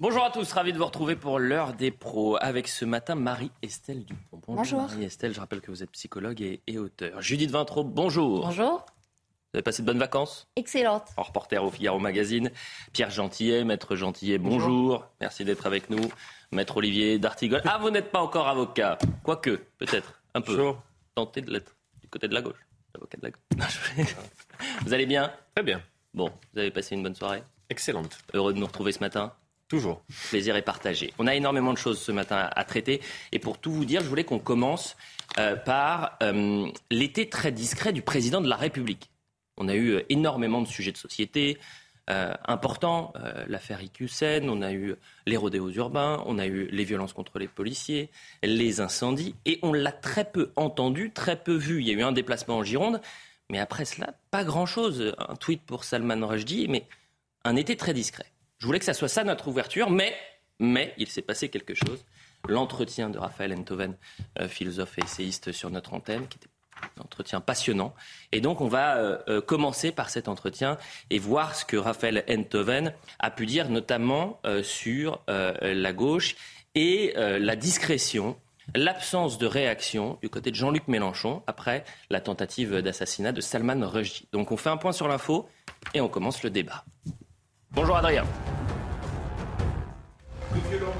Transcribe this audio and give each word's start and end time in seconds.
Bonjour 0.00 0.24
à 0.24 0.30
tous, 0.30 0.50
ravi 0.52 0.72
de 0.72 0.78
vous 0.78 0.84
retrouver 0.86 1.16
pour 1.16 1.38
l'heure 1.38 1.72
des 1.72 1.90
pros 1.90 2.36
avec 2.40 2.68
ce 2.68 2.84
matin 2.84 3.14
Marie-Estelle 3.14 4.04
Dupont. 4.04 4.40
Bonjour. 4.46 4.82
Marie-Estelle, 4.82 5.32
je 5.32 5.40
rappelle 5.40 5.60
que 5.60 5.70
vous 5.70 5.82
êtes 5.82 5.90
psychologue 5.92 6.42
et, 6.42 6.60
et 6.66 6.78
auteur. 6.78 7.22
Judith 7.22 7.50
Vintraud, 7.50 7.84
bonjour. 7.84 8.44
Bonjour. 8.46 8.84
Vous 9.52 9.58
avez 9.58 9.62
passé 9.62 9.82
de 9.82 9.86
bonnes 9.86 9.98
vacances? 10.00 10.48
Excellente. 10.56 11.08
En 11.16 11.22
reporter 11.22 11.62
au 11.62 11.70
Figaro 11.70 11.98
Magazine. 12.00 12.50
Pierre 12.92 13.10
Gentillet, 13.10 13.64
Maître 13.64 13.94
Gentillet, 13.94 14.38
bonjour. 14.38 15.06
Merci 15.20 15.44
d'être 15.44 15.64
avec 15.66 15.88
nous. 15.90 16.10
Maître 16.50 16.76
Olivier 16.76 17.18
d'Artigol. 17.20 17.62
Ah, 17.64 17.78
vous 17.80 17.90
n'êtes 17.90 18.10
pas 18.10 18.20
encore 18.20 18.48
avocat. 18.48 18.98
Quoique, 19.22 19.62
peut-être, 19.78 20.20
un 20.34 20.40
peu. 20.40 20.56
Bonjour. 20.56 20.82
Tentez 21.14 21.40
de 21.40 21.52
l'être. 21.52 21.76
Du 22.00 22.08
côté 22.08 22.26
de 22.26 22.34
la 22.34 22.42
gauche. 22.42 22.58
L'avocat 22.94 23.18
de 23.18 23.22
la 23.22 23.30
gauche. 23.30 23.42
Non, 23.56 23.64
je- 23.68 24.84
vous 24.84 24.92
allez 24.92 25.06
bien? 25.06 25.32
Très 25.54 25.64
bien. 25.64 25.80
Bon, 26.12 26.30
vous 26.52 26.58
avez 26.58 26.70
passé 26.72 26.96
une 26.96 27.02
bonne 27.04 27.14
soirée? 27.14 27.44
Excellente. 27.70 28.18
Heureux 28.34 28.52
de 28.52 28.58
nous 28.58 28.66
retrouver 28.66 28.90
ce 28.92 28.98
matin 29.00 29.32
Toujours. 29.68 30.02
plaisir 30.28 30.56
est 30.56 30.62
partagé. 30.62 31.12
On 31.18 31.26
a 31.26 31.34
énormément 31.34 31.72
de 31.72 31.78
choses 31.78 31.98
ce 31.98 32.12
matin 32.12 32.50
à, 32.54 32.64
traiter. 32.64 33.00
Et 33.32 33.38
pour 33.38 33.58
tout 33.58 33.72
vous 33.72 33.84
dire, 33.84 34.02
je 34.02 34.08
voulais 34.08 34.24
qu'on 34.24 34.38
commence 34.38 34.96
euh, 35.38 35.56
par 35.56 36.18
euh, 36.22 36.70
l'été 36.90 37.28
très 37.30 37.50
discret 37.50 37.92
du 37.92 38.02
président 38.02 38.42
de 38.42 38.48
la 38.48 38.56
République. 38.56 39.10
On 39.56 39.68
a 39.68 39.74
eu 39.74 39.90
euh, 39.92 40.02
énormément 40.10 40.60
de 40.60 40.68
sujets 40.68 40.92
de 40.92 40.98
société 40.98 41.58
importants. 42.06 43.14
L'affaire 43.46 43.80
IQCN, 43.82 44.50
on 44.50 44.60
a 44.60 44.74
eu 44.74 44.94
les 45.24 45.38
rodéos 45.38 45.70
urbains, 45.70 46.22
on 46.26 46.38
a 46.38 46.44
eu 46.44 46.66
les 46.66 46.84
violences 46.84 47.14
contre 47.14 47.38
les 47.38 47.48
policiers, 47.48 48.10
les 48.42 48.82
incendies. 48.82 49.34
Et 49.46 49.58
on 49.62 49.72
l'a 49.72 49.90
très 49.90 50.26
peu 50.26 50.52
entendu, 50.54 51.12
très 51.12 51.42
peu 51.42 51.54
vu. 51.54 51.80
Il 51.80 51.88
y 51.88 51.90
a 51.92 51.94
eu 51.94 52.02
un 52.02 52.12
déplacement 52.12 52.58
en 52.58 52.62
Gironde. 52.62 53.00
Mais 53.48 53.58
après 53.58 53.86
cela, 53.86 54.12
pas 54.30 54.44
grand-chose. 54.44 55.14
Un 55.16 55.34
tweet 55.36 55.62
pour 55.62 55.84
Salman 55.84 56.26
Rushdie, 56.26 56.68
mais 56.68 56.86
un 57.46 57.56
été 57.56 57.74
très 57.74 57.94
discret. 57.94 58.26
Je 58.64 58.66
voulais 58.66 58.78
que 58.78 58.86
ça 58.86 58.94
soit 58.94 59.08
ça 59.08 59.24
notre 59.24 59.48
ouverture, 59.48 59.90
mais, 59.90 60.16
mais 60.58 60.94
il 60.96 61.06
s'est 61.06 61.20
passé 61.20 61.50
quelque 61.50 61.74
chose. 61.74 62.02
L'entretien 62.48 63.10
de 63.10 63.18
Raphaël 63.18 63.52
Enthoven, 63.52 63.94
euh, 64.40 64.48
philosophe 64.48 64.96
et 64.96 65.02
essayiste 65.02 65.52
sur 65.52 65.68
notre 65.68 65.92
antenne, 65.92 66.26
qui 66.28 66.38
était 66.38 66.48
un 66.80 67.02
entretien 67.02 67.42
passionnant. 67.42 67.94
Et 68.32 68.40
donc 68.40 68.62
on 68.62 68.68
va 68.68 68.96
euh, 68.96 69.18
euh, 69.28 69.40
commencer 69.42 69.92
par 69.92 70.08
cet 70.08 70.28
entretien 70.28 70.78
et 71.10 71.18
voir 71.18 71.54
ce 71.54 71.66
que 71.66 71.76
Raphaël 71.76 72.24
Enthoven 72.26 72.94
a 73.18 73.30
pu 73.30 73.44
dire, 73.44 73.68
notamment 73.68 74.40
euh, 74.46 74.62
sur 74.62 75.22
la 75.26 75.92
gauche 75.92 76.34
et 76.74 77.12
la 77.16 77.56
discrétion 77.56 78.38
l'absence 78.74 79.36
de 79.36 79.44
réaction 79.44 80.18
du 80.22 80.30
côté 80.30 80.50
de 80.50 80.56
Jean-Luc 80.56 80.88
Mélenchon 80.88 81.42
après 81.46 81.84
la 82.08 82.22
tentative 82.22 82.80
d'assassinat 82.80 83.32
de 83.32 83.42
Salman 83.42 83.86
Rushdie. 83.86 84.26
Donc 84.32 84.52
on 84.52 84.56
fait 84.56 84.70
un 84.70 84.78
point 84.78 84.92
sur 84.92 85.06
l'info 85.06 85.50
et 85.92 86.00
on 86.00 86.08
commence 86.08 86.42
le 86.42 86.48
débat. 86.48 86.86
Bonjour 87.74 87.96
Adrien. 87.96 88.24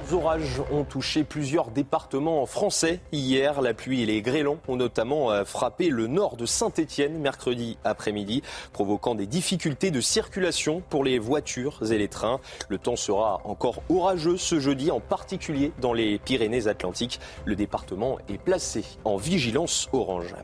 Violents 0.05 0.24
orages 0.24 0.62
ont 0.72 0.84
touché 0.84 1.24
plusieurs 1.24 1.70
départements 1.70 2.47
français 2.47 3.00
hier. 3.12 3.60
La 3.60 3.75
pluie 3.75 4.03
et 4.03 4.06
les 4.06 4.22
grêlons 4.22 4.59
ont 4.69 4.76
notamment 4.76 5.31
euh, 5.31 5.44
frappé 5.44 5.88
le 5.88 6.06
nord 6.06 6.37
de 6.37 6.47
Saint-Étienne 6.47 7.19
mercredi 7.19 7.78
après-midi, 7.84 8.43
provoquant 8.72 9.14
des 9.14 9.26
difficultés 9.26 9.91
de 9.91 10.00
circulation 10.00 10.82
pour 10.88 11.04
les 11.04 11.19
voitures 11.19 11.93
et 11.93 11.98
les 11.98 12.09
trains. 12.09 12.41
Le 12.69 12.78
temps 12.78 12.97
sera 12.97 13.41
encore 13.44 13.82
orageux 13.88 14.37
ce 14.37 14.59
jeudi, 14.60 14.91
en 14.91 15.00
particulier 15.00 15.72
dans 15.81 15.93
les 15.93 16.19
Pyrénées-Atlantiques. 16.19 17.20
Le 17.44 17.56
département 17.56 18.19
est 18.28 18.38
placé 18.38 18.84
en 19.04 19.16
vigilance 19.16 19.88
orange. 19.93 20.34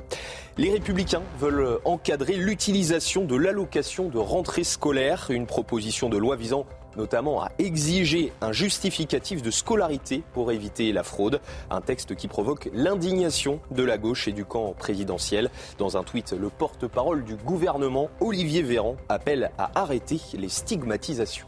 Les 0.58 0.70
républicains 0.70 1.22
veulent 1.38 1.78
encadrer 1.84 2.34
l'utilisation 2.34 3.24
de 3.24 3.36
l'allocation 3.36 4.08
de 4.08 4.18
rentrée 4.18 4.64
scolaire, 4.64 5.28
une 5.30 5.46
proposition 5.46 6.08
de 6.08 6.18
loi 6.18 6.36
visant 6.36 6.66
notamment 6.96 7.42
à 7.42 7.50
exiger 7.58 8.32
un 8.40 8.52
justificatif 8.52 9.42
de 9.42 9.50
scolarité 9.50 10.22
pour 10.32 10.52
éviter 10.52 10.92
la 10.92 11.02
fraude. 11.02 11.40
Un 11.70 11.80
texte 11.80 12.14
qui 12.14 12.28
provoque 12.28 12.68
l'indignation 12.72 13.60
de 13.70 13.84
la 13.84 13.98
gauche 13.98 14.28
et 14.28 14.32
du 14.32 14.44
camp 14.44 14.74
présidentiel. 14.78 15.50
Dans 15.78 15.96
un 15.96 16.02
tweet, 16.02 16.32
le 16.32 16.50
porte-parole 16.50 17.24
du 17.24 17.36
gouvernement, 17.36 18.10
Olivier 18.20 18.62
Véran, 18.62 18.96
appelle 19.08 19.50
à 19.58 19.70
arrêter 19.80 20.20
les 20.34 20.48
stigmatisations. 20.48 21.46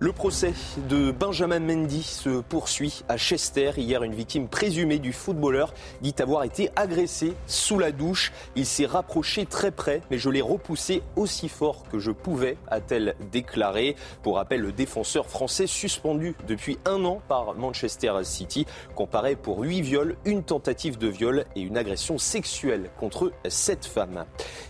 Le 0.00 0.12
procès 0.12 0.54
de 0.88 1.12
Benjamin 1.12 1.60
Mendy 1.60 2.02
se 2.02 2.40
poursuit 2.40 3.04
à 3.08 3.16
Chester. 3.16 3.70
Hier, 3.76 4.02
une 4.02 4.12
victime 4.12 4.48
présumée 4.48 4.98
du 4.98 5.12
footballeur 5.12 5.72
dit 6.02 6.14
avoir 6.18 6.42
été 6.42 6.68
agressée 6.74 7.34
sous 7.46 7.78
la 7.78 7.92
douche. 7.92 8.32
Il 8.56 8.66
s'est 8.66 8.86
rapproché 8.86 9.46
très 9.46 9.70
près, 9.70 10.02
mais 10.10 10.18
je 10.18 10.30
l'ai 10.30 10.40
repoussé 10.40 11.02
aussi 11.14 11.48
fort 11.48 11.84
que 11.92 12.00
je 12.00 12.10
pouvais, 12.10 12.56
a-t-elle 12.66 13.14
déclaré. 13.30 13.94
Pour 14.24 14.34
rappel, 14.36 14.62
le 14.62 14.72
défenseur 14.72 15.26
français 15.26 15.68
suspendu 15.68 16.34
depuis 16.48 16.76
un 16.86 17.04
an 17.04 17.22
par 17.28 17.54
Manchester 17.54 18.14
City 18.24 18.66
comparait 18.96 19.36
pour 19.36 19.60
huit 19.60 19.82
viols, 19.82 20.16
une 20.24 20.42
tentative 20.42 20.98
de 20.98 21.06
viol 21.06 21.44
et 21.54 21.60
une 21.60 21.76
agression 21.76 22.18
sexuelle 22.18 22.90
contre 22.98 23.30
sept 23.48 23.86
femmes. 23.86 24.24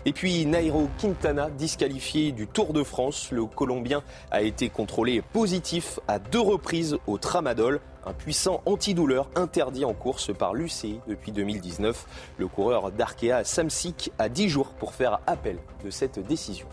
Et 0.05 0.13
puis 0.13 0.45
Nairo 0.45 0.87
Quintana, 0.99 1.49
disqualifié 1.49 2.31
du 2.31 2.45
Tour 2.45 2.73
de 2.73 2.83
France, 2.83 3.29
le 3.31 3.45
Colombien 3.45 4.03
a 4.29 4.43
été 4.43 4.69
contrôlé 4.69 5.14
positif 5.21 5.99
à 6.07 6.19
deux 6.19 6.39
reprises 6.39 6.97
au 7.07 7.17
tramadol, 7.17 7.81
un 8.05 8.13
puissant 8.13 8.61
antidouleur 8.65 9.29
interdit 9.35 9.85
en 9.85 9.93
course 9.93 10.33
par 10.33 10.53
l'UCI 10.53 10.99
depuis 11.07 11.31
2019. 11.31 12.05
Le 12.37 12.47
coureur 12.47 12.91
d'Arkea 12.91 13.43
Samsic 13.43 14.11
a 14.19 14.29
10 14.29 14.49
jours 14.49 14.73
pour 14.75 14.93
faire 14.93 15.19
appel 15.27 15.57
de 15.83 15.89
cette 15.89 16.19
décision. 16.19 16.67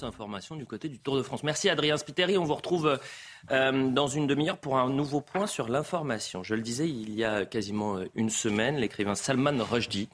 Information 0.00 0.54
du 0.54 0.64
côté 0.64 0.88
du 0.88 1.00
Tour 1.00 1.16
de 1.16 1.24
France. 1.24 1.42
Merci 1.42 1.68
Adrien 1.68 1.96
Spiteri. 1.96 2.38
On 2.38 2.44
vous 2.44 2.54
retrouve 2.54 3.00
euh, 3.50 3.90
dans 3.90 4.06
une 4.06 4.28
demi-heure 4.28 4.58
pour 4.58 4.78
un 4.78 4.88
nouveau 4.88 5.20
point 5.20 5.48
sur 5.48 5.68
l'information. 5.68 6.44
Je 6.44 6.54
le 6.54 6.62
disais, 6.62 6.88
il 6.88 7.14
y 7.14 7.24
a 7.24 7.44
quasiment 7.44 7.98
une 8.14 8.30
semaine, 8.30 8.76
l'écrivain 8.76 9.16
Salman 9.16 9.58
Rushdie 9.58 10.08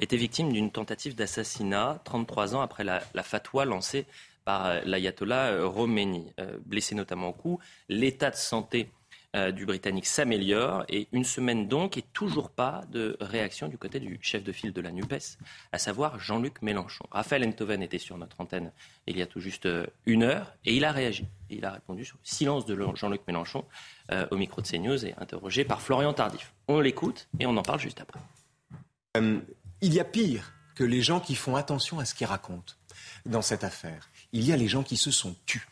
était 0.00 0.16
victime 0.16 0.52
d'une 0.52 0.72
tentative 0.72 1.14
d'assassinat 1.14 2.00
33 2.02 2.56
ans 2.56 2.62
après 2.62 2.82
la, 2.82 3.00
la 3.14 3.22
fatwa 3.22 3.64
lancée 3.64 4.06
par 4.48 4.80
l'ayatollah 4.86 5.58
Khomeini. 5.74 6.32
Euh, 6.40 6.56
blessé 6.64 6.94
notamment 6.94 7.28
au 7.28 7.32
cou, 7.34 7.58
l'état 7.90 8.30
de 8.30 8.36
santé 8.36 8.88
euh, 9.36 9.52
du 9.52 9.66
Britannique 9.66 10.06
s'améliore 10.06 10.86
et 10.88 11.06
une 11.12 11.24
semaine 11.24 11.68
donc 11.68 11.98
et 11.98 12.02
toujours 12.14 12.48
pas 12.48 12.80
de 12.90 13.18
réaction 13.20 13.68
du 13.68 13.76
côté 13.76 14.00
du 14.00 14.18
chef 14.22 14.42
de 14.42 14.50
file 14.52 14.72
de 14.72 14.80
la 14.80 14.90
NUPES, 14.90 15.36
à 15.70 15.76
savoir 15.76 16.18
Jean-Luc 16.18 16.62
Mélenchon. 16.62 17.04
Raphaël 17.10 17.46
Enthoven 17.46 17.82
était 17.82 17.98
sur 17.98 18.16
notre 18.16 18.40
antenne 18.40 18.72
il 19.06 19.18
y 19.18 19.22
a 19.22 19.26
tout 19.26 19.38
juste 19.38 19.66
euh, 19.66 19.86
une 20.06 20.22
heure 20.22 20.54
et 20.64 20.74
il 20.74 20.86
a 20.86 20.92
réagi. 20.92 21.26
Il 21.50 21.66
a 21.66 21.72
répondu 21.72 22.06
sur 22.06 22.16
le 22.16 22.26
silence 22.26 22.64
de 22.64 22.74
Jean-Luc 22.94 23.20
Mélenchon 23.26 23.66
euh, 24.12 24.26
au 24.30 24.38
micro 24.38 24.62
de 24.62 24.66
CNews 24.66 25.04
et 25.04 25.14
interrogé 25.18 25.66
par 25.66 25.82
Florian 25.82 26.14
Tardif. 26.14 26.54
On 26.68 26.80
l'écoute 26.80 27.28
et 27.38 27.44
on 27.44 27.54
en 27.58 27.62
parle 27.62 27.80
juste 27.80 28.00
après. 28.00 28.20
Euh, 29.18 29.40
il 29.82 29.92
y 29.92 30.00
a 30.00 30.04
pire 30.04 30.54
que 30.74 30.84
les 30.84 31.02
gens 31.02 31.20
qui 31.20 31.34
font 31.34 31.54
attention 31.54 31.98
à 31.98 32.06
ce 32.06 32.14
qu'ils 32.14 32.26
racontent 32.26 32.72
dans 33.26 33.42
cette 33.42 33.64
affaire. 33.64 34.08
Il 34.32 34.46
y 34.46 34.52
a 34.52 34.56
les 34.56 34.68
gens 34.68 34.82
qui 34.82 34.96
se 34.96 35.10
sont 35.10 35.34
tus. 35.46 35.66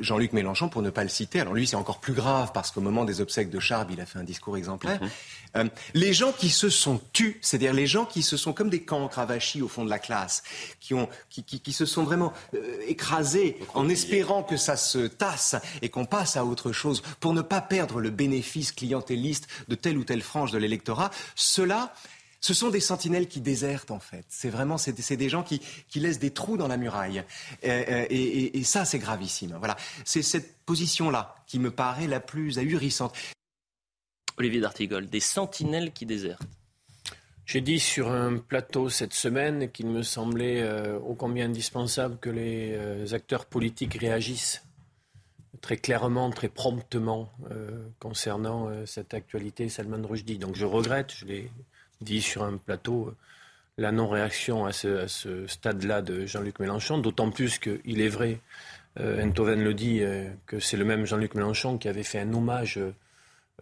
Jean-Luc 0.00 0.32
Mélenchon, 0.32 0.68
pour 0.68 0.82
ne 0.82 0.90
pas 0.90 1.02
le 1.02 1.08
citer, 1.08 1.40
alors 1.40 1.54
lui 1.54 1.66
c'est 1.66 1.76
encore 1.76 2.00
plus 2.00 2.12
grave 2.12 2.52
parce 2.54 2.70
qu'au 2.70 2.80
moment 2.80 3.04
des 3.04 3.20
obsèques 3.20 3.50
de 3.50 3.60
Charb, 3.60 3.90
il 3.90 4.00
a 4.00 4.06
fait 4.06 4.18
un 4.18 4.24
discours 4.24 4.56
exemplaire. 4.56 5.00
Euh, 5.56 5.64
les 5.94 6.12
gens 6.12 6.32
qui 6.32 6.48
se 6.48 6.70
sont 6.70 7.00
tus, 7.12 7.38
c'est-à-dire 7.42 7.74
les 7.74 7.86
gens 7.86 8.04
qui 8.04 8.22
se 8.22 8.36
sont 8.36 8.52
comme 8.52 8.70
des 8.70 8.82
cancres 8.82 9.18
avachis 9.18 9.60
au 9.60 9.68
fond 9.68 9.84
de 9.84 9.90
la 9.90 9.98
classe, 9.98 10.42
qui, 10.80 10.94
ont, 10.94 11.08
qui, 11.28 11.42
qui, 11.42 11.60
qui 11.60 11.72
se 11.72 11.84
sont 11.84 12.04
vraiment 12.04 12.32
euh, 12.54 12.78
écrasés 12.86 13.58
en 13.74 13.88
espérant 13.88 14.42
que 14.42 14.56
ça 14.56 14.76
se 14.76 15.06
tasse 15.06 15.56
et 15.82 15.88
qu'on 15.88 16.06
passe 16.06 16.36
à 16.36 16.44
autre 16.44 16.72
chose 16.72 17.02
pour 17.20 17.34
ne 17.34 17.42
pas 17.42 17.60
perdre 17.60 18.00
le 18.00 18.10
bénéfice 18.10 18.72
clientéliste 18.72 19.48
de 19.68 19.74
telle 19.74 19.98
ou 19.98 20.04
telle 20.04 20.22
frange 20.22 20.52
de 20.52 20.58
l'électorat, 20.58 21.10
cela 21.34 21.92
ce 22.42 22.54
sont 22.54 22.70
des 22.70 22.80
sentinelles 22.80 23.28
qui 23.28 23.40
désertent 23.40 23.92
en 23.92 24.00
fait. 24.00 24.24
C'est 24.28 24.50
vraiment 24.50 24.76
c'est, 24.76 25.00
c'est 25.00 25.16
des 25.16 25.28
gens 25.28 25.44
qui, 25.44 25.60
qui 25.88 26.00
laissent 26.00 26.18
des 26.18 26.32
trous 26.32 26.56
dans 26.56 26.66
la 26.66 26.76
muraille. 26.76 27.24
Et, 27.62 27.68
et, 27.70 28.58
et, 28.58 28.64
ça 28.64 28.84
c'est 28.84 28.98
gravissime. 28.98 29.54
Voilà, 29.58 29.76
c'est 30.04 30.22
cette 30.22 30.58
position-là 30.66 31.36
qui 31.46 31.60
me 31.60 31.70
paraît 31.70 32.08
la 32.08 32.20
plus 32.20 32.58
ahurissante. 32.58 33.14
Olivier 34.38 34.60
d'Artigol, 34.60 35.08
des 35.08 35.20
sentinelles 35.20 35.92
qui 35.92 36.04
désertent. 36.04 36.42
J'ai 37.46 37.60
dit 37.60 37.78
sur 37.78 38.10
un 38.10 38.38
plateau 38.38 38.88
cette 38.88 39.14
semaine 39.14 39.70
qu'il 39.70 39.86
me 39.86 40.02
semblait 40.02 40.62
euh, 40.62 40.98
ô 40.98 41.14
combien 41.14 41.46
indispensable 41.46 42.18
que 42.18 42.30
les 42.30 42.72
euh, 42.72 43.14
acteurs 43.14 43.46
politiques 43.46 43.94
réagissent 43.94 44.62
très 45.60 45.76
clairement, 45.76 46.30
très 46.30 46.48
promptement 46.48 47.30
concernant 48.00 48.68
cette 48.84 49.14
actualité 49.14 49.68
Salman 49.68 50.04
Rushdie. 50.04 50.38
Donc 50.38 50.56
je 50.56 50.64
regrette, 50.64 51.14
je 51.14 51.24
l'ai 51.24 51.50
dit 52.02 52.22
sur 52.22 52.42
un 52.42 52.56
plateau, 52.56 53.14
la 53.78 53.92
non-réaction 53.92 54.66
à 54.66 54.72
ce, 54.72 55.46
stade-là 55.46 56.02
de 56.02 56.26
Jean-Luc 56.26 56.58
Mélenchon, 56.60 56.98
d'autant 56.98 57.30
plus 57.30 57.58
qu'il 57.58 58.00
est 58.00 58.08
vrai, 58.08 58.40
Enthoven 59.00 59.64
le 59.64 59.72
dit, 59.72 60.02
que 60.46 60.60
c'est 60.60 60.76
le 60.76 60.84
même 60.84 61.06
Jean-Luc 61.06 61.34
Mélenchon 61.34 61.78
qui 61.78 61.88
avait 61.88 62.02
fait 62.02 62.20
un 62.20 62.32
hommage 62.34 62.78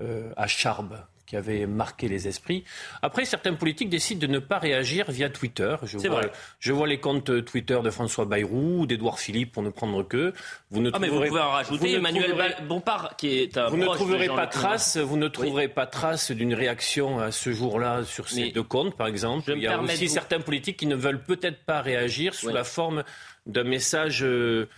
à 0.01 0.47
Charb 0.49 0.99
qui 1.31 1.37
avait 1.37 1.65
marqué 1.65 2.09
les 2.09 2.27
esprits. 2.27 2.65
Après, 3.03 3.25
certains 3.25 3.55
politiques 3.55 3.89
décident 3.89 4.21
de 4.21 4.27
ne 4.27 4.41
pas 4.41 4.59
réagir 4.59 5.09
via 5.13 5.31
Twitter. 5.31 5.77
Je, 5.85 5.97
vois, 5.99 6.23
je 6.59 6.73
vois 6.73 6.89
les 6.89 6.99
comptes 6.99 7.45
Twitter 7.45 7.79
de 7.85 7.91
François 7.91 8.25
Bayrou, 8.25 8.85
d'Edouard 8.85 9.21
Philippe, 9.21 9.53
pour 9.53 9.63
ne 9.63 9.71
prendre 9.71 10.03
que. 10.03 10.35
Vous 10.73 10.81
ne 10.81 10.91
ah, 10.93 10.99
mais 10.99 11.07
vous 11.07 11.23
pouvez 11.23 11.41
en 11.41 11.51
rajouter 11.51 11.93
Emmanuel 11.93 12.35
Bompard, 12.67 13.15
qui 13.17 13.29
est 13.39 13.57
un 13.57 13.69
Vous 13.69 13.77
ne 13.77 13.87
trouverez 13.87 14.27
pas 14.27 14.49
trace, 14.49 14.97
vous 14.97 15.17
ne 15.17 15.29
trouverez 15.29 15.69
pas 15.69 15.87
trace 15.87 16.33
d'une 16.33 16.53
réaction 16.53 17.21
à 17.21 17.31
ce 17.31 17.53
jour-là 17.53 18.03
sur 18.03 18.29
ces 18.29 18.51
deux 18.51 18.65
comptes, 18.65 18.97
par 18.97 19.07
exemple. 19.07 19.53
Il 19.55 19.63
y 19.63 19.69
a 19.69 19.81
aussi 19.81 20.09
certains 20.09 20.41
politiques 20.41 20.79
qui 20.79 20.87
ne 20.87 20.97
veulent 20.97 21.23
peut-être 21.23 21.63
pas 21.65 21.81
réagir 21.81 22.35
sous 22.35 22.49
la 22.49 22.65
forme 22.65 23.05
d'un 23.47 23.65
message. 23.65 24.25
Euh, 24.25 24.69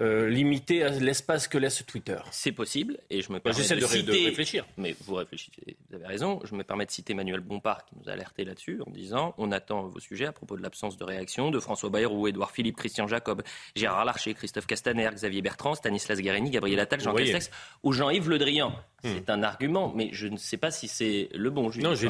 euh, 0.00 0.28
limité 0.28 0.82
à 0.82 0.88
l'espace 0.88 1.46
que 1.46 1.56
laisse 1.56 1.84
Twitter. 1.86 2.18
C'est 2.32 2.50
possible, 2.50 2.98
et 3.10 3.22
je 3.22 3.32
me 3.32 3.38
permets 3.38 3.56
de, 3.56 3.86
citer, 3.86 4.24
réfléchir. 4.24 4.66
Mais 4.76 4.96
vous 5.04 5.14
réfléchissez, 5.14 5.76
vous 5.88 5.94
avez 5.94 6.06
raison. 6.06 6.40
Je 6.42 6.56
me 6.56 6.64
permets 6.64 6.84
de 6.84 6.90
citer 6.90 7.12
Emmanuel 7.12 7.38
Bompard 7.38 7.84
qui 7.84 7.94
nous 7.96 8.08
a 8.08 8.12
alerté 8.12 8.44
là-dessus 8.44 8.80
en 8.84 8.90
disant 8.90 9.34
on 9.38 9.52
attend 9.52 9.82
vos 9.82 10.00
sujets 10.00 10.26
à 10.26 10.32
propos 10.32 10.56
de 10.56 10.62
l'absence 10.62 10.96
de 10.96 11.04
réaction 11.04 11.52
de 11.52 11.60
François 11.60 11.90
Bayrou, 11.90 12.26
Édouard 12.26 12.50
Philippe, 12.50 12.76
Christian 12.76 13.06
Jacob, 13.06 13.42
Gérard 13.76 14.04
Larcher, 14.04 14.34
Christophe 14.34 14.66
Castaner, 14.66 15.10
Xavier 15.12 15.42
Bertrand, 15.42 15.76
Stanislas 15.76 16.20
Guérini, 16.20 16.50
Gabriel 16.50 16.80
Attal, 16.80 17.00
Jean 17.00 17.14
Castex 17.14 17.50
ou 17.84 17.92
Jean-Yves 17.92 18.28
Le 18.28 18.38
Drian. 18.38 18.70
Hmm. 19.04 19.12
C'est 19.14 19.30
un 19.30 19.44
argument, 19.44 19.92
mais 19.94 20.08
je 20.12 20.26
ne 20.26 20.38
sais 20.38 20.56
pas 20.56 20.72
si 20.72 20.88
c'est 20.88 21.28
le 21.34 21.50
bon. 21.50 21.70
Non, 21.76 21.94
je, 21.94 22.08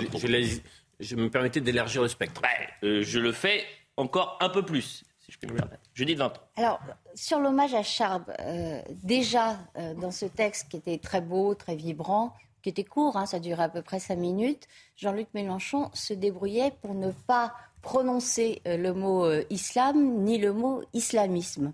je, 1.00 1.16
me 1.16 1.28
permettais 1.28 1.60
d'élargir 1.60 2.00
le 2.00 2.08
spectre. 2.08 2.40
Bah, 2.40 2.48
euh, 2.82 3.02
je 3.02 3.18
le 3.18 3.32
fais 3.32 3.62
encore 3.98 4.38
un 4.40 4.48
peu 4.48 4.64
plus 4.64 5.04
si 5.24 5.32
je 5.32 5.38
peux 5.38 5.46
me 5.46 5.56
permettre. 5.56 5.82
Je 5.94 6.04
dis 6.04 6.14
20 6.14 6.26
ans. 6.26 6.32
Alors, 6.56 6.80
sur 7.14 7.38
l'hommage 7.38 7.74
à 7.74 7.82
Charb, 7.82 8.24
euh, 8.40 8.80
déjà 9.02 9.58
euh, 9.76 9.94
dans 9.94 10.10
ce 10.10 10.26
texte 10.26 10.68
qui 10.68 10.76
était 10.76 10.98
très 10.98 11.20
beau, 11.20 11.54
très 11.54 11.76
vibrant, 11.76 12.34
qui 12.62 12.68
était 12.68 12.84
court, 12.84 13.16
hein, 13.16 13.26
ça 13.26 13.40
durait 13.40 13.64
à 13.64 13.68
peu 13.68 13.82
près 13.82 13.98
5 13.98 14.16
minutes, 14.16 14.68
Jean-Luc 14.96 15.28
Mélenchon 15.34 15.90
se 15.94 16.12
débrouillait 16.12 16.72
pour 16.82 16.94
ne 16.94 17.10
pas 17.10 17.54
prononcer 17.80 18.60
euh, 18.66 18.76
le 18.76 18.92
mot 18.92 19.30
islam 19.50 20.24
ni 20.24 20.38
le 20.38 20.52
mot 20.52 20.82
islamisme. 20.92 21.72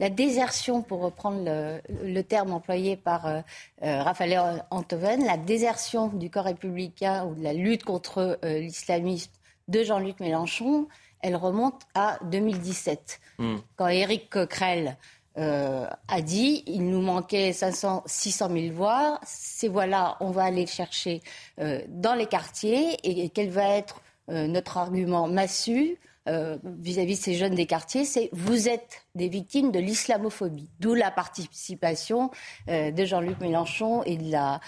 La 0.00 0.10
désertion, 0.10 0.82
pour 0.82 1.00
reprendre 1.00 1.44
le, 1.88 2.22
terme 2.22 2.52
employé 2.52 2.96
par 2.96 3.44
Raphaël 3.80 4.64
Antoven, 4.70 5.24
la 5.24 5.36
désertion 5.36 6.08
du 6.08 6.30
corps 6.30 6.46
républicain 6.46 7.24
ou 7.26 7.36
de 7.36 7.44
la 7.44 7.52
lutte 7.52 7.84
contre 7.84 8.40
l'islamisme 8.42 9.30
de 9.68 9.84
Jean-Luc 9.84 10.18
Mélenchon, 10.18 10.88
elle 11.24 11.36
remonte 11.36 11.80
à 11.94 12.18
2017, 12.30 13.20
hmm. 13.38 13.56
quand 13.76 13.88
Éric 13.88 14.28
Coquerel 14.28 14.98
euh, 15.38 15.86
a 16.06 16.20
dit 16.20 16.62
il 16.66 16.88
nous 16.88 17.00
manquait 17.00 17.52
500, 17.52 18.02
600 18.04 18.50
000 18.52 18.74
voix. 18.74 19.18
C'est 19.24 19.68
voilà, 19.68 20.18
on 20.20 20.30
va 20.30 20.44
aller 20.44 20.66
chercher 20.66 21.22
euh, 21.60 21.80
dans 21.88 22.14
les 22.14 22.26
quartiers 22.26 22.98
et, 23.02 23.30
quel 23.30 23.48
va 23.48 23.70
être 23.70 24.02
euh, 24.28 24.46
notre 24.46 24.76
argument 24.76 25.26
massu 25.26 25.96
vis-à-vis 26.26 27.18
de 27.18 27.22
ces 27.22 27.34
jeunes 27.34 27.54
des 27.54 27.66
quartiers, 27.66 28.06
c'est 28.06 28.30
vous 28.32 28.66
êtes 28.66 29.04
des 29.14 29.28
victimes 29.28 29.70
de 29.70 29.78
l'islamophobie. 29.78 30.70
D'où 30.80 30.94
la 30.94 31.10
participation 31.10 32.30
de 32.66 33.04
Jean-Luc 33.04 33.38
Mélenchon 33.40 34.02
et 34.04 34.16
de 34.16 34.32
la 34.32 34.62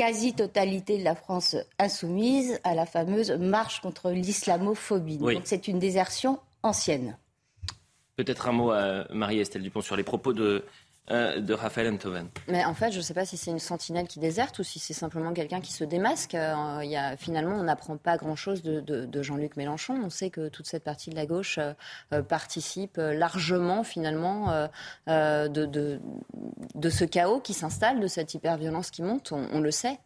quasi-totalité 0.00 0.96
de 0.96 1.04
la 1.04 1.14
France 1.14 1.56
insoumise 1.78 2.58
à 2.64 2.74
la 2.74 2.86
fameuse 2.86 3.32
marche 3.32 3.80
contre 3.80 4.10
l'islamophobie. 4.10 5.18
Donc 5.18 5.42
c'est 5.44 5.68
une 5.68 5.78
désertion 5.78 6.40
ancienne. 6.62 7.18
Peut-être 8.16 8.48
un 8.48 8.52
mot 8.52 8.70
à 8.70 9.04
Marie-Estelle 9.12 9.62
Dupont 9.62 9.82
sur 9.82 9.96
les 9.96 10.02
propos 10.02 10.32
de, 10.32 10.64
euh, 11.10 11.40
de 11.40 11.54
Raphaël. 11.54 11.98
Mais 12.46 12.64
en 12.64 12.74
fait, 12.74 12.92
je 12.92 12.98
ne 12.98 13.02
sais 13.02 13.14
pas 13.14 13.24
si 13.24 13.36
c'est 13.36 13.50
une 13.50 13.58
sentinelle 13.58 14.06
qui 14.06 14.20
déserte 14.20 14.58
ou 14.60 14.62
si 14.62 14.78
c'est 14.78 14.94
simplement 14.94 15.32
quelqu'un 15.32 15.60
qui 15.60 15.72
se 15.72 15.82
démasque. 15.82 16.34
Euh, 16.34 16.84
y 16.84 16.94
a, 16.94 17.16
finalement, 17.16 17.56
on 17.56 17.64
n'apprend 17.64 17.96
pas 17.96 18.16
grand-chose 18.16 18.62
de, 18.62 19.22
Jean-Luc 19.22 19.56
Mélenchon. 19.56 20.00
On 20.04 20.10
sait 20.10 20.30
que 20.30 20.48
toute 20.48 20.66
cette 20.66 20.84
partie 20.84 21.10
de 21.10 21.16
la 21.16 21.26
gauche 21.26 21.58
euh, 21.58 22.22
participe 22.22 22.96
largement, 22.98 23.82
finalement, 23.82 24.68
de, 25.08 25.98
ce 26.90 27.04
chaos 27.04 27.40
qui 27.40 27.54
s'installe, 27.54 27.98
de 27.98 28.06
cette 28.06 28.34
hyperviolence 28.34 28.90
qui 28.90 29.02
monte. 29.02 29.32
on 29.32 29.60
le 29.60 29.70
sait 29.70 29.98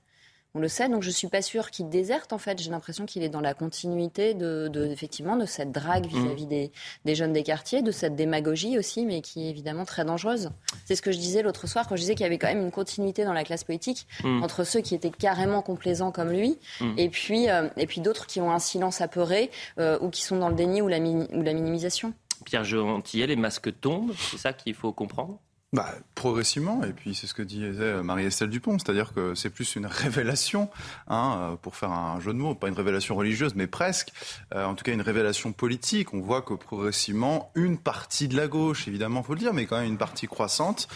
on 0.55 0.61
le 0.61 0.69
sait, 0.69 0.89
donc 0.89 1.03
je 1.03 1.11
suis 1.11 1.27
pas 1.27 1.43
sûre 1.43 1.71
qu'il 1.71 1.89
déserte. 1.89 2.33
En 2.33 2.39
fait, 2.39 2.62
j'ai 2.62 2.71
l'impression 2.71 3.06
qu'il 3.06 3.23
est 3.23 3.29
dans 3.29 3.41
la 3.41 3.55
continuité 3.55 4.35
de, 4.35 4.71
effectivement 4.91 5.37
de 5.37 5.47
cette 5.47 5.73
drague 5.73 6.06
vis-à-vis 6.06 6.47
mmh. 6.47 6.71
des, 7.05 7.15
jeunes 7.15 7.33
des 7.33 7.43
quartiers, 7.43 7.83
de 7.83 7.91
cette 7.91 8.15
démagogie 8.15 8.79
aussi, 8.79 9.05
mais 9.05 9.21
qui 9.21 9.47
est 9.47 9.51
évidemment 9.51 9.85
très 9.85 10.05
dangereuse. 10.05 10.51
C'est 10.85 10.95
ce 10.95 11.03
que 11.03 11.11
je 11.11 11.19
disais 11.19 11.43
l'autre 11.43 11.67
soir 11.67 11.89
quand 11.89 11.97
je 11.97 12.03
disais 12.03 12.15
qu'il 12.15 12.23
y 12.23 12.27
avait 12.27 12.39
quand 12.39 12.47
même 12.47 12.62
une 12.62 12.71
continuité 12.71 13.25
dans 13.25 13.33
la 13.33 13.43
classe 13.43 13.65
politique 13.65 14.06
mmh. 14.23 14.43
entre 14.43 14.65
ceux 14.65 14.81
qui 14.81 14.95
étaient 14.95 15.11
carrément 15.11 15.62
complaisants 15.62 16.12
comme 16.12 16.31
lui 16.31 16.59
mmh. 16.81 16.95
et 16.99 17.09
puis 17.09 17.51
euh, 17.51 17.69
et 17.77 17.87
puis 17.87 18.01
d'autres 18.01 18.27
qui 18.27 18.41
ont 18.41 18.53
un 18.53 18.59
silence 18.59 19.01
apeuré 19.01 19.51
euh, 19.79 19.99
ou 20.01 20.11
qui 20.11 20.23
sont 20.23 20.37
dans 20.37 20.49
le 20.49 20.55
déni 20.55 20.83
ou 20.83 20.89
la, 20.89 20.99
ou 20.99 21.43
la 21.43 21.53
minimisation. 21.53 22.15
Pierre 22.45 22.65
Gentillet, 22.65 23.27
les 23.27 23.37
masques 23.37 23.81
tombent, 23.81 24.12
c'est 24.17 24.39
ça 24.39 24.53
qu'il 24.53 24.75
faut 24.75 24.93
comprendre? 24.93 25.41
Bah, 25.75 25.93
progressivement, 26.15 26.85
et 26.85 26.93
puis 26.93 27.17
c'est 27.17 27.26
ce 27.26 27.35
que 27.35 27.43
disait 27.43 28.00
Marie-Estelle 28.00 28.49
Dupont, 28.49 28.79
c'est-à-dire 28.79 29.12
que 29.12 29.35
c'est 29.35 29.50
plus 29.50 29.75
une 29.75 29.87
révélation, 29.87 30.71
hein, 31.09 31.37
euh, 31.37 31.56
pour 31.56 31.75
faire 31.75 31.91
un 31.91 32.21
jeu 32.21 32.32
de 32.32 32.38
mots, 32.38 32.55
pas 32.55 32.69
une 32.69 32.76
révélation 32.76 33.17
religieuse, 33.17 33.56
mais 33.56 33.67
presque, 33.67 34.12
euh, 34.55 34.65
en 34.65 34.76
tout 34.76 34.85
cas 34.85 34.93
une 34.93 35.00
révélation 35.00 35.53
politique. 35.53 36.15
On 36.15 36.21
voit 36.21 36.43
que 36.43 36.55
progressivement, 36.55 37.50
une 37.56 37.76
partie 37.76 38.29
de 38.29 38.37
la 38.37 38.47
gauche, 38.47 38.87
évidemment, 38.87 39.25
faut 39.25 39.35
le 39.35 39.41
dire, 39.41 39.53
mais 39.53 39.67
quand 39.67 39.76
même 39.76 39.91
une 39.91 39.99
partie 39.99 40.29
croissante, 40.29 40.87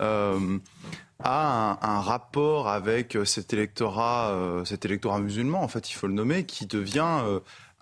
euh, 0.00 0.58
a 1.22 1.78
un, 1.80 2.00
rapport 2.00 2.68
avec 2.68 3.16
cet 3.24 3.52
électorat, 3.52 4.62
cet 4.64 4.84
électorat 4.84 5.20
musulman, 5.20 5.62
en 5.62 5.68
fait, 5.68 5.88
il 5.90 5.94
faut 5.94 6.08
le 6.08 6.12
nommer, 6.12 6.44
qui 6.44 6.66
devient 6.66 7.20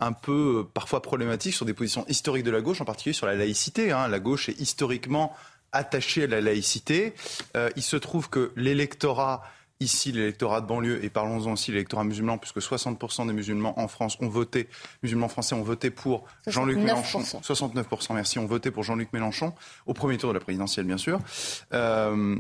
un 0.02 0.12
peu 0.12 0.66
parfois 0.74 1.00
problématique 1.00 1.54
sur 1.54 1.64
des 1.64 1.74
positions 1.74 2.04
historiques 2.08 2.44
de 2.44 2.50
la 2.50 2.60
gauche, 2.60 2.80
en 2.80 2.84
particulier 2.84 3.14
sur 3.14 3.26
la 3.26 3.34
laïcité. 3.34 3.92
Hein. 3.92 4.08
La 4.08 4.20
gauche 4.20 4.48
est 4.48 4.60
historiquement 4.60 5.34
attaché 5.72 6.24
à 6.24 6.26
la 6.26 6.40
laïcité. 6.40 7.14
Euh, 7.56 7.70
il 7.76 7.82
se 7.82 7.96
trouve 7.96 8.28
que 8.28 8.52
l'électorat 8.56 9.42
ici 9.82 10.12
l'électorat 10.12 10.60
de 10.60 10.66
banlieue, 10.66 11.04
et 11.04 11.10
parlons-en 11.10 11.52
aussi 11.52 11.72
l'électorat 11.72 12.04
musulman, 12.04 12.38
puisque 12.38 12.58
60% 12.58 13.26
des 13.26 13.32
musulmans 13.32 13.78
en 13.78 13.88
France 13.88 14.16
ont 14.20 14.28
voté, 14.28 14.68
musulmans 15.02 15.28
français 15.28 15.54
ont 15.54 15.62
voté 15.62 15.90
pour 15.90 16.24
Jean-Luc 16.46 16.78
Mélenchon. 16.78 17.20
69%, 17.20 18.14
merci, 18.14 18.38
ont 18.38 18.46
voté 18.46 18.70
pour 18.70 18.84
Jean-Luc 18.84 19.12
Mélenchon, 19.12 19.52
au 19.86 19.92
premier 19.92 20.16
tour 20.16 20.30
de 20.30 20.34
la 20.34 20.40
présidentielle, 20.40 20.86
bien 20.86 20.98
sûr. 20.98 21.18
Euh, 21.72 22.36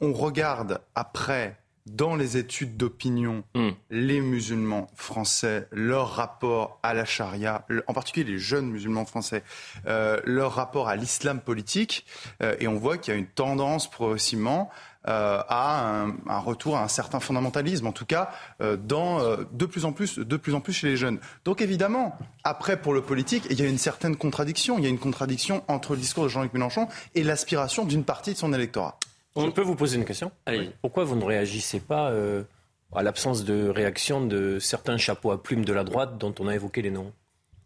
on 0.00 0.12
regarde 0.12 0.80
après 0.94 1.61
dans 1.86 2.14
les 2.14 2.36
études 2.36 2.76
d'opinion, 2.76 3.42
hmm. 3.54 3.70
les 3.90 4.20
musulmans 4.20 4.88
français, 4.94 5.66
leur 5.72 6.10
rapport 6.10 6.78
à 6.82 6.94
la 6.94 7.04
charia, 7.04 7.66
en 7.88 7.92
particulier 7.92 8.30
les 8.30 8.38
jeunes 8.38 8.70
musulmans 8.70 9.04
français, 9.04 9.42
euh, 9.86 10.20
leur 10.24 10.52
rapport 10.52 10.88
à 10.88 10.94
l'islam 10.94 11.40
politique, 11.40 12.06
euh, 12.40 12.54
et 12.60 12.68
on 12.68 12.76
voit 12.76 12.98
qu'il 12.98 13.12
y 13.12 13.16
a 13.16 13.18
une 13.18 13.26
tendance 13.26 13.90
progressivement 13.90 14.70
euh, 15.08 15.42
à 15.48 16.04
un, 16.28 16.38
retour 16.38 16.76
à 16.76 16.84
un 16.84 16.88
certain 16.88 17.18
fondamentalisme, 17.18 17.88
en 17.88 17.92
tout 17.92 18.06
cas 18.06 18.30
dans, 18.60 19.36
de, 19.52 19.66
plus 19.66 19.84
en 19.84 19.92
plus, 19.92 20.20
de 20.20 20.36
plus 20.36 20.54
en 20.54 20.60
plus 20.60 20.72
chez 20.72 20.86
les 20.86 20.96
jeunes. 20.96 21.18
Donc 21.44 21.60
évidemment, 21.60 22.16
après 22.44 22.80
pour 22.80 22.94
le 22.94 23.02
politique, 23.02 23.44
il 23.50 23.58
y 23.58 23.64
a 23.64 23.68
une 23.68 23.78
certaine 23.78 24.14
contradiction. 24.14 24.78
Il 24.78 24.84
y 24.84 24.86
a 24.86 24.90
une 24.90 25.00
contradiction 25.00 25.64
entre 25.66 25.94
le 25.94 25.98
discours 25.98 26.22
de 26.22 26.28
Jean-Luc 26.28 26.52
Mélenchon 26.52 26.86
et 27.16 27.24
l'aspiration 27.24 27.84
d'une 27.84 28.04
partie 28.04 28.34
de 28.34 28.38
son 28.38 28.52
électorat. 28.52 28.98
Je 29.36 29.50
peux 29.50 29.62
vous 29.62 29.76
poser 29.76 29.96
une 29.96 30.04
question? 30.04 30.30
Pourquoi 30.80 31.04
vous 31.04 31.16
ne 31.16 31.24
réagissez 31.24 31.80
pas 31.80 32.10
euh, 32.10 32.42
à 32.94 33.02
l'absence 33.02 33.44
de 33.44 33.68
réaction 33.68 34.26
de 34.26 34.58
certains 34.58 34.98
chapeaux 34.98 35.30
à 35.30 35.42
plumes 35.42 35.64
de 35.64 35.72
la 35.72 35.84
droite 35.84 36.18
dont 36.18 36.34
on 36.38 36.48
a 36.48 36.54
évoqué 36.54 36.82
les 36.82 36.90
noms? 36.90 37.12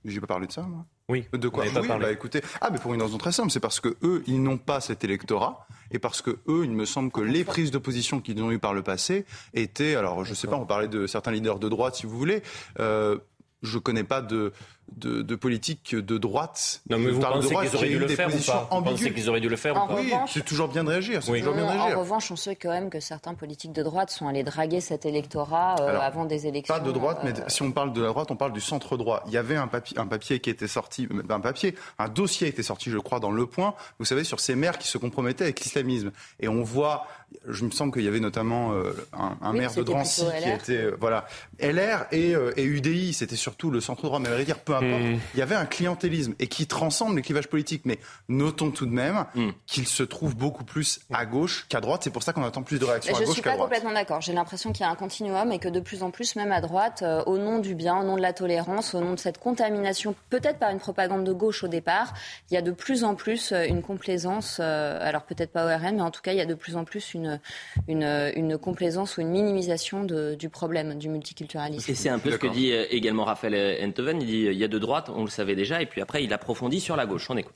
J'ai 0.04 0.20
pas 0.20 0.28
parlé 0.28 0.46
de 0.46 0.52
ça, 0.52 0.62
moi. 0.62 0.84
Oui. 1.08 1.24
De 1.32 1.48
quoi 1.48 1.64
oui, 1.64 1.88
bah, 2.00 2.10
écoutez, 2.10 2.40
ah, 2.60 2.70
mais 2.70 2.78
pour 2.78 2.92
une 2.92 3.00
raison 3.00 3.16
très 3.16 3.30
simple, 3.30 3.50
c'est 3.50 3.60
parce 3.60 3.78
que 3.78 3.96
eux, 4.02 4.24
ils 4.26 4.42
n'ont 4.42 4.58
pas 4.58 4.80
cet 4.80 5.04
électorat 5.04 5.66
et 5.92 6.00
parce 6.00 6.20
que 6.20 6.38
eux, 6.48 6.64
il 6.64 6.72
me 6.72 6.84
semble 6.84 7.12
que 7.12 7.20
les 7.20 7.44
prises 7.44 7.70
d'opposition 7.70 8.20
qu'ils 8.20 8.42
ont 8.42 8.50
eues 8.50 8.58
par 8.58 8.74
le 8.74 8.82
passé 8.82 9.24
étaient, 9.54 9.94
alors 9.94 10.24
je 10.24 10.30
ne 10.30 10.34
sais 10.34 10.48
pas, 10.48 10.56
on 10.56 10.66
parlait 10.66 10.88
de 10.88 11.06
certains 11.06 11.30
leaders 11.30 11.60
de 11.60 11.68
droite, 11.68 11.94
si 11.94 12.06
vous 12.06 12.18
voulez. 12.18 12.42
Euh, 12.80 13.18
je 13.62 13.78
connais 13.78 14.04
pas 14.04 14.20
de 14.20 14.52
de, 14.94 15.22
de 15.22 15.34
politique 15.34 15.94
de 15.94 16.18
droite. 16.18 16.80
Non, 16.88 16.98
mais 16.98 17.06
Je 17.06 17.14
vous 17.14 17.20
pensez 17.20 17.48
qu'ils 17.54 17.76
auraient 17.76 17.88
dû 17.88 17.98
le 17.98 18.08
faire 18.08 18.28
ou 18.28 18.38
pas 18.38 18.68
Vous 18.70 18.82
pensez 18.82 19.12
qu'ils 19.12 19.28
auraient 19.28 19.40
dû 19.40 19.48
le 19.48 19.56
faire 19.56 19.76
En 19.76 19.84
ou 19.84 19.88
pas 19.88 19.94
Oui, 19.96 20.12
revanche- 20.12 20.30
c'est 20.34 20.44
toujours 20.44 20.68
bien 20.68 20.84
de 20.84 20.90
réagir. 20.90 21.22
C'est 21.22 21.30
Oui. 21.32 21.38
toujours 21.40 21.54
bien 21.54 21.64
de 21.64 21.70
réagir. 21.70 21.96
en 21.98 22.00
revanche, 22.00 22.30
on 22.30 22.36
sait 22.36 22.56
quand 22.56 22.70
même 22.70 22.88
que 22.90 23.00
certains 23.00 23.34
politiques 23.34 23.72
de 23.72 23.82
droite 23.82 24.10
sont 24.10 24.28
allés 24.28 24.42
draguer 24.44 24.80
cet 24.80 25.04
électorat 25.06 25.76
euh, 25.80 25.88
Alors, 25.88 26.02
avant 26.02 26.24
des 26.24 26.46
élections. 26.46 26.74
Pas 26.74 26.80
de 26.80 26.92
droite, 26.92 27.18
mais 27.24 27.38
euh, 27.38 27.44
si 27.48 27.62
on 27.62 27.72
parle 27.72 27.92
de 27.92 28.02
la 28.02 28.08
droite, 28.08 28.30
on 28.30 28.36
parle 28.36 28.52
du 28.52 28.60
centre 28.60 28.96
droit. 28.96 29.22
Il 29.26 29.32
y 29.32 29.36
avait 29.36 29.56
un 29.56 29.66
papier, 29.68 29.98
un 29.98 30.06
papier 30.06 30.40
qui 30.40 30.50
était 30.50 30.68
sorti, 30.68 31.08
un 31.28 31.40
papier, 31.40 31.74
un 31.98 32.08
dossier 32.08 32.48
été 32.48 32.62
sorti, 32.62 32.90
je 32.90 32.98
crois, 32.98 33.20
dans 33.20 33.30
Le 33.32 33.46
Point. 33.46 33.74
Vous 33.98 34.04
savez, 34.04 34.24
sur 34.24 34.40
ces 34.40 34.54
maires 34.54 34.78
qui 34.78 34.88
se 34.88 34.98
compromettaient 34.98 35.44
avec 35.44 35.60
l'islamisme. 35.60 36.12
Et 36.40 36.48
on 36.48 36.62
voit, 36.62 37.06
je 37.48 37.64
me 37.64 37.70
semble 37.70 37.92
qu'il 37.92 38.02
y 38.02 38.08
avait 38.08 38.20
notamment 38.20 38.72
euh, 38.72 38.92
un, 39.12 39.36
un 39.40 39.52
Oui, 39.52 39.58
maire 39.58 39.74
de 39.74 39.82
Drancy 39.82 40.22
qui 40.38 40.48
LR. 40.48 40.54
était, 40.56 40.76
euh, 40.76 40.96
voilà, 40.98 41.26
LR 41.60 42.06
et, 42.12 42.34
euh, 42.34 42.52
et 42.56 42.64
UDI. 42.64 43.12
C'était 43.12 43.36
surtout 43.36 43.70
le 43.70 43.80
centre 43.80 44.02
droit, 44.04 44.18
mais 44.18 44.28
à 44.28 44.32
vrai 44.32 44.44
dire, 44.44 44.58
peu 44.58 44.74
importe. 44.74 45.02
Mmh. 45.02 45.18
Il 45.34 45.38
y 45.38 45.42
avait 45.42 45.54
un 45.54 45.66
clientélisme 45.66 46.34
et 46.38 46.46
qui 46.48 46.66
transcende 46.66 47.14
les 47.14 47.22
clivages 47.22 47.48
politiques. 47.48 47.82
Mais 47.84 47.98
notons 48.28 48.70
tout 48.70 48.86
de 48.86 48.92
même 48.92 49.24
Mmh. 49.34 49.50
qu'il 49.66 49.86
se 49.86 50.02
trouve 50.02 50.36
beaucoup 50.36 50.64
plus 50.64 51.00
à 51.12 51.26
gauche 51.26 51.66
qu'à 51.68 51.80
droite. 51.80 52.02
C'est 52.04 52.10
pour 52.10 52.22
ça 52.22 52.32
qu'on 52.32 52.42
attend 52.44 52.62
plus 52.62 52.78
de 52.78 52.84
réactions 52.84 53.12
Mais 53.12 53.18
à 53.18 53.20
je 53.20 53.26
gauche 53.26 53.34
suis 53.34 53.42
qu'à 53.42 53.52
pas 53.52 53.56
complètement 53.58 53.92
d'accord. 53.92 54.20
J'ai 54.20 54.32
l'impression 54.32 54.72
qu'il 54.72 54.84
y 54.84 54.88
a 54.88 54.90
un 54.90 54.94
continuum 54.94 55.52
et 55.52 55.58
que 55.58 55.68
de 55.68 55.80
plus 55.80 56.02
en 56.02 56.10
plus, 56.10 56.36
même 56.36 56.52
à 56.52 56.60
droite, 56.60 57.02
euh, 57.02 57.22
au 57.24 57.38
nom 57.38 57.58
du 57.58 57.74
bien, 57.74 57.96
au 57.98 58.04
nom 58.04 58.16
de 58.16 58.22
la 58.22 58.32
tolérance, 58.32 58.94
au 58.94 59.00
nom 59.00 59.12
de 59.12 59.18
cette 59.18 59.38
contamination, 59.38 60.14
peut-être 60.30 60.58
par 60.58 60.70
une 60.70 60.78
propagande 60.78 61.24
de 61.24 61.32
gauche 61.32 61.64
au 61.64 61.68
départ, 61.68 62.14
il 62.50 62.54
y 62.54 62.56
a 62.56 62.62
de 62.62 62.72
plus 62.72 63.04
en 63.04 63.14
plus 63.14 63.52
euh, 63.52 63.64
une 63.66 63.82
complaisance, 63.82 64.58
euh, 64.60 64.98
alors 65.00 65.22
peut-être 65.22 65.50
pas 65.52 65.64
au 65.64 65.78
RN, 65.78 65.96
mais 65.96 66.02
en 66.02 66.10
tout 66.10 66.22
cas, 66.22 66.32
il 66.32 66.38
y 66.38 66.42
a 66.42 66.46
de 66.46 66.54
plus 66.54 66.76
en 66.76 66.84
plus 66.84 67.14
une, 67.14 67.15
une, 67.88 68.32
une 68.36 68.58
complaisance 68.58 69.16
ou 69.16 69.22
une 69.22 69.30
minimisation 69.30 70.04
de- 70.04 70.34
du 70.34 70.48
problème 70.48 70.98
du 70.98 71.08
multiculturalisme. 71.08 71.90
Et 71.90 71.94
c'est 71.94 72.08
un 72.10 72.18
peu 72.18 72.30
ce 72.30 72.36
que 72.36 72.46
dit 72.48 72.72
euh, 72.72 72.84
également 72.90 73.24
Raphaël 73.24 73.82
Enthoven. 73.84 74.20
Il 74.20 74.26
dit 74.26 74.46
euh, 74.46 74.52
il 74.52 74.58
y 74.58 74.64
a 74.64 74.68
de 74.68 74.78
droite, 74.78 75.10
on 75.14 75.22
le 75.24 75.30
savait 75.30 75.54
déjà, 75.56 75.80
et 75.80 75.86
puis 75.86 76.00
après 76.00 76.22
il 76.24 76.32
approfondit 76.32 76.80
sur 76.80 76.96
la 76.96 77.06
gauche. 77.06 77.28
On 77.30 77.36
écoute. 77.36 77.54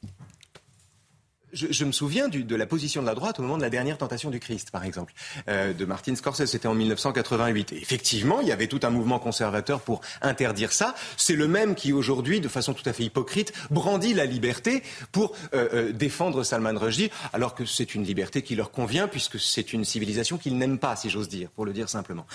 Je, 1.52 1.66
je 1.70 1.84
me 1.84 1.92
souviens 1.92 2.28
du- 2.28 2.44
de 2.44 2.56
la 2.56 2.66
position 2.66 3.02
de 3.02 3.06
la 3.06 3.14
droite 3.14 3.38
au 3.38 3.42
moment 3.42 3.56
de 3.56 3.62
la 3.62 3.70
dernière 3.70 3.98
tentation 3.98 4.30
du 4.30 4.38
Christ, 4.40 4.70
par 4.70 4.84
exemple, 4.84 5.12
euh, 5.48 5.72
de 5.72 5.84
Martin 5.84 6.14
Scorsese. 6.14 6.46
C'était 6.46 6.68
en 6.68 6.74
1988. 6.74 7.72
Et 7.72 7.76
effectivement, 7.82 8.40
il 8.40 8.48
y 8.48 8.52
avait 8.52 8.66
tout 8.68 8.80
un 8.82 8.90
mouvement 8.90 9.18
conservateur 9.18 9.80
pour 9.80 10.00
interdire 10.22 10.72
ça. 10.72 10.94
C'est 11.16 11.34
le 11.36 11.48
même 11.48 11.74
qui, 11.74 11.92
aujourd'hui, 11.92 12.40
de 12.40 12.48
façon 12.48 12.72
tout 12.74 12.88
à 12.88 12.92
fait 12.92 13.04
hypocrite, 13.04 13.52
brandit 13.70 14.14
la 14.14 14.26
liberté 14.26 14.82
pour 15.12 15.34
euh, 15.54 15.68
euh, 15.72 15.92
défendre 15.92 16.42
Salman 16.44 16.78
Rushdie, 16.78 17.10
alors 17.32 17.54
que 17.54 17.64
c'est 17.64 17.94
une 17.94 18.04
liberté 18.04 18.42
qui 18.42 18.54
leur 18.54 18.70
convient, 18.70 19.08
puisque 19.08 19.40
c'est 19.40 19.72
une 19.72 19.84
civilisation 19.84 20.38
qu'ils 20.38 20.56
n'aiment 20.56 20.78
pas, 20.78 20.96
si 20.96 21.10
j'ose 21.10 21.28
dire, 21.28 21.50
pour 21.50 21.64
le 21.64 21.72
dire 21.72 21.88
simplement. 21.88 22.26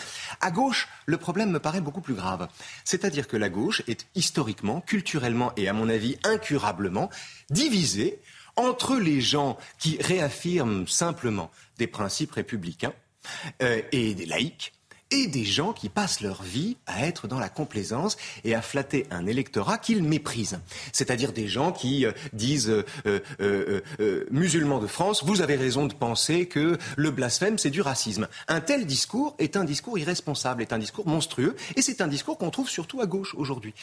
À 0.42 0.52
gauche, 0.52 0.88
le 1.06 1.18
problème 1.18 1.52
me 1.52 1.60
paraît 1.60 1.82
beaucoup 1.82 2.02
plus 2.02 2.16
grave. 2.16 2.48
C'est-à-dire 2.84 3.28
que 3.28 3.38
la 3.38 3.50
gauche 3.50 3.82
est 3.88 4.08
historiquement, 4.16 4.82
culturellement 4.82 5.54
et, 5.58 5.68
à 5.70 5.74
mon 5.74 5.90
avis, 5.90 6.18
incurablement 6.24 7.10
divisée 7.50 8.20
entre 8.56 8.98
les 8.98 9.22
gens 9.22 9.58
qui 9.80 9.98
réaffirment 10.02 10.88
simplement 10.88 11.52
des 11.78 11.88
principes 11.88 12.32
républicains 12.32 12.94
euh, 13.62 13.82
et 13.92 14.14
des 14.14 14.26
laïcs 14.26 14.75
et 15.12 15.28
des 15.28 15.44
gens 15.44 15.74
qui 15.74 15.90
passent 15.90 16.22
leur 16.22 16.42
vie 16.42 16.78
à 16.88 17.06
être 17.06 17.28
dans 17.28 17.40
la 17.40 17.50
complaisance 17.50 18.18
et 18.44 18.56
à 18.56 18.62
flatter 18.62 19.06
un 19.12 19.28
électorat 19.28 19.78
qu'ils 19.78 20.04
méprisent. 20.04 20.60
C'est-à-dire 20.92 21.32
des 21.32 21.48
gens 21.48 21.72
qui 21.72 22.06
euh, 22.06 22.12
disent 22.34 22.70
euh, 22.70 23.22
euh, 23.40 24.26
musulmans 24.32 24.80
de 24.80 24.88
France, 24.88 25.24
vous 25.24 25.42
avez 25.42 25.56
raison 25.56 25.86
de 25.86 25.94
penser 25.94 26.48
que 26.48 26.78
le 26.98 27.12
blasphème 27.12 27.58
c'est 27.58 27.70
du 27.70 27.82
racisme. 27.82 28.28
Un 28.48 28.62
tel 28.62 28.86
discours 28.86 29.36
est 29.38 29.58
un 29.58 29.64
discours 29.64 29.98
irresponsable, 30.00 30.62
est 30.62 30.74
un 30.74 30.80
discours 30.80 31.08
monstrueux 31.08 31.56
et 31.76 31.82
c'est 31.82 32.02
un 32.02 32.08
discours 32.08 32.38
qu'on 32.38 32.50
trouve 32.50 32.70
surtout 32.70 33.02
à 33.02 33.06
gauche 33.06 33.36
aujourd'hui. 33.36 33.74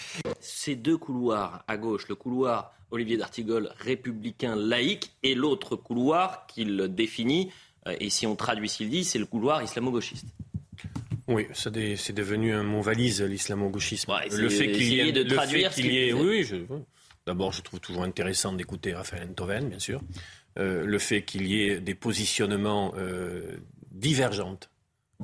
Ces 0.41 0.75
deux 0.75 0.97
couloirs 0.97 1.64
à 1.69 1.76
gauche, 1.76 2.09
le 2.09 2.17
couloir 2.17 2.75
Olivier 2.91 3.17
d'Artigol 3.17 3.73
républicain 3.79 4.57
laïque 4.57 5.12
et 5.23 5.35
l'autre 5.35 5.76
couloir 5.76 6.47
qu'il 6.47 6.88
définit, 6.95 7.50
et 8.00 8.11
si 8.11 8.26
on 8.26 8.37
traduit 8.37 8.69
ce 8.69 8.79
qu'il 8.79 8.91
dit, 8.91 9.05
c'est 9.05 9.19
le 9.19 9.25
couloir 9.25 9.62
islamo-gauchiste. 9.62 10.26
Oui, 11.33 11.47
c'est 11.55 12.12
devenu 12.15 12.53
un 12.53 12.62
mot 12.62 12.83
valise, 12.83 13.23
l'islamo-gauchisme. 13.23 14.11
Ouais, 14.11 14.29
le 14.31 14.49
fait 14.49 14.71
qu'il 14.73 14.93
y 14.93 15.01
ait, 15.01 15.12
de 15.12 15.23
le 15.23 15.29
fait 15.31 15.35
traduire 15.37 15.73
ce 15.73 15.81
qu'il 15.81 15.93
y 15.93 16.09
ait- 16.09 16.12
oui, 16.12 16.27
oui, 16.29 16.45
je-. 16.45 16.57
D'abord, 17.27 17.53
je 17.53 17.62
trouve 17.62 17.81
toujours 17.81 18.03
intéressant 18.03 18.53
d'écouter 18.53 18.95
Raphaël 18.95 19.29
Enthoven, 19.31 19.69
bien 19.69 19.79
sûr. 19.79 20.01
Euh, 20.59 20.85
le 20.85 20.99
fait 20.99 21.23
qu'il 21.23 21.47
y 21.47 21.62
ait 21.62 21.81
des 21.81 21.95
positionnements 21.95 22.93
euh, 22.97 23.57
divergents 23.91 24.59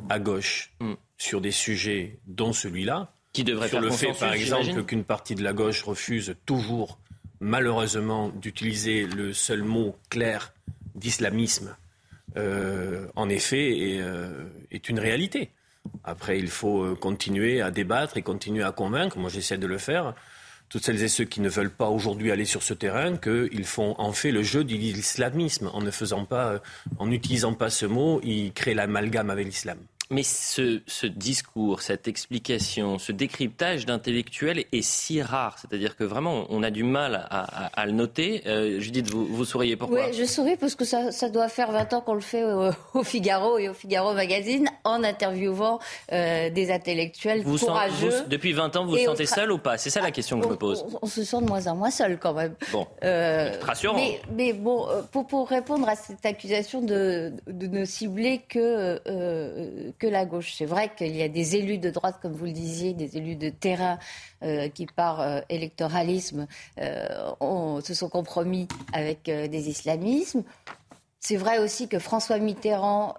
à 0.09 0.19
gauche 0.19 0.73
Mm. 0.81 0.95
sur 1.17 1.41
des 1.41 1.51
sujets 1.51 2.19
dont 2.27 2.53
celui-là, 2.53 3.13
Qui 3.33 3.43
devrait 3.45 3.69
sur 3.69 3.81
faire 3.81 3.91
le 3.91 3.95
fait, 3.95 4.13
par 4.19 4.33
exemple, 4.33 4.85
qu'une 4.85 5.05
partie 5.05 5.35
de 5.35 5.43
la 5.43 5.53
gauche 5.53 5.83
refuse 5.83 6.35
toujours, 6.47 6.99
malheureusement, 7.41 8.29
d'utiliser 8.31 9.07
le 9.07 9.33
seul 9.33 9.63
mot 9.65 9.97
clair 10.09 10.55
d'islamisme, 10.95 11.77
euh, 12.37 13.07
en 13.17 13.29
effet, 13.29 13.77
est, 13.97 14.01
est 14.71 14.89
une 14.89 14.99
réalité. 15.01 15.51
Après, 16.05 16.39
il 16.39 16.49
faut 16.49 16.83
euh, 16.83 16.95
continuer 16.95 17.61
à 17.61 17.71
débattre 17.71 18.17
et 18.17 18.23
continuer 18.23 18.65
à 18.65 18.73
convaincre. 18.73 19.19
Moi, 19.19 19.31
j'essaie 19.31 19.59
de 19.59 19.67
le 19.67 19.79
faire. 19.79 20.15
Toutes 20.69 20.85
celles 20.85 21.03
et 21.03 21.09
ceux 21.09 21.25
qui 21.25 21.41
ne 21.41 21.49
veulent 21.49 21.71
pas 21.71 21.89
aujourd'hui 21.89 22.31
aller 22.31 22.45
sur 22.45 22.63
ce 22.63 22.75
terrain, 22.75 23.17
qu'ils 23.17 23.65
font 23.65 23.95
en 23.99 24.13
fait 24.13 24.31
le 24.31 24.43
jeu 24.43 24.65
de 24.65 24.75
l'islamisme 24.75 25.71
en 25.73 25.81
ne 25.81 25.91
faisant 25.91 26.25
pas, 26.27 26.53
euh, 26.53 26.59
en 26.99 27.07
n'utilisant 27.07 27.55
pas 27.55 27.71
ce 27.71 27.87
mot, 27.87 28.21
ils 28.23 28.53
créent 28.53 28.75
l'amalgame 28.75 29.31
avec 29.31 29.47
l'islam. 29.47 29.79
Mais 30.11 30.23
ce, 30.23 30.81
ce 30.87 31.07
discours, 31.07 31.83
cette 31.83 32.09
explication, 32.09 32.99
ce 32.99 33.13
décryptage 33.13 33.85
d'intellectuels 33.85 34.65
est 34.73 34.81
si 34.81 35.21
rare. 35.21 35.59
C'est-à-dire 35.61 35.97
que 35.97 36.05
vraiment, 36.05 36.47
on 36.49 36.63
a 36.63 36.71
du 36.71 36.83
mal 36.83 37.27
à, 37.29 37.67
à- 37.67 37.67
à 37.83 37.85
le 37.85 37.93
noter. 37.93 38.43
Euh, 38.47 38.81
Judith, 38.81 39.11
vous, 39.11 39.27
vous 39.27 39.45
souriez 39.45 39.77
pourquoi 39.77 40.07
Oui, 40.07 40.15
je 40.15 40.25
souris 40.25 40.57
parce 40.57 40.75
que 40.75 40.87
ça, 40.87 41.13
ça 41.13 41.29
doit 41.29 41.49
faire 41.51 41.73
20 41.73 41.93
ans 41.93 42.01
qu'on 42.01 42.15
le 42.15 42.21
fait 42.23 42.43
au, 42.45 42.71
au 42.95 43.03
Figaro 43.03 43.59
et 43.59 43.69
au 43.69 43.75
Figaro 43.75 44.15
Magazine 44.15 44.67
en 44.85 45.05
interviewant 45.05 45.79
euh, 46.13 46.49
des 46.49 46.71
intellectuels 46.73 47.43
vous 47.43 47.59
sent- 47.59 47.67
courageux. 47.67 48.09
vous- 48.09 48.29
Depuis 48.29 48.55
20 48.55 48.77
ans, 48.77 48.87
vous 48.87 48.93
vous 48.93 49.05
sentez 49.05 49.27
seul 49.27 49.53
ou 49.53 49.59
pas? 49.59 49.77
C'est 49.77 49.91
ça 49.91 50.01
la 50.01 50.11
question 50.11 50.39
que 50.39 50.45
je 50.45 50.49
me 50.49 50.55
on, 50.55 50.57
pose. 50.57 50.87
on- 50.91 50.99
on 51.03 51.07
se 51.07 51.23
sent 51.23 51.41
de 51.43 51.47
moins 51.47 51.67
en 51.67 51.77
moins 51.77 51.91
seul 51.91 52.19
quand 52.19 52.33
même. 52.33 52.55
Bon, 52.73 52.87
Euh, 53.05 53.53
rassurant. 53.61 53.97
Mais, 53.97 54.21
mais 54.35 54.53
bon, 54.55 54.89
euh, 54.89 55.03
pour, 55.13 55.27
pour 55.27 55.49
répondre 55.51 55.87
à 55.87 55.97
cette 55.97 56.25
accusation 56.25 56.81
de, 56.81 57.33
de 57.47 57.67
ne 57.67 57.85
cibler 57.85 58.41
que, 58.49 58.99
euh, 59.07 59.91
que 59.99 60.07
la 60.07 60.25
gauche, 60.25 60.55
c'est 60.57 60.67
vrai 60.67 60.91
qu'il 60.97 61.17
y 61.17 61.23
a 61.23 61.29
des 61.29 61.57
élus 61.57 61.79
de 61.79 61.91
droite, 61.91 62.17
comme 62.23 62.33
vous 62.33 62.47
le 62.47 62.53
disiez, 62.53 62.95
des 62.95 63.17
élus 63.17 63.37
de 63.37 63.51
terrain 63.51 63.99
euh, 64.43 64.69
qui, 64.69 64.87
par 64.87 65.21
euh, 65.21 65.41
électoralisme, 65.49 66.47
euh, 66.81 67.81
se 67.83 67.95
sont 67.95 68.09
compromis 68.09 68.69
avec 68.93 69.25
des 69.25 69.69
islamismes. 69.69 70.43
C'est 71.21 71.37
vrai 71.37 71.59
aussi 71.59 71.89
que 71.89 71.99
François 71.99 72.39
Mitterrand 72.39 73.15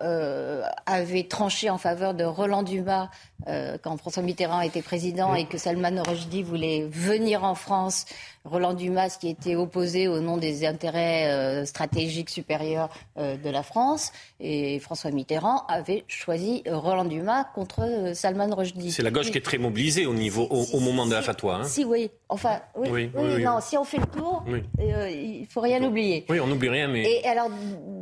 avait 0.86 1.28
tranché 1.28 1.70
en 1.70 1.78
faveur 1.78 2.14
de 2.14 2.24
Roland 2.24 2.64
Dumas 2.64 3.10
quand 3.46 3.98
François 3.98 4.24
Mitterrand 4.24 4.62
était 4.62 4.82
président 4.82 5.36
et 5.36 5.46
que 5.46 5.58
Salman 5.58 6.02
Rushdie 6.08 6.44
voulait 6.44 6.88
venir 6.90 7.44
en 7.44 7.56
France. 7.56 8.06
Roland 8.46 8.74
Dumas 8.74 9.18
qui 9.20 9.30
était 9.30 9.56
opposé 9.56 10.08
au 10.08 10.20
nom 10.22 10.38
des 10.38 10.66
intérêts 10.66 11.30
euh, 11.32 11.66
stratégiques 11.66 12.30
supérieurs 12.30 12.90
euh, 13.18 13.36
de 13.38 13.50
la 13.50 13.64
France. 13.64 14.12
Et 14.40 14.80
François 14.80 15.12
Mitterrand 15.12 15.64
avait 15.68 16.04
choisi 16.08 16.64
Roland 16.68 17.06
Dumas 17.06 17.46
contre 17.56 17.82
euh, 17.82 18.14
Salman 18.14 18.54
Rushdie. 18.56 18.92
C'est 18.92 19.04
la 19.04 19.12
gauche 19.12 19.32
qui 19.32 19.38
est 19.38 19.46
très 19.46 19.58
mobilisée 19.58 20.06
au, 20.06 20.14
niveau, 20.14 20.48
au, 20.50 20.66
au 20.74 20.80
moment 20.80 21.06
de 21.06 21.14
la 21.14 21.22
fatwa. 21.22 21.56
hein. 21.56 21.64
Si, 21.66 21.84
oui. 21.86 22.10
Enfin, 22.30 22.62
oui, 22.76 22.90
Oui, 22.92 23.10
oui, 23.14 23.22
oui, 23.24 23.30
oui, 23.38 23.44
non, 23.44 23.60
si 23.62 23.78
on 23.78 23.84
fait 23.84 23.98
le 23.98 24.06
tour, 24.06 24.44
euh, 24.80 25.10
il 25.10 25.46
faut 25.48 25.62
rien 25.62 25.84
oublier. 25.84 26.26
Oui, 26.30 26.40
on 26.40 26.48
n'oublie 26.48 26.70
rien, 26.70 26.88
mais 26.88 27.04
Et 27.04 27.26
alors, 27.28 27.50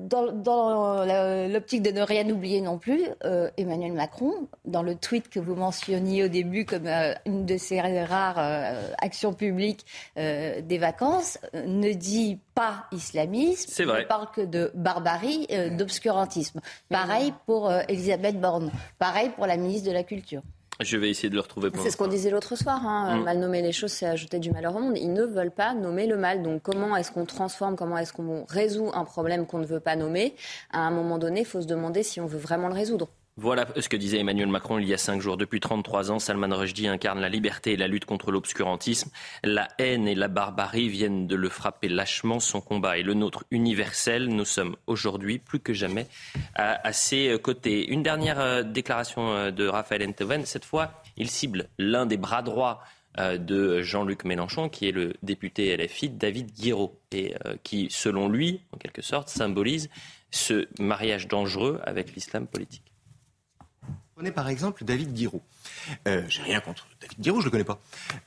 dans, 0.07 1.05
l'optique 1.49 1.81
de 1.81 1.91
ne 1.91 2.01
rien 2.01 2.29
oublier 2.29 2.61
non 2.61 2.77
plus, 2.77 3.03
euh, 3.25 3.49
Emmanuel 3.57 3.93
Macron, 3.93 4.47
dans 4.65 4.81
le 4.81 4.95
tweet 4.95 5.29
que 5.29 5.39
vous 5.39 5.55
mentionniez 5.55 6.23
au 6.23 6.27
début 6.27 6.65
comme 6.65 6.87
euh, 6.87 7.13
une 7.25 7.45
de 7.45 7.57
ses 7.57 7.81
rares 7.81 8.39
euh, 8.39 8.91
actions 8.99 9.33
publiques 9.33 9.85
des 10.15 10.77
vacances, 10.79 11.37
ne 11.53 11.93
dit 11.93 12.39
pas 12.55 12.85
islamisme, 12.91 13.69
C'est 13.69 13.85
vrai. 13.85 14.01
ne 14.01 14.07
parle 14.07 14.27
que 14.31 14.41
de 14.41 14.71
barbarie, 14.73 15.47
d'obscurantisme. 15.71 16.59
Pareil 16.89 17.33
pour 17.45 17.71
Elisabeth 17.87 18.39
Borne, 18.39 18.71
pareil 18.99 19.29
pour 19.29 19.45
la 19.45 19.57
ministre 19.57 19.87
de 19.87 19.93
la 19.93 20.03
Culture. 20.03 20.41
Je 20.79 20.97
vais 20.97 21.09
essayer 21.09 21.29
de 21.29 21.35
le 21.35 21.41
retrouver 21.41 21.69
C'est 21.81 21.89
ce 21.89 21.97
qu'on 21.97 22.07
disait 22.07 22.29
l'autre 22.29 22.55
soir. 22.55 22.85
Hein. 22.85 23.17
Mm. 23.17 23.23
Mal 23.23 23.39
nommer 23.39 23.61
les 23.61 23.71
choses, 23.71 23.91
c'est 23.91 24.05
ajouter 24.05 24.39
du 24.39 24.51
malheur 24.51 24.75
au 24.75 24.79
monde. 24.79 24.97
Ils 24.97 25.11
ne 25.11 25.23
veulent 25.23 25.51
pas 25.51 25.73
nommer 25.73 26.07
le 26.07 26.17
mal. 26.17 26.43
Donc 26.43 26.61
comment 26.61 26.95
est-ce 26.95 27.11
qu'on 27.11 27.25
transforme, 27.25 27.75
comment 27.75 27.97
est-ce 27.97 28.13
qu'on 28.13 28.45
résout 28.45 28.91
un 28.93 29.03
problème 29.03 29.45
qu'on 29.45 29.59
ne 29.59 29.65
veut 29.65 29.79
pas 29.79 29.95
nommer? 29.95 30.35
À 30.71 30.79
un 30.81 30.91
moment 30.91 31.17
donné, 31.17 31.41
il 31.41 31.45
faut 31.45 31.61
se 31.61 31.67
demander 31.67 32.03
si 32.03 32.21
on 32.21 32.25
veut 32.25 32.39
vraiment 32.39 32.67
le 32.67 32.75
résoudre. 32.75 33.09
Voilà 33.39 33.67
ce 33.79 33.87
que 33.87 33.95
disait 33.95 34.17
Emmanuel 34.17 34.47
Macron 34.47 34.79
il 34.79 34.87
y 34.87 34.95
a 34.95 34.97
cinq 34.97 35.21
jours. 35.21 35.37
Depuis 35.37 35.59
33 35.59 36.09
ans, 36.09 36.17
Salman 36.17 36.55
Rushdie 36.55 36.87
incarne 36.87 37.19
la 37.19 37.29
liberté 37.29 37.73
et 37.73 37.77
la 37.77 37.87
lutte 37.87 38.05
contre 38.05 38.31
l'obscurantisme. 38.31 39.11
La 39.43 39.67
haine 39.77 40.07
et 40.07 40.15
la 40.15 40.27
barbarie 40.27 40.89
viennent 40.89 41.27
de 41.27 41.35
le 41.35 41.47
frapper 41.47 41.87
lâchement. 41.87 42.39
Son 42.39 42.61
combat 42.61 42.97
est 42.97 43.03
le 43.03 43.13
nôtre 43.13 43.43
universel. 43.51 44.29
Nous 44.29 44.43
sommes 44.43 44.75
aujourd'hui 44.87 45.37
plus 45.37 45.59
que 45.59 45.71
jamais 45.71 46.07
à, 46.55 46.91
ses 46.93 47.37
côtés. 47.39 47.87
Une 47.91 48.01
dernière 48.01 48.39
euh, 48.39 48.63
déclaration 48.63 49.29
euh, 49.29 49.51
de 49.51 49.67
Raphaël 49.67 50.09
Enthoven. 50.09 50.43
Cette 50.43 50.65
fois, 50.65 51.03
il 51.15 51.29
cible 51.29 51.69
l'un 51.77 52.07
des 52.07 52.17
bras 52.17 52.41
droits 52.41 52.81
euh, 53.19 53.37
de 53.37 53.83
Jean-Luc 53.83 54.25
Mélenchon, 54.25 54.67
qui 54.67 54.89
est 54.89 54.91
le 54.91 55.13
député 55.21 55.77
LFI 55.77 56.09
David 56.09 56.53
Guiraud, 56.53 56.99
et 57.11 57.35
qui, 57.61 57.87
selon 57.91 58.29
lui, 58.29 58.61
en 58.71 58.77
quelque 58.77 59.03
sorte, 59.03 59.29
symbolise 59.29 59.91
ce 60.31 60.67
mariage 60.79 61.27
dangereux 61.27 61.79
avec 61.85 62.15
l'islam 62.15 62.47
politique. 62.47 62.86
Prenez 64.17 64.31
par 64.31 64.49
exemple 64.49 64.83
David 64.83 65.13
Guiraud. 65.13 65.43
Euh, 66.07 66.23
J'ai 66.27 66.41
rien 66.41 66.59
contre 66.59 66.87
David 66.99 67.19
Guiraud, 67.19 67.39
je 67.39 67.45
le 67.45 67.51
connais 67.51 67.63
pas. 67.63 67.79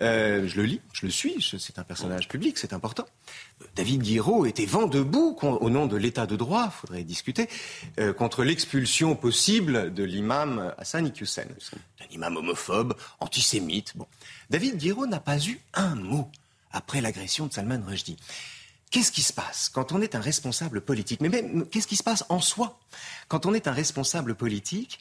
Euh, 0.02 0.46
je 0.46 0.56
le 0.58 0.62
lis, 0.62 0.80
je 0.92 1.04
le 1.04 1.10
suis, 1.10 1.44
c'est 1.58 1.80
un 1.80 1.82
personnage 1.82 2.28
public, 2.28 2.58
c'est 2.58 2.72
important. 2.72 3.06
Euh, 3.60 3.64
David 3.74 4.02
Guiraud 4.02 4.46
était 4.46 4.66
vent 4.66 4.86
debout 4.86 5.36
au 5.42 5.68
nom 5.68 5.86
de 5.86 5.96
l'état 5.96 6.26
de 6.26 6.36
droit, 6.36 6.70
faudrait 6.70 7.02
discuter, 7.02 7.48
euh, 7.98 8.12
contre 8.12 8.44
l'expulsion 8.44 9.16
possible 9.16 9.92
de 9.92 10.04
l'imam 10.04 10.72
Hassan 10.78 11.08
Iqiyoussen, 11.08 11.48
un 12.00 12.14
imam 12.14 12.36
homophobe, 12.36 12.94
antisémite. 13.18 13.96
Bon. 13.96 14.06
David 14.48 14.76
Guiraud 14.76 15.08
n'a 15.08 15.18
pas 15.18 15.44
eu 15.44 15.58
un 15.74 15.96
mot 15.96 16.30
après 16.70 17.00
l'agression 17.00 17.48
de 17.48 17.52
Salman 17.52 17.82
Rushdie. 17.84 18.16
Qu'est-ce 18.92 19.12
qui 19.12 19.22
se 19.22 19.32
passe 19.32 19.68
quand 19.68 19.92
on 19.92 20.00
est 20.00 20.16
un 20.16 20.20
responsable 20.20 20.80
politique? 20.80 21.20
Mais 21.20 21.28
même, 21.28 21.64
qu'est-ce 21.66 21.86
qui 21.86 21.94
se 21.94 22.02
passe 22.02 22.24
en 22.28 22.40
soi 22.40 22.78
quand 23.28 23.46
on 23.46 23.54
est 23.54 23.68
un 23.68 23.72
responsable 23.72 24.34
politique 24.34 24.98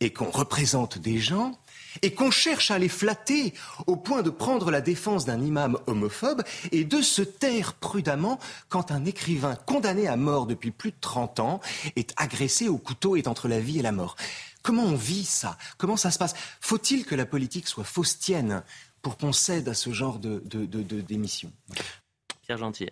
et 0.00 0.12
qu'on 0.12 0.30
représente 0.30 0.98
des 0.98 1.18
gens 1.18 1.58
et 2.02 2.12
qu'on 2.12 2.30
cherche 2.30 2.70
à 2.70 2.78
les 2.78 2.88
flatter 2.88 3.54
au 3.86 3.96
point 3.96 4.22
de 4.22 4.30
prendre 4.30 4.70
la 4.70 4.80
défense 4.80 5.24
d'un 5.24 5.40
imam 5.40 5.78
homophobe 5.86 6.42
et 6.70 6.84
de 6.84 7.02
se 7.02 7.22
taire 7.22 7.74
prudemment 7.74 8.38
quand 8.68 8.90
un 8.90 9.04
écrivain 9.04 9.56
condamné 9.56 10.06
à 10.06 10.16
mort 10.16 10.46
depuis 10.46 10.70
plus 10.70 10.90
de 10.90 10.96
30 11.00 11.40
ans 11.40 11.60
est 11.96 12.12
agressé 12.16 12.68
au 12.68 12.78
couteau 12.78 13.16
et 13.16 13.20
est 13.20 13.28
entre 13.28 13.48
la 13.48 13.60
vie 13.60 13.78
et 13.78 13.82
la 13.82 13.92
mort. 13.92 14.16
Comment 14.62 14.84
on 14.84 14.94
vit 14.94 15.24
ça? 15.24 15.56
Comment 15.78 15.96
ça 15.96 16.10
se 16.10 16.18
passe? 16.18 16.34
Faut-il 16.60 17.04
que 17.04 17.14
la 17.14 17.26
politique 17.26 17.68
soit 17.68 17.84
faustienne 17.84 18.62
pour 19.02 19.16
qu'on 19.16 19.32
cède 19.32 19.68
à 19.68 19.74
ce 19.74 19.92
genre 19.92 20.18
de, 20.18 20.42
d'émission? 21.00 21.50
Pierre 22.42 22.58
Gentil. 22.58 22.90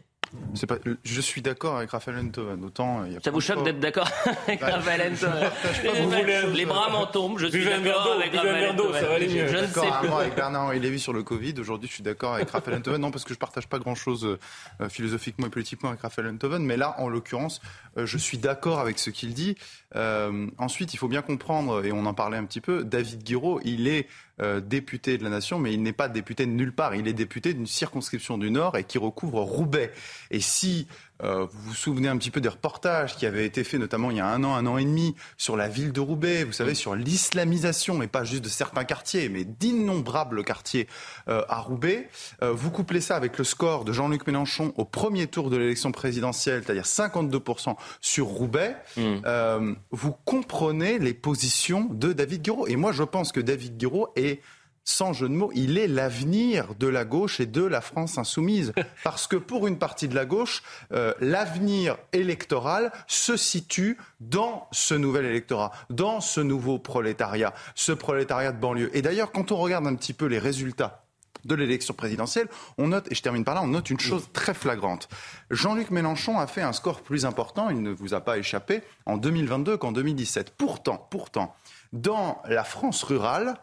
Pas, 0.66 0.76
je 1.04 1.20
suis 1.20 1.42
d'accord 1.42 1.76
avec 1.76 1.90
Raphaël 1.90 2.18
Enthoven. 2.18 2.64
Autant, 2.64 3.04
y 3.04 3.16
a 3.16 3.20
Ça 3.20 3.30
vous 3.30 3.40
choque 3.40 3.62
d'être 3.64 3.78
d'accord 3.78 4.08
avec 4.46 4.60
bah, 4.60 4.76
Raphaël 4.76 5.12
Enthoven 5.12 6.52
Les 6.54 6.64
bras 6.64 6.90
m'en 6.90 7.06
tombent. 7.06 7.38
Je 7.38 7.46
suis 7.46 7.64
d'accord 7.64 8.16
avec 8.18 8.34
Raphaël 8.34 8.70
Enthoven. 8.70 9.00
Ça 9.00 9.06
va 9.06 9.14
aller 9.14 9.28
mieux. 9.28 9.46
Je 9.46 9.56
ne 9.56 9.66
sais 9.66 9.80
plus. 10.00 10.08
avec 10.08 10.34
Bernard-Henri 10.34 10.80
Lévy 10.80 10.98
sur 10.98 11.12
le 11.12 11.22
Covid. 11.22 11.54
Aujourd'hui, 11.58 11.88
je 11.88 11.94
suis 11.94 12.02
d'accord 12.02 12.34
avec 12.34 12.50
Raphaël 12.50 12.78
Enthoven. 12.78 13.00
Non, 13.00 13.10
parce 13.10 13.24
que 13.24 13.34
je 13.34 13.38
partage 13.38 13.68
pas 13.68 13.78
grand-chose 13.78 14.38
euh, 14.80 14.88
philosophiquement 14.88 15.46
et 15.46 15.50
politiquement 15.50 15.90
avec 15.90 16.00
Raphaël 16.00 16.28
Enthoven. 16.28 16.64
Mais 16.64 16.76
là, 16.76 16.96
en 16.98 17.08
l'occurrence, 17.08 17.60
euh, 17.96 18.06
je 18.06 18.18
suis 18.18 18.38
d'accord 18.38 18.80
avec 18.80 18.98
ce 18.98 19.10
qu'il 19.10 19.34
dit. 19.34 19.56
Euh, 19.94 20.48
ensuite, 20.58 20.94
il 20.94 20.96
faut 20.96 21.08
bien 21.08 21.22
comprendre, 21.22 21.84
et 21.84 21.92
on 21.92 22.06
en 22.06 22.14
parlait 22.14 22.36
un 22.36 22.44
petit 22.44 22.60
peu, 22.60 22.84
David 22.84 23.22
Guiraud, 23.22 23.60
il 23.64 23.88
est 23.88 24.08
euh, 24.42 24.60
député 24.60 25.16
de 25.16 25.24
la 25.24 25.30
nation, 25.30 25.58
mais 25.58 25.72
il 25.72 25.82
n'est 25.82 25.94
pas 25.94 26.08
député 26.08 26.44
de 26.44 26.50
nulle 26.50 26.72
part. 26.72 26.94
Il 26.94 27.08
est 27.08 27.14
député 27.14 27.54
d'une 27.54 27.66
circonscription 27.66 28.36
du 28.36 28.50
Nord 28.50 28.76
et 28.76 28.84
qui 28.84 28.98
recouvre 28.98 29.40
Roubaix. 29.40 29.92
Et 30.30 30.40
si 30.40 30.88
vous 31.22 31.48
vous 31.50 31.74
souvenez 31.74 32.08
un 32.08 32.16
petit 32.16 32.30
peu 32.30 32.40
des 32.40 32.48
reportages 32.48 33.16
qui 33.16 33.26
avaient 33.26 33.46
été 33.46 33.64
faits, 33.64 33.80
notamment 33.80 34.10
il 34.10 34.18
y 34.18 34.20
a 34.20 34.26
un 34.26 34.44
an, 34.44 34.54
un 34.54 34.66
an 34.66 34.78
et 34.78 34.84
demi, 34.84 35.14
sur 35.36 35.56
la 35.56 35.68
ville 35.68 35.92
de 35.92 36.00
Roubaix, 36.00 36.44
vous 36.44 36.52
savez, 36.52 36.74
sur 36.74 36.94
l'islamisation, 36.94 38.02
et 38.02 38.06
pas 38.06 38.24
juste 38.24 38.44
de 38.44 38.48
certains 38.48 38.84
quartiers, 38.84 39.28
mais 39.28 39.44
d'innombrables 39.44 40.44
quartiers 40.44 40.86
euh, 41.28 41.42
à 41.48 41.60
Roubaix. 41.60 42.08
Euh, 42.42 42.52
vous 42.52 42.70
couplez 42.70 43.00
ça 43.00 43.16
avec 43.16 43.38
le 43.38 43.44
score 43.44 43.84
de 43.84 43.92
Jean-Luc 43.92 44.26
Mélenchon 44.26 44.72
au 44.76 44.84
premier 44.84 45.26
tour 45.26 45.50
de 45.50 45.56
l'élection 45.56 45.92
présidentielle, 45.92 46.62
c'est-à-dire 46.64 46.84
52% 46.84 47.76
sur 48.00 48.26
Roubaix, 48.26 48.76
mmh. 48.96 49.74
vous 49.90 50.12
comprenez 50.24 50.98
les 50.98 51.14
positions 51.14 51.88
de 51.90 52.12
David 52.12 52.42
Guiraud. 52.42 52.66
Et 52.66 52.76
moi, 52.76 52.92
je 52.92 53.02
pense 53.02 53.32
que 53.32 53.40
David 53.40 53.76
Guiraud 53.76 54.08
est 54.16 54.40
sans 54.86 55.12
jeu 55.12 55.28
de 55.28 55.34
mots, 55.34 55.50
il 55.54 55.76
est 55.78 55.88
l'avenir 55.88 56.74
de 56.78 56.86
la 56.86 57.04
gauche 57.04 57.40
et 57.40 57.46
de 57.46 57.62
la 57.62 57.80
France 57.80 58.18
insoumise. 58.18 58.72
Parce 59.04 59.26
que 59.26 59.36
pour 59.36 59.66
une 59.66 59.78
partie 59.78 60.08
de 60.08 60.14
la 60.14 60.24
gauche, 60.24 60.62
euh, 60.92 61.12
l'avenir 61.20 61.98
électoral 62.12 62.92
se 63.08 63.36
situe 63.36 63.98
dans 64.20 64.68
ce 64.70 64.94
nouvel 64.94 65.26
électorat, 65.26 65.72
dans 65.90 66.20
ce 66.20 66.40
nouveau 66.40 66.78
prolétariat, 66.78 67.52
ce 67.74 67.92
prolétariat 67.92 68.52
de 68.52 68.60
banlieue. 68.60 68.96
Et 68.96 69.02
d'ailleurs, 69.02 69.32
quand 69.32 69.50
on 69.50 69.56
regarde 69.56 69.86
un 69.86 69.94
petit 69.96 70.12
peu 70.12 70.26
les 70.26 70.38
résultats 70.38 71.02
de 71.44 71.54
l'élection 71.54 71.94
présidentielle, 71.94 72.48
on 72.78 72.88
note, 72.88 73.10
et 73.10 73.14
je 73.14 73.22
termine 73.22 73.44
par 73.44 73.54
là, 73.54 73.62
on 73.62 73.68
note 73.68 73.90
une 73.90 74.00
chose 74.00 74.28
très 74.32 74.54
flagrante. 74.54 75.08
Jean-Luc 75.50 75.90
Mélenchon 75.90 76.38
a 76.38 76.46
fait 76.46 76.62
un 76.62 76.72
score 76.72 77.02
plus 77.02 77.26
important, 77.26 77.70
il 77.70 77.82
ne 77.82 77.90
vous 77.90 78.14
a 78.14 78.20
pas 78.20 78.38
échappé, 78.38 78.82
en 79.04 79.16
2022 79.16 79.76
qu'en 79.76 79.92
2017. 79.92 80.54
Pourtant, 80.56 81.06
pourtant, 81.10 81.54
dans 81.92 82.40
la 82.46 82.64
France 82.64 83.02
rurale, 83.02 83.56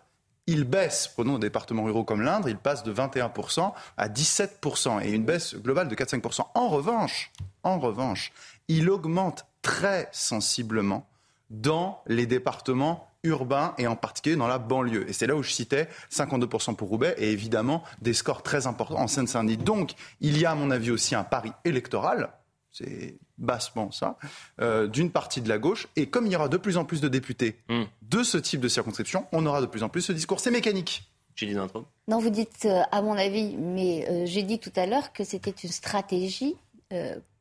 il 0.47 0.65
baisse, 0.65 1.08
prenons 1.08 1.39
des 1.39 1.47
départements 1.47 1.84
ruraux 1.84 2.03
comme 2.03 2.21
l'Indre, 2.21 2.49
il 2.49 2.58
passe 2.58 2.84
de 2.84 2.93
21% 2.93 3.71
à 3.97 4.10
17% 4.10 5.06
et 5.06 5.12
une 5.12 5.23
baisse 5.23 5.56
globale 5.56 5.88
de 5.88 5.95
4-5%. 5.95 6.41
En 6.53 6.69
revanche, 6.69 7.32
en 7.63 7.79
revanche, 7.79 8.32
il 8.67 8.89
augmente 8.89 9.45
très 9.62 10.10
sensiblement 10.12 11.08
dans 11.49 12.01
les 12.08 12.25
départements 12.25 13.08
urbains 13.23 13.73
et 13.77 13.88
en 13.88 13.95
particulier 13.95 14.36
dans 14.36 14.47
la 14.47 14.58
banlieue. 14.58 15.10
Et 15.10 15.13
c'est 15.13 15.27
là 15.27 15.36
où 15.36 15.43
je 15.43 15.51
citais 15.51 15.88
52% 16.12 16.75
pour 16.75 16.89
Roubaix 16.89 17.15
et 17.17 17.32
évidemment 17.32 17.84
des 18.01 18.13
scores 18.13 18.43
très 18.43 18.67
importants 18.67 18.99
en 18.99 19.08
Seine-Saint-Denis. 19.08 19.58
Donc 19.58 19.93
il 20.19 20.38
y 20.38 20.45
a 20.45 20.51
à 20.51 20.56
mon 20.56 20.71
avis 20.71 20.91
aussi 20.91 21.15
un 21.15 21.23
pari 21.23 21.53
électoral 21.63 22.32
c'est 22.73 23.17
bassement 23.38 23.91
ça, 23.91 24.17
euh, 24.59 24.88
d'une 24.88 25.12
partie 25.12 25.41
de 25.41 25.47
la 25.47 25.59
gauche. 25.59 25.88
Et 25.95 26.07
comme 26.07 26.25
il 26.25 26.33
y 26.33 26.36
aura 26.36 26.49
de 26.49 26.57
plus 26.57 26.75
en 26.77 26.86
plus 26.86 26.99
de 26.99 27.07
députés 27.07 27.55
hmm. 27.69 27.83
de 28.01 28.23
ce 28.23 28.38
type 28.38 28.59
de 28.59 28.67
circonscription, 28.67 29.27
on 29.31 29.45
aura 29.45 29.62
de 29.62 29.67
plus 29.67 29.83
en 29.83 29.89
plus 29.89 30.01
ce 30.01 30.12
discours. 30.12 30.39
C'est 30.39 30.51
mécanique. 30.51 31.09
J'ai 31.36 31.45
dit 31.45 31.55
Non, 31.55 32.19
vous 32.19 32.29
dites, 32.29 32.65
euh, 32.65 32.81
à 32.91 33.01
mon 33.01 33.17
avis, 33.17 33.55
mais 33.57 34.07
euh, 34.09 34.25
j'ai 34.25 34.43
dit 34.43 34.59
tout 34.59 34.73
à 34.75 34.86
l'heure 34.86 35.13
que 35.13 35.23
c'était 35.23 35.51
une 35.51 35.71
stratégie 35.71 36.55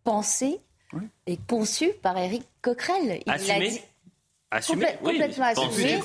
pensée 0.03 0.61
et 1.27 1.37
conçue 1.37 1.92
par 2.01 2.16
Éric 2.16 2.42
Coquerel. 2.62 3.23
Il 3.27 3.35
dit, 3.35 3.81
complètement 4.61 5.45
assumé. 5.45 6.01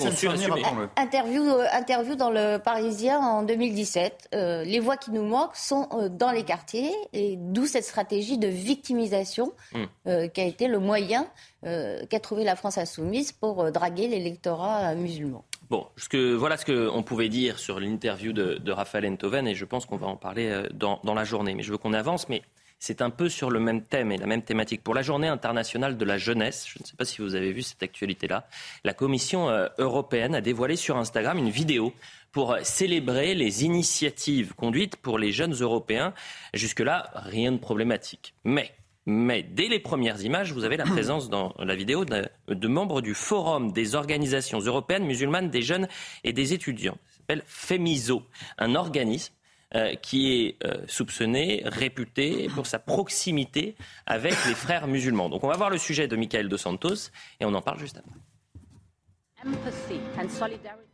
Interview, 0.95 1.43
euh, 1.43 1.65
interview 1.73 2.15
dans 2.15 2.31
le 2.31 2.57
Parisien 2.57 3.19
en 3.19 3.43
2017. 3.43 4.29
Euh, 4.33 4.63
les 4.63 4.79
voix 4.79 4.97
qui 4.97 5.11
nous 5.11 5.23
manquent 5.23 5.55
sont 5.55 5.87
euh, 5.93 6.09
dans 6.09 6.31
les 6.31 6.43
quartiers, 6.43 6.91
et 7.13 7.35
d'où 7.37 7.65
cette 7.65 7.83
stratégie 7.83 8.37
de 8.37 8.47
victimisation 8.47 9.51
hmm. 9.73 10.29
qui 10.33 10.41
a 10.41 10.45
été 10.45 10.67
le 10.67 10.79
moyen 10.79 11.27
qu'a 11.63 12.19
trouvé 12.21 12.43
la 12.43 12.55
France 12.55 12.77
insoumise 12.77 13.33
pour 13.33 13.71
draguer 13.71 14.07
l'électorat 14.07 14.95
musulman. 14.95 15.43
Bon, 15.69 15.85
ce 15.97 16.33
voilà 16.33 16.55
ce 16.55 16.65
qu'on 16.65 17.03
pouvait 17.03 17.27
dire 17.27 17.59
sur 17.59 17.79
l'interview 17.79 18.31
de, 18.31 18.55
de, 18.55 18.71
Raphaël 18.71 19.05
Enthoven, 19.05 19.47
et 19.47 19.55
je 19.55 19.65
pense 19.65 19.85
qu'on 19.85 19.97
va 19.97 20.07
en 20.07 20.15
parler 20.15 20.63
dans, 20.73 21.01
dans 21.03 21.13
la 21.13 21.25
journée. 21.25 21.55
Mais 21.55 21.63
je 21.63 21.71
veux 21.71 21.77
qu'on 21.77 21.93
avance, 21.93 22.29
mais 22.29 22.41
c'est 22.79 23.01
un 23.01 23.09
peu 23.09 23.29
sur 23.29 23.49
le 23.49 23.59
même 23.59 23.81
thème 23.81 24.11
et 24.11 24.17
la 24.17 24.27
même 24.27 24.43
thématique. 24.43 24.83
Pour 24.83 24.93
la 24.93 25.01
journée 25.01 25.27
internationale 25.27 25.97
de 25.97 26.05
la 26.05 26.17
jeunesse, 26.17 26.65
je 26.67 26.79
ne 26.79 26.85
sais 26.85 26.95
pas 26.95 27.05
si 27.05 27.21
vous 27.21 27.35
avez 27.35 27.51
vu 27.51 27.61
cette 27.61 27.83
actualité-là, 27.83 28.47
la 28.83 28.93
Commission 28.93 29.49
euh, 29.49 29.67
européenne 29.77 30.35
a 30.35 30.41
dévoilé 30.41 30.75
sur 30.75 30.97
Instagram 30.97 31.37
une 31.37 31.49
vidéo 31.49 31.93
pour 32.31 32.55
célébrer 32.61 33.33
les 33.33 33.63
initiatives 33.63 34.53
conduites 34.53 34.95
pour 34.97 35.17
les 35.17 35.31
jeunes 35.31 35.53
Européens. 35.53 36.13
Jusque-là, 36.53 37.09
rien 37.15 37.51
de 37.51 37.57
problématique. 37.57 38.33
Mais 38.43 38.71
mais 39.09 39.41
dès 39.41 39.69
les 39.69 39.79
premières 39.79 40.21
images, 40.21 40.51
vous 40.51 40.65
avez 40.65 40.75
la 40.75 40.83
présence 40.83 41.29
dans 41.29 41.55
la 41.59 41.75
vidéo 41.75 42.03
de, 42.03 42.27
de, 42.49 42.67
membres 42.67 42.99
du 42.99 43.13
Forum 43.13 43.71
des 43.71 43.95
organisations 43.95 44.59
européennes 44.59 45.05
musulmanes 45.05 45.49
des 45.49 45.61
jeunes 45.61 45.87
et 46.25 46.33
des 46.33 46.51
étudiants. 46.51 46.97
Ça 47.07 47.17
s'appelle 47.19 47.43
FEMISO, 47.45 48.21
un 48.57 48.75
organisme 48.75 49.33
euh, 49.75 49.95
qui 49.95 50.33
est 50.33 50.55
euh, 50.63 50.77
soupçonné, 50.87 51.61
réputé 51.65 52.47
pour 52.55 52.67
sa 52.67 52.79
proximité 52.79 53.75
avec 54.05 54.33
les 54.45 54.53
frères 54.53 54.87
musulmans. 54.87 55.27
Donc 55.27 55.43
on 55.43 55.49
va 55.49 55.57
voir 55.57 55.69
le 55.69 55.77
sujet 55.77 56.07
de 56.07 56.15
Michael 56.15 56.47
Dos 56.47 56.57
Santos 56.57 57.11
et 57.41 57.45
on 57.45 57.53
en 57.53 57.61
parle 57.61 57.77
juste 57.77 57.97
après. 57.97 58.15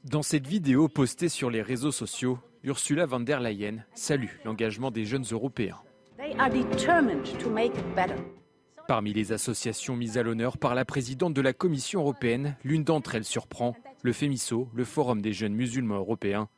Dans 0.03 0.23
cette 0.23 0.47
vidéo 0.47 0.87
postée 0.87 1.29
sur 1.29 1.51
les 1.51 1.61
réseaux 1.61 1.91
sociaux, 1.91 2.39
Ursula 2.63 3.05
von 3.05 3.19
der 3.19 3.41
Leyen 3.41 3.83
salue 3.93 4.31
l'engagement 4.43 4.89
des 4.89 5.05
jeunes 5.05 5.25
Européens. 5.31 5.77
Parmi 8.87 9.13
les 9.13 9.31
associations 9.33 9.95
mises 9.95 10.17
à 10.17 10.23
l'honneur 10.23 10.57
par 10.57 10.73
la 10.73 10.83
présidente 10.83 11.33
de 11.35 11.41
la 11.41 11.53
Commission 11.53 12.01
européenne, 12.01 12.57
l'une 12.63 12.83
d'entre 12.83 13.13
elles 13.13 13.23
surprend, 13.23 13.75
le 14.01 14.13
FEMISO, 14.13 14.69
le 14.73 14.83
Forum 14.83 15.21
des 15.21 15.31
jeunes 15.31 15.53
musulmans 15.53 15.97
européens, 15.97 16.49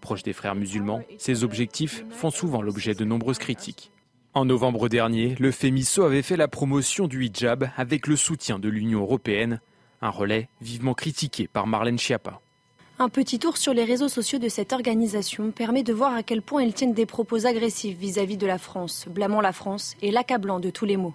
Proche 0.00 0.22
des 0.22 0.32
frères 0.32 0.54
musulmans, 0.54 1.02
ces 1.18 1.44
objectifs 1.44 2.04
font 2.10 2.30
souvent 2.30 2.62
l'objet 2.62 2.94
de 2.94 3.04
nombreuses 3.04 3.38
critiques. 3.38 3.92
En 4.32 4.44
novembre 4.44 4.88
dernier, 4.88 5.34
le 5.38 5.50
FEMISO 5.50 6.02
avait 6.02 6.22
fait 6.22 6.36
la 6.36 6.48
promotion 6.48 7.08
du 7.08 7.24
hijab 7.24 7.68
avec 7.76 8.06
le 8.06 8.16
soutien 8.16 8.58
de 8.58 8.68
l'Union 8.68 9.00
européenne, 9.00 9.60
un 10.02 10.10
relais 10.10 10.48
vivement 10.60 10.94
critiqué 10.94 11.48
par 11.48 11.66
Marlène 11.66 11.98
Schiappa. 11.98 12.40
Un 12.98 13.08
petit 13.08 13.38
tour 13.38 13.56
sur 13.56 13.74
les 13.74 13.84
réseaux 13.84 14.08
sociaux 14.08 14.38
de 14.38 14.48
cette 14.48 14.72
organisation 14.72 15.50
permet 15.50 15.82
de 15.82 15.92
voir 15.92 16.14
à 16.14 16.22
quel 16.22 16.42
point 16.42 16.62
ils 16.62 16.74
tiennent 16.74 16.94
des 16.94 17.06
propos 17.06 17.46
agressifs 17.46 17.96
vis-à-vis 17.96 18.36
de 18.36 18.46
la 18.46 18.58
France, 18.58 19.06
blâmant 19.10 19.40
la 19.40 19.52
France 19.52 19.96
et 20.02 20.10
l'accablant 20.10 20.60
de 20.60 20.70
tous 20.70 20.84
les 20.84 20.96
maux. 20.96 21.14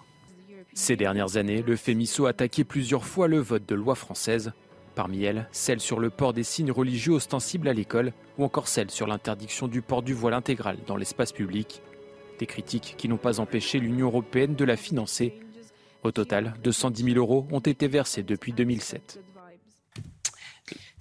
Ces 0.73 0.95
dernières 0.95 1.37
années, 1.37 1.63
le 1.65 1.75
FEMISO 1.75 2.25
a 2.25 2.31
attaqué 2.31 2.63
plusieurs 2.63 3.05
fois 3.05 3.27
le 3.27 3.39
vote 3.39 3.65
de 3.65 3.75
loi 3.75 3.95
française 3.95 4.51
Parmi 4.95 5.25
elles, 5.25 5.47
celle 5.51 5.81
sur 5.81 5.99
le 5.99 6.09
port 6.09 6.31
des 6.31 6.43
signes 6.43 6.71
religieux 6.71 7.13
ostensibles 7.13 7.67
à 7.67 7.73
l'école 7.73 8.13
ou 8.37 8.45
encore 8.45 8.69
celle 8.69 8.89
sur 8.89 9.07
l'interdiction 9.07 9.67
du 9.67 9.81
port 9.81 10.01
du 10.01 10.13
voile 10.13 10.33
intégral 10.33 10.77
dans 10.87 10.95
l'espace 10.95 11.33
public. 11.33 11.81
Des 12.39 12.45
critiques 12.45 12.95
qui 12.97 13.09
n'ont 13.09 13.17
pas 13.17 13.41
empêché 13.41 13.79
l'Union 13.79 14.07
européenne 14.07 14.55
de 14.55 14.65
la 14.65 14.77
financer. 14.77 15.37
Au 16.03 16.11
total, 16.11 16.53
210 16.63 17.03
000 17.03 17.17
euros 17.17 17.45
ont 17.51 17.59
été 17.59 17.87
versés 17.87 18.23
depuis 18.23 18.53
2007. 18.53 19.19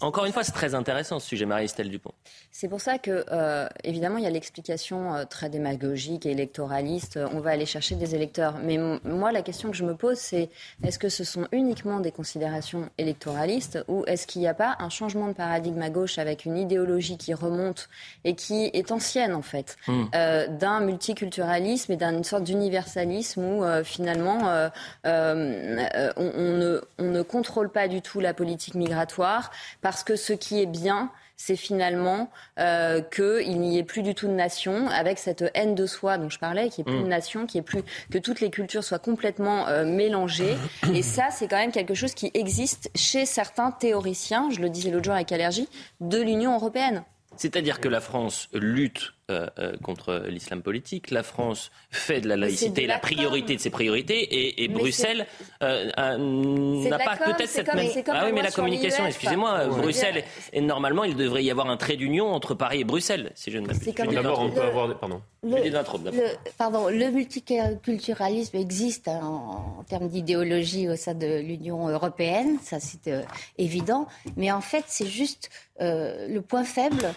Encore 0.04 0.26
une 0.26 0.32
fois, 0.32 0.44
c'est 0.44 0.52
très 0.52 0.74
intéressant 0.74 1.18
ce 1.18 1.26
sujet, 1.26 1.46
Marie-Estelle 1.46 1.88
Dupont. 1.88 2.12
C'est 2.52 2.68
pour 2.68 2.82
ça 2.82 2.98
que, 2.98 3.24
euh, 3.32 3.66
évidemment, 3.84 4.18
il 4.18 4.24
y 4.24 4.26
a 4.26 4.30
l'explication 4.30 5.14
euh, 5.14 5.24
très 5.24 5.48
démagogique 5.48 6.26
et 6.26 6.30
électoraliste. 6.32 7.18
On 7.32 7.40
va 7.40 7.52
aller 7.52 7.64
chercher 7.64 7.94
des 7.94 8.14
électeurs. 8.14 8.56
Mais 8.62 8.78
moi, 9.02 9.32
la 9.32 9.40
question 9.40 9.70
que 9.70 9.76
je 9.76 9.82
me 9.82 9.94
pose, 9.94 10.18
c'est 10.18 10.50
est-ce 10.84 10.98
que 10.98 11.08
ce 11.08 11.24
sont 11.24 11.48
uniquement 11.52 12.00
des 12.00 12.12
considérations 12.12 12.90
électoralistes 12.98 13.82
ou 13.88 14.04
est-ce 14.04 14.26
qu'il 14.26 14.42
n'y 14.42 14.46
a 14.46 14.52
pas 14.52 14.76
un 14.78 14.90
changement 14.90 15.28
de 15.28 15.32
paradigme 15.32 15.80
à 15.80 15.88
gauche 15.88 16.18
avec 16.18 16.44
une 16.44 16.58
idéologie 16.58 17.16
qui 17.16 17.32
remonte 17.32 17.88
et 18.24 18.34
qui 18.34 18.70
est 18.74 18.92
ancienne, 18.92 19.34
en 19.34 19.40
fait, 19.40 19.78
hmm. 19.88 20.04
euh, 20.14 20.48
d'un 20.48 20.80
multiculturalisme 20.80 21.92
et 21.92 21.96
d'une 21.96 22.24
sorte 22.24 22.44
d'universalisme 22.44 23.42
où, 23.42 23.64
finalement, 23.84 24.68
on, 25.04 25.34
ne, 25.34 26.80
on 26.98 27.04
ne 27.04 27.22
contrôle 27.22 27.70
pas 27.70 27.88
du 27.88 28.02
tout 28.02 28.20
la 28.20 28.34
politique 28.34 28.74
migratoire 28.74 29.50
parce 29.80 29.93
que 30.02 30.16
ce 30.16 30.32
qui 30.32 30.60
est 30.60 30.66
bien, 30.66 31.12
c'est 31.36 31.56
finalement 31.56 32.30
euh, 32.58 33.00
qu'il 33.00 33.60
n'y 33.60 33.78
ait 33.78 33.84
plus 33.84 34.02
du 34.02 34.14
tout 34.14 34.26
de 34.26 34.32
nation, 34.32 34.88
avec 34.88 35.18
cette 35.18 35.44
haine 35.54 35.74
de 35.74 35.86
soi 35.86 36.18
dont 36.18 36.30
je 36.30 36.38
parlais, 36.38 36.68
qui 36.68 36.80
est 36.80 36.84
plus 36.84 36.98
de 36.98 37.04
mm. 37.04 37.08
nation, 37.08 37.46
qui 37.46 37.58
est 37.58 37.62
plus 37.62 37.82
que 38.10 38.18
toutes 38.18 38.40
les 38.40 38.50
cultures 38.50 38.84
soient 38.84 38.98
complètement 38.98 39.68
euh, 39.68 39.84
mélangées. 39.84 40.56
Et 40.94 41.02
ça, 41.02 41.28
c'est 41.30 41.48
quand 41.48 41.58
même 41.58 41.72
quelque 41.72 41.94
chose 41.94 42.14
qui 42.14 42.30
existe 42.34 42.90
chez 42.94 43.26
certains 43.26 43.70
théoriciens, 43.70 44.48
je 44.50 44.60
le 44.60 44.70
disais 44.70 44.90
l'autre 44.90 45.04
jour 45.04 45.14
avec 45.14 45.32
Allergie, 45.32 45.68
de 46.00 46.20
l'Union 46.20 46.54
européenne. 46.54 47.04
C'est-à-dire 47.36 47.80
que 47.80 47.88
la 47.88 48.00
France 48.00 48.48
lutte 48.52 49.12
euh, 49.30 49.46
euh, 49.58 49.72
contre 49.82 50.24
l'islam 50.28 50.60
politique. 50.60 51.10
La 51.10 51.22
France 51.22 51.70
fait 51.90 52.20
de 52.20 52.28
la 52.28 52.36
laïcité 52.36 52.86
la 52.86 52.98
priorité 52.98 53.56
de 53.56 53.60
ses 53.60 53.70
priorités 53.70 54.62
et, 54.62 54.68
Bruxelles 54.68 55.26
euh, 55.62 55.90
n'a 55.96 56.98
pas 56.98 57.16
peut-être 57.16 57.48
cette 57.48 57.72
même. 57.72 57.88
ah 58.08 58.24
oui, 58.26 58.32
mais 58.34 58.42
la 58.42 58.50
communication, 58.50 59.06
excusez-moi, 59.06 59.68
Bruxelles 59.68 60.24
et 60.52 60.60
normalement 60.60 61.04
il 61.04 61.16
devrait 61.16 61.42
y 61.42 61.50
avoir 61.50 61.70
un 61.70 61.78
trait 61.78 61.96
d'union 61.96 62.34
entre 62.34 62.52
Paris 62.52 62.80
et 62.80 62.84
Bruxelles, 62.84 63.32
si 63.34 63.50
je 63.50 63.56
ne 63.56 63.66
m'abuse. 63.66 63.94
D'abord, 63.94 64.40
on 64.40 64.50
peut 64.50 64.60
avoir, 64.60 64.94
pardon. 64.98 65.22
Le, 65.42 66.52
pardon, 66.58 66.88
le 66.88 67.10
multiculturalisme 67.10 68.58
existe 68.58 69.08
hein, 69.08 69.22
en, 69.22 69.84
termes 69.84 70.08
d'idéologie 70.08 70.86
au 70.90 70.96
sein 70.96 71.14
de 71.14 71.40
l'Union 71.40 71.88
européenne, 71.88 72.58
ça 72.62 72.78
c'est 72.78 73.10
évident, 73.56 74.06
mais 74.36 74.52
en 74.52 74.60
fait 74.60 74.84
c'est 74.86 75.06
juste 75.06 75.48
le 75.80 76.40
point 76.40 76.64
faible 76.64 77.14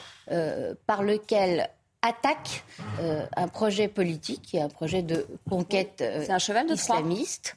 par 0.85 1.03
lequel 1.03 1.69
attaque 2.07 2.63
euh, 2.99 3.25
un 3.35 3.47
projet 3.47 3.87
politique, 3.87 4.55
un 4.55 4.69
projet 4.69 5.01
de 5.01 5.27
conquête 5.49 5.99
euh, 6.01 6.25
un 6.29 6.39
cheval 6.39 6.67
de 6.67 6.73
islamiste, 6.73 7.55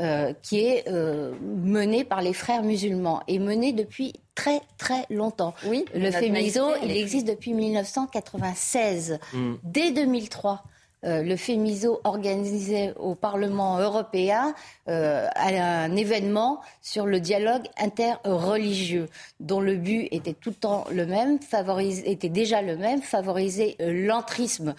euh, 0.00 0.32
qui 0.42 0.60
est 0.60 0.88
mené 0.90 2.04
par 2.04 2.22
les 2.22 2.32
frères 2.32 2.62
musulmans 2.62 3.22
et 3.28 3.38
mené 3.38 3.72
depuis 3.72 4.14
très 4.34 4.60
très 4.78 5.04
longtemps. 5.10 5.54
Oui, 5.66 5.84
le 5.94 6.10
fémiso, 6.10 6.62
il 6.82 6.96
existe 6.96 7.26
depuis 7.26 7.52
1996. 7.52 9.18
Mm. 9.32 9.54
Dès 9.62 9.90
2003, 9.92 10.64
euh, 11.04 11.22
le 11.22 11.36
FEMISO 11.36 12.00
organisait 12.04 12.92
au 12.98 13.14
Parlement 13.14 13.78
européen 13.78 14.54
euh, 14.88 15.26
un 15.34 15.96
événement 15.96 16.60
sur 16.82 17.06
le 17.06 17.20
dialogue 17.20 17.64
interreligieux, 17.78 19.08
dont 19.40 19.60
le 19.60 19.76
but 19.76 20.08
était 20.10 20.34
tout 20.34 20.50
le 20.50 20.56
temps 20.56 20.84
le 20.92 21.06
même, 21.06 21.38
était 22.04 22.28
déjà 22.28 22.60
le 22.60 22.76
même, 22.76 23.00
favoriser 23.00 23.76
euh, 23.80 24.06
l'entrisme 24.06 24.74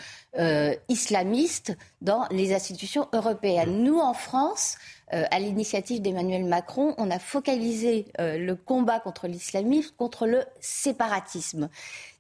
islamiste 0.88 1.76
dans 2.02 2.26
les 2.32 2.54
institutions 2.54 3.10
européennes. 3.12 3.84
Nous, 3.84 4.00
en 4.00 4.14
France, 4.14 4.78
à 5.12 5.40
l'initiative 5.40 6.02
d'Emmanuel 6.02 6.46
Macron, 6.46 6.96
on 6.98 7.12
a 7.12 7.20
focalisé 7.20 8.06
le 8.18 8.54
combat 8.54 9.02
contre 9.02 9.28
l'islamisme, 9.28 9.94
contre 9.98 10.28
le 10.28 10.46
séparatisme. 10.62 11.68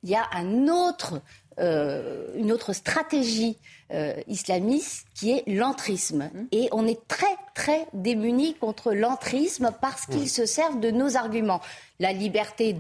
Il 0.04 0.10
y 0.10 0.16
a 0.16 0.28
un 0.34 0.68
autre, 0.68 1.22
une 1.58 2.52
autre 2.52 2.74
stratégie 2.74 3.58
euh, 3.94 4.14
islamiste 4.28 5.06
qui 5.14 5.32
est 5.32 5.44
l'entrisme. 5.48 6.30
Mmh. 6.34 6.44
Et 6.54 6.70
on 6.72 6.88
est 6.88 7.06
très, 7.10 7.36
très 7.54 7.88
démunis 7.92 8.54
contre 8.54 8.94
l'entrisme 8.94 9.72
parce 9.82 10.06
qu'ils 10.06 10.30
se 10.30 10.46
servent 10.46 10.80
de 10.80 10.92
nos 10.92 11.18
arguments. 11.18 11.60
La 12.00 12.14
liberté 12.14 12.78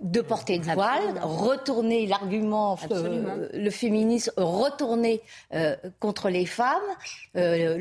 de 0.00 0.20
porter 0.20 0.58
le 0.58 0.64
voile, 0.74 1.20
retourner 1.22 2.06
l'argument, 2.06 2.78
euh, 2.90 3.48
le 3.52 3.70
féminisme, 3.70 4.32
retourner 4.36 5.20
euh, 5.52 5.76
contre 6.00 6.30
les 6.30 6.46
femmes, 6.46 6.80
euh, 7.36 7.76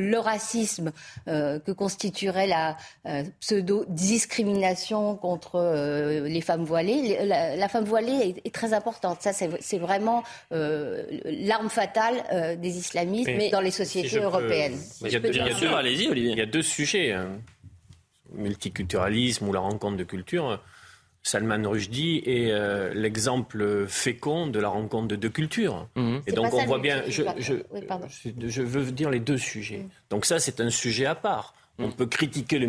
le, 0.00 0.16
racisme 0.18 0.92
que 1.26 1.72
constituerait 1.72 2.46
la 2.46 2.76
pseudo-discrimination 3.40 5.14
contre 5.16 6.24
les 6.26 6.40
femmes 6.40 6.64
voilées. 6.64 7.18
La, 7.24 7.68
femme 7.68 7.84
voilée 7.84 8.34
est, 8.44 8.54
très 8.54 8.72
importante. 8.72 9.20
Ça, 9.20 9.32
c'est 9.32 9.78
vraiment 9.78 10.22
l'arme 10.50 11.68
fatale 11.68 12.58
des 12.58 12.78
islamistes 12.78 13.30
mais 13.36 13.50
dans 13.50 13.60
les 13.60 13.70
sociétés 13.70 14.18
européennes. 14.18 14.78
il, 15.04 15.12
y 15.12 15.16
a 15.16 15.20
deux, 15.20 15.30
il 15.32 16.34
y 16.34 16.40
a 16.40 16.46
deux 16.46 16.62
sujets. 16.62 17.12
Hein. 17.12 17.28
Multiculturalisme 18.32 19.48
ou 19.48 19.52
la 19.52 19.60
rencontre 19.60 19.96
de 19.96 20.04
cultures 20.04 20.60
Salman 21.26 21.68
Rushdie 21.68 22.22
est 22.24 22.52
euh, 22.52 22.94
l'exemple 22.94 23.86
fécond 23.88 24.46
de 24.46 24.60
la 24.60 24.68
rencontre 24.68 25.08
de 25.08 25.16
deux 25.16 25.28
cultures. 25.28 25.88
Mhm. 25.96 26.22
Et 26.28 26.30
donc 26.30 26.54
on 26.54 26.64
voit 26.66 26.78
bien, 26.78 27.02
je, 27.08 27.24
je, 27.36 28.62
veux 28.62 28.92
dire 28.92 29.10
les 29.10 29.18
deux 29.18 29.36
sujets. 29.36 29.78
Mhm. 29.78 29.88
Donc 30.10 30.24
ça 30.24 30.38
c'est 30.38 30.60
un 30.60 30.70
sujet 30.70 31.04
à 31.04 31.16
part. 31.16 31.52
On 31.80 31.90
peut 31.90 32.06
critiquer 32.06 32.60
le, 32.60 32.68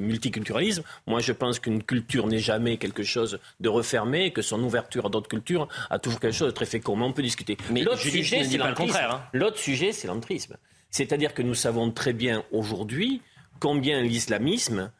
multiculturalisme. 0.00 0.82
Moi, 1.06 1.20
je 1.20 1.32
pense 1.32 1.60
qu'une 1.60 1.80
culture 1.80 2.26
n'est 2.26 2.40
jamais 2.40 2.76
quelque 2.76 3.04
chose 3.04 3.38
de 3.60 3.68
refermé, 3.68 4.32
que 4.32 4.42
son 4.42 4.60
ouverture 4.64 5.06
à 5.06 5.08
d'autres 5.10 5.28
cultures 5.28 5.68
a 5.88 6.00
toujours 6.00 6.18
quelque 6.18 6.34
chose 6.34 6.48
de 6.48 6.54
très 6.54 6.66
fécond. 6.66 6.96
Mais 6.96 7.04
on 7.04 7.12
peut 7.12 7.22
discuter. 7.22 7.56
Mais 7.70 7.82
l'autre 7.82 8.00
sujet, 8.00 8.42
c'est 8.42 8.56
l'entrisme. 8.56 8.98
Hein. 9.00 9.20
L'autre 9.32 9.58
sujet, 9.58 9.92
c'est 9.92 10.08
l'entrisme. 10.08 10.56
C'est-à-dire 10.90 11.34
que 11.34 11.42
nous 11.42 11.54
savons 11.54 11.92
très 11.92 12.14
bien 12.14 12.42
aujourd'hui 12.50 13.22
combien 13.60 14.02
l'islamisme 14.02 14.90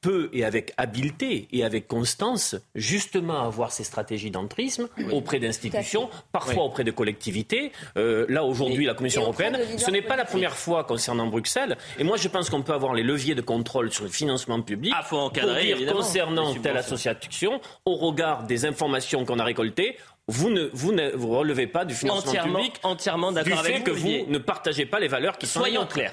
peut 0.00 0.30
et 0.32 0.44
avec 0.44 0.72
habileté 0.76 1.48
et 1.52 1.64
avec 1.64 1.88
constance 1.88 2.56
justement 2.74 3.42
avoir 3.42 3.72
ces 3.72 3.84
stratégies 3.84 4.30
d'entrisme 4.30 4.88
auprès 5.12 5.38
d'institutions, 5.38 6.08
parfois 6.32 6.64
auprès 6.64 6.84
de 6.84 6.90
collectivités. 6.90 7.72
Euh, 7.96 8.26
là 8.28 8.44
aujourd'hui, 8.44 8.84
la 8.84 8.94
Commission 8.94 9.22
européenne, 9.22 9.58
ce 9.76 9.90
n'est 9.90 10.02
pas 10.02 10.16
la 10.16 10.24
première 10.24 10.56
fois 10.56 10.84
concernant 10.84 11.26
Bruxelles. 11.26 11.76
Et 11.98 12.04
moi, 12.04 12.16
je 12.16 12.28
pense 12.28 12.50
qu'on 12.50 12.62
peut 12.62 12.72
avoir 12.74 12.94
les 12.94 13.02
leviers 13.02 13.34
de 13.34 13.40
contrôle 13.40 13.92
sur 13.92 14.04
le 14.04 14.10
financement 14.10 14.60
public 14.62 14.92
ah, 14.96 15.02
faut 15.02 15.18
encadrer, 15.18 15.70
pour 15.70 15.78
dire 15.78 15.92
concernant 15.92 16.54
telle 16.54 16.76
association, 16.76 17.60
au 17.84 17.96
regard 17.96 18.44
des 18.44 18.64
informations 18.64 19.24
qu'on 19.24 19.38
a 19.38 19.44
récoltées, 19.44 19.96
vous 20.28 20.50
ne, 20.50 20.68
vous 20.74 20.92
ne 20.92 21.10
vous 21.10 21.28
relevez 21.28 21.66
pas 21.66 21.86
du 21.86 21.94
financement 21.94 22.30
entièrement, 22.30 22.58
public 22.58 22.80
entièrement 22.82 23.32
d'accord 23.32 23.58
avec 23.60 23.84
que 23.84 23.90
vous 23.90 24.26
ne 24.28 24.38
partagez 24.38 24.84
pas 24.84 25.00
les 25.00 25.08
valeurs 25.08 25.38
qui 25.38 25.46
sont 25.46 25.60
Soyons 25.60 25.86
clairs. 25.86 26.12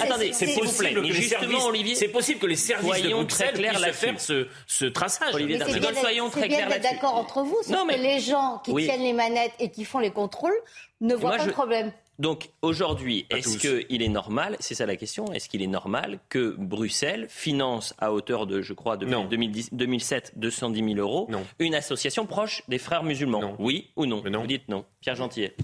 attendez, 0.00 0.32
c'est 0.32 0.54
possible 0.54 0.94
que 0.94 1.00
les 1.00 1.22
services, 1.22 1.64
Olivier, 1.64 1.94
c'est 1.94 2.08
possible 2.08 2.38
que 2.38 2.46
les 2.46 2.56
services 2.56 3.02
de 3.02 3.08
Bruxelles 3.10 3.54
puissent 3.54 3.96
faire 3.96 4.20
ce, 4.20 4.46
ce 4.66 4.84
traçage. 4.84 5.34
Olivier 5.34 5.58
soyons 6.00 6.30
très 6.30 6.48
clairs 6.48 6.68
d'être 6.68 6.82
d'accord 6.82 7.14
entre 7.14 7.42
vous, 7.42 7.58
non, 7.70 7.84
mais 7.86 7.96
les 7.96 8.20
gens 8.20 8.60
qui 8.62 8.74
tiennent 8.74 9.02
les 9.02 9.12
manettes 9.12 9.52
et 9.58 9.70
qui 9.70 9.84
font 9.84 9.98
les 9.98 10.10
contrôles 10.10 10.56
ne 11.00 11.14
voient 11.14 11.36
pas 11.36 11.46
de 11.46 11.50
problème. 11.52 11.92
Donc 12.18 12.50
aujourd'hui, 12.62 13.26
est-ce 13.30 13.58
qu'il 13.58 14.02
est 14.02 14.08
normal, 14.08 14.56
c'est 14.60 14.74
ça 14.74 14.86
la 14.86 14.96
question, 14.96 15.32
est-ce 15.32 15.48
qu'il 15.48 15.62
est 15.62 15.66
normal 15.66 16.18
que 16.28 16.54
Bruxelles 16.58 17.26
finance 17.28 17.94
à 17.98 18.12
hauteur 18.12 18.46
de, 18.46 18.62
je 18.62 18.72
crois, 18.72 18.96
depuis 18.96 19.68
2007, 19.72 20.32
210 20.36 20.94
000 20.94 20.94
euros, 20.98 21.28
une 21.58 21.74
association 21.74 22.26
proche 22.26 22.62
des 22.68 22.78
frères 22.78 23.02
musulmans? 23.02 23.56
Oui 23.58 23.90
ou 23.96 24.06
non, 24.06 24.22
Vous 24.22 24.46
dites 24.46 24.68
non. 24.68 24.84
Pierre 25.00 25.16
Gentillet 25.16 25.54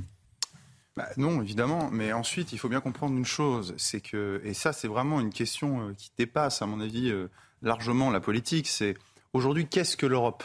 bah, 0.94 1.08
non, 1.16 1.40
évidemment, 1.40 1.88
mais 1.90 2.12
ensuite, 2.12 2.52
il 2.52 2.58
faut 2.58 2.68
bien 2.68 2.82
comprendre 2.82 3.16
une 3.16 3.24
chose, 3.24 3.72
c'est 3.78 4.02
que, 4.02 4.42
et 4.44 4.52
ça 4.52 4.74
c'est 4.74 4.88
vraiment 4.88 5.20
une 5.20 5.32
question 5.32 5.88
euh, 5.88 5.94
qui 5.96 6.10
dépasse, 6.18 6.60
à 6.60 6.66
mon 6.66 6.80
avis, 6.80 7.10
euh, 7.10 7.30
largement 7.62 8.10
la 8.10 8.20
politique, 8.20 8.68
c'est 8.68 8.98
aujourd'hui, 9.32 9.66
qu'est-ce 9.66 9.96
que 9.96 10.04
l'Europe? 10.04 10.44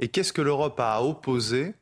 Et 0.00 0.08
qu'est-ce 0.08 0.32
que 0.32 0.42
l'Europe 0.42 0.80
a 0.80 0.94
à 0.94 1.02
opposer 1.02 1.74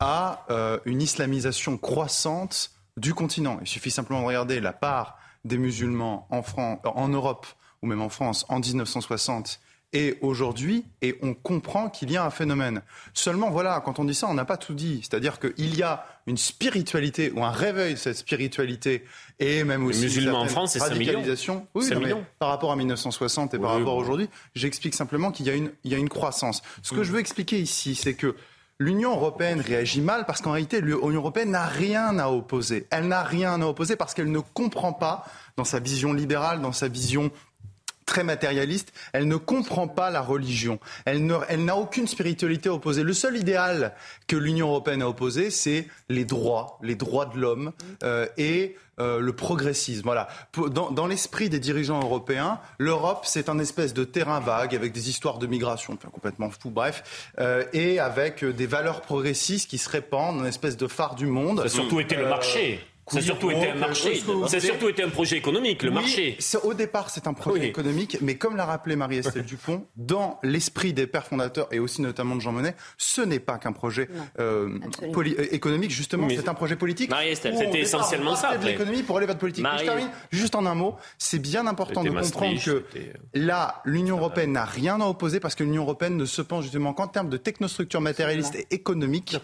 à 0.00 0.46
euh, 0.48 0.78
une 0.86 1.02
islamisation 1.02 1.76
croissante 1.76 2.73
du 2.96 3.14
continent. 3.14 3.58
Il 3.60 3.66
suffit 3.66 3.90
simplement 3.90 4.20
de 4.22 4.26
regarder 4.26 4.60
la 4.60 4.72
part 4.72 5.18
des 5.44 5.58
musulmans 5.58 6.26
en, 6.30 6.42
France, 6.42 6.78
en 6.84 7.08
Europe 7.08 7.46
ou 7.82 7.86
même 7.86 8.00
en 8.00 8.08
France 8.08 8.46
en 8.48 8.60
1960 8.60 9.60
et 9.94 10.18
aujourd'hui, 10.22 10.84
et 11.02 11.16
on 11.22 11.34
comprend 11.34 11.88
qu'il 11.88 12.10
y 12.10 12.16
a 12.16 12.24
un 12.24 12.30
phénomène. 12.30 12.82
Seulement, 13.12 13.50
voilà, 13.50 13.80
quand 13.84 14.00
on 14.00 14.04
dit 14.04 14.14
ça, 14.14 14.26
on 14.28 14.34
n'a 14.34 14.44
pas 14.44 14.56
tout 14.56 14.74
dit. 14.74 14.98
C'est-à-dire 15.02 15.38
qu'il 15.38 15.76
y 15.76 15.84
a 15.84 16.04
une 16.26 16.36
spiritualité 16.36 17.30
ou 17.30 17.44
un 17.44 17.52
réveil 17.52 17.94
de 17.94 17.98
cette 17.98 18.16
spiritualité 18.16 19.04
et 19.38 19.62
même 19.62 19.86
aussi 19.86 20.02
musulmans 20.02 20.40
en 20.40 20.48
France, 20.48 20.72
c'est 20.72 20.80
5 20.80 20.94
millions. 20.94 21.12
radicalisation. 21.12 21.68
Oui, 21.74 21.84
5 21.84 21.94
non, 21.94 22.00
mais 22.00 22.06
millions. 22.06 22.26
par 22.40 22.48
rapport 22.48 22.72
à 22.72 22.76
1960 22.76 23.54
et 23.54 23.58
par 23.60 23.70
Oui, 23.70 23.78
rapport 23.78 23.94
à 23.94 23.96
aujourd'hui, 23.98 24.28
j'explique 24.56 24.94
simplement 24.94 25.30
qu'il 25.30 25.46
y 25.46 25.88
y 25.88 25.94
a 25.94 25.98
une 25.98 26.08
croissance. 26.08 26.62
Ce 26.82 26.92
que 26.92 27.04
je 27.04 27.12
veux 27.12 27.20
expliquer 27.20 27.60
ici, 27.60 27.94
c'est 27.94 28.14
que 28.14 28.34
L'Union 28.80 29.12
européenne 29.12 29.60
réagit 29.60 30.00
mal 30.00 30.26
parce 30.26 30.40
qu'en 30.40 30.52
réalité, 30.52 30.80
l'Union 30.80 31.20
européenne 31.20 31.52
n'a 31.52 31.66
rien 31.66 32.18
à 32.18 32.28
opposer. 32.28 32.88
Elle 32.90 33.06
n'a 33.06 33.22
rien 33.22 33.62
à 33.62 33.66
opposer 33.66 33.94
parce 33.94 34.14
qu'elle 34.14 34.32
ne 34.32 34.40
comprend 34.40 34.92
pas, 34.92 35.24
dans 35.56 35.64
sa 35.64 35.78
vision 35.78 36.12
libérale, 36.12 36.60
dans 36.60 36.72
sa 36.72 36.88
vision 36.88 37.30
très 38.06 38.24
matérialiste, 38.24 38.92
elle 39.12 39.28
ne 39.28 39.36
comprend 39.36 39.88
pas 39.88 40.10
la 40.10 40.20
religion. 40.20 40.78
Elle 41.04 41.26
ne- 41.26 41.38
elle 41.48 41.64
n'a 41.64 41.76
aucune 41.76 42.06
spiritualité 42.06 42.68
à 42.68 42.74
opposer. 42.74 43.02
Le 43.02 43.12
seul 43.12 43.36
idéal 43.36 43.94
que 44.26 44.36
l'Union 44.36 44.68
européenne 44.68 45.02
a 45.02 45.08
opposé, 45.08 45.50
c'est 45.50 45.88
les 46.08 46.24
droits, 46.24 46.78
les 46.82 46.94
droits 46.94 47.26
de 47.26 47.38
l'homme 47.38 47.72
euh, 48.02 48.26
et 48.36 48.76
euh, 49.00 49.18
le 49.18 49.32
progressisme. 49.34 50.02
Voilà. 50.04 50.28
Dans, 50.70 50.90
dans 50.92 51.06
l'esprit 51.08 51.48
des 51.48 51.58
dirigeants 51.58 52.00
européens, 52.00 52.60
l'Europe, 52.78 53.24
c'est 53.24 53.48
un 53.48 53.58
espèce 53.58 53.92
de 53.92 54.04
terrain 54.04 54.38
vague 54.38 54.74
avec 54.76 54.92
des 54.92 55.08
histoires 55.08 55.38
de 55.38 55.46
migration, 55.48 55.94
enfin, 55.94 56.10
complètement 56.10 56.50
fou, 56.50 56.70
bref, 56.70 57.30
euh, 57.40 57.64
et 57.72 57.98
avec 57.98 58.44
des 58.44 58.66
valeurs 58.66 59.00
progressistes 59.00 59.68
qui 59.68 59.78
se 59.78 59.88
répandent, 59.90 60.38
une 60.40 60.46
espèce 60.46 60.76
de 60.76 60.86
phare 60.86 61.16
du 61.16 61.26
monde. 61.26 61.58
Ça 61.58 61.64
a 61.64 61.68
surtout 61.68 61.98
été 61.98 62.14
le 62.14 62.26
Euh, 62.26 62.30
marché. 62.30 62.86
Ça 63.06 63.18
a 63.18 63.20
surtout 63.22 63.50
été 63.50 63.70
un 63.70 63.74
marché. 63.74 64.14
Ça 64.48 64.56
a 64.56 64.60
surtout 64.60 64.88
été 64.88 65.02
un 65.02 65.10
projet 65.10 65.36
économique, 65.36 65.82
le 65.82 65.90
Oui, 65.90 65.94
marché. 65.94 66.38
Au 66.62 66.72
départ, 66.74 67.10
c'est 67.10 67.26
un 67.26 67.34
projet 67.34 67.60
Oui. 67.60 67.66
économique, 67.66 68.16
mais 68.22 68.36
comme 68.36 68.56
l'a 68.56 68.64
rappelé 68.64 68.96
Marie-Estelle 68.96 69.42
Dupont, 69.46 69.86
dans 69.96 70.38
l'esprit 70.42 70.92
des 70.94 71.06
pères 71.06 71.26
fondateurs 71.26 71.68
et 71.70 71.78
aussi 71.78 72.00
notamment 72.00 72.34
de 72.36 72.40
Jean 72.40 72.52
Monnet, 72.52 72.74
ce 72.96 73.20
n'est 73.20 73.40
pas 73.40 73.58
qu'un 73.58 73.72
projet 73.72 74.08
euh, 74.38 74.78
euh, 75.02 75.46
économique, 75.50 75.90
justement, 75.90 76.28
c'est 76.30 76.48
un 76.48 76.54
projet 76.54 76.76
politique. 76.76 77.10
Marie-Estelle, 77.10 77.56
c'était 77.58 77.80
essentiellement 77.80 78.36
ça, 78.36 78.50
de 78.52 78.56
après. 78.56 78.70
l'économie 78.72 79.02
pour 79.02 79.18
aller 79.18 79.26
vers 79.26 79.34
le 79.34 79.40
politique. 79.40 79.62
Marie- 79.62 79.80
je 79.80 79.84
termine 79.84 80.08
juste 80.30 80.54
en 80.54 80.64
un 80.64 80.74
mot, 80.74 80.96
c'est 81.18 81.38
bien 81.38 81.66
important 81.66 82.02
de 82.04 82.10
comprendre 82.10 82.54
que 82.62 82.84
c'était- 82.92 83.12
là, 83.34 83.82
l'Union 83.84 84.16
européenne 84.16 84.52
n'a 84.52 84.64
rien 84.64 85.00
à 85.00 85.06
opposer 85.06 85.40
parce 85.40 85.54
que 85.54 85.62
l'Union 85.64 85.82
européenne 85.82 86.16
ne 86.16 86.24
se 86.24 86.40
pense 86.42 86.62
justement 86.64 86.94
qu'en 86.94 87.08
termes 87.08 87.28
de 87.28 87.36
technostructure 87.36 88.00
matérialiste 88.00 88.54
et 88.54 88.66
économique. 88.74 89.36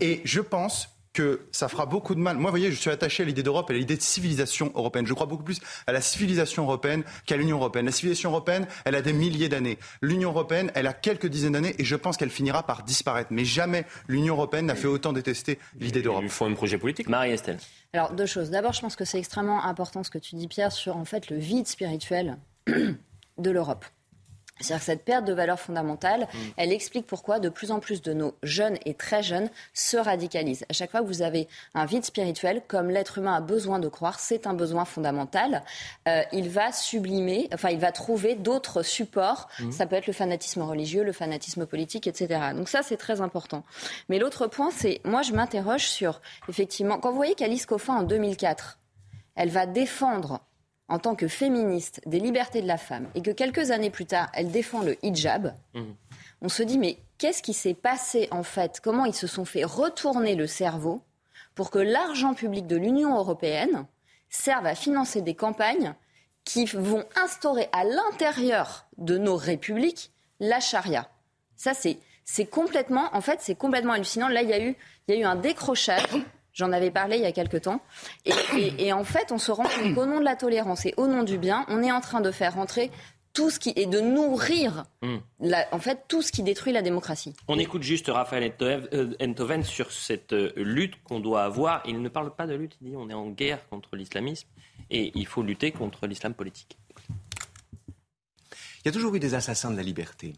Et 0.00 0.20
je 0.24 0.40
pense 0.40 0.88
que 1.14 1.46
ça 1.52 1.68
fera 1.68 1.86
beaucoup 1.86 2.14
de 2.14 2.20
mal. 2.20 2.36
Moi, 2.36 2.50
vous 2.50 2.56
voyez, 2.56 2.70
je 2.70 2.76
suis 2.76 2.90
attaché 2.90 3.22
à 3.22 3.26
l'idée 3.26 3.42
d'Europe 3.42 3.70
et 3.70 3.74
à 3.74 3.76
l'idée 3.78 3.96
de 3.96 4.02
civilisation 4.02 4.72
européenne. 4.74 5.06
Je 5.06 5.14
crois 5.14 5.26
beaucoup 5.26 5.44
plus 5.44 5.60
à 5.86 5.92
la 5.92 6.00
civilisation 6.00 6.64
européenne 6.64 7.04
qu'à 7.24 7.36
l'Union 7.36 7.56
européenne. 7.56 7.86
La 7.86 7.92
civilisation 7.92 8.30
européenne, 8.30 8.66
elle 8.84 8.96
a 8.96 9.00
des 9.00 9.12
milliers 9.12 9.48
d'années. 9.48 9.78
L'Union 10.02 10.30
européenne, 10.30 10.70
elle 10.74 10.88
a 10.88 10.92
quelques 10.92 11.28
dizaines 11.28 11.52
d'années 11.52 11.74
et 11.78 11.84
je 11.84 11.96
pense 11.96 12.16
qu'elle 12.16 12.30
finira 12.30 12.64
par 12.64 12.82
disparaître. 12.82 13.30
Mais 13.32 13.44
jamais 13.44 13.86
l'Union 14.08 14.34
européenne 14.34 14.66
n'a 14.66 14.74
fait 14.74 14.88
autant 14.88 15.12
détester 15.12 15.58
l'idée 15.78 16.00
Il 16.00 16.02
d'Europe. 16.02 16.22
lui 16.22 16.28
faut 16.28 16.44
un 16.44 16.54
projet 16.54 16.78
politique. 16.78 17.08
Marie-Estelle. 17.08 17.58
Alors, 17.92 18.12
deux 18.12 18.26
choses. 18.26 18.50
D'abord, 18.50 18.72
je 18.72 18.80
pense 18.80 18.96
que 18.96 19.04
c'est 19.04 19.18
extrêmement 19.18 19.64
important 19.64 20.02
ce 20.02 20.10
que 20.10 20.18
tu 20.18 20.34
dis, 20.34 20.48
Pierre, 20.48 20.72
sur 20.72 20.96
en 20.96 21.04
fait 21.04 21.30
le 21.30 21.36
vide 21.36 21.68
spirituel 21.68 22.38
de 22.66 23.50
l'Europe. 23.50 23.84
C'est-à-dire 24.60 24.78
que 24.78 24.84
cette 24.84 25.04
perte 25.04 25.24
de 25.24 25.32
valeurs 25.32 25.58
fondamentales, 25.58 26.28
elle 26.56 26.72
explique 26.72 27.06
pourquoi 27.06 27.40
de 27.40 27.48
plus 27.48 27.72
en 27.72 27.80
plus 27.80 28.02
de 28.02 28.12
nos 28.12 28.34
jeunes 28.44 28.78
et 28.84 28.94
très 28.94 29.22
jeunes 29.22 29.50
se 29.72 29.96
radicalisent. 29.96 30.64
À 30.68 30.72
chaque 30.72 30.92
fois 30.92 31.00
que 31.00 31.06
vous 31.06 31.22
avez 31.22 31.48
un 31.74 31.86
vide 31.86 32.04
spirituel, 32.04 32.62
comme 32.68 32.88
l'être 32.88 33.18
humain 33.18 33.34
a 33.34 33.40
besoin 33.40 33.80
de 33.80 33.88
croire, 33.88 34.20
c'est 34.20 34.46
un 34.46 34.54
besoin 34.54 34.84
fondamental, 34.84 35.64
euh, 36.06 36.22
il 36.32 36.48
va 36.48 36.70
sublimer, 36.70 37.48
enfin 37.52 37.70
il 37.70 37.80
va 37.80 37.90
trouver 37.90 38.36
d'autres 38.36 38.82
supports. 38.82 39.48
Ça 39.72 39.86
peut 39.86 39.96
être 39.96 40.06
le 40.06 40.12
fanatisme 40.12 40.62
religieux, 40.62 41.02
le 41.02 41.12
fanatisme 41.12 41.66
politique, 41.66 42.06
etc. 42.06 42.40
Donc 42.54 42.68
ça, 42.68 42.82
c'est 42.82 42.96
très 42.96 43.20
important. 43.20 43.64
Mais 44.08 44.18
l'autre 44.18 44.46
point, 44.46 44.70
c'est, 44.70 45.00
moi 45.04 45.22
je 45.22 45.32
m'interroge 45.32 45.88
sur, 45.88 46.20
effectivement, 46.48 46.98
quand 46.98 47.10
vous 47.10 47.16
voyez 47.16 47.34
qu'Alice 47.34 47.66
Coffin 47.66 47.94
en 47.94 48.02
2004, 48.02 48.78
elle 49.34 49.50
va 49.50 49.66
défendre 49.66 50.40
en 50.88 50.98
tant 50.98 51.14
que 51.14 51.28
féministe 51.28 52.00
des 52.06 52.20
libertés 52.20 52.60
de 52.60 52.66
la 52.66 52.76
femme 52.76 53.08
et 53.14 53.22
que 53.22 53.30
quelques 53.30 53.70
années 53.70 53.90
plus 53.90 54.06
tard, 54.06 54.28
elle 54.34 54.50
défend 54.50 54.82
le 54.82 54.96
hijab, 55.04 55.54
on 56.42 56.48
se 56.48 56.62
dit 56.62 56.78
mais 56.78 56.98
qu'est-ce 57.18 57.42
qui 57.42 57.54
s'est 57.54 57.74
passé 57.74 58.28
en 58.30 58.42
fait? 58.42 58.80
Comment 58.82 59.06
ils 59.06 59.14
se 59.14 59.26
sont 59.26 59.44
fait 59.44 59.64
retourner 59.64 60.34
le 60.34 60.46
cerveau 60.46 61.00
pour 61.54 61.70
que 61.70 61.78
l'argent 61.78 62.34
public 62.34 62.66
de 62.66 62.76
l'Union 62.76 63.16
européenne 63.16 63.86
serve 64.28 64.66
à 64.66 64.74
financer 64.74 65.22
des 65.22 65.34
campagnes 65.34 65.94
qui 66.44 66.66
vont 66.66 67.04
instaurer 67.16 67.68
à 67.72 67.84
l'intérieur 67.84 68.86
de 68.98 69.16
nos 69.16 69.36
républiques 69.36 70.12
la 70.40 70.60
charia? 70.60 71.08
Ça 71.56 71.72
c'est 71.72 71.98
c'est 72.26 72.46
complètement 72.46 73.08
en 73.12 73.20
fait 73.20 73.40
c'est 73.40 73.54
complètement 73.54 73.92
hallucinant. 73.94 74.28
Là 74.28 74.42
il 74.42 74.50
y 74.50 74.54
a 74.54 74.60
eu 74.62 74.76
il 75.08 75.14
y 75.14 75.18
a 75.18 75.20
eu 75.20 75.24
un 75.24 75.36
décrochage 75.36 76.14
J'en 76.54 76.72
avais 76.72 76.90
parlé 76.90 77.16
il 77.16 77.22
y 77.22 77.26
a 77.26 77.32
quelque 77.32 77.56
temps. 77.56 77.80
Et, 78.24 78.32
et- 78.56 78.86
et 78.86 78.92
en 78.92 79.04
fait, 79.04 79.32
on 79.32 79.38
se 79.38 79.50
rend 79.52 79.64
compte 79.64 79.94
qu'au 79.94 80.06
nom 80.06 80.20
de 80.20 80.24
la 80.24 80.36
tolérance 80.36 80.86
et 80.86 80.94
au 80.96 81.06
nom 81.08 81.22
du 81.24 81.36
bien, 81.36 81.66
on 81.68 81.82
est 81.82 81.92
en 81.92 82.00
train 82.00 82.20
de 82.20 82.30
faire 82.30 82.54
rentrer 82.54 82.90
tout 83.32 83.50
ce 83.50 83.58
qui 83.58 83.72
et 83.74 83.86
de 83.86 83.98
nourrir, 84.00 84.84
Mm. 85.02 85.16
la- 85.40 85.66
en 85.72 85.80
fait, 85.80 86.04
tout 86.06 86.22
ce 86.22 86.30
qui 86.30 86.44
détruit 86.44 86.72
la 86.72 86.82
démocratie. 86.82 87.34
On 87.48 87.58
écoute 87.58 87.82
juste 87.82 88.06
Raphaël 88.08 88.44
Enthoven- 88.44 88.88
euh, 88.94 89.62
sur 89.64 89.90
cette 89.90 90.32
euh, 90.32 90.52
lutte 90.56 91.02
qu'on 91.02 91.18
doit 91.18 91.42
avoir. 91.42 91.82
Il 91.86 92.00
ne 92.00 92.08
parle 92.08 92.32
pas 92.32 92.46
de 92.46 92.54
lutte, 92.54 92.76
il 92.80 92.90
dit 92.90 92.96
on 92.96 93.10
est 93.10 93.14
en 93.14 93.26
guerre 93.30 93.68
contre 93.68 93.96
l'islamisme 93.96 94.46
et 94.90 95.10
il 95.16 95.26
faut 95.26 95.42
lutter 95.42 95.72
contre 95.72 96.06
l'islam 96.06 96.32
politique. 96.34 96.78
Il 98.84 98.88
y 98.88 98.90
a 98.90 98.92
toujours 98.92 99.14
eu 99.14 99.20
des 99.20 99.32
assassins 99.34 99.70
de 99.70 99.76
la 99.76 99.82
liberté. 99.82 100.34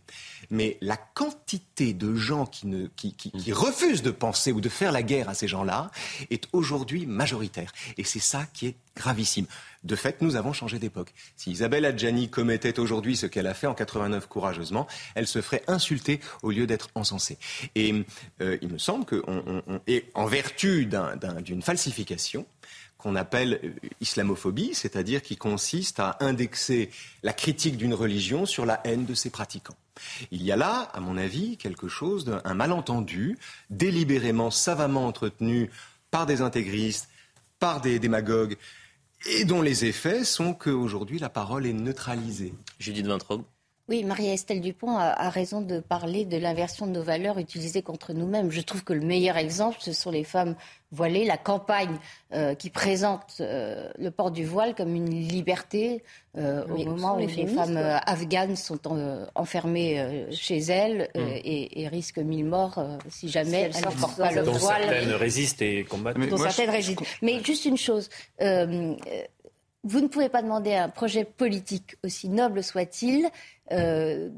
Mais 0.50 0.78
la 0.80 0.96
quantité 0.96 1.92
de 1.94 2.14
gens 2.14 2.46
qui, 2.46 2.68
ne, 2.68 2.86
qui, 2.86 3.12
qui- 3.14 3.32
qui 3.32 3.52
refusent 3.52 4.02
de 4.02 4.12
penser 4.12 4.52
ou 4.52 4.60
de 4.60 4.68
faire 4.68 4.92
la 4.92 5.02
guerre 5.02 5.28
à 5.28 5.34
ces 5.34 5.48
gens-là 5.48 5.90
est 6.30 6.46
aujourd'hui 6.52 7.06
majoritaire. 7.06 7.72
Et 7.98 8.04
c'est 8.04 8.20
ça 8.20 8.46
qui 8.52 8.68
est 8.68 8.74
gravissime. 8.96 9.46
De 9.82 9.96
fait, 9.96 10.22
nous 10.22 10.36
avons 10.36 10.52
changé 10.52 10.78
d'époque. 10.78 11.12
Si 11.36 11.50
Isabelle 11.50 11.84
Adjani 11.84 12.28
commettait 12.30 12.78
aujourd'hui 12.78 13.16
ce 13.16 13.26
qu'elle 13.26 13.46
a 13.48 13.54
fait 13.54 13.66
en 13.66 13.74
89 13.74 14.26
courageusement, 14.28 14.86
elle 15.16 15.26
se 15.26 15.40
ferait 15.42 15.62
insulter 15.66 16.20
au 16.42 16.50
lieu 16.52 16.66
d'être 16.66 16.88
encensée. 16.94 17.38
Et 17.74 18.04
euh, 18.40 18.58
il 18.62 18.68
me 18.68 18.78
semble 18.78 19.04
que, 19.04 19.22
on, 19.26 19.42
on- 19.46 19.62
on- 19.74 19.80
et 19.86 20.06
en 20.14 20.26
vertu 20.26 20.86
d'un- 20.86 21.16
d'un- 21.16 21.40
d'une 21.40 21.62
falsification, 21.62 22.46
qu'on 23.06 23.14
appelle 23.14 23.60
euh, 23.62 23.88
islamophobie, 24.00 24.74
c'est-à-dire 24.74 25.22
qui 25.22 25.36
consiste 25.36 26.00
à 26.00 26.16
indexer 26.18 26.90
la 27.22 27.32
critique 27.32 27.76
d'une 27.76 27.94
religion 27.94 28.46
sur 28.46 28.66
la 28.66 28.80
haine 28.82 29.04
de 29.04 29.14
ses 29.14 29.30
pratiquants. 29.30 29.76
Il 30.32 30.42
y 30.42 30.50
a 30.50 30.56
là, 30.56 30.90
à 30.92 30.98
mon 30.98 31.16
avis, 31.16 31.56
quelque 31.56 31.86
chose 31.86 32.24
d'un 32.24 32.54
malentendu, 32.54 33.38
délibérément, 33.70 34.50
savamment 34.50 35.06
entretenu 35.06 35.70
par 36.10 36.26
des 36.26 36.40
intégristes, 36.40 37.08
par 37.60 37.80
des 37.80 38.00
démagogues, 38.00 38.56
et 39.24 39.44
dont 39.44 39.62
les 39.62 39.84
effets 39.84 40.24
sont 40.24 40.52
qu'aujourd'hui 40.52 41.20
la 41.20 41.28
parole 41.28 41.64
est 41.64 41.72
neutralisée. 41.72 42.54
Judith 42.80 43.06
Vintraube. 43.06 43.44
Oui, 43.88 44.02
Marie-Estelle 44.02 44.60
Dupont 44.60 44.96
a, 44.96 45.04
a 45.10 45.30
raison 45.30 45.60
de 45.60 45.78
parler 45.78 46.24
de 46.24 46.36
l'inversion 46.36 46.88
de 46.88 46.90
nos 46.92 47.04
valeurs 47.04 47.38
utilisées 47.38 47.82
contre 47.82 48.12
nous-mêmes. 48.14 48.50
Je 48.50 48.60
trouve 48.60 48.82
que 48.82 48.92
le 48.92 49.00
meilleur 49.06 49.36
exemple, 49.36 49.76
ce 49.80 49.92
sont 49.92 50.10
les 50.10 50.24
femmes 50.24 50.56
voilées, 50.90 51.24
la 51.24 51.36
campagne 51.36 51.96
euh, 52.34 52.56
qui 52.56 52.68
présente 52.70 53.36
euh, 53.40 53.88
le 53.96 54.10
port 54.10 54.32
du 54.32 54.44
voile 54.44 54.74
comme 54.74 54.92
une 54.96 55.08
liberté 55.10 56.02
euh, 56.36 56.64
au 56.66 56.84
moment 56.84 57.14
où 57.14 57.18
les 57.20 57.46
femmes 57.46 57.76
euh, 57.76 57.96
afghanes 58.06 58.56
sont 58.56 58.88
en- 58.88 59.24
enfermées 59.36 60.00
euh, 60.00 60.32
chez 60.32 60.58
elles 60.58 61.08
euh, 61.16 61.24
Mm. 61.24 61.40
et, 61.44 61.82
et 61.82 61.88
risquent 61.88 62.18
mille 62.18 62.44
morts 62.46 62.78
euh, 62.78 62.98
si 63.08 63.28
jamais 63.28 63.70
Si 63.72 63.78
elles 63.78 63.84
elles 63.86 63.94
ne 63.94 64.00
portent 64.00 64.16
pas 64.18 64.32
le 64.32 64.42
voile 64.42 64.82
certaines 64.82 65.12
résistent 65.12 65.62
et 65.62 65.84
combattent. 65.84 66.18
Mais 66.18 66.26
dont 66.26 66.38
moi, 66.38 66.50
certaines 66.50 66.72
je- 66.72 66.76
résistent. 66.76 67.02
Mais 67.22 67.40
juste 67.44 67.64
une 67.64 67.76
chose, 67.76 68.08
vous 69.88 70.00
ne 70.00 70.08
pouvez 70.08 70.28
pas 70.28 70.42
demander 70.42 70.72
à 70.74 70.82
un 70.84 70.88
projet 70.88 71.24
politique, 71.24 71.94
aussi 72.02 72.28
noble 72.28 72.64
soit-il, 72.64 73.28
euh, 73.72 74.28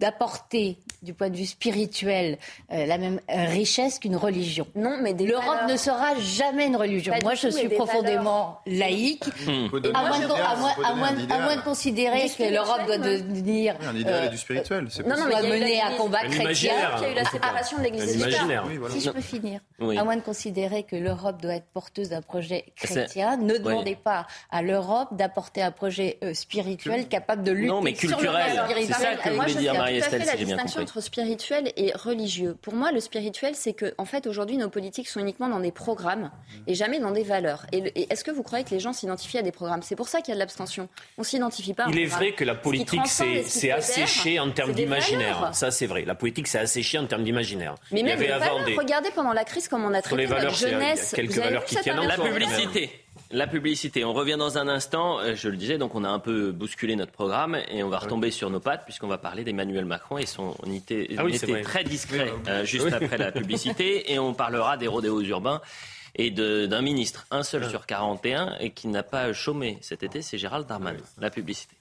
d'apporter, 0.00 0.78
du 1.02 1.12
point 1.14 1.28
de 1.30 1.36
vue 1.36 1.44
spirituel, 1.46 2.38
euh, 2.72 2.86
la 2.86 2.96
même 2.98 3.20
richesse 3.28 3.98
qu'une 3.98 4.16
religion. 4.16 4.66
Non, 4.74 4.96
mais 5.02 5.12
L'Europe 5.12 5.68
ne 5.68 5.76
sera 5.76 6.14
jamais 6.18 6.66
une 6.66 6.76
religion. 6.76 7.12
Pas 7.12 7.18
Moi, 7.22 7.34
je 7.34 7.48
tout, 7.48 7.56
suis 7.56 7.68
profondément 7.68 8.60
laïque. 8.66 9.24
donner 9.46 9.90
À 9.94 10.00
moins, 10.08 10.18
de, 10.18 10.24
idéal, 10.24 10.40
à 10.42 10.56
moins- 10.56 10.70
faut 10.74 10.82
à 10.84 10.88
donner 10.88 10.98
moins- 11.00 11.08
un 11.08 11.16
à 11.18 11.22
idéal. 11.22 11.42
moins 11.42 11.56
de 11.56 11.60
considérer 11.60 12.28
que 12.30 12.42
l'Europe 12.44 12.86
doit 12.86 12.98
devenir 12.98 13.76
Oui, 13.80 13.86
un 13.86 13.96
idéal 13.96 14.14
euh, 14.24 14.26
et 14.26 14.30
du 14.30 14.38
spirituel, 14.38 14.86
c'est 14.90 15.06
Non, 15.06 15.16
non, 15.18 15.26
mais 15.28 15.48
menée 15.48 15.80
à 15.82 15.90
combat 15.96 16.20
chrétien. 16.20 16.72
Il 16.98 17.02
y 17.02 17.04
a 17.06 17.12
eu 17.12 17.14
la 17.14 17.24
séparation 17.26 17.78
de 17.78 17.82
l'Église. 17.84 18.24
Oui, 18.66 18.76
voilà. 18.78 18.94
Si 18.94 19.00
je 19.02 19.10
peux 19.10 19.20
finir, 19.20 19.60
Oui. 19.80 19.98
à 19.98 20.04
moins 20.04 20.16
de 20.16 20.22
considérer 20.22 20.84
que 20.84 20.96
l'Europe 20.96 21.40
doit 21.42 21.54
être 21.56 21.68
porteuse 21.72 22.08
d'un 22.08 22.22
projet 22.22 22.64
chrétien, 22.76 23.36
ne 23.36 23.58
demandez 23.58 23.96
pas 23.96 24.26
à 24.50 24.62
l'Europe 24.62 25.08
d'apporter 25.12 25.62
un 25.62 25.70
projet 25.72 26.18
spirituel 26.32 27.08
capable 27.08 27.42
de 27.42 27.52
lutter 27.52 27.68
Non, 27.68 27.82
mais 27.82 27.94
sur 27.94 28.18
le 28.20 28.28
mal. 28.74 28.84
C'est 28.86 28.92
ça 28.92 29.16
que 29.16 29.30
moi, 29.34 29.46
je 29.46 29.58
dire 29.58 29.72
fais 29.72 29.78
Marie-Estelle, 29.78 30.10
tout 30.10 30.16
à 30.16 30.18
fait 30.18 30.24
si 30.24 30.30
la 30.32 30.36
j'ai 30.38 30.44
bien 30.44 30.54
distinction 30.56 30.80
compris. 30.80 30.92
entre 30.98 31.00
spirituel 31.02 31.72
et 31.76 31.92
religieux. 31.94 32.56
Pour 32.62 32.74
moi, 32.74 32.92
le 32.92 33.00
spirituel, 33.00 33.54
c'est 33.54 33.72
que, 33.72 33.94
en 33.98 34.04
fait, 34.04 34.26
aujourd'hui, 34.26 34.56
nos 34.56 34.68
politiques 34.70 35.08
sont 35.08 35.20
uniquement 35.20 35.48
dans 35.48 35.60
des 35.60 35.72
programmes 35.72 36.30
et 36.66 36.74
jamais 36.74 37.00
dans 37.00 37.10
des 37.10 37.22
valeurs. 37.22 37.66
Et, 37.72 37.80
le- 37.80 37.98
et 37.98 38.12
est-ce 38.12 38.24
que 38.24 38.30
vous 38.30 38.42
croyez 38.42 38.64
que 38.64 38.70
les 38.70 38.80
gens 38.80 38.92
s'identifient 38.92 39.38
à 39.38 39.42
des 39.42 39.52
programmes? 39.52 39.82
C'est 39.82 39.96
pour 39.96 40.08
ça 40.08 40.20
qu'il 40.20 40.28
y 40.28 40.32
a 40.32 40.34
de 40.34 40.40
l'abstention. 40.40 40.88
On 41.18 41.22
s'identifie 41.22 41.74
pas. 41.74 41.86
Il 41.90 41.98
est 41.98 42.06
vrai 42.06 42.32
que 42.32 42.44
la 42.44 42.54
politique 42.54 43.06
s'est 43.06 43.70
asséchée 43.70 44.38
en 44.40 44.50
termes 44.50 44.72
d'imaginaire. 44.72 45.50
Ça, 45.52 45.70
c'est 45.70 45.86
vrai. 45.86 46.04
La 46.04 46.14
politique 46.14 46.46
s'est 46.48 46.58
asséchée 46.58 46.98
en 46.98 47.06
termes 47.06 47.24
d'imaginaire. 47.24 47.74
Mais 47.92 48.02
même 48.02 48.20
les 48.20 48.28
avant 48.30 48.58
valeurs, 48.60 48.78
regardez 48.78 49.10
pendant 49.10 49.32
la 49.32 49.44
crise 49.44 49.68
comment 49.68 49.88
on 49.88 49.94
a 49.94 50.02
Sur 50.02 50.16
les 50.16 50.26
traité 50.26 50.40
valeurs, 50.46 50.50
notre 50.52 50.56
c'est- 50.58 50.66
il 50.68 50.72
y 50.72 50.74
a 50.74 50.80
jeunesse. 50.80 51.12
quelques 51.14 51.32
valeurs 51.38 51.64
qui 51.64 51.76
tiennent 51.76 52.00
La 52.06 52.16
publicité. 52.16 52.90
La 53.32 53.46
publicité. 53.46 54.04
On 54.04 54.12
revient 54.12 54.36
dans 54.36 54.58
un 54.58 54.66
instant. 54.66 55.20
Euh, 55.20 55.34
Je 55.36 55.48
le 55.48 55.56
disais, 55.56 55.78
donc 55.78 55.94
on 55.94 56.02
a 56.02 56.08
un 56.08 56.18
peu 56.18 56.50
bousculé 56.50 56.96
notre 56.96 57.12
programme 57.12 57.56
et 57.68 57.82
on 57.84 57.88
va 57.88 57.98
retomber 57.98 58.30
sur 58.32 58.50
nos 58.50 58.58
pattes 58.58 58.84
puisqu'on 58.84 59.06
va 59.06 59.18
parler 59.18 59.44
d'Emmanuel 59.44 59.84
Macron 59.84 60.18
et 60.18 60.26
son 60.26 60.56
on 60.64 60.72
était, 60.72 61.08
Ah 61.16 61.24
oui, 61.24 61.36
était 61.36 61.60
très 61.62 61.84
discret 61.84 62.32
euh, 62.48 62.64
juste 62.64 62.92
après 62.92 63.18
la 63.18 63.30
publicité 63.40 64.12
et 64.12 64.18
on 64.18 64.34
parlera 64.34 64.76
des 64.76 64.88
rodéos 64.88 65.22
urbains 65.22 65.60
et 66.16 66.30
d'un 66.32 66.82
ministre, 66.82 67.26
un 67.30 67.44
seul 67.44 67.68
sur 67.70 67.86
41 67.86 68.56
et 68.58 68.70
qui 68.70 68.88
n'a 68.88 69.04
pas 69.04 69.32
chômé 69.32 69.78
cet 69.80 70.02
été, 70.02 70.22
c'est 70.22 70.38
Gérald 70.38 70.66
Darmanin. 70.66 70.98
La 71.20 71.30
publicité. 71.30 71.76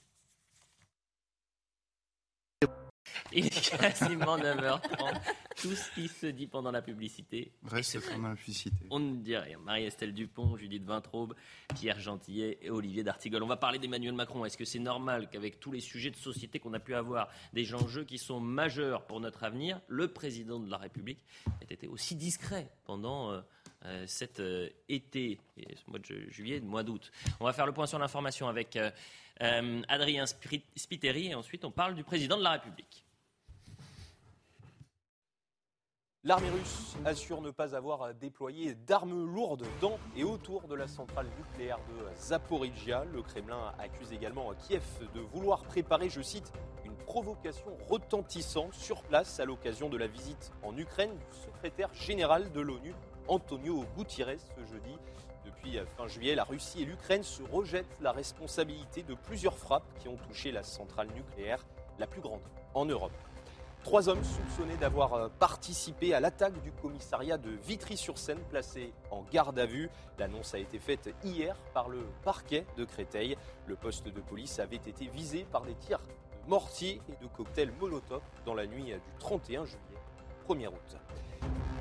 Il 3.31 3.45
est 3.45 3.77
quasiment 3.77 4.37
9h30. 4.37 5.21
Tout 5.61 5.75
ce 5.75 5.91
qui 5.93 6.07
se 6.07 6.27
dit 6.27 6.47
pendant 6.47 6.71
la 6.71 6.81
publicité 6.81 7.51
Reste 7.65 7.97
implicité. 8.23 8.75
on 8.89 8.99
ne 8.99 9.17
dit 9.17 9.35
rien. 9.35 9.59
Marie-Estelle 9.59 10.13
Dupont, 10.13 10.55
Judith 10.57 10.83
Vintraube, 10.85 11.35
Pierre 11.75 11.99
Gentillet 11.99 12.57
et 12.61 12.69
Olivier 12.69 13.03
d'Artigol. 13.03 13.43
On 13.43 13.47
va 13.47 13.57
parler 13.57 13.77
d'Emmanuel 13.77 14.13
Macron. 14.13 14.45
Est-ce 14.45 14.57
que 14.57 14.65
c'est 14.65 14.79
normal 14.79 15.29
qu'avec 15.29 15.59
tous 15.59 15.71
les 15.71 15.81
sujets 15.81 16.09
de 16.11 16.15
société 16.15 16.59
qu'on 16.59 16.73
a 16.73 16.79
pu 16.79 16.95
avoir, 16.95 17.29
des 17.53 17.75
enjeux 17.75 18.03
qui 18.05 18.17
sont 18.17 18.39
majeurs 18.39 19.05
pour 19.05 19.19
notre 19.19 19.43
avenir, 19.43 19.81
le 19.87 20.07
président 20.07 20.59
de 20.59 20.69
la 20.71 20.77
République 20.77 21.19
ait 21.61 21.73
été 21.73 21.87
aussi 21.87 22.15
discret 22.15 22.71
pendant 22.85 23.31
euh, 23.31 23.41
euh, 23.85 24.03
cet 24.07 24.39
euh, 24.39 24.69
été, 24.87 25.39
et 25.57 25.75
ce 25.75 25.89
mois 25.89 25.99
de 25.99 26.05
ju- 26.05 26.27
juillet, 26.31 26.55
et 26.57 26.61
le 26.61 26.65
mois 26.67 26.83
d'août? 26.83 27.11
On 27.41 27.45
va 27.45 27.53
faire 27.53 27.65
le 27.65 27.73
point 27.73 27.85
sur 27.85 27.99
l'information 27.99 28.47
avec 28.47 28.79
Adrien 29.39 30.25
Spiteri 30.25 31.27
et 31.27 31.35
ensuite 31.35 31.63
on 31.65 31.71
parle 31.71 31.95
du 31.95 32.03
président 32.03 32.37
de 32.37 32.43
la 32.43 32.51
République. 32.51 33.05
L'armée 36.25 36.49
russe 36.49 36.97
assure 37.05 37.39
ne 37.39 37.49
pas 37.49 37.77
avoir 37.77 38.13
déployé 38.13 38.75
d'armes 38.75 39.25
lourdes 39.25 39.65
dans 39.79 39.97
et 40.17 40.25
autour 40.25 40.67
de 40.67 40.75
la 40.75 40.85
centrale 40.85 41.27
nucléaire 41.37 41.79
de 41.87 42.13
Zaporizhia. 42.19 43.05
Le 43.05 43.21
Kremlin 43.21 43.73
accuse 43.79 44.11
également 44.11 44.51
Kiev 44.67 44.83
de 45.15 45.21
vouloir 45.21 45.63
préparer, 45.63 46.09
je 46.09 46.21
cite, 46.21 46.51
une 46.83 46.97
provocation 47.05 47.71
retentissante 47.87 48.73
sur 48.73 49.01
place 49.03 49.39
à 49.39 49.45
l'occasion 49.45 49.87
de 49.87 49.95
la 49.95 50.07
visite 50.07 50.51
en 50.61 50.75
Ukraine 50.75 51.15
du 51.15 51.37
secrétaire 51.37 51.93
général 51.93 52.51
de 52.51 52.59
l'ONU, 52.59 52.93
Antonio 53.29 53.85
Gutiérrez, 53.95 54.39
ce 54.39 54.65
jeudi. 54.65 54.97
Depuis 55.45 55.79
fin 55.95 56.09
juillet, 56.09 56.35
la 56.35 56.43
Russie 56.43 56.81
et 56.81 56.85
l'Ukraine 56.85 57.23
se 57.23 57.43
rejettent 57.43 57.97
la 58.01 58.11
responsabilité 58.11 59.03
de 59.03 59.13
plusieurs 59.13 59.57
frappes 59.57 59.97
qui 59.99 60.09
ont 60.09 60.17
touché 60.17 60.51
la 60.51 60.63
centrale 60.63 61.07
nucléaire, 61.15 61.65
la 61.97 62.07
plus 62.07 62.19
grande 62.19 62.41
en 62.73 62.83
Europe. 62.83 63.13
Trois 63.83 64.09
hommes 64.09 64.23
soupçonnés 64.23 64.75
d'avoir 64.77 65.13
euh, 65.13 65.29
participé 65.39 66.13
à 66.13 66.19
l'attaque 66.19 66.61
du 66.61 66.71
commissariat 66.71 67.37
de 67.37 67.49
Vitry-sur-Seine, 67.49 68.39
placé 68.49 68.93
en 69.09 69.23
garde 69.31 69.57
à 69.57 69.65
vue. 69.65 69.89
L'annonce 70.17 70.53
a 70.53 70.59
été 70.59 70.79
faite 70.79 71.09
hier 71.23 71.55
par 71.73 71.87
le 71.87 72.05
parquet 72.23 72.65
de 72.77 72.83
Créteil. 72.83 73.37
Le 73.67 73.75
poste 73.75 74.07
de 74.07 74.21
police 74.21 74.59
avait 74.59 74.75
été 74.75 75.07
visé 75.07 75.45
par 75.49 75.63
des 75.63 75.75
tirs 75.75 75.99
de 75.99 76.49
mortier 76.49 77.01
et 77.07 77.23
de 77.23 77.27
cocktails 77.29 77.71
Molotov 77.79 78.21
dans 78.45 78.53
la 78.53 78.67
nuit 78.67 78.85
du 78.85 78.99
31 79.19 79.65
juillet, 79.65 79.79
1er 80.47 80.67
août. 80.67 80.97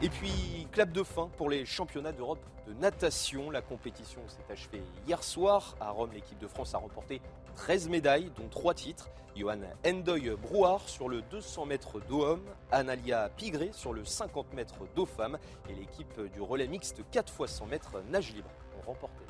Et 0.01 0.09
puis, 0.09 0.69
clap 0.71 0.93
de 0.93 1.03
fin 1.03 1.29
pour 1.37 1.51
les 1.51 1.67
championnats 1.67 2.13
d'Europe 2.13 2.39
de 2.69 2.75
natation. 2.75 3.51
La 3.51 3.63
compétition 3.63 4.21
s'est 4.29 4.53
achevée 4.53 4.83
hier 5.09 5.25
soir. 5.25 5.75
À 5.81 5.91
Rome, 5.91 6.13
l'équipe 6.13 6.39
de 6.39 6.47
France 6.47 6.75
a 6.75 6.79
remporté 6.79 7.21
13 7.59 7.89
médailles, 7.89 8.31
dont 8.37 8.49
3 8.49 8.73
titres. 8.73 9.11
Johan 9.37 9.59
Endoy 9.87 10.31
Brouard 10.37 10.89
sur 10.89 11.09
le 11.09 11.23
200 11.23 11.67
mètres 11.67 12.01
d'eau 12.09 12.25
homme, 12.25 12.43
Analia 12.73 13.29
Pigré 13.37 13.71
sur 13.73 13.93
le 13.93 14.05
50 14.05 14.53
mètres 14.55 14.81
d'eau 14.97 15.07
femme 15.07 15.39
et 15.69 15.75
l'équipe 15.75 16.21
du 16.33 16.41
relais 16.41 16.67
mixte 16.67 17.03
4 17.13 17.33
x 17.41 17.53
100 17.53 17.67
mètres 17.67 18.03
nage 18.11 18.33
libre 18.33 18.51
ont 18.79 18.87
remporté. 18.87 19.23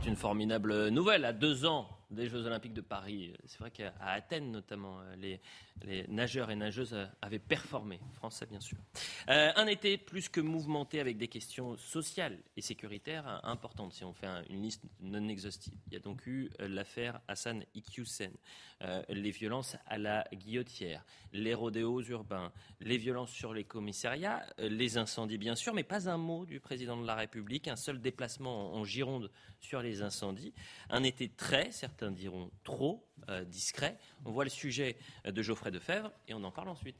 C'est 0.00 0.08
une 0.08 0.16
formidable 0.16 0.88
nouvelle. 0.88 1.26
À 1.26 1.34
deux 1.34 1.66
ans 1.66 1.88
des 2.10 2.28
Jeux 2.28 2.44
Olympiques 2.46 2.74
de 2.74 2.80
Paris, 2.80 3.32
c'est 3.46 3.58
vrai 3.58 3.70
qu'à 3.70 3.92
Athènes 4.00 4.50
notamment, 4.50 5.00
les, 5.18 5.40
les 5.82 6.06
nageurs 6.08 6.50
et 6.50 6.56
nageuses 6.56 6.94
euh, 6.94 7.06
avaient 7.22 7.38
performé. 7.38 8.00
Français, 8.14 8.46
bien 8.46 8.60
sûr. 8.60 8.78
Euh, 9.28 9.52
un 9.54 9.66
été 9.66 9.96
plus 9.96 10.28
que 10.28 10.40
mouvementé 10.40 11.00
avec 11.00 11.16
des 11.16 11.28
questions 11.28 11.76
sociales 11.76 12.38
et 12.56 12.62
sécuritaires 12.62 13.26
euh, 13.28 13.38
importantes, 13.48 13.92
si 13.92 14.04
on 14.04 14.12
fait 14.12 14.26
un- 14.26 14.42
une 14.50 14.62
liste 14.62 14.82
non 15.00 15.28
exhaustive. 15.28 15.74
Il 15.86 15.92
y 15.94 15.96
a 15.96 16.00
donc 16.00 16.26
eu 16.26 16.50
euh, 16.60 16.68
l'affaire 16.68 17.20
Hassan 17.28 17.64
Iqiyoussen, 17.74 18.32
euh, 18.82 19.02
les 19.08 19.30
violences 19.30 19.76
à 19.86 19.98
la 19.98 20.26
guillotière, 20.32 21.04
les 21.32 21.54
rodéos 21.54 22.02
urbains, 22.02 22.52
les 22.80 22.96
violences 22.98 23.30
sur 23.30 23.52
les 23.54 23.64
commissariats, 23.64 24.44
euh, 24.58 24.68
les 24.68 24.98
incendies, 24.98 25.38
bien 25.38 25.54
sûr, 25.54 25.74
mais 25.74 25.84
pas 25.84 26.08
un 26.08 26.16
mot 26.16 26.44
du 26.46 26.60
président 26.60 27.00
de 27.00 27.06
la 27.06 27.14
République, 27.14 27.68
un 27.68 27.76
seul 27.76 28.00
déplacement 28.00 28.74
en, 28.74 28.84
Gironde 28.84 29.30
sur 29.60 29.82
les 29.82 30.02
incendies. 30.02 30.52
Un 30.88 31.02
été 31.04 31.28
très, 31.28 31.70
certains 32.00 32.12
diront 32.12 32.50
trop, 32.64 33.06
euh, 33.28 33.44
discret. 33.44 33.98
On 34.24 34.30
voit 34.30 34.44
le 34.44 34.50
sujet 34.50 34.96
de 35.26 35.42
Geoffrey 35.42 35.70
Defebvre 35.70 36.10
et 36.28 36.34
on 36.34 36.42
en 36.44 36.50
parle 36.50 36.70
ensuite. 36.70 36.96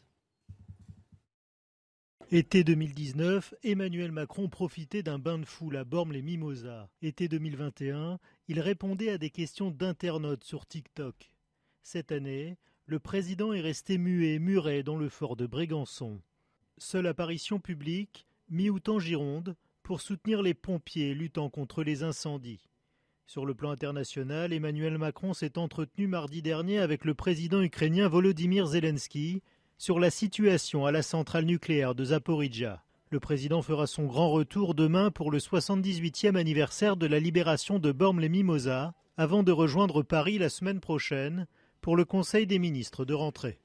Été 2.31 2.65
2019, 2.65 3.55
Emmanuel 3.65 4.13
Macron 4.13 4.49
profitait 4.49 5.03
d'un 5.03 5.19
bain 5.19 5.39
de 5.39 5.47
foule 5.47 5.79
à 5.79 5.85
Bormes-les-Mimosas. 5.85 6.89
Été 7.01 7.29
2021, 7.29 8.19
il 8.49 8.61
répondait 8.61 9.11
à 9.11 9.19
des 9.19 9.31
questions 9.31 9.71
d'internautes 9.71 10.45
sur 10.45 10.67
TikTok. 10.67 11.33
Cette 11.83 12.13
année, 12.13 12.59
le 12.85 12.99
président 13.01 13.55
est 13.55 13.63
resté 13.63 13.97
muet, 13.97 14.39
muret 14.39 14.83
dans 14.83 14.97
le 14.97 15.09
fort 15.09 15.35
de 15.35 15.47
Brégançon. 15.47 16.21
Seule 16.77 17.07
apparition 17.07 17.59
publique, 17.59 18.27
mi-août 18.51 18.89
en 18.91 18.99
Gironde, 18.99 19.57
pour 19.83 20.03
soutenir 20.03 20.43
les 20.43 20.55
pompiers 20.55 21.15
luttant 21.15 21.49
contre 21.49 21.83
les 21.83 22.03
incendies. 22.03 22.71
Sur 23.31 23.47
le 23.47 23.55
plan 23.55 23.71
international, 23.71 24.53
Emmanuel 24.53 24.99
Macron 24.99 25.35
s'est 25.35 25.57
entretenu 25.57 26.09
mardi 26.09 26.43
dernier 26.43 26.81
avec 26.81 27.05
le 27.05 27.14
président 27.14 27.62
ukrainien 27.62 28.09
Volodymyr 28.09 28.66
Zelensky 28.66 29.40
sur 29.79 30.01
la 30.01 30.11
situation 30.11 30.85
à 30.85 30.90
la 30.90 31.03
centrale 31.03 31.45
nucléaire 31.45 31.95
de 31.95 32.07
Zaporizhia. 32.07 32.83
Le 33.11 33.21
président 33.21 33.62
fera 33.62 33.87
son 33.87 34.07
grand 34.07 34.33
retour 34.33 34.75
demain 34.75 35.12
pour 35.12 35.31
le 35.31 35.38
78e 35.38 36.35
anniversaire 36.35 36.97
de 36.97 37.07
la 37.07 37.21
libération 37.21 37.79
de 37.79 37.93
Bormes-les-Mimosas, 37.93 38.95
avant 39.16 39.45
de 39.45 39.53
rejoindre 39.53 40.03
Paris 40.03 40.38
la 40.38 40.49
semaine 40.49 40.81
prochaine 40.81 41.47
pour 41.83 41.97
le 41.97 42.05
Conseil 42.05 42.49
des 42.49 42.59
ministres 42.59 43.05
de 43.05 43.14
rentrée. 43.14 43.61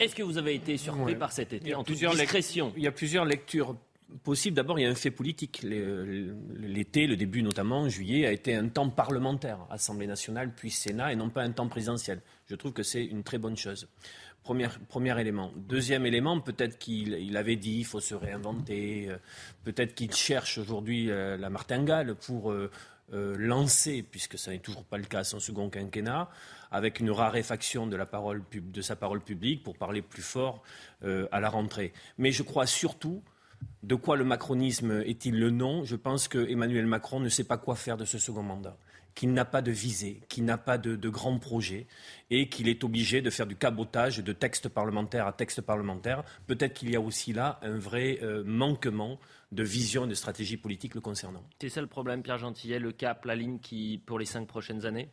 Est-ce 0.00 0.16
que 0.16 0.24
vous 0.24 0.38
avez 0.38 0.56
été 0.56 0.76
surpris 0.76 1.12
Ouais. 1.12 1.14
par 1.14 1.30
cet 1.30 1.52
été 1.52 1.72
en 1.72 1.84
toute 1.84 1.94
discrétion? 1.94 2.72
Il 2.76 2.82
y 2.82 2.88
a 2.88 2.92
plusieurs 2.92 3.26
lectures 3.26 3.76
possibles. 4.22 4.56
D'abord, 4.56 4.78
il 4.78 4.82
y 4.82 4.86
a 4.86 4.90
un 4.90 4.94
fait 4.94 5.10
politique. 5.10 5.62
L'été, 5.62 7.06
le 7.06 7.16
début 7.16 7.42
notamment, 7.42 7.88
juillet, 7.88 8.26
a 8.26 8.32
été 8.32 8.54
un 8.54 8.68
temps 8.68 8.90
parlementaire, 8.90 9.58
Assemblée 9.70 10.06
nationale 10.06 10.52
puis 10.54 10.70
Sénat, 10.70 11.12
et 11.12 11.16
non 11.16 11.30
pas 11.30 11.42
un 11.42 11.52
temps 11.52 11.68
présidentiel. 11.68 12.20
Je 12.48 12.54
trouve 12.54 12.72
que 12.72 12.82
c'est 12.82 13.04
une 13.04 13.22
très 13.22 13.38
bonne 13.38 13.56
chose. 13.56 13.88
Premier, 14.42 15.20
élément. 15.20 15.52
Deuxième 15.54 16.06
élément, 16.06 16.40
peut-être 16.40 16.78
qu'il 16.78 17.12
il 17.12 17.36
avait 17.36 17.56
dit 17.56 17.78
il 17.80 17.84
faut 17.84 18.00
se 18.00 18.14
réinventer, 18.14 19.08
euh, 19.08 19.18
peut-être 19.64 19.94
qu'il 19.94 20.12
cherche 20.14 20.56
aujourd'hui 20.58 21.10
euh, 21.10 21.36
la 21.36 21.50
martingale 21.50 22.14
pour 22.14 22.50
euh, 22.50 22.70
lancer, 23.12 24.02
puisque 24.02 24.38
ça 24.38 24.50
n'est 24.50 24.58
toujours 24.58 24.84
pas 24.84 24.96
le 24.96 25.04
cas, 25.04 25.24
son 25.24 25.40
second 25.40 25.68
quinquennat, 25.68 26.30
avec 26.70 27.00
une 27.00 27.10
raréfaction 27.10 27.86
de, 27.86 27.96
sa 28.82 28.96
parole 28.96 29.20
publique 29.20 29.62
pour 29.62 29.76
parler 29.76 30.00
plus 30.00 30.22
fort 30.22 30.62
à 31.02 31.40
la 31.40 31.50
rentrée. 31.50 31.92
Mais 32.18 32.30
je 32.30 32.44
crois 32.44 32.66
surtout, 32.66 33.20
de 33.82 33.94
quoi 33.94 34.16
le 34.16 34.24
macronisme 34.24 35.02
est-il 35.06 35.38
le 35.38 35.50
nom? 35.50 35.84
Je 35.84 35.96
pense 35.96 36.28
que 36.28 36.38
Emmanuel 36.50 36.86
Macron 36.86 37.20
ne 37.20 37.28
sait 37.28 37.44
pas 37.44 37.58
quoi 37.58 37.76
faire 37.76 37.96
de 37.96 38.04
ce 38.04 38.18
second 38.18 38.42
mandat 38.42 38.76
qu'il 39.14 39.32
n'a 39.32 39.44
pas 39.44 39.62
de 39.62 39.70
visée, 39.70 40.20
qu'il 40.28 40.44
n'a 40.44 40.58
pas 40.58 40.78
de, 40.78 40.96
de 40.96 41.08
grands 41.08 41.38
projets 41.38 41.86
et 42.30 42.48
qu'il 42.48 42.68
est 42.68 42.84
obligé 42.84 43.20
de 43.20 43.30
faire 43.30 43.46
du 43.46 43.56
cabotage 43.56 44.18
de 44.18 44.32
texte 44.32 44.68
parlementaire 44.68 45.26
à 45.26 45.32
texte 45.32 45.60
parlementaire. 45.60 46.22
Peut-être 46.46 46.74
qu'il 46.74 46.90
y 46.90 46.96
a 46.96 47.00
aussi 47.00 47.32
là 47.32 47.58
un 47.62 47.76
vrai 47.76 48.18
euh, 48.22 48.44
manquement 48.44 49.18
de 49.52 49.62
vision 49.62 50.04
et 50.04 50.08
de 50.08 50.14
stratégie 50.14 50.56
politique 50.56 50.94
le 50.94 51.00
concernant. 51.00 51.42
C'est 51.60 51.68
ça 51.68 51.80
le 51.80 51.86
problème, 51.86 52.22
Pierre 52.22 52.38
Gentillet, 52.38 52.78
le 52.78 52.92
cap, 52.92 53.24
la 53.24 53.34
ligne 53.34 53.58
qui, 53.58 54.00
pour 54.06 54.18
les 54.18 54.26
cinq 54.26 54.46
prochaines 54.46 54.86
années? 54.86 55.08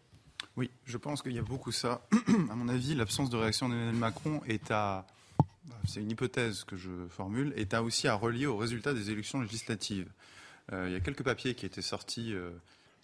Oui, 0.55 0.69
je 0.85 0.97
pense 0.97 1.21
qu'il 1.21 1.33
y 1.33 1.39
a 1.39 1.43
beaucoup 1.43 1.71
ça. 1.71 2.01
à 2.49 2.55
mon 2.55 2.67
avis, 2.67 2.95
l'absence 2.95 3.29
de 3.29 3.37
réaction 3.37 3.69
d'Emmanuel 3.69 3.95
Macron 3.95 4.41
est 4.47 4.71
à. 4.71 5.05
C'est 5.85 6.01
une 6.01 6.11
hypothèse 6.11 6.63
que 6.63 6.77
je 6.77 6.89
formule, 7.09 7.53
est 7.55 7.73
à 7.73 7.83
aussi 7.83 8.07
à 8.07 8.15
relier 8.15 8.45
au 8.45 8.57
résultat 8.57 8.93
des 8.93 9.11
élections 9.11 9.41
législatives. 9.41 10.07
Euh, 10.73 10.85
il 10.87 10.93
y 10.93 10.95
a 10.95 10.99
quelques 10.99 11.23
papiers 11.23 11.55
qui 11.55 11.65
étaient 11.65 11.81
sortis 11.81 12.33
euh, 12.33 12.49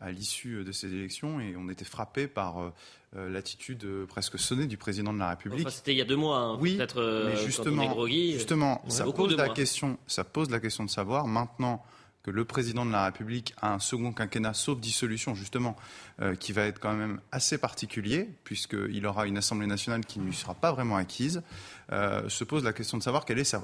à 0.01 0.11
l'issue 0.11 0.63
de 0.63 0.71
ces 0.71 0.93
élections 0.93 1.39
et 1.39 1.55
on 1.55 1.69
était 1.69 1.85
frappé 1.85 2.27
par 2.27 2.73
l'attitude 3.15 3.85
presque 4.07 4.39
sonnée 4.39 4.65
du 4.65 4.75
président 4.75 5.13
de 5.13 5.19
la 5.19 5.29
République. 5.29 5.69
C'était 5.69 5.93
il 5.93 5.97
y 5.97 6.01
a 6.01 6.05
deux 6.05 6.15
mois, 6.15 6.39
hein. 6.39 6.57
oui, 6.59 6.75
peut-être. 6.75 7.25
mais 7.25 7.37
justement, 7.37 8.05
justement 8.07 8.83
ça, 8.89 9.05
pose 9.05 9.37
la 9.37 9.49
question, 9.49 9.97
ça 10.07 10.23
pose 10.23 10.49
la 10.49 10.59
question 10.59 10.83
de 10.83 10.89
savoir 10.89 11.27
maintenant 11.27 11.85
que 12.23 12.31
le 12.31 12.45
président 12.45 12.85
de 12.85 12.91
la 12.91 13.05
République 13.05 13.53
a 13.61 13.73
un 13.73 13.79
second 13.79 14.13
quinquennat, 14.13 14.53
sauf 14.53 14.79
dissolution, 14.79 15.35
justement, 15.35 15.75
euh, 16.21 16.35
qui 16.35 16.53
va 16.53 16.63
être 16.63 16.79
quand 16.79 16.93
même 16.93 17.19
assez 17.31 17.57
particulier, 17.57 18.29
puisqu'il 18.45 19.05
aura 19.05 19.27
une 19.27 19.37
Assemblée 19.37 19.67
nationale 19.67 20.05
qui 20.05 20.19
ne 20.19 20.25
lui 20.25 20.33
sera 20.33 20.53
pas 20.53 20.71
vraiment 20.71 20.95
acquise, 20.95 21.43
euh, 21.91 22.29
se 22.29 22.43
pose 22.43 22.63
la 22.63 22.73
question 22.73 22.97
de 22.97 23.03
savoir 23.03 23.25
quel 23.25 23.39
est 23.39 23.55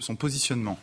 son 0.00 0.16
positionnement. 0.16 0.78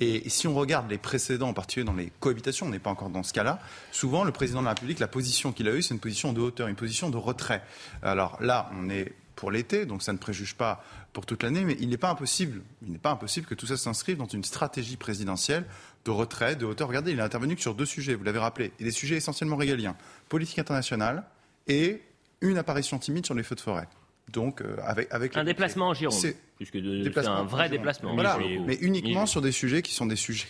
Et, 0.00 0.28
si 0.28 0.46
on 0.46 0.54
regarde 0.54 0.90
les 0.90 0.98
précédents, 0.98 1.48
en 1.48 1.54
particulier 1.54 1.84
dans 1.84 1.94
les 1.94 2.12
cohabitations, 2.20 2.66
on 2.66 2.70
n'est 2.70 2.78
pas 2.78 2.90
encore 2.90 3.10
dans 3.10 3.22
ce 3.22 3.32
cas-là, 3.32 3.60
souvent 3.92 4.24
le 4.24 4.32
président 4.32 4.60
de 4.60 4.64
la 4.64 4.72
République, 4.72 4.98
la 4.98 5.08
position 5.08 5.52
qu'il 5.52 5.68
a 5.68 5.74
eue, 5.74 5.82
c'est 5.82 5.94
une 5.94 6.00
position 6.00 6.32
de 6.32 6.40
hauteur, 6.40 6.68
une 6.68 6.76
position 6.76 7.10
de 7.10 7.16
retrait. 7.16 7.62
Alors 8.02 8.38
là, 8.40 8.70
on 8.80 8.88
est 8.88 9.12
pour 9.36 9.50
l'été, 9.52 9.86
donc 9.86 10.02
ça 10.02 10.12
ne 10.12 10.18
préjuge 10.18 10.56
pas 10.56 10.84
pour 11.12 11.24
toute 11.24 11.42
l'année, 11.42 11.62
mais 11.64 11.76
il 11.78 11.88
n'est 11.88 11.96
pas 11.96 12.10
impossible, 12.10 12.62
il 12.84 12.92
n'est 12.92 12.98
pas 12.98 13.12
impossible 13.12 13.46
que 13.46 13.54
tout 13.54 13.66
ça 13.66 13.76
s'inscrive 13.76 14.16
dans 14.16 14.26
une 14.26 14.42
stratégie 14.42 14.96
présidentielle 14.96 15.64
de 16.04 16.10
retrait, 16.10 16.56
de 16.56 16.66
hauteur. 16.66 16.88
Regardez, 16.88 17.12
il 17.12 17.20
a 17.20 17.24
intervenu 17.24 17.56
sur 17.56 17.74
deux 17.74 17.86
sujets, 17.86 18.14
vous 18.14 18.24
l'avez 18.24 18.38
rappelé, 18.38 18.72
et 18.80 18.84
des 18.84 18.90
sujets 18.90 19.16
essentiellement 19.16 19.56
régaliens 19.56 19.96
politique 20.28 20.58
internationale 20.58 21.24
et 21.68 22.02
une 22.40 22.58
apparition 22.58 22.98
timide 22.98 23.26
sur 23.26 23.34
les 23.34 23.42
feux 23.42 23.54
de 23.54 23.60
forêt. 23.60 23.88
Donc, 24.32 24.60
euh, 24.60 24.76
avec, 24.84 25.08
avec 25.10 25.36
un 25.36 25.44
déplacement 25.44 25.88
en 25.88 25.94
Gironde, 25.94 26.34
puisque 26.56 26.78
c'est 26.78 27.26
un 27.26 27.44
vrai 27.44 27.68
déplacement. 27.68 28.14
Voilà, 28.14 28.38
mais 28.66 28.76
uniquement 28.80 29.26
sur 29.26 29.40
des 29.40 29.52
sujets 29.52 29.82
qui 29.82 29.94
sont 29.94 30.06
des 30.06 30.16
sujets 30.16 30.48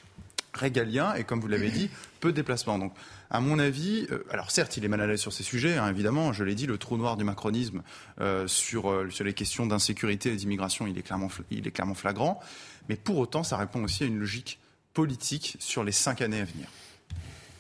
régaliens 0.54 1.14
et, 1.14 1.24
comme 1.24 1.40
vous 1.40 1.46
l'avez 1.46 1.70
dit, 1.70 1.88
peu 2.20 2.32
de 2.32 2.36
déplacements. 2.36 2.78
Donc, 2.78 2.92
à 3.30 3.40
mon 3.40 3.58
avis, 3.58 4.06
euh, 4.10 4.24
alors 4.30 4.50
certes, 4.50 4.76
il 4.76 4.84
est 4.84 4.88
mal 4.88 5.00
à 5.00 5.06
l'aise 5.06 5.20
sur 5.20 5.32
ces 5.32 5.44
sujets, 5.44 5.76
hein, 5.76 5.88
évidemment, 5.88 6.32
je 6.32 6.42
l'ai 6.42 6.54
dit, 6.54 6.66
le 6.66 6.78
trou 6.78 6.96
noir 6.96 7.16
du 7.16 7.22
macronisme 7.22 7.82
euh, 8.20 8.48
sur, 8.48 8.92
sur 9.10 9.24
les 9.24 9.34
questions 9.34 9.66
d'insécurité 9.66 10.32
et 10.32 10.36
d'immigration, 10.36 10.86
il, 10.86 10.98
est 10.98 11.02
clairement, 11.02 11.28
il 11.50 11.68
est 11.68 11.70
clairement 11.70 11.94
flagrant, 11.94 12.40
mais 12.88 12.96
pour 12.96 13.18
autant, 13.18 13.44
ça 13.44 13.56
répond 13.56 13.84
aussi 13.84 14.04
à 14.04 14.06
une 14.06 14.18
logique 14.18 14.58
politique 14.94 15.56
sur 15.60 15.84
les 15.84 15.92
cinq 15.92 16.22
années 16.22 16.40
à 16.40 16.44
venir. 16.44 16.66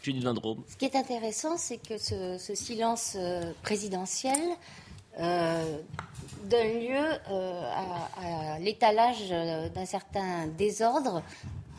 Ce 0.02 0.76
qui 0.76 0.84
est 0.84 0.96
intéressant, 0.96 1.58
c'est 1.58 1.76
que 1.76 1.98
ce, 1.98 2.54
silence 2.54 3.14
euh, 3.16 3.52
présidentiel 3.62 4.38
euh, 5.18 5.78
donne 6.44 6.80
lieu 6.80 7.04
euh, 7.30 7.62
à, 8.16 8.58
l'étalage 8.58 9.28
d'un 9.28 9.84
certain 9.84 10.46
désordre, 10.46 11.22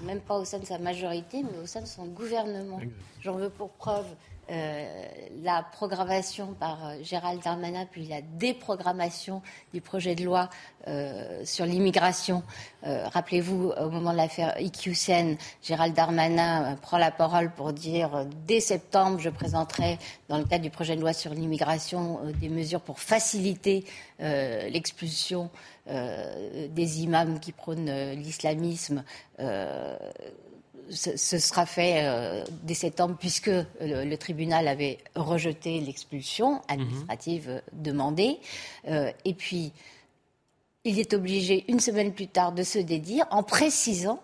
même 0.01 0.19
pas 0.19 0.37
au 0.37 0.45
sein 0.45 0.59
de 0.59 0.65
sa 0.65 0.77
majorité, 0.77 1.43
mais 1.43 1.57
au 1.63 1.65
sein 1.65 1.81
de 1.81 1.87
son 1.87 2.05
gouvernement. 2.05 2.79
J'en 3.21 3.33
veux 3.33 3.49
pour 3.49 3.69
preuve 3.69 4.05
euh, 4.51 5.05
la 5.43 5.61
programmation 5.61 6.55
par 6.59 6.83
euh, 6.83 6.95
Gérald 7.03 7.41
Darmanin, 7.43 7.85
puis 7.85 8.07
la 8.07 8.21
déprogrammation 8.21 9.43
du 9.73 9.79
projet 9.79 10.15
de 10.15 10.23
loi 10.23 10.49
euh, 10.87 11.45
sur 11.45 11.65
l'immigration. 11.65 12.43
Rappelez-vous, 12.81 13.73
au 13.77 13.89
moment 13.89 14.11
de 14.13 14.17
l'affaire 14.17 14.55
IQCN, 14.59 15.35
Gérald 15.61 15.93
Darmanin 15.93 16.77
prend 16.81 16.97
la 16.97 17.11
parole 17.11 17.51
pour 17.51 17.73
dire 17.73 18.25
dès 18.47 18.61
septembre, 18.61 19.19
je 19.19 19.29
présenterai, 19.29 19.99
dans 20.29 20.37
le 20.37 20.45
cadre 20.45 20.63
du 20.63 20.69
projet 20.69 20.95
de 20.95 21.01
loi 21.01 21.11
sur 21.11 21.33
l'immigration, 21.33 22.21
des 22.39 22.47
mesures 22.47 22.79
pour 22.79 23.01
faciliter 23.01 23.83
l'expulsion 24.19 25.49
des 25.87 27.01
imams 27.01 27.41
qui 27.41 27.51
prônent 27.51 28.13
l'islamisme 28.13 29.03
ce, 30.89 31.37
sera 31.37 31.65
fait 31.65 32.03
euh, 32.03 32.43
dès 32.63 32.73
septembre 32.73 33.15
puisque 33.19 33.51
le, 33.81 34.15
tribunal 34.15 34.67
avait 34.67 34.97
rejeté 35.15 35.79
l'expulsion 35.79 36.61
administrative 36.67 37.61
mhm. 37.73 37.83
demandée. 37.83 38.37
Euh, 38.87 39.11
et 39.25 39.33
puis, 39.33 39.71
il 40.83 40.99
est 40.99 41.13
obligé, 41.13 41.65
une 41.67 41.79
semaine 41.79 42.13
plus 42.13 42.27
tard, 42.27 42.51
de 42.51 42.63
se 42.63 42.79
dédire 42.79 43.25
en 43.31 43.43
précisant 43.43 44.19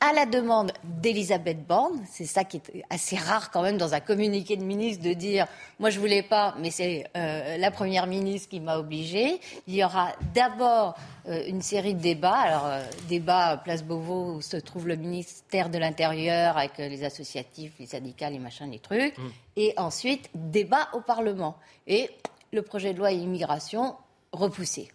à 0.00 0.12
la 0.12 0.26
demande 0.26 0.72
d'Elisabeth 0.84 1.66
Borne, 1.66 2.04
c'est 2.10 2.26
ça 2.26 2.44
qui 2.44 2.58
est 2.58 2.84
assez 2.90 3.16
rare 3.16 3.50
quand 3.50 3.62
même 3.62 3.78
dans 3.78 3.94
un 3.94 4.00
communiqué 4.00 4.56
de 4.56 4.62
ministre 4.62 5.02
de 5.02 5.14
dire 5.14 5.46
moi 5.78 5.88
je 5.88 5.98
voulais 5.98 6.22
pas, 6.22 6.54
mais 6.58 6.70
c'est 6.70 7.06
euh, 7.16 7.56
la 7.56 7.70
première 7.70 8.06
ministre 8.06 8.50
qui 8.50 8.60
m'a 8.60 8.78
obligé. 8.78 9.40
Il 9.66 9.74
y 9.74 9.82
aura 9.82 10.12
d'abord 10.34 10.96
euh, 11.28 11.46
une 11.46 11.62
série 11.62 11.94
de 11.94 12.00
débats. 12.00 12.36
Alors 12.36 12.66
euh, 12.66 12.82
débat 13.08 13.56
Place 13.56 13.82
Beauvau 13.82 14.34
où 14.34 14.42
se 14.42 14.58
trouve 14.58 14.86
le 14.86 14.96
ministère 14.96 15.70
de 15.70 15.78
l'Intérieur 15.78 16.58
avec 16.58 16.76
les 16.76 17.02
associatifs, 17.02 17.72
les 17.80 17.86
syndicats, 17.86 18.28
les 18.28 18.38
machins, 18.38 18.70
les 18.70 18.78
trucs, 18.78 19.16
mmh. 19.16 19.22
et 19.56 19.74
ensuite 19.78 20.28
débat 20.34 20.88
au 20.92 21.00
Parlement 21.00 21.56
et 21.86 22.10
le 22.52 22.62
projet 22.62 22.92
de 22.92 22.98
loi 22.98 23.12
immigration 23.12 23.96
repoussé. 24.32 24.90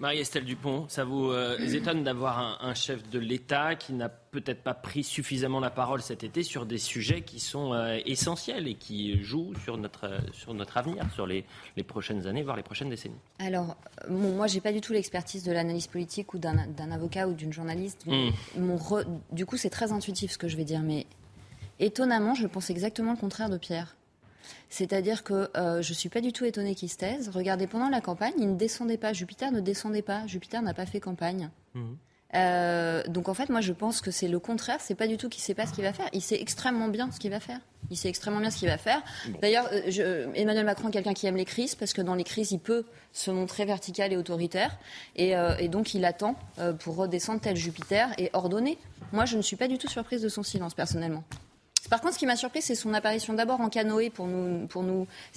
Marie-Estelle 0.00 0.44
Dupont, 0.44 0.86
ça 0.88 1.04
vous 1.04 1.30
euh, 1.30 1.58
étonne 1.58 2.04
d'avoir 2.04 2.62
un, 2.62 2.74
chef 2.74 3.08
de 3.10 3.18
l'État 3.18 3.74
qui 3.74 3.92
n'a 3.92 4.08
peut-être 4.08 4.62
pas 4.62 4.74
pris 4.74 5.02
suffisamment 5.02 5.58
la 5.58 5.70
parole 5.70 6.02
cet 6.02 6.22
été 6.22 6.42
sur 6.42 6.66
des 6.66 6.78
sujets 6.78 7.22
qui 7.22 7.40
sont 7.40 7.74
euh, 7.74 7.98
essentiels 8.06 8.68
et 8.68 8.74
qui 8.74 9.22
jouent 9.22 9.54
sur 9.64 9.76
notre, 9.76 10.20
sur 10.32 10.54
notre 10.54 10.76
avenir, 10.76 11.04
sur 11.14 11.26
les, 11.26 11.44
les 11.76 11.82
prochaines 11.82 12.26
années, 12.26 12.42
voire 12.42 12.56
les 12.56 12.62
prochaines 12.62 12.90
décennies 12.90 13.18
Alors, 13.40 13.76
moi, 14.08 14.46
je 14.46 14.54
n'ai 14.54 14.60
pas 14.60 14.72
du 14.72 14.80
tout 14.80 14.92
l'expertise 14.92 15.42
de 15.42 15.50
l'analyse 15.52 15.88
politique 15.88 16.32
ou 16.34 16.38
d'un 16.38 16.90
avocat 16.92 17.26
ou 17.26 17.34
d'une 17.34 17.52
journaliste. 17.52 18.06
Hmm. 18.06 18.30
Mon 18.56 18.78
Du 19.32 19.46
coup, 19.46 19.56
c'est 19.56 19.70
très 19.70 19.90
intuitif 19.90 20.32
ce 20.32 20.38
que 20.38 20.48
je 20.48 20.56
vais 20.56 20.64
dire, 20.64 20.80
mais 20.80 21.06
étonnamment, 21.80 22.34
je 22.34 22.46
pense 22.46 22.70
exactement 22.70 23.12
le 23.12 23.18
contraire 23.18 23.50
de 23.50 23.58
Pierre. 23.58 23.97
C'est-à-dire 24.70 25.24
que 25.24 25.50
euh, 25.56 25.82
je 25.82 25.90
ne 25.90 25.94
suis 25.94 26.08
pas 26.08 26.20
du 26.20 26.32
tout 26.32 26.44
étonnée 26.44 26.74
qu'il 26.74 26.90
se 26.90 26.96
taise. 26.96 27.30
Regardez, 27.32 27.66
pendant 27.66 27.88
la 27.88 28.00
campagne, 28.00 28.34
il 28.38 28.50
ne 28.50 28.56
descendait 28.56 28.98
pas. 28.98 29.12
Jupiter 29.12 29.52
ne 29.52 29.60
descendait 29.60 30.02
pas. 30.02 30.26
Jupiter 30.26 30.62
n'a 30.62 30.74
pas 30.74 30.86
fait 30.86 31.00
campagne. 31.00 31.50
Mhm. 31.74 31.96
Euh, 32.34 33.02
donc 33.08 33.30
en 33.30 33.34
fait, 33.34 33.48
moi 33.48 33.62
je 33.62 33.72
pense 33.72 34.02
que 34.02 34.10
c'est 34.10 34.28
le 34.28 34.38
contraire. 34.38 34.78
C'est 34.80 34.94
pas 34.94 35.06
du 35.06 35.16
tout 35.16 35.30
qu'il 35.30 35.42
sait 35.42 35.54
pas 35.54 35.66
ce 35.66 35.72
qu'il 35.72 35.84
va 35.84 35.94
faire. 35.94 36.08
Il 36.12 36.20
sait 36.20 36.38
extrêmement 36.38 36.88
bien 36.88 37.10
ce 37.10 37.18
qu'il 37.18 37.30
va 37.30 37.40
faire. 37.40 37.60
Il 37.90 37.96
sait 37.96 38.08
extrêmement 38.08 38.40
bien 38.40 38.50
ce 38.50 38.58
qu'il 38.58 38.68
va 38.68 38.76
faire. 38.76 39.02
D'ailleurs, 39.40 39.70
euh, 39.72 40.30
Emmanuel 40.34 40.66
Macron 40.66 40.88
est 40.88 40.92
quelqu'un 40.92 41.14
qui 41.14 41.26
aime 41.26 41.36
les 41.36 41.46
crises 41.46 41.74
parce 41.74 41.94
que 41.94 42.02
dans 42.02 42.14
les 42.14 42.24
crises, 42.24 42.52
il 42.52 42.58
peut 42.58 42.84
se 43.12 43.30
montrer 43.30 43.64
vertical 43.64 44.12
et 44.12 44.16
autoritaire. 44.18 44.76
Et, 45.16 45.32
et 45.58 45.68
donc 45.68 45.94
il 45.94 46.04
attend 46.04 46.36
pour 46.80 46.96
redescendre 46.96 47.40
tel 47.40 47.56
Jupiter 47.56 48.10
et 48.18 48.28
ordonner. 48.34 48.76
Moi, 49.12 49.24
je 49.24 49.38
ne 49.38 49.42
suis 49.42 49.56
pas 49.56 49.68
du 49.68 49.78
tout 49.78 49.88
surprise 49.88 50.20
de 50.20 50.28
son 50.28 50.42
silence 50.42 50.74
personnellement. 50.74 51.24
Par 51.90 52.00
contre, 52.00 52.14
ce 52.14 52.18
qui 52.18 52.26
m'a 52.26 52.36
surpris, 52.36 52.62
c'est 52.62 52.74
son 52.74 52.94
apparition 52.94 53.34
d'abord 53.34 53.60
en 53.60 53.68
canoë 53.68 54.10
pour 54.10 54.26
nous, 54.26 54.66
pour 54.66 54.82
nous, 54.82 55.06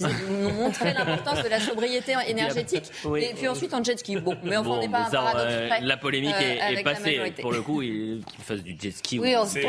montrer 0.58 0.92
l'importance 0.92 1.42
de 1.42 1.48
la 1.48 1.60
sobriété 1.60 2.14
énergétique, 2.26 2.90
et 3.16 3.34
puis 3.34 3.48
ensuite 3.48 3.74
en 3.74 3.82
jet 3.82 3.98
ski. 3.98 4.16
Bon, 4.16 4.36
mais 4.42 4.56
enfin, 4.56 4.70
on 4.70 4.80
n'est 4.80 4.88
pas 4.88 5.06
un 5.06 5.10
paradoxe 5.10 5.44
euh, 5.48 5.68
près, 5.68 5.80
La 5.80 5.96
polémique 5.96 6.34
est, 6.40 6.78
euh, 6.78 6.82
passée. 6.82 7.34
Pour 7.40 7.52
le 7.52 7.62
coup, 7.62 7.80
qu'il 7.80 8.22
fasse 8.40 8.62
du 8.62 8.76
jet 8.78 8.90
ski. 8.90 9.18
Oui, 9.18 9.34
on, 9.36 9.46
peut. 9.46 9.60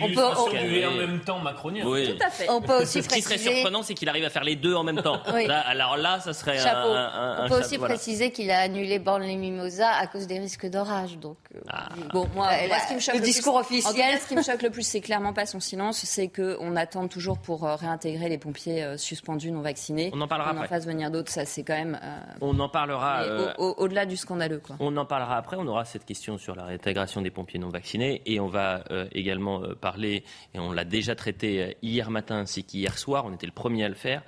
On 0.00 0.12
peut 0.12 0.86
en 0.86 0.92
même 0.92 1.20
temps 1.20 1.38
macronien. 1.38 1.84
Oui. 1.86 2.16
Tout 2.16 2.24
à 2.24 2.30
fait. 2.30 2.48
On 2.48 2.60
peut 2.60 2.82
aussi 2.82 3.02
Ce 3.02 3.08
qui 3.08 3.22
serait 3.22 3.38
surprenant, 3.38 3.82
c'est 3.82 3.94
qu'il 3.94 4.08
arrive 4.08 4.24
à 4.24 4.30
faire 4.30 4.44
les 4.44 4.56
deux 4.56 4.74
en 4.74 4.84
même 4.84 5.02
temps. 5.02 5.22
alors 5.24 5.96
là, 5.96 6.20
ça 6.20 6.32
serait 6.32 6.58
Chapeau. 6.58 6.88
un, 6.88 7.44
On 7.44 7.48
peut 7.48 7.60
aussi 7.60 7.78
préciser 7.78 8.30
qu'il 8.30 8.50
a 8.50 8.60
annulé 8.60 8.98
Borne 8.98 9.22
les 9.22 9.36
Mimosas 9.36 9.92
à 9.98 10.06
cause 10.06 10.26
des 10.26 10.38
risques 10.38 10.66
d'orage. 10.66 11.18
Donc, 11.18 11.36
euh, 11.54 11.60
ah. 11.68 11.88
bon, 12.12 12.28
moi, 12.34 12.48
ce 12.52 12.88
qui 12.88 12.94
me 12.94 13.00
choque 13.00 13.14
le 13.14 13.20
discours 13.20 13.56
officiel. 13.56 14.18
Ce 14.20 14.26
qui 14.26 14.36
me 14.36 14.42
choque 14.42 14.62
le 14.62 14.70
plus, 14.70 14.86
c'est 14.86 15.00
clairement 15.00 15.32
pas 15.32 15.46
son 15.46 15.60
silence, 15.60 16.02
c'est 16.04 16.27
qu'on 16.28 16.76
attend 16.76 17.08
toujours 17.08 17.38
pour 17.38 17.64
euh, 17.64 17.76
réintégrer 17.76 18.28
les 18.28 18.38
pompiers 18.38 18.82
euh, 18.82 18.96
suspendus 18.96 19.50
non 19.50 19.60
vaccinés. 19.60 20.10
On 20.12 20.20
en 20.20 20.28
parlera 20.28 20.50
on 20.50 20.56
après. 20.56 20.66
en 20.66 20.68
fasse 20.68 20.86
venir 20.86 21.10
d'autres, 21.10 21.30
ça 21.30 21.44
c'est 21.44 21.62
quand 21.62 21.76
même. 21.76 21.98
Euh, 22.02 22.20
on 22.40 22.58
en 22.58 22.68
parlera. 22.68 23.24
Au-delà 23.58 24.06
du 24.06 24.16
scandaleux. 24.16 24.60
Quoi. 24.60 24.76
On 24.80 24.96
en 24.96 25.04
parlera 25.04 25.36
après. 25.36 25.56
On 25.58 25.66
aura 25.66 25.84
cette 25.84 26.04
question 26.04 26.38
sur 26.38 26.54
la 26.54 26.64
réintégration 26.64 27.22
des 27.22 27.30
pompiers 27.30 27.58
non 27.58 27.68
vaccinés 27.68 28.22
et 28.26 28.40
on 28.40 28.48
va 28.48 28.84
également 29.12 29.62
parler, 29.80 30.24
et 30.54 30.58
on 30.58 30.72
l'a 30.72 30.84
déjà 30.84 31.14
traité 31.14 31.76
hier 31.82 32.10
matin 32.10 32.36
ainsi 32.36 32.64
qu'hier 32.64 32.98
soir, 32.98 33.24
on 33.26 33.32
était 33.32 33.46
le 33.46 33.52
premier 33.52 33.84
à 33.84 33.88
le 33.88 33.94
faire, 33.94 34.22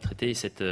traiter 0.00 0.34
cette 0.34 0.62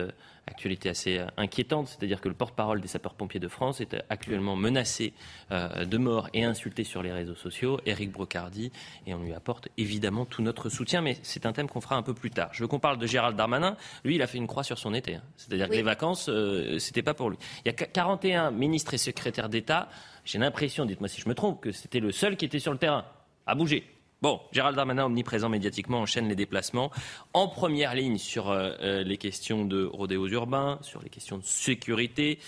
actualité 0.49 0.89
assez 0.89 1.19
euh, 1.19 1.27
inquiétante, 1.37 1.89
c'est-à-dire 1.89 2.21
que 2.21 2.29
le 2.29 2.35
porte-parole 2.35 2.81
des 2.81 2.89
sapeurs-pompiers 2.89 3.39
de 3.39 3.49
France 3.49 3.81
est 3.81 3.95
euh, 3.95 4.01
actuellement 4.09 4.57
menacé 4.57 5.13
euh, 5.53 5.85
de 5.85 5.99
mort 5.99 6.29
et 6.35 6.45
insulté 6.45 6.85
sur 6.85 7.03
les 7.03 7.13
réseaux 7.13 7.35
sociaux, 7.35 7.81
Éric 7.87 8.11
Brocardi, 8.11 8.73
et 9.07 9.15
on 9.15 9.23
lui 9.23 9.35
apporte 9.35 9.69
évidemment 9.77 10.25
tout 10.25 10.43
notre 10.43 10.69
soutien, 10.69 11.01
mais 11.03 11.17
c'est 11.23 11.47
un 11.47 11.53
thème 11.53 11.69
qu'on 11.69 11.81
fera 11.81 11.97
un 11.97 12.03
peu 12.03 12.15
plus 12.15 12.31
tard. 12.31 12.49
Je 12.53 12.63
veux 12.63 12.69
qu'on 12.69 12.81
parle 12.81 12.99
de 12.99 13.07
Gérald 13.07 13.37
Darmanin. 13.37 13.77
Lui, 14.05 14.17
il 14.17 14.23
a 14.23 14.27
fait 14.27 14.39
une 14.39 14.47
croix 14.47 14.65
sur 14.65 14.79
son 14.79 14.95
été, 14.95 15.17
hein. 15.17 15.23
c'est-à-dire 15.37 15.69
que 15.69 15.75
les 15.75 15.83
vacances, 15.83 16.25
ce 16.25 16.79
c'était 16.79 17.03
pas 17.03 17.15
pour 17.15 17.31
lui. 17.31 17.37
Il 17.65 17.69
y 17.69 17.71
a 17.71 17.75
41 17.75 18.51
ministres 18.51 18.95
et 18.95 18.99
secrétaires 18.99 19.49
d'État. 19.49 19.89
J'ai 20.25 20.39
l'impression, 20.39 20.87
dites-moi 20.87 21.09
si 21.09 21.21
je 21.21 21.29
me 21.29 21.35
trompe, 21.35 21.61
que 21.61 21.73
c'était 21.73 22.01
le 22.01 22.13
seul 22.13 22.37
qui 22.37 22.45
était 22.45 22.59
sur 22.59 22.73
le 22.73 22.79
terrain 22.79 23.05
à 23.47 23.55
bouger. 23.55 23.85
Bon, 24.21 24.41
Gérald 24.51 24.75
Darmanin, 24.75 25.05
omniprésent 25.05 25.49
médiatiquement, 25.49 26.01
enchaîne 26.01 26.29
les 26.29 26.35
déplacements. 26.35 26.91
En 27.35 27.47
première 27.47 27.95
ligne 27.95 28.19
sur 28.19 28.51
euh, 28.51 28.73
euh, 28.81 29.05
les 29.05 29.17
questions 29.17 29.65
de 29.65 29.85
rodéos 29.85 30.27
urbains, 30.27 30.81
sur 30.83 31.01
les 31.03 31.09
questions 31.09 31.39
de 31.39 31.45
sécurité. 31.45 32.41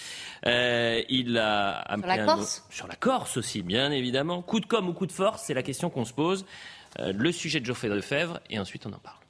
Euh, 0.46 1.00
il 1.08 1.38
a 1.38 1.84
sur 1.96 2.06
la 2.06 2.24
Corse 2.24 2.66
Sur 2.70 2.86
la 2.88 2.96
Corse 2.96 3.36
aussi, 3.36 3.62
bien 3.62 3.92
évidemment. 3.92 4.42
Coup 4.42 4.58
de 4.58 4.66
com' 4.66 4.88
ou 4.88 4.92
coup 4.92 5.06
de 5.06 5.12
force, 5.12 5.44
c'est 5.44 5.54
la 5.54 5.62
question 5.62 5.90
qu'on 5.90 6.04
se 6.04 6.12
pose. 6.12 6.44
le 6.98 7.30
sujet 7.30 7.60
de 7.60 7.66
Geoffrey 7.66 7.88
Lefebvre, 7.88 8.40
et 8.50 8.58
ensuite 8.58 8.84
on 8.86 8.92
en 8.92 8.98
parle. 8.98 9.20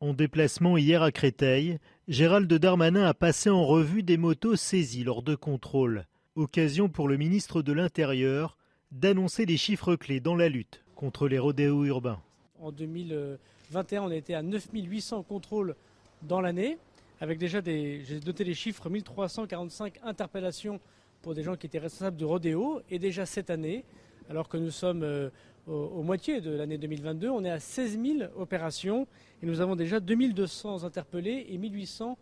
En 0.00 0.14
déplacement 0.14 0.76
hier 0.76 1.02
à 1.02 1.10
Créteil, 1.10 1.78
Gérald 2.06 2.52
Darmanin 2.52 3.04
a 3.04 3.14
passé 3.14 3.50
en 3.50 3.66
revue 3.66 4.04
des 4.04 4.16
motos 4.16 4.54
saisies 4.54 5.02
lors 5.02 5.24
de 5.24 5.34
contrôles. 5.34 6.06
Occasion 6.36 6.88
pour 6.88 7.08
le 7.08 7.16
ministre 7.16 7.62
de 7.62 7.72
l'Intérieur 7.72 8.57
d'annoncer 8.92 9.46
les 9.46 9.56
chiffres 9.56 9.96
clés 9.96 10.20
dans 10.20 10.36
la 10.36 10.48
lutte 10.48 10.82
contre 10.94 11.28
les 11.28 11.38
rodéos 11.38 11.84
urbains. 11.84 12.20
En 12.60 12.72
2021, 12.72 14.02
on 14.02 14.10
été 14.10 14.34
à 14.34 14.42
9800 14.42 15.22
contrôles 15.22 15.76
dans 16.22 16.40
l'année, 16.40 16.78
avec 17.20 17.38
déjà 17.38 17.60
des, 17.60 18.04
j'ai 18.04 18.20
noté 18.20 18.44
les 18.44 18.54
chiffres, 18.54 18.88
1345 18.88 20.00
interpellations 20.02 20.80
pour 21.22 21.34
des 21.34 21.42
gens 21.42 21.56
qui 21.56 21.66
étaient 21.66 21.78
responsables 21.78 22.16
de 22.16 22.24
rodéo. 22.24 22.80
Et 22.90 22.98
déjà 22.98 23.26
cette 23.26 23.50
année, 23.50 23.84
alors 24.28 24.48
que 24.48 24.56
nous 24.56 24.70
sommes 24.70 25.02
euh, 25.02 25.30
au, 25.66 26.02
moitié 26.02 26.40
de 26.40 26.50
l'année 26.50 26.78
2022, 26.78 27.28
on 27.28 27.44
est 27.44 27.50
à 27.50 27.60
16 27.60 28.00
000 28.00 28.30
opérations 28.36 29.06
et 29.42 29.46
nous 29.46 29.60
avons 29.60 29.76
déjà 29.76 30.00
2200 30.00 30.84
interpellés 30.84 31.46
et 31.48 31.58
1800 31.58 32.12
euh, 32.12 32.14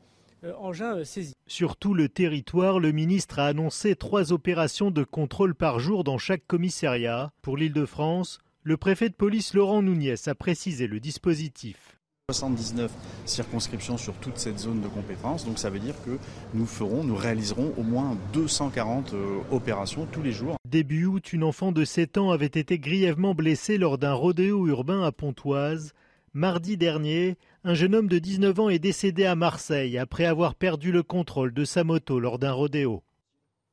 engins 0.59 0.97
euh, 0.97 1.05
saisis. 1.05 1.34
Sur 1.47 1.76
tout 1.76 1.95
le 1.95 2.09
territoire, 2.09 2.80
le 2.80 2.93
ministre 2.93 3.39
a 3.39 3.47
annoncé 3.47 3.97
trois 3.97 4.32
opérations 4.32 4.91
de 4.91 5.05
contrôle 5.05 5.55
par 5.55 5.78
jour 5.80 6.05
dans 6.05 6.18
chaque 6.18 6.47
commissariat. 6.47 7.32
Pour 7.43 7.57
l'Île-de-France, 7.57 8.39
le 8.62 8.76
préfet 8.76 9.09
de 9.09 9.14
police 9.14 9.55
Laurent 9.55 9.82
Nouniès 9.82 10.28
a 10.28 10.34
précisé 10.34 10.87
le 10.87 11.01
dispositif. 11.01 11.97
79 12.32 12.91
circonscriptions 13.24 13.97
sur 13.97 14.14
toute 14.14 14.37
cette 14.39 14.59
zone 14.59 14.80
de 14.80 14.89
compétence. 14.89 15.45
Donc 15.45 15.61
ça 15.61 15.70
veut 15.70 15.78
dire 15.78 15.95
que 16.05 16.18
nous 16.55 16.66
ferons, 16.66 17.05
nous 17.05 17.14
réaliserons 17.14 17.72
au 17.76 17.84
moins 17.84 18.18
240 18.32 19.14
euh, 19.14 19.39
opérations 19.53 20.09
tous 20.11 20.22
les 20.22 20.32
jours. 20.32 20.57
Début 20.68 21.05
août, 21.07 21.32
une 21.32 21.45
enfant 21.45 21.70
de 21.70 21.84
7 21.84 22.18
ans 22.18 22.32
avait 22.32 22.47
été 22.47 22.80
grièvement 22.80 23.32
blessée 23.32 23.78
lors 23.78 23.97
d'un 23.97 24.12
rodéo 24.12 24.66
urbain 24.66 25.05
à 25.05 25.12
Pontoise. 25.12 25.93
Mardi 26.34 26.76
dernier, 26.76 27.39
un 27.66 27.74
jeune 27.74 27.96
homme 27.96 28.06
de 28.06 28.20
19 28.20 28.60
ans 28.60 28.68
est 28.68 28.78
décédé 28.78 29.24
à 29.24 29.34
Marseille 29.34 29.98
après 29.98 30.24
avoir 30.24 30.54
perdu 30.54 30.92
le 30.92 31.02
contrôle 31.02 31.52
de 31.52 31.64
sa 31.64 31.82
moto 31.82 32.20
lors 32.20 32.38
d'un 32.38 32.52
rodéo. 32.52 33.02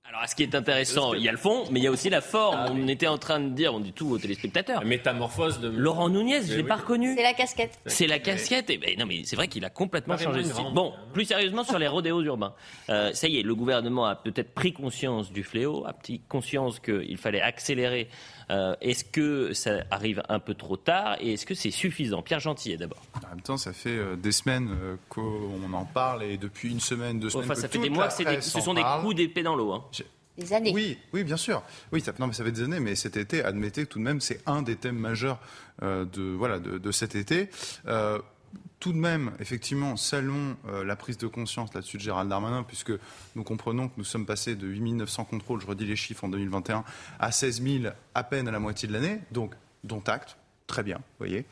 Alors, 0.05 0.27
ce 0.27 0.35
qui 0.35 0.43
est 0.43 0.55
intéressant, 0.55 1.13
il 1.13 1.21
y 1.21 1.29
a 1.29 1.31
le 1.31 1.37
fond, 1.37 1.63
mais 1.71 1.79
il 1.79 1.83
y 1.83 1.87
a 1.87 1.91
aussi 1.91 2.09
la 2.09 2.19
forme. 2.19 2.57
Ah 2.59 2.71
on 2.71 2.87
était 2.87 3.07
en 3.07 3.17
train 3.17 3.39
de 3.39 3.49
dire, 3.49 3.73
on 3.73 3.79
dit 3.79 3.93
tout 3.93 4.09
aux 4.09 4.17
téléspectateurs. 4.17 4.81
La 4.81 4.85
métamorphose 4.85 5.59
de 5.59 5.69
Laurent 5.69 6.09
Nunez, 6.09 6.41
je 6.43 6.55
l'ai 6.55 6.63
pas 6.63 6.75
reconnu. 6.75 7.15
C'est 7.15 7.23
la 7.23 7.33
casquette. 7.33 7.79
C'est 7.85 8.07
la 8.07 8.19
casquette. 8.19 8.69
Et 8.69 8.77
ben, 8.77 8.97
non, 8.97 9.05
mais 9.05 9.21
c'est 9.25 9.35
vrai 9.35 9.47
qu'il 9.47 9.63
a 9.63 9.69
complètement 9.69 10.17
changé 10.17 10.41
de 10.41 10.47
style. 10.47 10.65
Bon, 10.73 10.93
plus 11.13 11.25
sérieusement 11.25 11.63
sur 11.63 11.79
les 11.79 11.87
rodéos 11.87 12.21
urbains. 12.21 12.53
Euh, 12.89 13.13
ça 13.13 13.27
y 13.27 13.39
est, 13.39 13.43
le 13.43 13.55
gouvernement 13.55 14.05
a 14.05 14.15
peut-être 14.15 14.53
pris 14.53 14.73
conscience 14.73 15.31
du 15.31 15.43
fléau, 15.43 15.85
a 15.85 15.93
pris 15.93 16.19
conscience 16.27 16.79
qu'il 16.79 17.17
fallait 17.17 17.41
accélérer 17.41 18.09
euh, 18.49 18.75
est-ce 18.81 19.03
que 19.03 19.53
ça 19.53 19.83
arrive 19.91 20.23
un 20.29 20.39
peu 20.39 20.53
trop 20.53 20.77
tard 20.77 21.17
et 21.19 21.33
est-ce 21.33 21.45
que 21.45 21.55
c'est 21.55 21.71
suffisant? 21.71 22.21
Pierre 22.21 22.39
Gentillet 22.39 22.77
d'abord. 22.77 23.01
En 23.15 23.29
même 23.29 23.41
temps, 23.41 23.57
ça 23.57 23.73
fait 23.73 23.97
euh, 23.97 24.15
des 24.15 24.31
semaines 24.31 24.69
euh, 24.71 24.95
qu'on 25.09 25.73
en 25.73 25.85
parle 25.85 26.23
et 26.23 26.37
depuis 26.37 26.71
une 26.71 26.79
semaine, 26.79 27.19
deux 27.19 27.29
semaines. 27.29 27.45
Enfin, 27.45 27.59
ça 27.59 27.67
fait 27.67 27.79
des 27.79 27.89
mois 27.89 28.07
que 28.07 28.41
ce 28.41 28.61
sont 28.61 28.73
des 28.73 28.83
coups 29.01 29.15
d'épée 29.15 29.43
dans 29.43 29.55
l'eau. 29.55 29.73
Hein. 29.73 29.83
Des 30.37 30.51
années. 30.51 30.71
Oui, 30.73 30.97
oui, 31.13 31.23
bien 31.23 31.37
sûr. 31.37 31.61
Oui, 31.91 32.01
ça, 32.01 32.11
non, 32.19 32.25
mais 32.25 32.33
ça 32.33 32.43
fait 32.43 32.51
des 32.51 32.63
années, 32.63 32.79
mais 32.79 32.95
cet 32.95 33.17
été, 33.17 33.43
admettez 33.43 33.85
que 33.85 33.89
tout 33.89 33.99
de 33.99 34.03
même, 34.03 34.19
c'est 34.19 34.41
un 34.47 34.63
des 34.63 34.75
thèmes 34.75 34.97
majeurs 34.97 35.39
de, 35.81 36.35
voilà, 36.35 36.57
de, 36.57 36.91
cet 36.91 37.15
été 37.15 37.49
tout 38.79 38.91
de 38.91 38.97
même, 38.97 39.31
effectivement, 39.39 39.95
saluons 39.95 40.57
euh, 40.67 40.83
la 40.83 40.97
prise 40.97 41.17
de 41.17 41.27
conscience 41.27 41.73
là-dessus 41.73 41.95
de 41.95 42.01
Gérald 42.01 42.29
Darmanin, 42.29 42.63
puisque 42.63 42.91
nous 43.35 43.43
comprenons 43.43 43.87
que 43.87 43.93
nous 43.95 44.03
sommes 44.03 44.25
passés 44.25 44.55
de 44.55 44.67
8 44.67 44.93
900 44.95 45.23
contrôles, 45.23 45.61
je 45.61 45.67
redis 45.67 45.85
les 45.85 45.95
chiffres, 45.95 46.25
en 46.25 46.27
2021, 46.27 46.83
à 47.17 47.31
16 47.31 47.63
000 47.63 47.93
à 48.13 48.23
peine 48.23 48.47
à 48.49 48.51
la 48.51 48.59
moitié 48.59 48.89
de 48.89 48.93
l'année, 48.93 49.21
donc 49.31 49.53
dont 49.85 50.03
acte. 50.05 50.35
Très 50.67 50.83
bien, 50.83 50.99
voyez. 51.17 51.45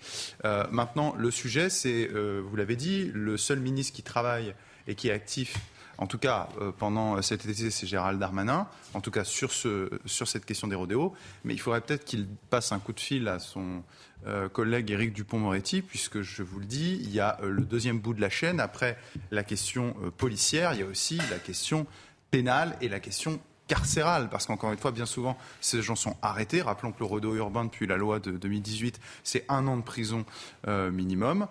Euh, 0.44 0.66
maintenant, 0.72 1.16
le 1.18 1.32
sujet, 1.32 1.70
c'est, 1.70 2.10
euh, 2.14 2.42
vous 2.46 2.56
l'avez 2.58 2.76
dit, 2.76 3.10
le 3.14 3.38
seul 3.38 3.60
ministre 3.60 3.94
qui 3.96 4.04
travaille 4.04 4.54
et 4.88 4.96
qui 4.96 5.08
est 5.08 5.14
actif 5.14 5.58
en 6.02 6.08
tout 6.08 6.18
cas, 6.18 6.50
pendant 6.80 7.22
cet 7.22 7.46
été, 7.46 7.72
c'est 7.72 7.88
Gérald 7.88 8.20
Darmanin, 8.20 8.68
en 8.94 9.00
tout 9.00 9.12
cas 9.12 9.24
sur, 9.24 9.54
ce, 9.54 9.90
sur 10.06 10.28
cette 10.28 10.46
question 10.46 10.68
des 10.68 10.76
rodéos. 10.76 11.14
Mais 11.46 11.54
il 11.54 11.60
faudrait 11.60 11.80
peut-être 11.80 12.04
qu'il 12.04 12.28
passe 12.50 12.74
un 12.74 12.80
coup 12.80 12.92
de 12.92 13.00
fil 13.00 13.28
à 13.28 13.40
son, 13.40 13.84
euh, 14.28 14.50
collègue 14.50 14.92
Éric 14.92 15.14
Dupont-Moretti, 15.14 15.82
puisque 15.82 16.22
je 16.22 16.44
vous 16.44 16.60
le 16.60 16.66
dis, 16.66 17.00
il 17.02 17.12
y 17.12 17.20
a 17.20 17.40
euh, 17.42 17.50
le 17.50 17.64
deuxième 17.64 18.00
bout 18.00 18.14
de 18.14 18.22
la 18.22 18.30
chaîne. 18.30 18.60
Après 18.60 18.96
la 19.32 19.44
question 19.44 19.96
euh, 20.04 20.12
policière, 20.12 20.74
il 20.74 20.80
y 20.82 20.84
a 20.84 20.86
aussi 20.86 21.18
la 21.32 21.40
question 21.40 21.88
pénale 22.30 22.78
et 22.82 22.88
la 22.88 23.00
question 23.00 23.40
carcérale, 23.68 24.30
parce 24.30 24.46
qu'encore 24.46 24.72
une 24.74 24.78
fois, 24.78 24.92
bien 24.92 25.08
souvent, 25.08 25.38
ces 25.60 25.82
gens 25.82 25.96
sont 25.96 26.18
arrêtés. 26.22 26.62
Rappelons 26.62 26.92
que 26.92 27.00
le 27.00 27.06
rodeo 27.06 27.34
urbain, 27.34 27.66
depuis 27.66 27.88
la 27.88 27.98
loi 27.98 28.20
de 28.20 28.32
2018, 28.32 29.00
c'est 29.24 29.44
un 29.50 29.66
an 29.66 29.78
de 29.78 29.82
prison 29.82 30.26
minimum. 30.68 31.48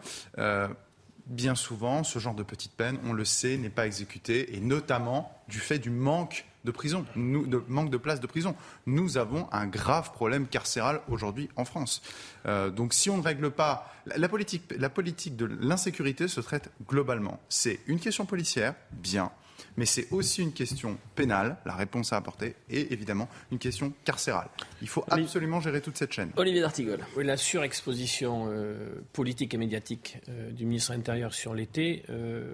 Bien 1.31 1.55
souvent, 1.55 2.05
ce 2.05 2.19
genre 2.19 2.35
de 2.35 2.43
petite 2.43 2.73
peine, 2.73 2.99
on 3.07 3.13
le 3.13 3.25
sait, 3.25 3.57
n'est 3.57 3.71
pas 3.71 3.87
exécuté, 3.87 4.55
et 4.57 4.61
notamment 4.61 5.33
du 5.49 5.59
fait 5.59 5.79
du 5.79 5.91
manque 5.91 6.45
de 6.65 6.71
prison, 6.71 7.07
de 7.17 7.65
manque 7.69 7.89
de 7.89 7.97
places 7.97 8.21
de 8.21 8.27
prison. 8.27 8.55
Nous 8.85 9.17
avons 9.17 9.49
un 9.51 9.67
grave 9.67 10.13
problème 10.13 10.47
carcéral 10.47 11.01
aujourd'hui 11.09 11.49
en 11.57 11.65
France. 11.65 12.03
Euh, 12.45 12.69
donc 12.69 12.93
si 12.93 13.09
on 13.09 13.17
ne 13.17 13.23
règle 13.23 13.51
pas 13.51 13.91
la 14.07 14.29
politique 14.29 15.37
de 15.37 15.47
l'insécurité 15.47 16.29
se 16.29 16.41
traite 16.41 16.71
globalement. 16.87 17.41
C'est 17.49 17.81
une 17.87 17.99
question 17.99 18.27
policière, 18.27 18.75
bien 18.93 19.31
mais 19.77 19.87
c'est 19.87 20.11
aussi 20.11 20.43
une 20.43 20.53
question 20.53 20.99
pénale, 21.15 21.57
la 21.65 21.75
réponse 21.75 22.13
à 22.13 22.17
apporter, 22.17 22.55
et 22.69 22.93
évidemment 22.93 23.29
une 23.51 23.59
question 23.59 23.93
carcérale. 24.05 24.49
Il 24.83 24.89
faut 24.89 25.05
absolument 25.09 25.61
gérer 25.61 25.81
toute 25.81 25.97
cette 25.97 26.13
chaîne. 26.13 26.31
Olivier 26.37 26.61
D'Artigol. 26.61 27.01
Oui, 27.17 27.25
la 27.25 27.37
surexposition 27.37 28.47
euh, 28.49 29.03
politique 29.13 29.55
et 29.55 29.57
médiatique 29.57 30.19
euh, 30.29 30.51
du 30.51 30.67
ministre 30.67 30.93
de 30.93 30.97
l'Intérieur 30.97 31.35
sur 31.35 31.55
l'été 31.55 32.03
euh, 32.11 32.53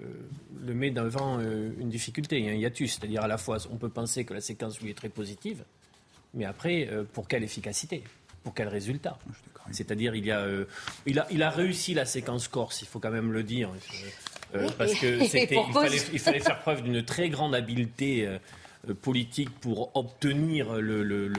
le 0.65 0.73
met 0.73 0.91
devant 0.91 1.39
une 1.39 1.89
difficulté, 1.89 2.49
un 2.49 2.53
hiatus. 2.53 2.97
C'est-à-dire 2.97 3.23
à 3.23 3.27
la 3.27 3.37
fois, 3.37 3.57
on 3.71 3.77
peut 3.77 3.89
penser 3.89 4.25
que 4.25 4.33
la 4.33 4.41
séquence 4.41 4.79
lui 4.81 4.89
est 4.89 4.97
très 4.97 5.09
positive, 5.09 5.63
mais 6.33 6.45
après, 6.45 6.89
pour 7.13 7.27
quelle 7.27 7.43
efficacité? 7.43 8.03
Pour 8.43 8.53
quel 8.53 8.67
résultat? 8.67 9.17
C'est-à-dire, 9.71 10.15
il, 10.15 10.25
il, 11.05 11.19
a, 11.19 11.27
il 11.31 11.43
a 11.43 11.49
réussi 11.49 11.93
la 11.93 12.05
séquence 12.05 12.47
Corse, 12.47 12.81
il 12.81 12.87
faut 12.87 12.99
quand 12.99 13.11
même 13.11 13.31
le 13.31 13.43
dire. 13.43 13.69
Euh, 14.55 14.69
parce 14.77 14.93
que 14.93 15.05
il 16.13 16.19
fallait, 16.19 16.39
faire 16.39 16.59
preuve 16.59 16.83
d'une 16.83 17.03
très 17.03 17.29
grande 17.29 17.53
habileté 17.55 18.25
euh, 18.25 18.37
politique 18.93 19.49
pour 19.59 19.91
obtenir 19.95 20.73
le, 20.73 21.03
le, 21.03 21.33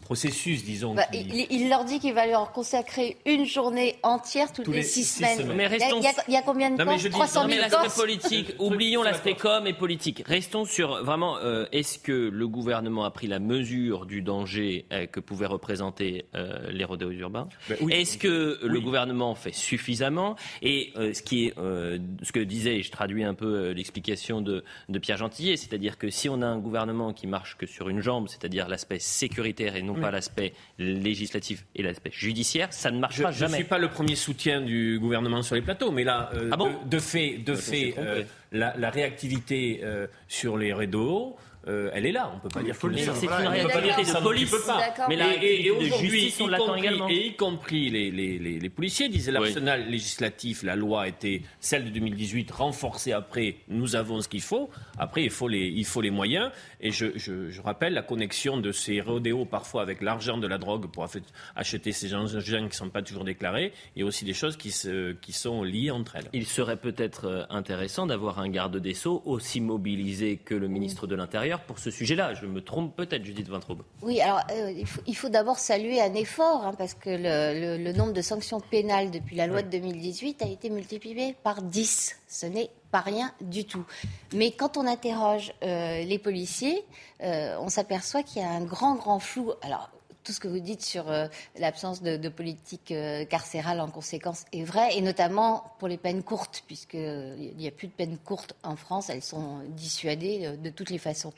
processus, 0.00 0.64
disons. 0.64 0.94
Bah, 0.94 1.04
il, 1.12 1.68
leur 1.68 1.84
dit 1.84 2.00
qu'il 2.00 2.14
va 2.14 2.26
leur 2.26 2.52
consacrer 2.52 3.16
une 3.26 3.44
journée 3.44 3.96
entière 4.02 4.52
toutes 4.52 4.68
les, 4.68 4.82
six, 4.82 5.04
semaines. 5.04 5.52
Mais 5.54 5.66
restons... 5.66 6.00
il, 6.00 6.34
y 6.34 6.36
a, 6.36 6.42
combien 6.42 6.70
de 6.70 6.76
temps 6.76 6.96
300 7.10 7.48
000 7.48 7.60
l'aspect 7.60 8.02
politique. 8.02 8.54
Oublions 8.58 9.02
l'aspect 9.02 9.34
com 9.34 9.66
et 9.66 9.72
politique. 9.72 10.22
Restons 10.26 10.64
sur 10.64 11.04
vraiment. 11.04 11.38
Euh, 11.38 11.66
est-ce 11.72 11.98
que 11.98 12.12
le 12.12 12.48
gouvernement 12.48 13.04
a 13.04 13.10
pris 13.10 13.26
la 13.26 13.38
mesure 13.38 14.06
du 14.06 14.22
danger 14.22 14.86
euh, 14.92 15.06
que 15.06 15.20
pouvaient 15.20 15.46
représenter 15.46 16.26
les 16.70 16.84
rodéos 16.84 17.10
urbains 17.10 17.48
ben 17.68 17.90
Est-ce 17.90 18.18
que 18.18 18.58
le 18.62 18.80
gouvernement 18.80 19.34
fait 19.34 19.54
suffisamment 19.54 20.36
Et 20.62 20.92
ce 20.96 21.22
qui 21.22 21.46
est 21.46 21.54
ce 21.56 22.32
que 22.32 22.40
disait, 22.40 22.76
et 22.78 22.82
je 22.82 22.90
traduis 22.90 23.24
un 23.24 23.34
peu 23.34 23.70
l'explication 23.70 24.40
de, 24.40 24.64
de 24.88 24.98
Pierre 24.98 25.16
Gentillet, 25.16 25.56
c'est-à-dire 25.56 25.98
que 25.98 26.10
si 26.10 26.28
on 26.28 26.42
a 26.42 26.46
un 26.46 26.58
gouvernement 26.58 26.79
gouvernement 26.80 27.12
qui 27.12 27.26
marche 27.26 27.56
que 27.56 27.66
sur 27.66 27.88
une 27.88 28.00
jambe, 28.00 28.28
c'est-à-dire 28.28 28.68
l'aspect 28.68 28.98
sécuritaire 28.98 29.76
et 29.76 29.82
non 29.82 29.94
pas 29.94 30.10
l'aspect 30.10 30.54
législatif 30.78 31.66
et 31.74 31.82
l'aspect 31.82 32.10
judiciaire, 32.12 32.72
ça 32.72 32.90
ne 32.90 32.98
marchera 32.98 33.30
jamais. 33.32 33.48
Je 33.48 33.52
ne 33.52 33.56
suis 33.56 33.68
pas 33.68 33.78
le 33.78 33.88
premier 33.88 34.16
soutien 34.16 34.62
du 34.62 34.98
gouvernement 34.98 35.42
sur 35.42 35.54
les 35.54 35.62
plateaux, 35.62 35.90
mais 35.90 36.04
là, 36.04 36.30
euh, 36.34 36.50
ah 36.52 36.56
de, 36.86 36.98
fait, 36.98 37.38
de 37.38 37.54
fait 37.54 37.94
euh, 37.98 38.22
la, 38.52 38.90
réactivité 38.90 39.80
euh, 39.82 40.06
sur 40.28 40.56
les 40.56 40.72
réseaux, 40.72 41.36
euh, 41.70 41.90
elle 41.94 42.06
est 42.06 42.12
là. 42.12 42.30
On 42.32 42.36
ne 42.36 42.40
peut 42.40 42.48
pas 42.48 42.62
dire 42.62 42.78
qu'il 42.78 42.98
C'est 42.98 43.26
une 43.26 43.32
réalité 43.32 44.02
de 44.02 44.22
police. 44.22 44.54
Mais 45.08 45.16
là, 45.16 45.26
et, 45.40 45.70
aujourd'hui, 45.70 46.34
et 47.08 47.26
y 47.26 47.36
compris 47.36 47.90
les, 47.90 48.10
les, 48.10 48.38
les, 48.38 48.68
policiers 48.70 49.08
disaient 49.08 49.32
l'arsenal 49.32 49.88
législatif, 49.88 50.62
la 50.62 50.76
loi 50.76 51.08
était 51.08 51.42
celle 51.60 51.84
de 51.84 51.90
2018 51.90 52.50
renforcée 52.50 53.12
après. 53.12 53.56
Nous 53.68 53.96
avons 53.96 54.20
ce 54.20 54.28
qu'il 54.28 54.42
faut. 54.42 54.70
Après, 54.98 55.22
il 55.22 55.30
faut 55.30 55.48
les, 55.48 55.68
il 55.68 55.84
faut 55.84 56.00
les 56.00 56.10
moyens. 56.10 56.50
Et 56.80 56.90
je, 56.90 57.06
je, 57.16 57.50
je 57.50 57.62
rappelle 57.62 57.92
la 57.94 58.02
connexion 58.02 58.58
de 58.58 58.72
ces 58.72 59.00
rodéos 59.00 59.44
parfois 59.44 59.82
avec 59.82 60.00
l'argent 60.00 60.38
de 60.38 60.46
la 60.46 60.58
drogue 60.58 60.90
pour 60.90 61.06
acheter 61.56 61.92
ces 61.92 62.08
gens 62.08 62.26
qui 62.26 62.62
ne 62.62 62.70
sont 62.70 62.90
pas 62.90 63.02
toujours 63.02 63.24
déclarés 63.24 63.72
et 63.96 64.02
aussi 64.02 64.24
des 64.24 64.34
choses 64.34 64.56
qui, 64.56 64.70
se, 64.70 65.12
qui 65.12 65.32
sont 65.32 65.62
liées 65.62 65.90
entre 65.90 66.16
elles. 66.16 66.28
Il 66.32 66.46
serait 66.46 66.76
peut-être 66.76 67.26
euh, 67.26 67.44
intéressant 67.50 68.06
d'avoir 68.06 68.38
un 68.38 68.48
garde 68.48 68.76
des 68.76 68.94
Sceaux 68.94 69.22
aussi 69.24 69.60
mobilisé 69.60 70.36
que 70.36 70.54
le 70.54 70.68
ministre 70.68 71.06
de 71.06 71.14
l'Intérieur 71.14 71.59
pour 71.66 71.78
ce 71.78 71.90
sujet-là. 71.90 72.34
Je 72.34 72.46
me 72.46 72.62
trompe 72.62 72.96
peut-être, 72.96 73.24
Judith 73.24 73.48
Vintraube. 73.48 73.82
Oui, 74.02 74.20
alors 74.20 74.42
euh, 74.50 74.72
il 75.06 75.16
faut, 75.16 75.28
d'abord 75.28 75.58
saluer 75.58 76.00
un 76.00 76.14
effort, 76.14 76.64
hein, 76.64 76.74
parce 76.76 76.94
que 76.94 77.10
le, 77.10 77.92
nombre 77.92 78.12
de 78.12 78.22
sanctions 78.22 78.60
pénales 78.60 79.10
depuis 79.10 79.36
la 79.36 79.46
loi 79.46 79.62
de 79.62 79.68
2018 79.68 80.42
a 80.42 80.46
été 80.46 80.70
multiplié 80.70 81.34
par 81.42 81.62
10. 81.62 82.16
Ce 82.28 82.46
n'est 82.46 82.70
pas 82.90 83.00
rien 83.00 83.32
du 83.40 83.64
tout. 83.64 83.84
Mais 84.34 84.50
quand 84.50 84.76
on 84.76 84.86
interroge 84.86 85.52
euh, 85.62 86.02
les 86.02 86.18
policiers, 86.18 86.84
euh, 87.22 87.56
on 87.60 87.68
s'aperçoit 87.68 88.22
qu'il 88.22 88.42
y 88.42 88.44
a 88.44 88.50
un 88.50 88.64
grand, 88.64 88.94
grand 88.94 89.18
flou. 89.18 89.52
Alors, 89.62 89.90
tout 90.30 90.34
ce 90.34 90.38
que 90.38 90.46
vous 90.46 90.60
dites 90.60 90.82
sur 90.82 91.10
euh, 91.10 91.26
l'absence 91.58 92.02
de, 92.02 92.28
politique 92.28 92.92
euh, 92.92 93.24
carcérale 93.24 93.80
en 93.80 93.88
conséquence 93.88 94.44
est 94.52 94.62
vrai, 94.62 94.96
et 94.96 95.00
notamment 95.00 95.74
pour 95.80 95.88
les 95.88 95.96
peines 95.96 96.22
courtes, 96.22 96.62
puisqu'il 96.68 97.52
n'y 97.58 97.66
a 97.66 97.72
plus 97.72 97.88
de 97.88 97.92
peines 97.92 98.16
courtes 98.16 98.54
en 98.62 98.76
France, 98.76 99.10
elles 99.10 99.24
sont 99.24 99.58
dissuadées 99.70 100.56
de 100.56 100.70
toutes 100.70 100.90
les 100.90 100.98
façons. 100.98 101.32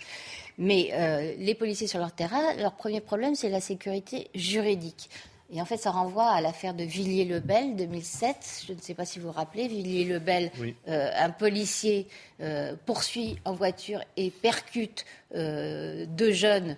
Mais 0.59 1.35
les 1.39 1.55
policiers 1.55 1.87
sur 1.87 2.01
leur 2.01 2.13
terrain, 2.13 2.53
leur 2.59 2.75
premier 2.75 3.01
problème, 3.01 3.35
c'est 3.35 3.49
la 3.49 3.63
sécurité 3.63 4.29
juridique. 4.35 5.09
Et 5.55 5.61
en 5.61 5.67
fait, 5.67 5.77
ça 5.77 5.91
renvoie 5.91 6.31
à 6.31 6.41
l'affaire 6.41 6.73
de 6.73 6.83
Villiers-le-Bel 6.83 7.77
2007. 7.77 8.65
Je 8.69 8.73
ne 8.73 8.81
sais 8.81 8.95
pas 8.95 9.05
si 9.05 9.19
vous 9.19 9.27
vous 9.27 9.33
rappelez, 9.33 9.69
Villiers-le-Bel, 9.69 10.51
euh, 10.89 11.11
un 11.15 11.29
policier 11.29 12.09
euh, 12.41 12.75
poursuit 12.87 13.39
en 13.45 13.53
voiture 13.53 14.01
et 14.17 14.31
percute 14.31 15.05
euh, 15.35 16.07
deux 16.09 16.33
jeunes 16.33 16.77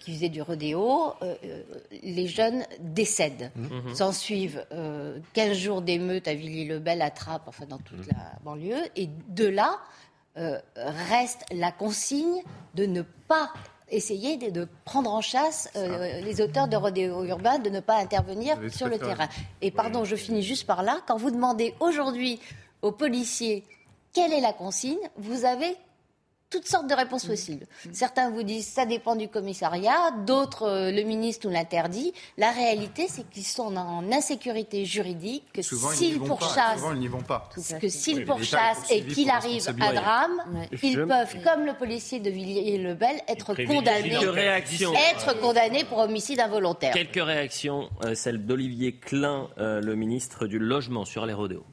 qui 0.00 0.14
faisaient 0.14 0.30
du 0.30 0.40
rodéo. 0.40 1.12
les 2.02 2.26
jeunes 2.26 2.64
décèdent. 2.80 3.50
Mmh. 3.54 3.90
Mmh. 3.90 3.94
S'en 3.94 4.12
suivent 4.12 4.64
15 5.34 5.52
jours 5.52 5.82
d'émeute 5.82 6.26
à 6.26 6.32
Villiers-le-Bel, 6.32 7.02
à 7.02 7.10
Trappes, 7.10 7.46
enfin 7.46 7.66
dans 7.66 7.76
toute 7.76 8.06
mmh. 8.06 8.10
la 8.12 8.38
banlieue. 8.42 8.82
Et 8.96 9.10
de 9.28 9.46
là 9.46 9.78
reste 10.76 11.44
la 11.52 11.72
consigne 11.72 12.42
de 12.74 12.86
ne 12.86 13.02
pas 13.02 13.52
essayer 13.90 14.36
de, 14.36 14.68
prendre 14.84 15.12
en 15.12 15.20
chasse 15.20 15.70
euh, 15.76 16.20
les 16.20 16.40
auteurs 16.40 16.68
de 16.68 16.76
rodéo 16.76 17.24
urbain, 17.24 17.58
de 17.58 17.70
ne 17.70 17.80
pas 17.80 17.96
intervenir 17.96 18.58
sur 18.70 18.88
le 18.88 18.98
terrain. 18.98 19.28
Et 19.62 19.70
pardon, 19.70 20.04
je 20.04 20.16
finis 20.16 20.42
juste 20.42 20.66
par 20.66 20.82
là. 20.82 21.00
Quand 21.06 21.16
vous 21.16 21.30
demandez 21.30 21.74
aujourd'hui 21.80 22.40
aux 22.82 22.92
policiers 22.92 23.64
quelle 24.12 24.32
est 24.32 24.40
la 24.40 24.52
consigne, 24.52 24.98
vous 25.16 25.44
avez 25.44 25.76
toutes 26.50 26.66
sortes 26.66 26.88
de 26.88 26.94
réponses 26.94 27.24
mm. 27.24 27.28
possibles. 27.28 27.66
Mm. 27.84 27.92
Certains 27.92 28.30
vous 28.30 28.42
disent 28.42 28.66
ça 28.66 28.86
dépend 28.86 29.16
du 29.16 29.28
commissariat, 29.28 30.10
d'autres 30.26 30.62
euh, 30.62 30.90
le 30.90 31.02
ministre 31.02 31.46
nous 31.46 31.52
l'interdit. 31.52 32.12
La 32.36 32.50
réalité, 32.50 33.06
c'est 33.08 33.28
qu'ils 33.28 33.44
sont 33.44 33.76
en 33.76 34.10
insécurité 34.12 34.84
juridique, 34.84 35.44
que 35.52 35.62
s'ils 35.62 36.20
pourchassent, 36.20 36.82
que 37.80 37.88
s'ils 37.88 38.24
pourchassent 38.24 38.90
et 38.90 39.02
qu'il 39.04 39.30
arrive 39.30 39.68
un 39.80 39.92
drame, 39.92 40.68
ils 40.82 40.96
peuvent, 41.06 41.36
comme 41.44 41.64
le 41.64 41.74
policier 41.74 42.20
de 42.20 42.30
Villiers-le-Bel, 42.30 43.20
être 43.28 43.54
condamnés, 43.54 44.16
être 45.10 45.40
condamnés 45.40 45.84
pour 45.84 45.98
homicide 45.98 46.40
involontaire. 46.40 46.92
Quelques 46.92 47.22
réactions, 47.22 47.90
euh, 48.04 48.14
celle 48.14 48.44
d'Olivier 48.44 48.92
Klein, 48.92 49.48
euh, 49.58 49.80
le 49.80 49.94
ministre 49.94 50.46
du 50.46 50.58
Logement 50.58 51.04
sur 51.04 51.26
les 51.26 51.34
rodéos. 51.34 51.64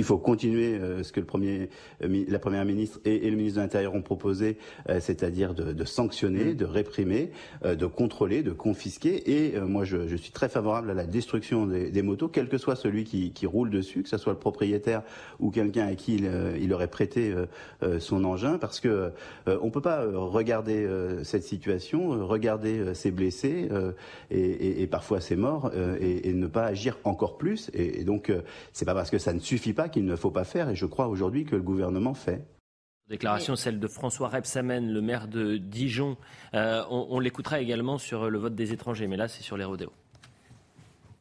Il 0.00 0.04
faut 0.04 0.16
continuer 0.16 0.76
euh, 0.76 1.02
ce 1.02 1.10
que 1.10 1.18
le 1.18 1.26
premier, 1.26 1.70
euh, 2.04 2.24
la 2.28 2.38
première 2.38 2.64
ministre 2.64 3.00
et, 3.04 3.28
le 3.28 3.36
ministre 3.36 3.56
de 3.58 3.62
l'Intérieur 3.62 3.96
ont 3.96 4.00
proposé, 4.00 4.56
euh, 4.88 5.00
c'est-à-dire 5.00 5.54
de, 5.54 5.84
sanctionner, 5.84 6.52
mm. 6.52 6.54
de 6.54 6.64
réprimer, 6.64 7.32
de 7.64 7.86
contrôler, 7.86 8.44
de 8.44 8.52
confisquer. 8.52 9.28
Et 9.28 9.58
moi, 9.58 9.84
je, 9.84 10.14
suis 10.14 10.30
très 10.30 10.48
favorable 10.48 10.90
à 10.90 10.94
la 10.94 11.04
destruction 11.04 11.66
des, 11.66 12.02
motos, 12.02 12.28
quel 12.28 12.48
que 12.48 12.58
soit 12.58 12.76
celui 12.76 13.02
qui, 13.02 13.46
roule 13.46 13.70
dessus, 13.70 14.04
que 14.04 14.08
ce 14.08 14.18
soit 14.18 14.34
le 14.34 14.38
propriétaire 14.38 15.02
ou 15.40 15.50
quelqu'un 15.50 15.88
à 15.88 15.94
qui 15.96 16.22
il, 16.60 16.72
aurait 16.72 16.88
prêté 16.88 17.34
son 17.98 18.24
engin, 18.24 18.58
parce 18.58 18.78
que 18.78 19.10
on 19.46 19.70
peut 19.70 19.80
pas 19.80 20.04
regarder 20.04 20.86
cette 21.22 21.44
situation, 21.44 22.26
regarder 22.26 22.94
ces 22.94 23.10
blessés 23.10 23.68
et, 24.30 24.86
parfois 24.86 25.20
ces 25.20 25.36
morts 25.36 25.72
et, 26.00 26.32
ne 26.32 26.46
pas 26.46 26.66
agir 26.66 26.98
encore 27.04 27.38
plus. 27.38 27.70
Et, 27.74 28.04
donc, 28.04 28.32
c'est 28.72 28.84
pas 28.84 28.94
parce 28.94 29.10
que 29.10 29.18
ça 29.18 29.32
ne 29.32 29.40
suffit 29.40 29.72
pas 29.72 29.87
qu'il 29.88 30.04
ne 30.04 30.16
faut 30.16 30.30
pas 30.30 30.44
faire, 30.44 30.68
et 30.68 30.76
je 30.76 30.86
crois 30.86 31.08
aujourd'hui 31.08 31.44
que 31.44 31.56
le 31.56 31.62
gouvernement 31.62 32.14
fait. 32.14 32.46
Déclaration, 33.08 33.56
celle 33.56 33.80
de 33.80 33.88
François 33.88 34.28
Rebsamen, 34.28 34.92
le 34.92 35.00
maire 35.00 35.28
de 35.28 35.56
Dijon. 35.56 36.18
Euh, 36.54 36.82
on, 36.90 37.06
on 37.10 37.20
l'écoutera 37.20 37.60
également 37.60 37.96
sur 37.96 38.28
le 38.28 38.38
vote 38.38 38.54
des 38.54 38.72
étrangers, 38.72 39.06
mais 39.06 39.16
là 39.16 39.28
c'est 39.28 39.42
sur 39.42 39.56
les 39.56 39.64
rodéos. 39.64 39.92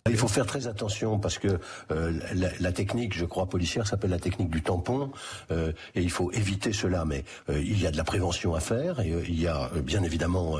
Il 0.10 0.18
faut 0.18 0.28
faire 0.28 0.46
très 0.46 0.68
attention 0.68 1.20
parce 1.20 1.38
que 1.38 1.60
euh, 1.92 2.20
la, 2.60 2.72
technique, 2.72 3.16
je 3.16 3.26
crois, 3.26 3.48
policière 3.48 3.88
s'appelle 3.88 4.12
la 4.12 4.20
technique 4.20 4.50
du 4.50 4.62
tampon 4.62 5.12
euh, 5.52 5.72
et 5.96 6.02
il 6.02 6.12
faut 6.12 6.32
éviter 6.32 6.74
cela. 6.74 7.06
Mais 7.06 7.24
euh, 7.50 7.60
il 7.60 7.82
y 7.82 7.88
a 7.88 7.92
de 7.92 7.98
la 7.98 8.04
prévention 8.04 8.56
à 8.56 8.60
faire 8.60 9.00
et 9.00 9.10
il 9.28 9.40
y 9.40 9.48
a 9.48 9.70
bien 9.84 10.04
évidemment 10.04 10.58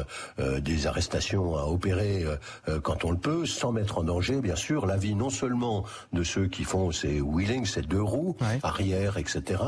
des 0.60 0.88
arrestations 0.88 1.56
à 1.56 1.64
opérer 1.64 2.26
quand 2.84 3.06
on 3.06 3.12
le 3.12 3.18
peut, 3.18 3.46
sans 3.46 3.72
mettre 3.72 3.98
en 3.98 4.04
danger, 4.04 4.42
bien 4.42 4.56
sûr, 4.56 4.86
la 4.86 4.98
vie 4.98 5.16
non 5.16 5.30
seulement 5.30 5.84
de 6.14 6.24
ceux 6.24 6.48
qui 6.48 6.64
font 6.64 6.92
ces 6.92 7.22
wheelings, 7.22 7.66
ces 7.66 7.82
deux 7.82 8.02
roues, 8.02 8.36
arrière, 8.64 9.18
etc., 9.18 9.62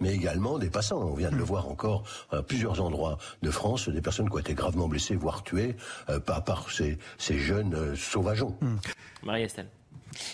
mais 0.00 0.12
également 0.14 0.58
des 0.58 0.70
passants. 0.70 1.00
On 1.02 1.14
vient 1.14 1.30
de 1.30 1.36
le 1.36 1.44
voir 1.44 1.68
encore 1.68 2.04
à 2.30 2.42
plusieurs 2.42 2.80
endroits 2.80 3.18
de 3.42 3.50
France, 3.50 3.88
des 3.88 4.00
personnes 4.00 4.28
qui 4.28 4.36
ont 4.36 4.40
été 4.40 4.54
gravement 4.54 4.88
blessées, 4.88 5.16
voire 5.16 5.42
tuées, 5.42 5.76
par, 6.24 6.44
par 6.44 6.70
ces, 6.70 6.98
ces 7.18 7.38
jeunes 7.38 7.94
sauvageons. 7.96 8.56
Mm. 9.24 9.26
Marie-Estelle. 9.26 9.70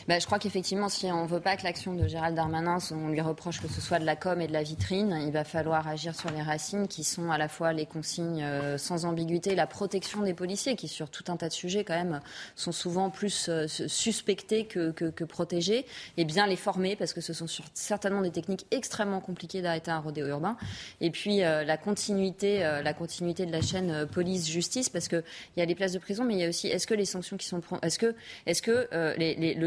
Bah, 0.08 0.18
je 0.18 0.26
crois 0.26 0.38
qu'effectivement, 0.38 0.88
si 0.88 1.06
on 1.06 1.24
ne 1.24 1.28
veut 1.28 1.40
pas 1.40 1.56
que 1.56 1.64
l'action 1.64 1.94
de 1.94 2.06
Gérald 2.06 2.36
Darmanin, 2.36 2.78
on 2.90 3.08
lui 3.08 3.20
reproche 3.20 3.60
que 3.60 3.68
ce 3.68 3.80
soit 3.80 3.98
de 3.98 4.04
la 4.04 4.16
com 4.16 4.40
et 4.40 4.46
de 4.46 4.52
la 4.52 4.62
vitrine, 4.62 5.18
il 5.26 5.32
va 5.32 5.44
falloir 5.44 5.86
agir 5.88 6.14
sur 6.14 6.30
les 6.30 6.42
racines 6.42 6.88
qui 6.88 7.04
sont 7.04 7.30
à 7.30 7.38
la 7.38 7.48
fois 7.48 7.72
les 7.72 7.86
consignes 7.86 8.42
euh, 8.42 8.78
sans 8.78 9.04
ambiguïté, 9.04 9.54
la 9.54 9.66
protection 9.66 10.22
des 10.22 10.34
policiers 10.34 10.76
qui, 10.76 10.88
sur 10.88 11.10
tout 11.10 11.24
un 11.28 11.36
tas 11.36 11.48
de 11.48 11.52
sujets, 11.52 11.84
quand 11.84 11.94
même, 11.94 12.20
sont 12.56 12.72
souvent 12.72 13.10
plus 13.10 13.48
euh, 13.48 13.66
suspectés 13.66 14.64
que, 14.64 14.90
protégés, 15.24 15.86
et 16.16 16.24
bien 16.24 16.46
les 16.46 16.56
former 16.56 16.96
parce 16.96 17.12
que 17.12 17.20
ce 17.20 17.32
sont 17.32 17.46
certainement 17.74 18.22
des 18.22 18.30
techniques 18.30 18.66
extrêmement 18.70 19.20
compliquées 19.20 19.62
d'arrêter 19.62 19.90
un 19.90 20.00
rodéo 20.00 20.26
urbain. 20.26 20.56
Et 21.00 21.10
puis 21.10 21.42
euh, 21.42 21.64
la 21.64 21.76
continuité, 21.76 22.60
la 22.60 22.94
continuité 22.94 23.46
de 23.46 23.52
la 23.52 23.60
chaîne 23.60 24.06
police-justice 24.06 24.88
parce 24.88 25.08
qu'il 25.08 25.22
y 25.56 25.60
a 25.60 25.64
les 25.64 25.74
places 25.74 25.92
de 25.92 25.98
prison, 25.98 26.24
mais 26.24 26.34
il 26.34 26.40
y 26.40 26.44
a 26.44 26.48
aussi 26.48 26.68
est-ce 26.68 26.86
que 26.86 26.94
les 26.94 27.04
sanctions 27.04 27.36
qui 27.36 27.46
sont 27.46 27.60
est-ce 27.82 27.98
que 27.98 28.14
est-ce 28.46 28.62
que 28.62 28.88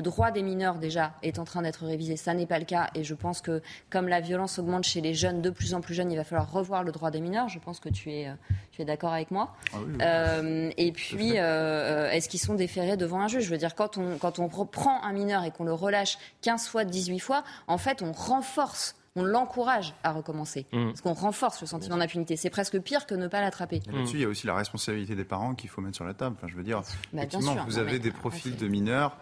droit 0.04 0.32
des 0.32 0.44
mineurs 0.44 0.76
déjà 0.76 1.14
est 1.24 1.40
en 1.40 1.46
train 1.46 1.62
d'être 1.62 1.86
révisé. 1.86 2.16
Ça 2.16 2.34
n'est 2.34 2.46
pas 2.46 2.60
le 2.60 2.66
cas 2.66 2.90
et 2.94 3.04
je 3.04 3.14
pense 3.14 3.42
que 3.42 3.62
comme 3.90 4.08
la 4.08 4.20
violence 4.20 4.60
augmente 4.60 4.84
chez 4.84 5.02
les 5.02 5.14
jeunes, 5.14 5.42
de 5.42 5.50
plus 5.50 5.74
en 5.74 5.82
plus 5.82 5.94
jeunes, 5.94 6.12
il 6.12 6.16
va 6.16 6.24
falloir 6.24 6.52
revoir 6.52 6.84
le 6.84 6.92
droit 6.92 7.12
des 7.12 7.22
mineurs. 7.22 7.50
Je 7.50 7.60
pense 7.60 7.80
que 7.80 7.90
tu 7.90 8.12
es, 8.12 8.28
euh, 8.28 8.34
tu 8.72 8.82
es 8.82 8.86
d'accord 8.86 9.14
avec 9.14 9.32
moi. 9.32 9.56
Ah 9.74 9.78
euh, 10.02 10.72
et 10.78 10.92
puis, 10.92 11.34
euh, 11.38 12.12
est-ce 12.12 12.30
qu'ils 12.30 12.40
sont 12.40 12.56
déférés 12.56 12.98
devant 12.98 13.22
un 13.22 13.28
juge? 13.28 13.46
Je 13.46 13.50
veux 13.50 13.58
dire, 13.58 13.76
quand 13.76 13.98
on, 13.98 14.18
quand 14.18 14.40
on 14.40 14.48
prend 14.48 15.02
un 15.04 15.14
mineur 15.14 15.44
et 15.44 15.52
qu'on 15.52 15.64
le 15.64 15.74
relâche 15.74 16.18
15 16.42 16.68
fois, 16.68 16.86
18 16.86 17.20
fois, 17.20 17.44
en 17.68 17.78
fait, 17.78 18.02
on 18.02 18.12
renforce 18.12 18.96
on 19.16 19.24
l'encourage 19.24 19.94
à 20.04 20.12
recommencer. 20.12 20.66
Mmh. 20.72 20.86
Parce 20.88 21.02
qu'on 21.02 21.14
renforce 21.14 21.62
le 21.62 21.68
sentiment 21.68 21.98
d'impunité. 21.98 22.36
C'est 22.36 22.50
presque 22.50 22.80
pire 22.80 23.06
que 23.06 23.16
ne 23.16 23.28
pas 23.28 23.42
l'attraper. 23.42 23.82
Là-dessus, 23.92 24.18
il 24.18 24.22
y 24.22 24.26
a 24.26 24.28
aussi 24.28 24.48
la 24.48 24.56
responsabilité 24.56 25.16
des 25.16 25.24
parents 25.24 25.54
qu'il 25.54 25.70
faut 25.70 25.82
mettre 25.82 25.96
sur 25.96 26.06
la 26.06 26.14
table. 26.14 26.36
Enfin, 26.38 26.48
je 26.48 26.56
veux 26.56 26.64
dire, 26.64 26.82
bah, 27.14 27.24
effectivement, 27.24 27.56
vous 27.66 27.78
avez 27.78 28.00
des 28.00 28.12
profils 28.12 28.56
de 28.56 28.68
mineurs 28.68 29.18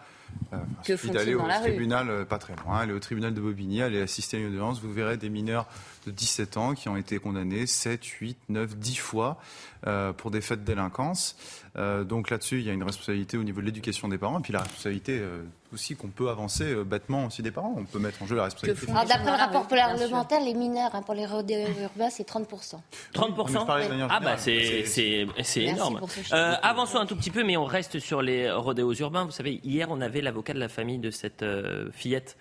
euh, 0.52 0.58
il 0.80 0.84
suffit 0.84 1.10
d'aller 1.10 1.34
au 1.34 1.42
tribunal, 1.62 2.10
euh, 2.10 2.24
pas 2.24 2.38
très 2.38 2.54
loin, 2.56 2.78
aller 2.78 2.92
au 2.92 2.98
tribunal 2.98 3.32
de 3.32 3.40
Bobigny, 3.40 3.82
aller 3.82 4.00
assister 4.00 4.36
à 4.36 4.40
une 4.40 4.46
audience, 4.48 4.80
vous 4.80 4.92
verrez 4.92 5.16
des 5.16 5.30
mineurs 5.30 5.66
de 6.06 6.10
17 6.10 6.56
ans 6.56 6.74
qui 6.74 6.88
ont 6.88 6.96
été 6.96 7.18
condamnés 7.18 7.66
7, 7.66 8.04
8, 8.04 8.38
9, 8.48 8.76
10 8.76 8.96
fois 8.96 9.38
euh, 9.86 10.12
pour 10.12 10.30
des 10.30 10.40
faits 10.40 10.60
de 10.60 10.64
délinquance. 10.64 11.36
Euh, 11.76 12.04
donc 12.04 12.30
là-dessus, 12.30 12.60
il 12.60 12.66
y 12.66 12.70
a 12.70 12.72
une 12.72 12.82
responsabilité 12.82 13.36
au 13.36 13.42
niveau 13.42 13.60
de 13.60 13.66
l'éducation 13.66 14.08
des 14.08 14.18
parents 14.18 14.38
et 14.38 14.42
puis 14.42 14.52
la 14.52 14.60
responsabilité 14.60 15.18
euh, 15.18 15.42
aussi 15.72 15.96
qu'on 15.96 16.08
peut 16.08 16.28
avancer 16.28 16.74
bêtement 16.84 17.26
aussi 17.26 17.42
des 17.42 17.50
parents. 17.50 17.74
On 17.76 17.84
peut 17.84 17.98
mettre 17.98 18.22
en 18.22 18.26
jeu 18.26 18.36
la 18.36 18.44
responsabilité. 18.44 18.86
D'après 18.86 19.24
le 19.24 19.36
rapport 19.36 19.66
parlementaire, 19.66 20.40
les 20.40 20.54
mineurs 20.54 20.94
hein, 20.94 21.02
pour 21.02 21.14
les 21.14 21.26
rodéos 21.26 21.66
urbains, 21.82 22.10
c'est 22.10 22.28
30%. 22.28 22.76
30% 23.14 24.08
Ah 24.10 24.20
bah 24.20 24.36
c'est 24.36 25.62
énorme. 25.62 26.00
avançons 26.30 26.98
un 26.98 27.06
tout 27.06 27.16
petit 27.16 27.30
peu, 27.30 27.42
mais 27.42 27.56
on 27.56 27.64
reste 27.64 27.98
sur 27.98 28.22
les 28.22 28.50
rodéos 28.50 28.94
urbains. 28.94 29.24
Vous 29.24 29.30
savez, 29.30 29.60
hier, 29.64 29.88
on 29.90 30.00
avait 30.00 30.20
l'avocat 30.20 30.52
de 30.52 30.60
la 30.60 30.68
famille 30.68 30.98
de 30.98 31.10
cette 31.10 31.44
fillette 31.92 32.36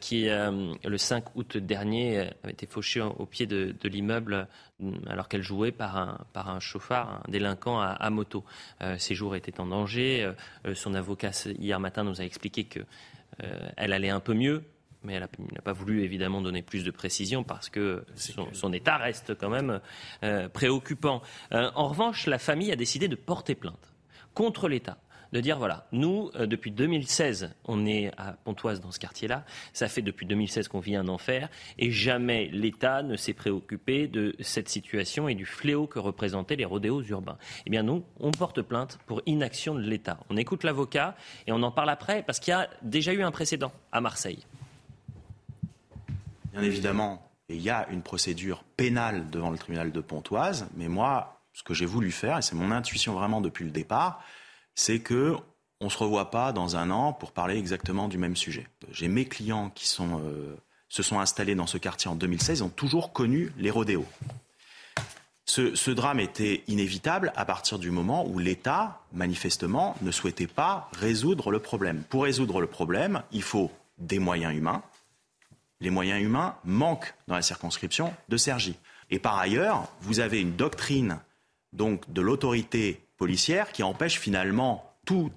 qui, 0.00 0.28
euh, 0.28 0.74
le 0.84 0.98
5 0.98 1.36
août 1.36 1.56
dernier, 1.58 2.18
euh, 2.18 2.30
avait 2.42 2.52
été 2.52 2.66
fauchée 2.66 3.02
au 3.02 3.26
pied 3.26 3.46
de, 3.46 3.74
l'immeuble 3.84 4.48
alors 5.06 5.28
qu'elle 5.28 5.42
jouait 5.42 5.72
par 5.72 5.96
un, 5.96 6.18
par 6.32 6.50
un 6.50 6.60
chauffard, 6.60 7.22
un 7.26 7.30
délinquant 7.30 7.80
à, 7.80 8.10
moto. 8.10 8.44
ses 8.98 9.14
jours 9.14 9.36
étaient 9.36 9.60
en 9.60 9.66
danger. 9.66 10.32
son 10.74 10.92
avocat, 10.94 11.30
hier 11.58 11.78
matin, 11.78 12.04
nous 12.04 12.20
a 12.20 12.24
expliqué 12.24 12.64
qu'elle 12.64 12.86
allait 13.76 14.10
un 14.10 14.20
peu 14.20 14.34
mieux, 14.34 14.64
mais 15.02 15.14
elle 15.14 15.20
n'a 15.20 15.62
pas 15.62 15.72
voulu 15.72 16.02
évidemment 16.02 16.42
donner 16.42 16.62
plus 16.62 16.84
de 16.84 16.90
précision 16.90 17.44
parce 17.44 17.70
que 17.70 18.04
son, 18.16 18.72
état 18.72 18.96
reste 18.96 19.38
quand 19.38 19.50
même 19.50 19.80
préoccupant. 20.52 21.22
en 21.52 21.88
revanche, 21.88 22.26
la 22.26 22.38
famille 22.38 22.72
a 22.72 22.76
décidé 22.76 23.08
de 23.08 23.16
porter 23.16 23.54
plainte 23.54 23.94
contre 24.34 24.68
l'État 24.68 24.98
de 25.32 25.40
dire 25.40 25.58
voilà, 25.58 25.86
nous, 25.92 26.30
euh, 26.36 26.46
depuis 26.46 26.70
2016, 26.70 27.54
on 27.64 27.86
est 27.86 28.10
à 28.16 28.32
Pontoise 28.32 28.80
dans 28.80 28.90
ce 28.90 28.98
quartier-là, 28.98 29.44
ça 29.72 29.88
fait 29.88 30.02
depuis 30.02 30.26
2016 30.26 30.68
qu'on 30.68 30.80
vit 30.80 30.96
un 30.96 31.08
enfer, 31.08 31.48
et 31.78 31.90
jamais 31.90 32.46
l'État 32.52 33.02
ne 33.02 33.16
s'est 33.16 33.32
préoccupé 33.32 34.06
de 34.06 34.34
cette 34.40 34.68
situation 34.68 35.28
et 35.28 35.34
du 35.34 35.46
fléau 35.46 35.86
que 35.86 35.98
représentaient 35.98 36.56
les 36.56 36.64
rodéos 36.64 37.02
urbains. 37.02 37.38
Eh 37.66 37.70
bien, 37.70 37.82
nous, 37.82 38.04
on 38.20 38.30
porte 38.30 38.62
plainte 38.62 38.98
pour 39.06 39.22
inaction 39.26 39.74
de 39.74 39.80
l'État. 39.80 40.18
On 40.30 40.36
écoute 40.36 40.64
l'avocat 40.64 41.16
et 41.46 41.52
on 41.52 41.62
en 41.62 41.70
parle 41.70 41.90
après, 41.90 42.22
parce 42.22 42.40
qu'il 42.40 42.52
y 42.52 42.54
a 42.54 42.68
déjà 42.82 43.12
eu 43.12 43.22
un 43.22 43.30
précédent 43.30 43.72
à 43.92 44.00
Marseille. 44.00 44.44
Bien 46.52 46.62
évidemment, 46.62 47.30
il 47.48 47.60
y 47.60 47.70
a 47.70 47.86
une 47.90 48.02
procédure 48.02 48.64
pénale 48.76 49.28
devant 49.30 49.50
le 49.50 49.58
tribunal 49.58 49.92
de 49.92 50.00
Pontoise, 50.00 50.68
mais 50.74 50.88
moi, 50.88 51.40
ce 51.52 51.62
que 51.62 51.74
j'ai 51.74 51.86
voulu 51.86 52.10
faire, 52.10 52.38
et 52.38 52.42
c'est 52.42 52.54
mon 52.54 52.70
intuition 52.70 53.14
vraiment 53.14 53.40
depuis 53.40 53.64
le 53.64 53.70
départ, 53.70 54.22
c'est 54.76 55.00
que 55.00 55.34
on 55.80 55.90
se 55.90 55.98
revoit 55.98 56.30
pas 56.30 56.52
dans 56.52 56.76
un 56.76 56.90
an 56.90 57.12
pour 57.12 57.32
parler 57.32 57.56
exactement 57.56 58.08
du 58.08 58.16
même 58.16 58.36
sujet. 58.36 58.66
J'ai 58.92 59.08
mes 59.08 59.26
clients 59.26 59.70
qui 59.70 59.92
euh, 60.00 60.54
se 60.88 61.02
sont 61.02 61.18
installés 61.18 61.54
dans 61.54 61.66
ce 61.66 61.76
quartier 61.76 62.10
en 62.10 62.14
2016, 62.14 62.60
ils 62.60 62.64
ont 62.64 62.68
toujours 62.68 63.12
connu 63.12 63.52
les 63.58 63.70
rodéos. 63.70 64.06
Ce, 65.48 65.90
drame 65.90 66.20
était 66.20 66.64
inévitable 66.66 67.32
à 67.36 67.44
partir 67.44 67.78
du 67.78 67.90
moment 67.90 68.26
où 68.26 68.38
l'État, 68.38 69.00
manifestement, 69.12 69.96
ne 70.02 70.10
souhaitait 70.10 70.48
pas 70.48 70.90
résoudre 70.92 71.50
le 71.50 71.60
problème. 71.60 72.02
Pour 72.10 72.24
résoudre 72.24 72.60
le 72.60 72.66
problème, 72.66 73.22
il 73.32 73.42
faut 73.42 73.70
des 73.96 74.18
moyens 74.18 74.54
humains. 74.54 74.82
Les 75.80 75.90
moyens 75.90 76.20
humains 76.20 76.56
manquent 76.64 77.14
dans 77.28 77.36
la 77.36 77.42
circonscription 77.42 78.12
de 78.28 78.36
Cergy. 78.36 78.76
Et 79.10 79.18
par 79.18 79.38
ailleurs, 79.38 79.88
vous 80.00 80.20
avez 80.20 80.40
une 80.40 80.56
doctrine 80.56 81.20
donc 81.72 82.12
de 82.12 82.20
l'autorité 82.20 83.05
policière 83.16 83.72
qui 83.72 83.82
empêche 83.82 84.18
finalement 84.18 84.96
tout 85.04 85.32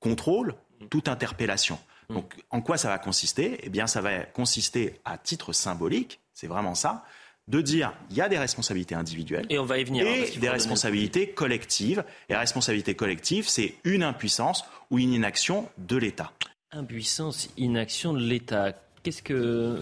contrôle, 0.00 0.54
toute 0.90 1.08
interpellation. 1.08 1.78
Donc 2.08 2.34
en 2.50 2.60
quoi 2.60 2.76
ça 2.76 2.88
va 2.88 2.98
consister? 2.98 3.58
Eh 3.62 3.68
bien 3.68 3.86
ça 3.86 4.00
va 4.00 4.20
consister 4.20 5.00
à 5.04 5.18
titre 5.18 5.52
symbolique, 5.52 6.20
c'est 6.32 6.46
vraiment 6.46 6.74
ça, 6.74 7.04
de 7.48 7.60
dire 7.60 7.92
il 8.10 8.16
y 8.16 8.20
a 8.20 8.28
des 8.28 8.38
responsabilités 8.38 8.94
individuelles 8.94 9.46
et 9.50 9.58
on 9.58 9.64
va 9.64 9.78
y 9.78 9.84
venir 9.84 10.06
et 10.06 10.38
des 10.38 10.48
responsabilités 10.48 11.30
collectives. 11.30 12.04
Et 12.28 12.34
la 12.34 12.40
responsabilité 12.40 12.94
collective, 12.94 13.48
c'est 13.48 13.74
une 13.84 14.02
impuissance 14.02 14.64
ou 14.90 14.98
une 14.98 15.12
inaction 15.12 15.68
de 15.78 15.96
l'État. 15.96 16.32
Impuissance, 16.70 17.48
inaction 17.56 18.12
de 18.12 18.20
l'État. 18.20 18.72
Qu'est-ce 19.02 19.22
que 19.22 19.80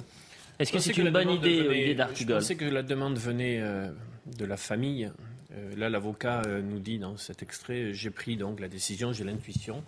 est-ce 0.59 0.73
que 0.73 0.79
c'est 0.79 0.97
une 0.97 1.11
bonne 1.11 1.31
idée, 1.31 1.95
d'Artigol 1.95 2.37
Je 2.37 2.41
pensais 2.41 2.57
que 2.57 2.65
la 2.65 2.83
demande 2.83 3.19
venait 3.19 3.59
euh, 3.61 3.91
de 4.27 4.45
la 4.45 4.57
famille. 4.57 5.11
Euh, 5.55 5.77
là, 5.77 5.89
l'avocat 5.89 6.43
euh, 6.47 6.63
nous 6.63 6.79
dit 6.79 6.99
dans 6.99 7.17
cet 7.17 7.43
extrait 7.43 7.93
j'ai 7.93 8.11
pris 8.11 8.37
donc 8.37 8.61
la 8.61 8.69
décision, 8.69 9.13
j'ai 9.13 9.25
l'intuition. 9.25 9.83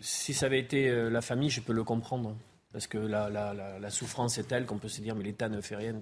si 0.00 0.34
ça 0.34 0.46
avait 0.46 0.60
été 0.60 1.10
la 1.10 1.20
famille, 1.20 1.50
je 1.50 1.60
peux 1.60 1.72
le 1.72 1.84
comprendre. 1.84 2.36
Parce 2.72 2.86
que 2.86 2.98
la, 2.98 3.28
la, 3.28 3.52
la 3.80 3.90
souffrance 3.90 4.38
est 4.38 4.44
telle 4.44 4.64
qu'on 4.64 4.78
peut 4.78 4.88
se 4.88 5.00
dire 5.00 5.16
mais 5.16 5.24
l'État 5.24 5.48
ne 5.48 5.60
fait 5.60 5.74
rien. 5.74 6.00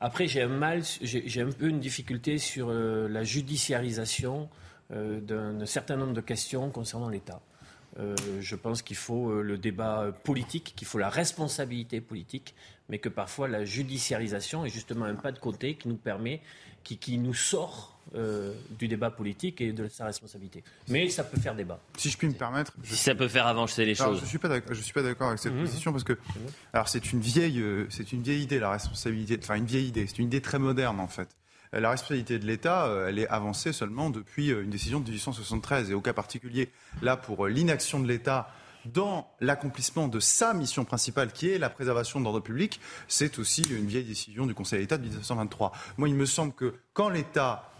Après, 0.00 0.26
j'ai 0.28 0.42
un 0.42 0.48
mal, 0.48 0.82
j'ai 1.00 1.40
un 1.40 1.50
peu 1.50 1.68
une 1.68 1.80
difficulté 1.80 2.36
sur 2.38 2.70
la 2.70 3.24
judiciarisation 3.24 4.50
d'un 4.90 5.66
certain 5.66 5.96
nombre 5.96 6.12
de 6.12 6.20
questions 6.20 6.70
concernant 6.70 7.08
l'État. 7.08 7.40
Euh, 7.98 8.14
je 8.40 8.54
pense 8.54 8.82
qu'il 8.82 8.96
faut 8.96 9.30
euh, 9.30 9.42
le 9.42 9.58
débat 9.58 10.12
politique, 10.24 10.74
qu'il 10.76 10.86
faut 10.86 10.98
la 10.98 11.08
responsabilité 11.08 12.00
politique, 12.00 12.54
mais 12.88 12.98
que 12.98 13.08
parfois 13.08 13.48
la 13.48 13.64
judiciarisation 13.64 14.64
est 14.64 14.70
justement 14.70 15.04
un 15.04 15.16
pas 15.16 15.32
de 15.32 15.38
côté 15.38 15.74
qui 15.74 15.88
nous 15.88 15.96
permet, 15.96 16.40
qui, 16.84 17.18
nous 17.18 17.34
sort 17.34 17.98
euh, 18.14 18.54
du 18.78 18.88
débat 18.88 19.10
politique 19.10 19.60
et 19.60 19.72
de 19.72 19.88
sa 19.88 20.06
responsabilité. 20.06 20.62
Mais 20.88 21.08
ça 21.10 21.24
peut 21.24 21.38
faire 21.38 21.54
débat. 21.54 21.80
Si 21.98 22.08
je 22.08 22.16
puis 22.16 22.28
me 22.28 22.34
permettre, 22.34 22.72
si 22.84 22.96
ça 22.96 23.14
peut 23.14 23.28
faire 23.28 23.46
avancer 23.46 23.84
les 23.84 23.94
choses. 23.94 24.20
Je 24.20 24.26
suis 24.26 24.38
pas 24.38 24.48
je 24.70 24.80
suis 24.80 24.94
pas 24.94 25.02
d'accord 25.02 25.28
avec 25.28 25.40
cette 25.40 25.52
mhm. 25.52 25.64
position 25.64 25.92
parce 25.92 26.04
que 26.04 26.16
alors 26.72 26.88
c'est 26.88 27.12
une 27.12 27.20
vieille 27.20 27.62
c'est 27.90 28.12
une 28.12 28.22
vieille 28.22 28.42
idée 28.42 28.58
la 28.58 28.70
responsabilité 28.70 29.38
enfin 29.42 29.56
une 29.56 29.66
vieille 29.66 29.88
idée 29.88 30.06
c'est 30.06 30.18
une 30.18 30.26
idée 30.26 30.40
très 30.40 30.58
moderne 30.58 31.00
en 31.00 31.08
fait. 31.08 31.28
Euh, 31.74 31.80
la 31.80 31.90
responsabilité 31.90 32.38
de 32.38 32.46
l'État, 32.46 32.86
euh, 32.86 33.08
elle 33.08 33.18
est 33.18 33.28
avancée 33.28 33.72
seulement 33.72 34.10
depuis 34.10 34.50
euh, 34.50 34.62
une 34.62 34.70
décision 34.70 35.00
de 35.00 35.04
1873. 35.04 35.90
Et 35.90 35.94
au 35.94 36.00
cas 36.00 36.12
particulier, 36.12 36.70
là, 37.02 37.16
pour 37.16 37.46
l'inaction 37.46 38.00
de 38.00 38.08
l'État 38.08 38.50
dans 38.84 39.28
l'accomplissement 39.40 40.08
de 40.08 40.20
sa 40.20 40.54
mission 40.54 40.84
principale, 40.84 41.32
qui 41.32 41.50
est 41.50 41.58
la 41.58 41.68
préservation 41.68 42.20
de 42.20 42.24
l'ordre 42.24 42.40
public, 42.40 42.80
c'est 43.06 43.38
aussi 43.38 43.62
une 43.62 43.86
vieille 43.86 44.04
décision 44.04 44.46
du 44.46 44.54
Conseil 44.54 44.80
d'État 44.80 44.96
de 44.96 45.02
1923. 45.02 45.72
Moi, 45.98 46.08
il 46.08 46.14
me 46.14 46.26
semble 46.26 46.52
que 46.52 46.74
quand 46.94 47.08
l'État 47.08 47.70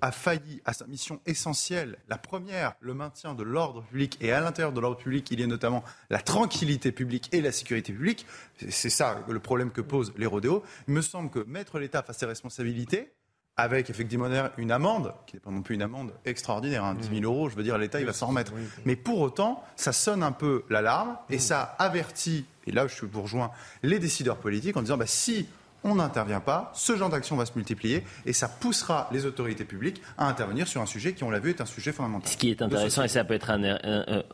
a 0.00 0.12
failli 0.12 0.62
à 0.64 0.72
sa 0.72 0.86
mission 0.86 1.20
essentielle, 1.26 1.98
la 2.08 2.18
première, 2.18 2.74
le 2.80 2.94
maintien 2.94 3.34
de 3.34 3.42
l'ordre 3.42 3.82
public, 3.82 4.16
et 4.20 4.32
à 4.32 4.40
l'intérieur 4.40 4.72
de 4.72 4.80
l'ordre 4.80 4.96
public, 4.96 5.30
il 5.30 5.40
y 5.40 5.42
a 5.42 5.46
notamment 5.46 5.84
la 6.10 6.20
tranquillité 6.20 6.92
publique 6.92 7.28
et 7.32 7.40
la 7.40 7.52
sécurité 7.52 7.92
publique, 7.92 8.26
c'est 8.68 8.90
ça 8.90 9.24
le 9.28 9.40
problème 9.40 9.70
que 9.70 9.80
posent 9.80 10.12
les 10.16 10.26
rodéos, 10.26 10.62
il 10.86 10.94
me 10.94 11.02
semble 11.02 11.30
que 11.30 11.40
mettre 11.40 11.78
l'État 11.78 12.02
face 12.02 12.16
à 12.16 12.18
ses 12.20 12.26
responsabilités, 12.26 13.12
avec 13.58 13.90
effectivement 13.90 14.28
une 14.56 14.70
amende, 14.70 15.12
qui 15.26 15.34
n'est 15.36 15.40
pas 15.40 15.50
non 15.50 15.62
plus 15.62 15.74
une 15.74 15.82
amende 15.82 16.12
extraordinaire, 16.24 16.84
hein, 16.84 16.94
10 16.94 17.20
000 17.20 17.30
euros, 17.30 17.50
je 17.50 17.56
veux 17.56 17.64
dire, 17.64 17.76
l'État, 17.76 17.98
il 17.98 18.06
va 18.06 18.12
s'en 18.12 18.28
remettre. 18.28 18.52
Mais 18.84 18.94
pour 18.94 19.20
autant, 19.20 19.64
ça 19.74 19.92
sonne 19.92 20.22
un 20.22 20.32
peu 20.32 20.64
l'alarme 20.70 21.16
et 21.28 21.40
ça 21.40 21.74
avertit, 21.78 22.46
et 22.66 22.70
là 22.70 22.86
je 22.86 23.04
vous 23.04 23.20
rejoins, 23.20 23.50
les 23.82 23.98
décideurs 23.98 24.36
politiques 24.36 24.76
en 24.76 24.82
disant, 24.82 24.96
bah, 24.96 25.06
si 25.08 25.48
on 25.84 25.96
n'intervient 25.96 26.40
pas, 26.40 26.72
ce 26.74 26.96
genre 26.96 27.08
d'action 27.08 27.36
va 27.36 27.46
se 27.46 27.52
multiplier 27.56 28.04
et 28.26 28.32
ça 28.32 28.48
poussera 28.48 29.08
les 29.12 29.26
autorités 29.26 29.64
publiques 29.64 30.02
à 30.18 30.28
intervenir 30.28 30.68
sur 30.68 30.80
un 30.80 30.86
sujet 30.86 31.12
qui, 31.12 31.24
on 31.24 31.30
l'a 31.30 31.40
vu, 31.40 31.50
est 31.50 31.60
un 31.60 31.66
sujet 31.66 31.92
fondamental. 31.92 32.30
Ce 32.30 32.36
qui 32.36 32.50
est 32.50 32.62
intéressant, 32.62 33.02
et 33.02 33.08
ça 33.08 33.24
peut 33.24 33.34
être 33.34 33.50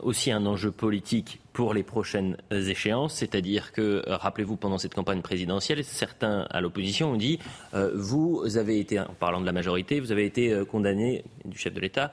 aussi 0.01 0.33
un 0.33 0.45
enjeu 0.45 0.71
politique 0.71 1.41
pour 1.55 1.73
les 1.73 1.85
prochaines 1.85 2.37
échéances. 2.51 3.15
C'est-à-dire 3.15 3.73
que, 3.73 4.03
euh, 4.07 4.17
rappelez-vous, 4.17 4.57
pendant 4.57 4.77
cette 4.77 4.93
campagne 4.93 5.23
présidentielle, 5.23 5.85
certains 5.85 6.47
à 6.51 6.61
l'opposition 6.61 7.13
ont 7.13 7.17
dit 7.17 7.39
euh, 7.75 7.93
vous 7.95 8.43
avez 8.57 8.81
été, 8.81 8.99
en 8.99 9.15
parlant 9.19 9.41
de 9.41 9.47
la 9.47 9.53
majorité, 9.53 10.01
vous 10.01 10.11
avez 10.11 10.27
été 10.27 10.53
euh, 10.53 10.65
condamné, 10.65 11.25
du 11.45 11.57
chef 11.57 11.73
de 11.73 11.81
l'État, 11.81 12.11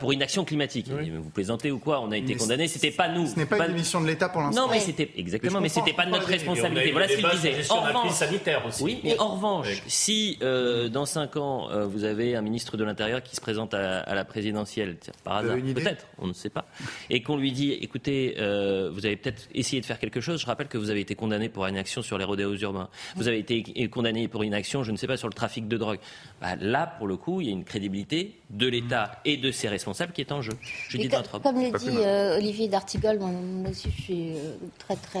pour 0.00 0.12
une 0.12 0.22
action 0.22 0.44
climatique. 0.44 0.88
vous 0.88 1.30
plaisantez 1.30 1.70
ou 1.70 1.78
quoi 1.78 2.00
On 2.00 2.10
a 2.12 2.16
été 2.16 2.34
condamné, 2.36 2.66
c'était 2.66 2.90
pas 2.90 3.08
nous. 3.08 3.26
Ce 3.26 3.36
n'est 3.36 3.44
pas, 3.44 3.66
une 3.66 3.74
mission 3.74 4.00
de 4.00 4.06
l'État 4.06 4.28
pour 4.28 4.40
l'instant. 4.40 4.62
Non, 4.62 4.72
mais 4.72 4.80
c'était 4.80 5.10
exactement, 5.16 5.60
mais, 5.60 5.68
c'était 5.68 5.92
pas 5.92 6.06
notre 6.06 6.26
responsabilité. 6.26 6.92
Voilà 6.92 7.08
ce 7.08 7.16
qu'il 7.16 7.28
disait. 7.28 7.70
En 7.70 7.82
revanche, 7.82 8.12
sanitaire 8.12 8.64
aussi. 8.66 8.82
Oui, 8.84 9.00
mais 9.04 9.18
en 9.18 9.34
revanche, 9.34 9.82
si 9.86 10.38
dans 10.40 11.04
cinq 11.04 11.36
ans 11.36 11.68
vous 11.88 12.04
avez 12.04 12.36
un 12.36 12.42
ministre 12.42 12.76
de 12.78 12.84
l'Intérieur 12.84 13.22
qui 13.22 13.36
se 13.36 13.40
présente 13.40 13.74
à, 13.74 14.14
la 14.14 14.24
présidentielle, 14.24 14.96
par 15.24 15.38
hasard, 15.38 15.56
peut-être, 15.56 16.06
on 16.18 16.28
ne 16.28 16.32
sait 16.32 16.50
pas, 16.50 16.64
et 17.10 17.22
qu'on 17.22 17.36
lui 17.36 17.52
dit 17.52 17.72
écoutez. 17.72 18.36
Euh, 18.38 18.77
vous 18.92 19.06
avez 19.06 19.16
peut-être 19.16 19.48
essayé 19.54 19.80
de 19.80 19.86
faire 19.86 19.98
quelque 19.98 20.20
chose. 20.20 20.40
Je 20.40 20.46
rappelle 20.46 20.68
que 20.68 20.78
vous 20.78 20.90
avez 20.90 21.00
été 21.00 21.14
condamné 21.14 21.48
pour 21.48 21.66
une 21.66 21.76
action 21.76 22.02
sur 22.02 22.18
les 22.18 22.24
rodéos 22.24 22.56
urbains. 22.56 22.88
Vous 23.16 23.28
avez 23.28 23.38
été 23.38 23.88
condamné 23.88 24.28
pour 24.28 24.42
une 24.42 24.54
action, 24.54 24.82
je 24.82 24.92
ne 24.92 24.96
sais 24.96 25.06
pas, 25.06 25.16
sur 25.16 25.28
le 25.28 25.34
trafic 25.34 25.68
de 25.68 25.76
drogue. 25.76 25.98
Bah, 26.40 26.56
là, 26.56 26.86
pour 26.98 27.06
le 27.06 27.16
coup, 27.16 27.40
il 27.40 27.46
y 27.46 27.50
a 27.50 27.52
une 27.52 27.64
crédibilité 27.64 28.38
de 28.50 28.66
l'État 28.66 29.20
et 29.24 29.36
de 29.36 29.50
ses 29.50 29.68
responsables 29.68 30.12
qui 30.12 30.20
est 30.20 30.32
en 30.32 30.42
jeu. 30.42 30.52
Je 30.88 30.98
dis 30.98 31.08
comme, 31.08 31.42
comme 31.42 31.60
le 31.60 31.78
dit 31.78 31.88
euh, 31.90 32.38
Olivier 32.38 32.68
D'Artigol, 32.68 33.18
moi 33.18 33.70
aussi 33.70 33.88
je 33.96 34.02
suis 34.02 34.30
euh, 34.30 34.54
très 34.78 34.96
très 34.96 35.20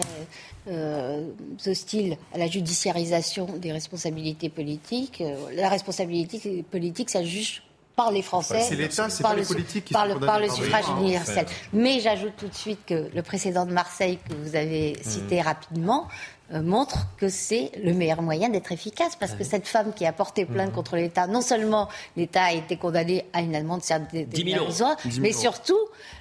hostile 1.66 2.16
à 2.34 2.38
la 2.38 2.46
judiciarisation 2.46 3.46
des 3.58 3.72
responsabilités 3.72 4.48
politiques. 4.48 5.22
la 5.54 5.68
responsabilité 5.68 6.62
politique, 6.70 7.10
ça 7.10 7.22
juge 7.22 7.62
par 7.98 8.12
les 8.12 8.22
Français, 8.22 8.60
c'est 8.60 8.76
l'État, 8.76 9.10
c'est 9.10 9.24
par, 9.24 9.34
qui 9.34 9.92
par, 9.92 10.06
le, 10.06 10.20
par 10.20 10.38
le 10.38 10.48
suffrage 10.48 10.84
universel. 11.00 11.46
Mais 11.72 11.98
j'ajoute 11.98 12.34
tout 12.38 12.46
de 12.46 12.54
suite 12.54 12.78
que 12.86 13.10
le 13.12 13.22
précédent 13.22 13.66
de 13.66 13.72
Marseille 13.72 14.20
que 14.28 14.34
vous 14.34 14.54
avez 14.54 14.96
cité 15.02 15.40
mmh. 15.40 15.44
rapidement 15.44 16.06
euh, 16.54 16.62
montre 16.62 17.08
que 17.16 17.28
c'est 17.28 17.72
le 17.82 17.92
meilleur 17.92 18.22
moyen 18.22 18.50
d'être 18.50 18.70
efficace 18.70 19.16
parce 19.16 19.32
que 19.32 19.42
cette 19.42 19.66
femme 19.66 19.92
qui 19.92 20.06
a 20.06 20.12
porté 20.12 20.44
plainte 20.44 20.70
mmh. 20.70 20.74
contre 20.76 20.94
l'État, 20.94 21.26
non 21.26 21.40
seulement 21.40 21.88
l'État 22.16 22.44
a 22.44 22.52
été 22.52 22.76
condamné 22.76 23.24
à 23.32 23.40
une 23.40 23.56
amende 23.56 23.82
certes 23.82 24.14
dérisoire, 24.14 24.96
mais 25.20 25.32
surtout 25.32 25.80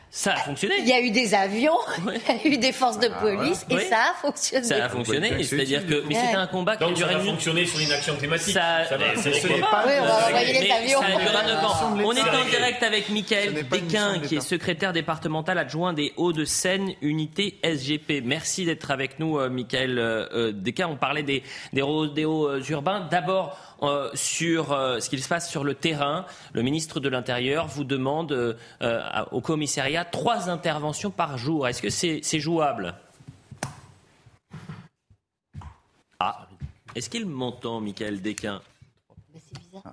ça 0.09 0.33
a 0.33 0.35
fonctionné. 0.37 0.75
Il 0.79 0.87
y 0.87 0.93
a 0.93 1.01
eu 1.01 1.11
des 1.11 1.33
avions, 1.33 1.77
il 2.45 2.49
y 2.49 2.53
a 2.53 2.55
eu 2.55 2.57
des 2.57 2.71
forces 2.71 2.99
de 2.99 3.09
ah, 3.13 3.19
police 3.19 3.65
et 3.69 3.79
ça 3.79 4.11
a 4.11 4.13
fonctionné. 4.13 4.65
Ça 4.65 4.85
a 4.85 4.89
fonctionné, 4.89 5.43
c'est-à-dire 5.43 5.85
que 5.85 6.03
mais 6.07 6.15
c'était 6.15 6.35
un 6.35 6.47
combat 6.47 6.77
qui 6.77 6.83
a 6.83 6.91
duré 6.91 7.13
ça 7.13 7.19
a 7.19 7.21
fonctionné 7.21 7.65
sur 7.65 7.79
une 7.79 7.91
action 7.91 8.15
climatique. 8.15 8.53
Ça, 8.53 8.85
ça 8.85 8.97
va, 8.97 9.05
pas. 9.05 9.83
Oui, 9.85 9.93
on 10.01 10.05
va 10.05 10.27
envoyer 10.27 10.61
les 10.61 10.71
avions. 10.71 10.99
On 12.03 12.13
est 12.13 12.21
en 12.21 12.49
direct 12.49 12.83
avec 12.83 13.09
Michael 13.09 13.67
Desquin, 13.69 14.19
qui 14.19 14.37
est 14.37 14.41
secrétaire 14.41 14.93
départemental 14.93 15.57
adjoint 15.57 15.93
des 15.93 16.13
Hauts-de-Seine, 16.17 16.93
unité 17.01 17.59
SGP. 17.63 18.21
Merci 18.23 18.65
d'être 18.65 18.91
avec 18.91 19.19
nous, 19.19 19.37
euh, 19.37 19.49
Michael 19.49 19.99
euh, 19.99 20.27
euh, 20.31 20.51
Desquin. 20.51 20.87
On 20.87 20.97
parlait 20.97 21.23
des, 21.23 21.43
des 21.73 21.81
urbains. 21.81 23.07
D'abord, 23.11 23.57
euh, 23.84 24.09
sur 24.15 24.71
euh, 24.71 24.99
ce 24.99 25.09
qu'il 25.09 25.21
se 25.21 25.30
passe 25.30 25.49
sur 25.49 25.63
le 25.63 25.75
terrain. 25.75 26.25
Le 26.53 26.63
ministre 26.63 26.99
de 26.99 27.09
l'Intérieur 27.09 27.67
vous 27.67 27.84
demande 27.84 28.32
euh, 28.32 29.23
au 29.32 29.39
commissariat 29.39 30.03
trois 30.03 30.49
interventions 30.49 31.11
par 31.11 31.38
jour. 31.38 31.67
Est-ce 31.67 31.82
que 31.82 31.89
c'est 31.89 32.39
jouable? 32.39 32.95
Ah, 36.19 36.47
est-ce 36.95 37.09
qu'il 37.09 37.28
m'entend, 37.28 37.80
Michael 37.80 38.21
Desquin? 38.21 38.61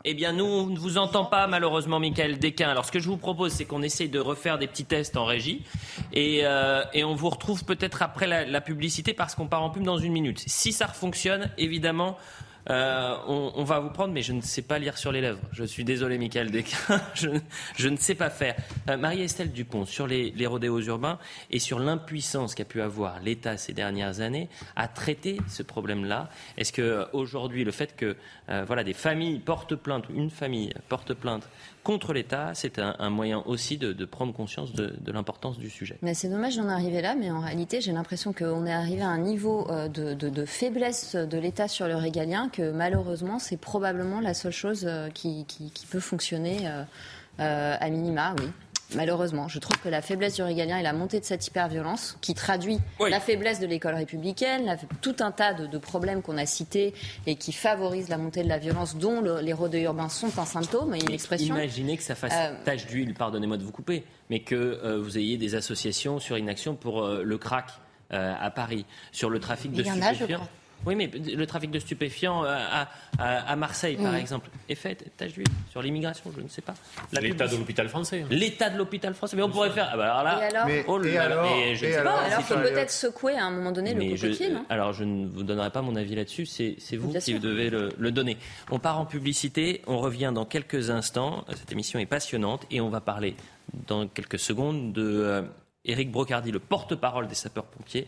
Eh 0.05 0.15
bien, 0.15 0.33
nous, 0.33 0.47
on 0.47 0.67
ne 0.69 0.79
vous 0.79 0.97
entend 0.97 1.27
pas, 1.27 1.47
malheureusement, 1.47 2.01
Michael 2.01 2.39
Desquin. 2.39 2.71
Alors, 2.71 2.87
ce 2.87 2.93
que 2.93 3.01
je 3.01 3.09
vous 3.09 3.19
propose, 3.19 3.53
c'est 3.53 3.67
qu'on 3.67 3.83
essaye 3.83 4.09
de 4.09 4.19
refaire 4.19 4.59
des 4.59 4.67
petits 4.67 4.87
tests 4.87 5.19
en 5.19 5.27
régie. 5.27 5.63
Et, 6.15 6.43
on 6.47 7.15
vous 7.15 7.29
retrouve 7.29 7.65
peut-être 7.65 8.01
après 8.01 8.27
la, 8.27 8.47
la 8.47 8.61
publicité 8.63 9.13
parce 9.13 9.35
qu'on 9.35 9.47
part 9.47 9.63
en 9.63 9.69
pub 9.69 9.83
dans 9.83 9.99
une 9.99 10.13
minute. 10.13 10.43
Si 10.47 10.73
ça 10.73 10.89
fonctionne, 10.89 11.51
évidemment, 11.59 12.17
Euh, 12.71 13.17
on, 13.27 13.65
va 13.65 13.79
vous 13.81 13.91
prendre, 13.91 14.13
mais 14.13 14.23
je 14.23 14.33
ne 14.33 14.41
sais 14.41 14.63
pas 14.63 14.79
lire 14.79 14.97
sur 14.97 15.13
les 15.13 15.21
lèvres. 15.21 15.41
Je 15.53 15.65
suis 15.65 15.85
désolé, 15.85 16.19
Michael 16.19 16.51
Desquin, 16.51 17.01
je, 17.15 17.89
ne 17.89 17.97
sais 17.97 18.15
pas 18.15 18.31
faire. 18.31 18.57
Euh, 18.89 18.97
Marie-Estelle 18.97 19.53
Dupont, 19.53 19.85
sur 19.85 20.07
les, 20.07 20.31
les, 20.31 20.47
rodéos 20.47 20.81
urbains 20.81 21.19
et 21.51 21.59
sur 21.59 21.79
l'impuissance 21.79 22.55
qu'a 22.55 22.65
pu 22.65 22.81
avoir 22.81 23.21
l'État 23.21 23.57
ces 23.57 23.73
dernières 23.73 24.21
années 24.21 24.49
à 24.77 24.89
traiter 24.89 25.39
ce 25.49 25.63
problème-là. 25.63 26.31
Est-ce 26.57 26.73
que 26.73 27.07
aujourd'hui, 27.13 27.65
le 27.65 27.73
fait 27.73 27.97
que 27.97 28.17
voilà, 28.67 28.85
des 28.85 28.95
familles 28.95 29.39
portent 29.39 29.75
plainte, 29.75 30.05
une 30.15 30.31
famille 30.31 30.73
porte 30.89 31.15
plainte 31.15 31.49
contre 31.85 32.15
l'État, 32.15 32.53
c'est 32.55 32.81
un, 32.81 33.11
moyen 33.11 33.43
aussi 33.47 33.77
de, 33.77 34.05
prendre 34.05 34.33
conscience 34.33 34.73
de, 34.73 35.13
l'importance 35.13 35.59
du 35.59 35.71
sujet. 35.71 35.99
Mais 36.03 36.15
c'est 36.15 36.29
dommage 36.29 36.57
d'en 36.57 36.69
arriver 36.69 37.03
là, 37.03 37.15
mais 37.15 37.31
en 37.31 37.41
réalité, 37.41 37.81
j'ai 37.81 37.93
l'impression 37.93 38.33
qu'on 38.33 38.67
est 38.67 38.73
arrivé 38.73 39.03
à 39.03 39.09
un 39.09 39.19
niveau 39.19 39.71
euh, 39.71 39.89
de, 39.89 40.45
faiblesse 40.45 41.15
de 41.15 41.39
l'État 41.39 41.69
sur 41.69 41.87
le 41.87 41.95
régalien 41.95 42.49
que 42.49 42.73
malheureusement, 42.73 43.39
c'est 43.39 43.59
probablement 43.59 44.21
la 44.21 44.35
seule 44.35 44.53
chose 44.53 44.87
euh, 44.89 45.11
qui, 45.11 45.47
peut 45.91 46.01
fonctionner 46.01 46.67
euh, 47.39 47.77
à 47.79 47.91
minima, 47.91 48.35
oui. 48.39 48.49
Malheureusement, 48.95 49.49
je 49.49 49.59
trouve 49.59 49.79
que 49.79 49.89
la 49.89 50.03
faiblesse 50.03 50.35
du 50.35 50.43
régalien 50.43 50.79
et 50.79 50.83
la 50.83 50.93
montée 50.93 51.21
de 51.21 51.25
cette 51.25 51.47
hyperviolence, 51.47 52.19
qui 52.21 52.35
traduit 52.35 52.79
la 53.01 53.21
faiblesse 53.21 53.61
de 53.61 53.67
l'école 53.67 53.95
républicaine, 53.95 54.77
tout 55.01 55.17
un 55.21 55.31
tas 55.31 55.55
de, 55.55 55.79
problèmes 55.79 56.23
qu'on 56.23 56.39
a 56.39 56.47
cités 56.47 56.95
et 57.27 57.37
qui 57.37 57.53
favorisent 57.53 58.09
la 58.09 58.19
montée 58.19 58.43
de 58.43 58.49
la 58.49 58.59
violence, 58.59 58.97
dont 58.97 59.21
les 59.41 59.53
rodeux 59.53 59.81
urbains 59.81 60.09
sont 60.09 60.39
un 60.39 60.45
symptôme 60.45 60.95
et 60.95 61.01
une 61.01 61.13
expression. 61.13 61.55
Imaginez 61.55 61.97
que 61.97 62.03
ça 62.03 62.15
fasse 62.15 62.33
euh, 62.35 62.55
tache 62.65 62.87
d'huile, 62.87 63.15
pardonnez-moi 63.15 63.57
de 63.57 63.65
vous 63.65 63.73
couper, 63.73 64.05
mais 64.31 64.41
que 64.41 64.55
euh, 64.55 65.01
vous 65.01 65.19
ayez 65.19 65.37
des 65.37 65.55
associations 65.55 66.19
sur 66.19 66.37
une 66.37 66.49
action 66.49 66.75
pour 66.75 67.05
euh, 67.05 67.23
le 67.23 67.39
crack 67.39 67.71
à 68.11 68.49
Paris, 68.51 68.87
sur 69.11 69.29
le 69.29 69.41
trafic 69.41 69.73
de 69.73 69.83
stupéfiants. 69.83 70.47
Oui, 70.87 70.95
mais 70.95 71.07
le 71.07 71.47
trafic 71.47 71.71
de 71.71 71.79
stupéfiants 71.79 72.45
euh, 72.45 72.85
à, 73.19 73.57
Marseille, 73.57 73.97
par 73.97 74.15
exemple, 74.15 74.51
est 74.69 74.75
fait, 74.75 75.05
tâche 75.17 75.33
d'huile, 75.33 75.47
sur 75.71 75.83
l'immigration, 75.83 76.31
je 76.37 76.43
ne 76.43 76.49
sais 76.49 76.63
pas. 76.63 76.75
L'état 77.13 77.47
de 77.47 77.57
l'hôpital 77.57 77.89
français. 77.89 78.23
Hein. 78.23 78.29
L'état 78.31 78.71
de 78.71 78.79
l'hôpital 78.79 79.15
français. 79.15 79.37
Mais 79.37 79.43
on 79.43 79.51
pourrait 79.51 79.71
faire. 79.71 79.91
Ah 79.93 79.97
bah 79.97 80.15
alors 80.15 80.23
là, 80.25 80.41
et 80.43 80.57
alors, 80.57 80.67
oh 80.89 81.03
je 81.03 81.99
alors, 81.99 82.21
il 82.39 82.45
faut 82.45 82.55
peut-être 82.55 82.91
secouer 82.91 83.35
à 83.35 83.45
un 83.45 83.51
moment 83.51 83.73
donné 83.73 83.95
le 83.95 84.15
cocotier, 84.15 84.51
non 84.51 84.65
Alors, 84.69 84.93
je 84.93 85.05
ne 85.05 85.27
vous 85.27 85.43
donnerai 85.43 85.71
pas 85.71 85.83
mon 85.83 85.97
avis 85.97 86.15
là-dessus, 86.15 86.47
c'est 86.47 86.97
vous 86.97 87.13
qui 87.13 87.39
devez 87.39 87.71
le, 87.71 88.11
donner. 88.11 88.37
On 88.71 88.79
part 88.79 89.01
en 89.01 89.07
publicité, 89.07 89.83
on 89.87 89.99
revient 89.99 90.31
dans 90.35 90.45
quelques 90.45 90.91
instants. 90.91 91.45
Cette 91.55 91.73
émission 91.73 91.99
est 91.99 92.07
passionnante 92.07 92.65
et 92.71 92.81
on 92.81 92.89
va 92.89 93.01
parler 93.01 93.35
dans 93.89 94.07
quelques 94.07 94.39
secondes 94.39 94.93
de 94.93 95.03
euh, 95.03 95.43
Éric 95.85 96.11
Brocardi, 96.13 96.53
le 96.53 96.61
porte-parole 96.61 97.27
des 97.27 97.35
sapeurs-pompiers. 97.35 98.07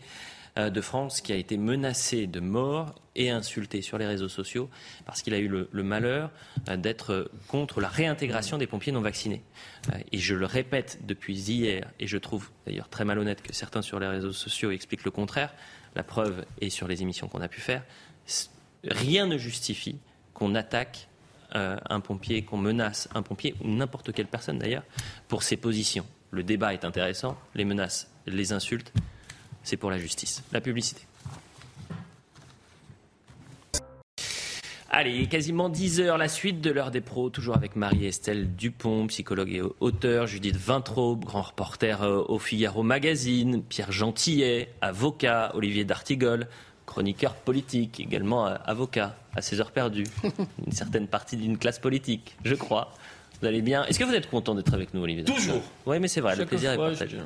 Euh, 0.57 0.69
de 0.71 0.81
France 0.81 1.21
qui 1.21 1.31
a 1.33 1.35
été 1.35 1.55
menacé 1.55 2.25
de 2.25 2.39
mort 2.39 2.95
et 3.15 3.29
insulté 3.29 3.83
sur 3.83 3.99
les 3.99 4.07
réseaux 4.07 4.29
sociaux 4.29 4.69
parce 5.05 5.21
qu'il 5.21 5.35
a 5.35 5.37
eu 5.37 5.47
le, 5.47 5.83
malheur 5.83 6.31
euh, 6.67 6.77
d'être 6.77 7.29
contre 7.47 7.79
la 7.79 7.89
réintégration 7.89 8.57
des 8.57 8.65
pompiers 8.65 8.91
non 8.91 9.01
vaccinés. 9.01 9.43
Euh, 9.93 9.99
et 10.11 10.17
je 10.17 10.33
le 10.33 10.47
répète 10.47 10.99
depuis 11.05 11.35
hier, 11.37 11.91
et 11.99 12.07
je 12.07 12.17
trouve 12.17 12.49
d'ailleurs 12.65 12.89
très 12.89 13.05
malhonnête 13.05 13.43
que 13.43 13.53
certains 13.53 13.83
sur 13.83 13.99
les 13.99 14.07
réseaux 14.07 14.31
sociaux 14.31 14.71
expliquent 14.71 15.03
le 15.03 15.11
contraire, 15.11 15.53
la 15.95 16.03
preuve 16.03 16.43
est 16.59 16.69
sur 16.69 16.87
les 16.87 17.03
émissions 17.03 17.27
qu'on 17.27 17.41
a 17.41 17.47
pu 17.47 17.61
faire, 17.61 17.83
rien 18.83 19.27
ne 19.27 19.37
justifie 19.37 19.99
qu'on 20.33 20.55
attaque 20.55 21.07
un 21.53 22.01
pompier, 22.01 22.43
qu'on 22.43 22.57
menace 22.57 23.09
un 23.15 23.23
pompier, 23.23 23.55
ou 23.61 23.69
n'importe 23.69 24.11
quelle 24.11 24.27
personne 24.27 24.59
d'ailleurs, 24.59 24.83
pour 25.27 25.41
ses 25.41 25.57
positions. 25.57 26.05
Le 26.29 26.43
débat 26.43 26.73
est 26.73 26.85
intéressant, 26.85 27.37
les 27.55 27.65
menaces, 27.65 28.11
les 28.27 28.51
insultes, 28.51 28.91
c'est 29.67 29.77
pour 29.77 29.91
la 29.91 29.97
justice. 29.97 30.43
La 30.53 30.61
publicité. 30.61 31.01
Allez, 34.89 35.27
quasiment 35.27 35.67
10 35.67 35.99
heures, 35.99 36.17
la 36.17 36.29
suite 36.29 36.61
de 36.61 36.71
l'heure 36.71 36.89
des 36.89 37.01
pros, 37.01 37.29
toujours 37.29 37.55
avec 37.55 37.75
Marie-Estelle 37.75 38.55
Dupont, 38.55 39.05
psychologue 39.07 39.51
et 39.51 39.61
auteur, 39.81 40.25
Judith 40.25 40.55
Vintraube, 40.55 41.25
grand 41.25 41.41
reporter 41.41 42.01
euh, 42.01 42.23
au 42.29 42.39
Figaro 42.39 42.81
Magazine, 42.81 43.61
Pierre 43.61 43.91
Gentillet, 43.91 44.73
avocat, 44.79 45.51
Olivier 45.53 45.83
D'Artigol, 45.83 46.47
chroniqueur 46.85 47.35
politique, 47.35 47.99
également 47.99 48.47
euh, 48.47 48.55
avocat, 48.65 49.17
à 49.35 49.41
ses 49.41 49.59
heures 49.59 49.71
perdues, 49.71 50.07
une 50.65 50.71
certaine 50.71 51.07
partie 51.07 51.35
d'une 51.35 51.57
classe 51.57 51.79
politique, 51.79 52.37
je 52.45 52.55
crois. 52.55 52.93
Vous 53.41 53.47
allez 53.47 53.61
bien 53.61 53.85
Est-ce 53.85 53.99
que 53.99 54.05
vous 54.05 54.15
êtes 54.15 54.29
content 54.29 54.55
d'être 54.55 54.73
avec 54.73 54.93
nous, 54.93 55.03
Olivier 55.03 55.25
Toujours. 55.25 55.61
Oui, 55.85 55.99
mais 55.99 56.07
c'est 56.07 56.21
vrai, 56.21 56.37
le 56.37 56.45
plaisir 56.45 56.71
est 56.71 56.77
partagé. 56.77 57.17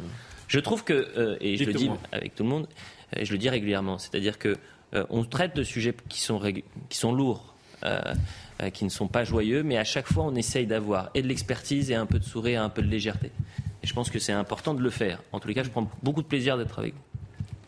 Je 0.52 0.60
trouve 0.60 0.84
que, 0.84 1.08
euh, 1.18 1.38
et 1.39 1.56
je 1.56 1.64
le 1.64 1.72
dis 1.72 1.89
avec 2.12 2.36
tout 2.36 2.43
le 2.43 2.49
monde, 2.49 2.68
et 3.16 3.24
je 3.24 3.32
le 3.32 3.38
dis 3.38 3.47
régulièrement, 3.47 3.97
c'est-à-dire 3.97 4.38
que 4.38 4.58
euh, 4.93 5.06
on 5.10 5.24
traite 5.24 5.56
de 5.56 5.64
sujets 5.64 5.95
qui 6.10 6.20
sont, 6.20 6.41
qui 6.89 6.97
sont 6.97 7.14
lourds, 7.14 7.56
euh, 7.86 8.02
qui 8.74 8.84
ne 8.84 8.89
sont 8.89 9.08
pas 9.08 9.24
joyeux, 9.24 9.64
mais 9.64 9.78
à 9.78 9.86
chaque 9.86 10.12
fois 10.12 10.26
on 10.26 10.36
essaye 10.36 10.68
d'avoir 10.68 11.10
et 11.14 11.22
de 11.22 11.28
l'expertise 11.30 11.89
et 11.89 11.95
un 11.95 12.06
peu 12.06 12.20
de 12.20 12.26
sourire, 12.26 12.60
et 12.60 12.64
un 12.66 12.70
peu 12.70 12.82
de 12.82 12.89
légèreté. 12.89 13.32
Et 13.82 13.88
je 13.88 13.93
pense 13.93 14.10
que 14.10 14.20
c'est 14.20 14.34
important 14.34 14.74
de 14.74 14.82
le 14.82 14.89
faire. 14.89 15.24
En 15.32 15.39
tous 15.39 15.47
les 15.47 15.54
cas, 15.54 15.64
je 15.64 15.70
prends 15.70 15.89
beaucoup 16.04 16.22
de 16.22 16.28
plaisir 16.28 16.58
d'être 16.58 16.78
avec 16.78 16.95
vous. 16.95 17.02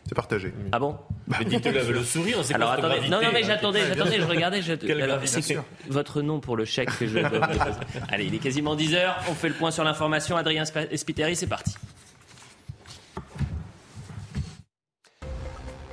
C'est 0.06 0.14
partagé. 0.14 0.52
Ah 0.70 0.78
bon? 0.78 0.98
Mais 1.26 1.46
dites-le 1.46 1.90
le 1.90 2.04
sourire, 2.04 2.36
c'est 2.42 2.52
Alors 2.52 2.72
attendez, 2.72 3.08
non, 3.08 3.22
non, 3.22 3.30
mais 3.32 3.44
j'attendais, 3.44 3.80
j'attendais, 3.88 4.20
je 4.20 4.26
regardais. 4.26 4.60
Je... 4.60 4.74
Alors, 5.02 5.20
c'est 5.24 5.56
votre 5.88 6.20
nom 6.20 6.38
pour 6.38 6.58
le 6.58 6.66
chèque 6.66 6.90
que 6.98 7.06
je. 7.06 7.18
Allez, 8.10 8.26
il 8.26 8.34
est 8.34 8.38
quasiment 8.40 8.74
10 8.74 8.94
heures. 8.94 9.16
On 9.30 9.34
fait 9.34 9.48
le 9.48 9.54
point 9.54 9.70
sur 9.70 9.84
l'information. 9.84 10.36
Adrien 10.36 10.66
Spiteri, 10.66 11.34
c'est 11.34 11.46
parti. 11.46 11.74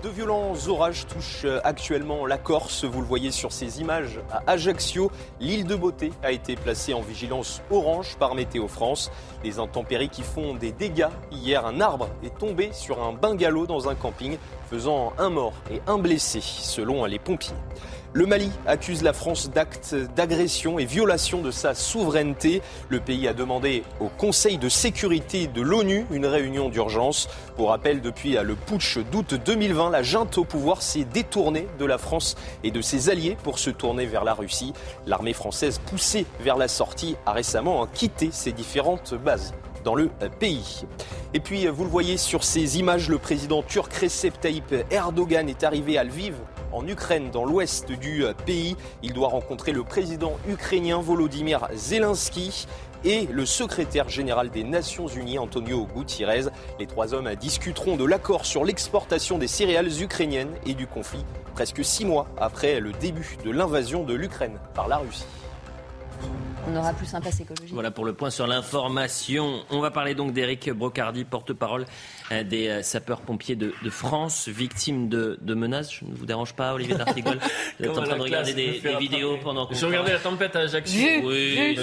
De 0.03 0.09
violents 0.09 0.53
orages 0.67 1.05
touchent 1.05 1.45
euh, 1.45 1.59
actuellement 1.63 2.25
la 2.25 2.39
Corse. 2.39 2.85
Vous 2.85 3.01
le 3.01 3.05
voyez 3.05 3.29
sur 3.29 3.51
ces 3.51 3.81
images 3.81 4.19
à 4.31 4.41
Ajaccio. 4.47 5.11
L'île 5.39 5.65
de 5.65 5.75
Beauté 5.75 6.11
a 6.23 6.31
été 6.31 6.55
placée 6.55 6.95
en 6.95 7.01
vigilance 7.01 7.61
orange 7.69 8.15
par 8.17 8.33
Météo 8.33 8.67
France. 8.67 9.11
Des 9.43 9.59
intempéries 9.59 10.09
qui 10.09 10.23
font 10.23 10.55
des 10.55 10.71
dégâts. 10.71 11.09
Hier, 11.31 11.63
un 11.67 11.79
arbre 11.79 12.09
est 12.23 12.35
tombé 12.35 12.71
sur 12.73 13.03
un 13.03 13.13
bungalow 13.13 13.67
dans 13.67 13.89
un 13.89 13.95
camping, 13.95 14.37
faisant 14.71 15.13
un 15.19 15.29
mort 15.29 15.53
et 15.69 15.81
un 15.85 15.99
blessé, 15.99 16.41
selon 16.41 17.05
les 17.05 17.19
pompiers. 17.19 17.53
Le 18.13 18.25
Mali 18.25 18.51
accuse 18.67 19.03
la 19.03 19.13
France 19.13 19.49
d'actes 19.51 19.95
d'agression 20.17 20.77
et 20.79 20.83
violation 20.83 21.41
de 21.41 21.49
sa 21.49 21.73
souveraineté. 21.73 22.61
Le 22.89 22.99
pays 22.99 23.25
a 23.25 23.33
demandé 23.33 23.83
au 24.01 24.09
Conseil 24.09 24.57
de 24.57 24.67
sécurité 24.67 25.47
de 25.47 25.61
l'ONU 25.61 26.05
une 26.11 26.25
réunion 26.25 26.67
d'urgence. 26.67 27.29
Pour 27.55 27.69
rappel, 27.69 28.01
depuis 28.01 28.33
le 28.33 28.55
putsch 28.55 28.97
d'août 28.97 29.35
2020, 29.45 29.91
la 29.91 30.03
junte 30.03 30.37
au 30.37 30.43
pouvoir 30.43 30.81
s'est 30.81 31.05
détournée 31.05 31.67
de 31.79 31.85
la 31.85 31.97
France 31.97 32.35
et 32.65 32.71
de 32.71 32.81
ses 32.81 33.09
alliés 33.09 33.37
pour 33.43 33.59
se 33.59 33.69
tourner 33.69 34.05
vers 34.07 34.25
la 34.25 34.33
Russie. 34.33 34.73
L'armée 35.07 35.31
française 35.31 35.79
poussée 35.79 36.25
vers 36.41 36.57
la 36.57 36.67
sortie 36.67 37.15
a 37.25 37.31
récemment 37.31 37.87
quitté 37.87 38.27
ses 38.33 38.51
différentes 38.51 39.13
bases 39.13 39.53
dans 39.85 39.95
le 39.95 40.09
pays. 40.37 40.83
Et 41.33 41.39
puis, 41.39 41.65
vous 41.67 41.85
le 41.85 41.89
voyez 41.89 42.17
sur 42.17 42.43
ces 42.43 42.77
images, 42.77 43.07
le 43.07 43.19
président 43.19 43.63
turc 43.63 43.93
Recep 43.93 44.37
Tayyip 44.37 44.75
Erdogan 44.91 45.47
est 45.47 45.63
arrivé 45.63 45.97
à 45.97 46.03
Lviv 46.03 46.35
en 46.71 46.87
Ukraine, 46.87 47.31
dans 47.31 47.45
l'ouest 47.45 47.91
du 47.91 48.23
pays. 48.45 48.75
Il 49.03 49.13
doit 49.13 49.29
rencontrer 49.29 49.71
le 49.71 49.83
président 49.83 50.33
ukrainien 50.47 51.01
Volodymyr 51.01 51.67
Zelensky 51.73 52.67
et 53.03 53.27
le 53.27 53.45
secrétaire 53.45 54.09
général 54.09 54.49
des 54.49 54.63
Nations 54.63 55.07
Unies, 55.07 55.39
Antonio 55.39 55.87
Gutiérrez. 55.95 56.45
Les 56.79 56.87
trois 56.87 57.13
hommes 57.13 57.33
discuteront 57.35 57.97
de 57.97 58.05
l'accord 58.05 58.45
sur 58.45 58.63
l'exportation 58.63 59.37
des 59.37 59.47
céréales 59.47 60.01
ukrainiennes 60.01 60.53
et 60.65 60.73
du 60.73 60.87
conflit, 60.87 61.25
presque 61.53 61.83
six 61.83 62.05
mois 62.05 62.27
après 62.37 62.79
le 62.79 62.91
début 62.93 63.37
de 63.43 63.51
l'invasion 63.51 64.03
de 64.03 64.13
l'Ukraine 64.13 64.59
par 64.73 64.87
la 64.87 64.97
Russie. 64.97 65.25
On 66.67 66.75
aura 66.75 66.93
plus 66.93 67.13
un 67.15 67.21
passe 67.21 67.39
écologique. 67.39 67.73
Voilà 67.73 67.89
pour 67.89 68.05
le 68.05 68.13
point 68.13 68.29
sur 68.29 68.45
l'information. 68.45 69.61
On 69.71 69.79
va 69.79 69.89
parler 69.89 70.13
donc 70.13 70.31
d'Éric 70.31 70.69
Brocardi, 70.69 71.25
porte-parole 71.25 71.81
euh, 71.81 71.85
des 72.43 72.67
euh, 72.67 72.81
sapeurs-pompiers 72.81 73.55
de, 73.55 73.73
France, 73.89 74.47
victime 74.47 75.09
de, 75.09 75.53
menaces. 75.53 75.93
Je 75.93 76.05
ne 76.05 76.15
vous 76.15 76.25
dérange 76.25 76.53
pas, 76.53 76.73
Olivier 76.73 76.95
D'Artigol 76.95 77.37
Vous 77.79 77.85
êtes 77.85 77.97
en 77.97 78.03
train 78.03 78.17
de 78.17 78.21
regarder 78.21 78.53
des, 78.53 78.81
vidéos 78.99 79.37
pendant 79.43 79.65
que 79.65 79.75
Je 79.75 79.85
regardais 79.85 80.13
la 80.13 80.19
tempête 80.19 80.55
à 80.55 80.59
Ajaccio. 80.59 81.07
Oui, 81.23 81.77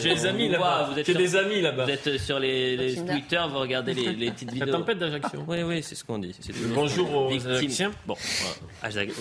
j'ai 0.00 0.14
des 0.14 0.26
amis 0.26 0.48
là-bas. 0.48 0.90
Vous 0.92 0.98
êtes 0.98 1.10
des 1.10 1.36
amis 1.36 1.60
là-bas. 1.60 1.84
Vous 1.84 1.90
êtes 1.90 2.18
sur 2.18 2.38
les, 2.38 2.96
Twitter, 3.06 3.42
vous 3.50 3.58
regardez 3.58 3.94
les, 3.94 4.30
petites 4.30 4.50
vidéos. 4.50 4.66
La 4.66 4.72
tempête 4.72 4.98
d'Ajaccio. 4.98 5.44
Oui, 5.46 5.62
oui, 5.62 5.82
c'est 5.82 5.94
ce 5.94 6.04
qu'on 6.04 6.18
dit. 6.18 6.36
Bonjour 6.74 7.14
aux 7.14 7.48
Ajacciens. 7.48 7.92
Bon, 8.06 8.16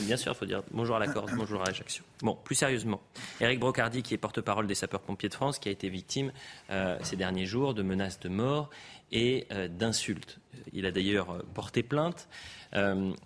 bien 0.02 0.18
sûr, 0.18 0.32
il 0.32 0.38
faut 0.38 0.46
dire 0.46 0.64
bonjour 0.72 0.96
à 0.96 1.00
la 1.00 1.08
Corse, 1.08 1.32
bonjour 1.36 1.62
à 1.62 1.70
Ajaccio. 1.70 2.04
Bon, 2.22 2.38
plus 2.44 2.56
sérieusement, 2.56 3.02
Éric 3.42 3.60
Brocardi, 3.60 4.02
qui 4.02 4.14
est 4.14 4.18
porte-parole 4.18 4.66
des 4.68 4.76
sapeurs 4.76 5.02
pompiers 5.02 5.30
de 5.30 5.34
France, 5.34 5.60
qui 5.60 5.70
a 5.70 5.72
été 5.72 5.90
victime 5.90 6.32
euh, 6.70 6.98
ces 7.04 7.16
derniers 7.16 7.46
jours 7.46 7.74
de 7.74 7.84
menaces 7.84 8.20
de 8.20 8.30
mort 8.30 8.70
et 9.14 9.48
euh, 9.52 9.70
d'insultes. 9.70 10.40
Il 10.74 10.86
a 10.86 10.92
d'ailleurs 10.92 11.32
euh, 11.32 11.40
porté 11.54 11.84
plainte. 11.84 12.28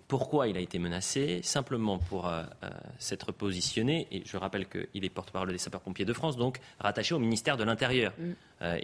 pourquoi 0.08 0.46
il 0.46 0.56
a 0.58 0.60
été 0.60 0.78
menacé? 0.78 1.40
Simplement 1.42 1.98
pour 1.98 2.30
s'être 2.98 3.32
positionné, 3.32 4.06
et 4.12 4.22
je 4.26 4.36
rappelle 4.36 4.66
qu'il 4.68 5.04
est 5.06 5.08
porte-parole 5.08 5.50
des 5.50 5.56
sapeurs-pompiers 5.56 6.04
de 6.04 6.12
France, 6.12 6.36
donc 6.36 6.60
rattaché 6.78 7.14
au 7.14 7.18
ministère 7.18 7.56
de 7.56 7.64
l'Intérieur. 7.64 8.12
Mm. 8.18 8.32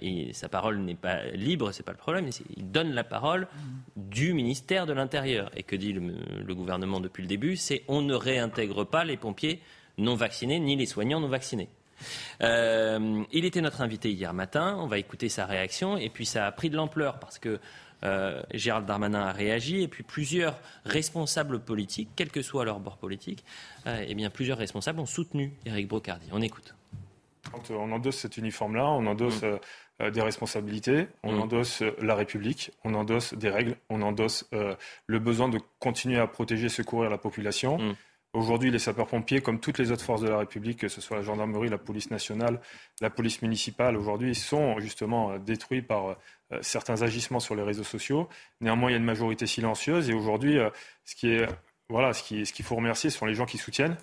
et 0.01 0.33
sa 0.33 0.49
parole 0.49 0.79
n'est 0.79 0.95
pas 0.95 1.23
libre, 1.35 1.71
c'est 1.73 1.83
pas 1.83 1.93
le 1.93 1.99
problème, 1.99 2.31
il 2.57 2.71
donne 2.71 2.95
la 2.95 3.05
parole 3.05 3.43
mm. 3.43 4.09
du 4.09 4.33
ministère 4.33 4.87
de 4.87 4.95
l'Intérieur. 4.95 5.51
Et 5.55 5.65
que 5.65 5.77
dit 5.77 5.93
le, 5.93 6.15
le 6.43 6.55
gouvernement 6.55 6.99
depuis 6.99 7.21
le 7.21 7.29
début? 7.29 7.57
C'est 7.57 7.83
on 7.87 8.01
ne 8.01 8.15
réintègre 8.15 8.87
pas 8.87 9.05
les 9.05 9.19
pompiers 9.19 9.61
non 9.99 10.15
vaccinés 10.15 10.61
ni 10.61 10.77
les 10.77 10.87
soignants 10.87 11.21
non 11.21 11.29
vaccinés. 11.29 11.69
Euh, 12.43 13.23
il 13.33 13.45
était 13.45 13.61
notre 13.61 13.81
invité 13.81 14.11
hier 14.11 14.33
matin, 14.33 14.77
on 14.79 14.87
va 14.87 14.99
écouter 14.99 15.29
sa 15.29 15.47
réaction, 15.47 15.97
et 15.97 16.09
puis 16.09 16.27
ça 16.27 16.47
a 16.47 16.53
pris 16.53 16.71
de 16.71 16.77
l'ampleur 16.77 17.19
parce 17.19 17.39
que 17.39 17.61
euh, 18.05 18.43
Gérald 18.53 18.87
Darmanin 18.87 19.23
a 19.23 19.33
réagi, 19.33 19.83
et 19.83 19.89
puis 19.89 20.03
plusieurs 20.03 20.59
responsables 20.85 21.61
politiques, 21.61 22.11
quel 22.17 22.31
que 22.31 22.43
soit 22.43 22.65
leur 22.65 22.81
bord 22.81 22.99
politique, 22.99 23.45
euh, 23.87 24.05
eh 24.07 24.15
bien 24.15 24.31
plusieurs 24.31 24.59
responsables 24.59 25.01
ont 25.01 25.07
soutenu 25.07 25.53
Éric 25.65 25.89
Brocardi. 25.89 26.29
On 26.33 26.43
écoute. 26.43 26.75
Quand 27.51 27.71
on 27.71 27.93
endosse 27.93 28.17
cet 28.17 28.37
uniforme-là, 28.37 28.87
on 28.87 29.07
endosse 29.07 29.43
mm. 29.43 30.11
des 30.11 30.23
responsabilités, 30.23 31.09
on 31.23 31.33
mm. 31.33 31.41
endosse 31.41 31.83
la 32.01 32.15
République, 32.15 32.73
on 32.85 32.95
endosse 32.95 33.35
des 33.35 33.51
règles, 33.51 33.77
on 33.91 34.03
endosse 34.03 34.49
le 35.07 35.19
besoin 35.19 35.49
de 35.49 35.61
continuer 35.79 36.19
à 36.19 36.27
protéger, 36.27 36.69
secourir 36.69 37.11
la 37.11 37.19
population. 37.19 37.79
Mm. 37.79 37.95
Aujourd'hui, 38.35 38.73
les 38.73 38.81
sapeurs-pompiers, 38.81 39.41
comme 39.41 39.61
toutes 39.61 39.79
les 39.79 39.93
autres 39.93 40.03
forces 40.03 40.21
de 40.21 40.29
la 40.29 40.39
République, 40.39 40.81
que 40.81 40.89
ce 40.89 41.01
soit 41.01 41.17
la 41.17 41.23
gendarmerie, 41.23 41.69
la 41.69 41.79
police 41.79 42.11
nationale, 42.11 42.61
la 43.01 43.09
police 43.09 43.41
municipale, 43.43 43.97
aujourd'hui, 43.97 44.35
sont 44.35 44.81
justement 44.81 45.31
euh, 45.31 45.39
détruits 45.39 45.83
par 45.83 46.09
euh, 46.09 46.15
certains 46.61 47.03
agissements 47.03 47.39
sur 47.39 47.55
les 47.55 47.63
réseaux 47.63 47.85
sociaux. 47.85 48.29
Néanmoins, 48.61 48.91
il 48.91 48.95
y 48.95 48.97
a 48.97 48.99
une 48.99 49.05
majorité 49.05 49.47
silencieuse. 49.47 50.11
Et 50.11 50.15
aujourd'hui, 50.15 50.59
euh, 50.59 50.69
ce 51.05 51.15
qui 51.15 51.29
est 51.29 51.47
voilà, 51.89 52.13
ce 52.13 52.23
qu'il 52.25 52.65
faut 52.65 52.75
remercier, 52.75 53.09
ce 53.09 53.19
sont 53.19 53.27
les 53.27 53.35
gens 53.35 53.47
qui 53.47 53.59
soutiennent, 53.59 53.97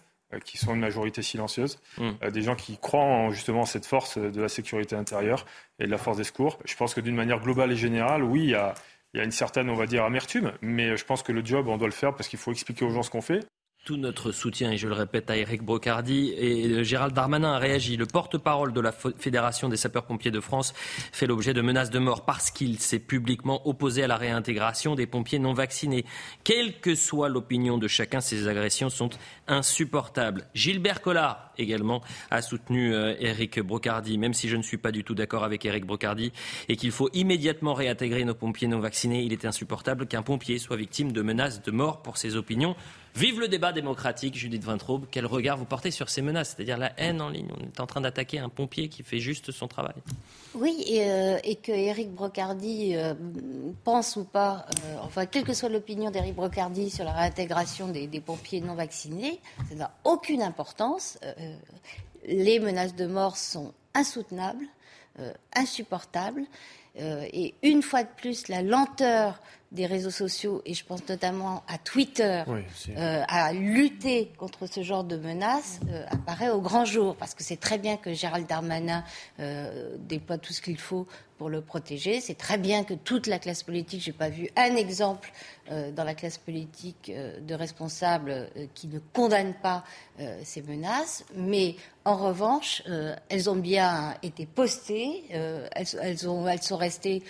qui 0.46 0.58
sont 0.58 0.74
une 0.74 0.80
majorité 0.80 1.24
silencieuse, 1.24 1.82
mmh. 1.98 2.30
des 2.30 2.42
gens 2.44 2.56
qui 2.56 2.78
croient 2.78 3.02
en 3.02 3.32
justement 3.32 3.66
cette 3.66 3.88
force 3.88 4.20
de 4.20 4.40
la 4.40 4.50
sécurité 4.50 4.96
intérieure 4.96 5.48
et 5.80 5.88
de 5.88 5.92
la 5.92 5.98
force 5.98 6.18
des 6.18 6.24
secours. 6.24 6.60
Je 6.64 6.76
pense 6.76 6.94
que 6.94 7.02
d'une 7.02 7.16
manière 7.16 7.40
globale 7.40 7.72
et 7.72 7.76
générale, 7.76 8.24
oui, 8.24 8.44
il 8.44 8.50
y 8.52 8.56
a, 8.56 8.76
il 9.16 9.18
y 9.18 9.20
a 9.20 9.24
une 9.24 9.32
certaine, 9.32 9.68
on 9.72 9.74
va 9.74 9.88
dire, 9.88 10.06
amertume, 10.06 10.54
mais 10.62 10.96
je 10.96 11.04
pense 11.04 11.24
que 11.24 11.32
le 11.32 11.44
job, 11.44 11.68
on 11.68 11.78
doit 11.78 11.88
le 11.88 11.94
faire 11.94 12.14
parce 12.14 12.30
qu'il 12.30 12.38
faut 12.38 12.52
expliquer 12.52 12.86
aux 12.86 12.92
gens 12.92 13.02
ce 13.02 13.10
qu'on 13.10 13.22
fait 13.22 13.44
tout 13.84 13.98
notre 13.98 14.32
soutien, 14.32 14.72
et 14.72 14.78
je 14.78 14.88
le 14.88 14.94
répète, 14.94 15.32
à 15.32 15.38
Eric 15.38 15.64
Brocardi. 15.64 16.34
Et 16.38 16.84
Gérald 16.84 17.16
Darmanin 17.16 17.54
a 17.54 17.58
réagi. 17.58 17.98
Le 17.98 18.06
porte-parole 18.06 18.74
de 18.74 18.80
la 18.80 18.92
Fédération 18.92 19.70
des 19.70 19.78
sapeurs-pompiers 19.78 20.30
de 20.30 20.40
France 20.40 20.74
fait 21.12 21.26
l'objet 21.26 21.56
de 21.56 21.62
menaces 21.62 21.90
de 21.90 21.98
mort 21.98 22.24
parce 22.24 22.52
qu'il 22.52 22.78
s'est 22.80 23.00
publiquement 23.00 23.68
opposé 23.68 24.04
à 24.04 24.08
la 24.08 24.18
réintégration 24.18 24.94
des 24.94 25.08
pompiers 25.08 25.40
non 25.40 25.54
vaccinés. 25.54 26.06
Quelle 26.44 26.80
que 26.80 26.94
soit 26.94 27.28
l'opinion 27.28 27.80
de 27.80 27.88
chacun, 27.88 28.22
ces 28.22 28.48
agressions 28.48 28.90
sont 28.90 29.10
insupportables. 29.48 30.48
Gilbert 30.54 31.02
Collard 31.02 31.52
également 31.58 32.02
a 32.30 32.44
soutenu 32.44 32.94
Eric 32.94 33.58
euh, 33.58 33.64
Brocardi, 33.64 34.18
même 34.20 34.34
si 34.34 34.48
je 34.48 34.58
ne 34.58 34.64
suis 34.64 34.78
pas 34.78 34.92
du 34.92 35.04
tout 35.04 35.16
d'accord 35.16 35.44
avec 35.44 35.66
Eric 35.66 35.86
Brocardi 35.86 36.32
et 36.70 36.76
qu'il 36.76 36.92
faut 36.92 37.10
immédiatement 37.14 37.74
réintégrer 37.74 38.26
nos 38.26 38.36
pompiers 38.36 38.68
non 38.68 38.80
vaccinés. 38.80 39.24
Il 39.24 39.34
est 39.34 39.46
insupportable 39.46 40.06
qu'un 40.06 40.22
pompier 40.22 40.60
soit 40.60 40.78
victime 40.78 41.12
de 41.12 41.22
menaces 41.24 41.64
de 41.64 41.72
mort 41.72 42.04
pour 42.04 42.18
ses 42.18 42.36
opinions. 42.36 42.76
Vive 43.16 43.42
le 43.42 43.50
débat 43.50 43.74
démocratique, 43.74 44.36
Judith 44.36 44.64
Vintraube. 44.64 45.06
Quel 45.12 45.26
regard 45.26 45.58
vous 45.58 45.66
portez 45.66 45.92
sur 45.92 46.10
ces 46.10 46.22
menaces, 46.22 46.56
c'est-à-dire 46.56 46.78
la 46.78 46.94
haine 46.98 47.22
en 47.22 47.30
ligne? 47.30 47.50
On 47.60 47.62
est 47.62 47.80
en 47.82 47.86
train 47.86 48.00
d'attaquer 48.00 48.40
un 48.40 48.48
pompier 48.48 48.88
qui 48.88 49.04
fait 49.04 49.20
juste 49.20 49.52
son 49.52 49.68
travail. 49.68 49.96
Oui, 50.56 50.84
et, 50.88 51.12
euh, 51.12 51.38
que 51.62 51.74
Éric 51.74 52.12
Brocardi 52.12 52.96
euh, 52.96 53.14
pense 53.84 54.16
ou 54.16 54.24
pas, 54.24 54.66
euh, 54.86 54.96
enfin, 55.02 55.26
quelle 55.26 55.44
que 55.44 55.54
soit 55.54 55.68
l'opinion 55.68 56.10
d'Éric 56.10 56.36
Brocardi 56.36 56.90
sur 56.90 57.04
la 57.04 57.12
réintégration 57.12 57.90
des, 57.90 58.08
des, 58.08 58.22
pompiers 58.22 58.62
non 58.62 58.76
vaccinés, 58.76 59.42
ça 59.70 59.76
n'a 59.76 59.92
aucune 60.06 60.42
importance. 60.42 61.20
les 62.26 62.60
menaces 62.60 62.96
de 62.96 63.08
mort 63.08 63.36
sont 63.36 63.74
insoutenables, 63.94 64.66
insupportables. 65.54 66.46
et 66.96 67.56
une 67.62 67.82
fois 67.82 68.04
de 68.04 68.10
plus, 68.16 68.48
la 68.48 68.62
lenteur 68.62 69.40
des 69.72 69.86
réseaux 69.86 70.12
sociaux, 70.12 70.62
et 70.66 70.74
je 70.74 70.84
pense 70.84 71.08
notamment 71.08 71.64
à 71.68 71.78
Twitter, 71.78 72.44
euh, 72.90 73.24
à 73.28 73.54
lutter 73.54 74.32
contre 74.38 74.68
ce 74.68 74.84
genre 74.84 75.06
de 75.06 75.16
menaces, 75.16 75.80
euh, 75.90 76.04
apparaît 76.10 76.50
au 76.50 76.60
grand 76.60 76.84
jour. 76.84 77.16
Parce 77.16 77.34
que 77.34 77.44
c'est 77.44 77.60
très 77.60 77.78
bien 77.78 77.96
que 77.96 78.14
Gérald 78.14 78.48
Darmanin 78.48 79.04
euh, 79.40 79.96
déploie 80.00 80.38
tout 80.38 80.52
ce 80.52 80.62
qu'il 80.62 80.78
faut 80.78 81.08
pour 81.42 81.50
le 81.50 81.62
protéger. 81.62 82.22
C'est 82.22 82.38
très 82.38 82.60
bien 82.60 82.84
que 82.84 82.94
toute 82.94 83.26
la 83.26 83.40
classe 83.40 83.64
politique, 83.64 84.00
j'ai 84.00 84.12
pas 84.12 84.30
vu 84.30 84.48
un 84.56 84.76
exemple 84.76 85.32
dans 85.96 86.04
la 86.04 86.14
classe 86.14 86.38
politique 86.38 87.12
de 87.12 87.56
responsables 87.56 88.50
qui 88.76 88.88
ne 88.88 89.00
condamnent 89.14 89.56
pas 89.56 89.84
ces 90.44 90.62
menaces. 90.62 91.24
Mais 91.34 91.78
en 92.06 92.16
revanche, 92.16 92.84
elles 93.30 93.50
ont 93.50 93.56
bien 93.56 94.16
été 94.22 94.46
postées, 94.46 95.24
elles, 95.32 95.88
elles, 96.02 96.30
ont, 96.30 96.48
elles 96.48 96.62
sont 96.62 96.78
restées 96.78 97.24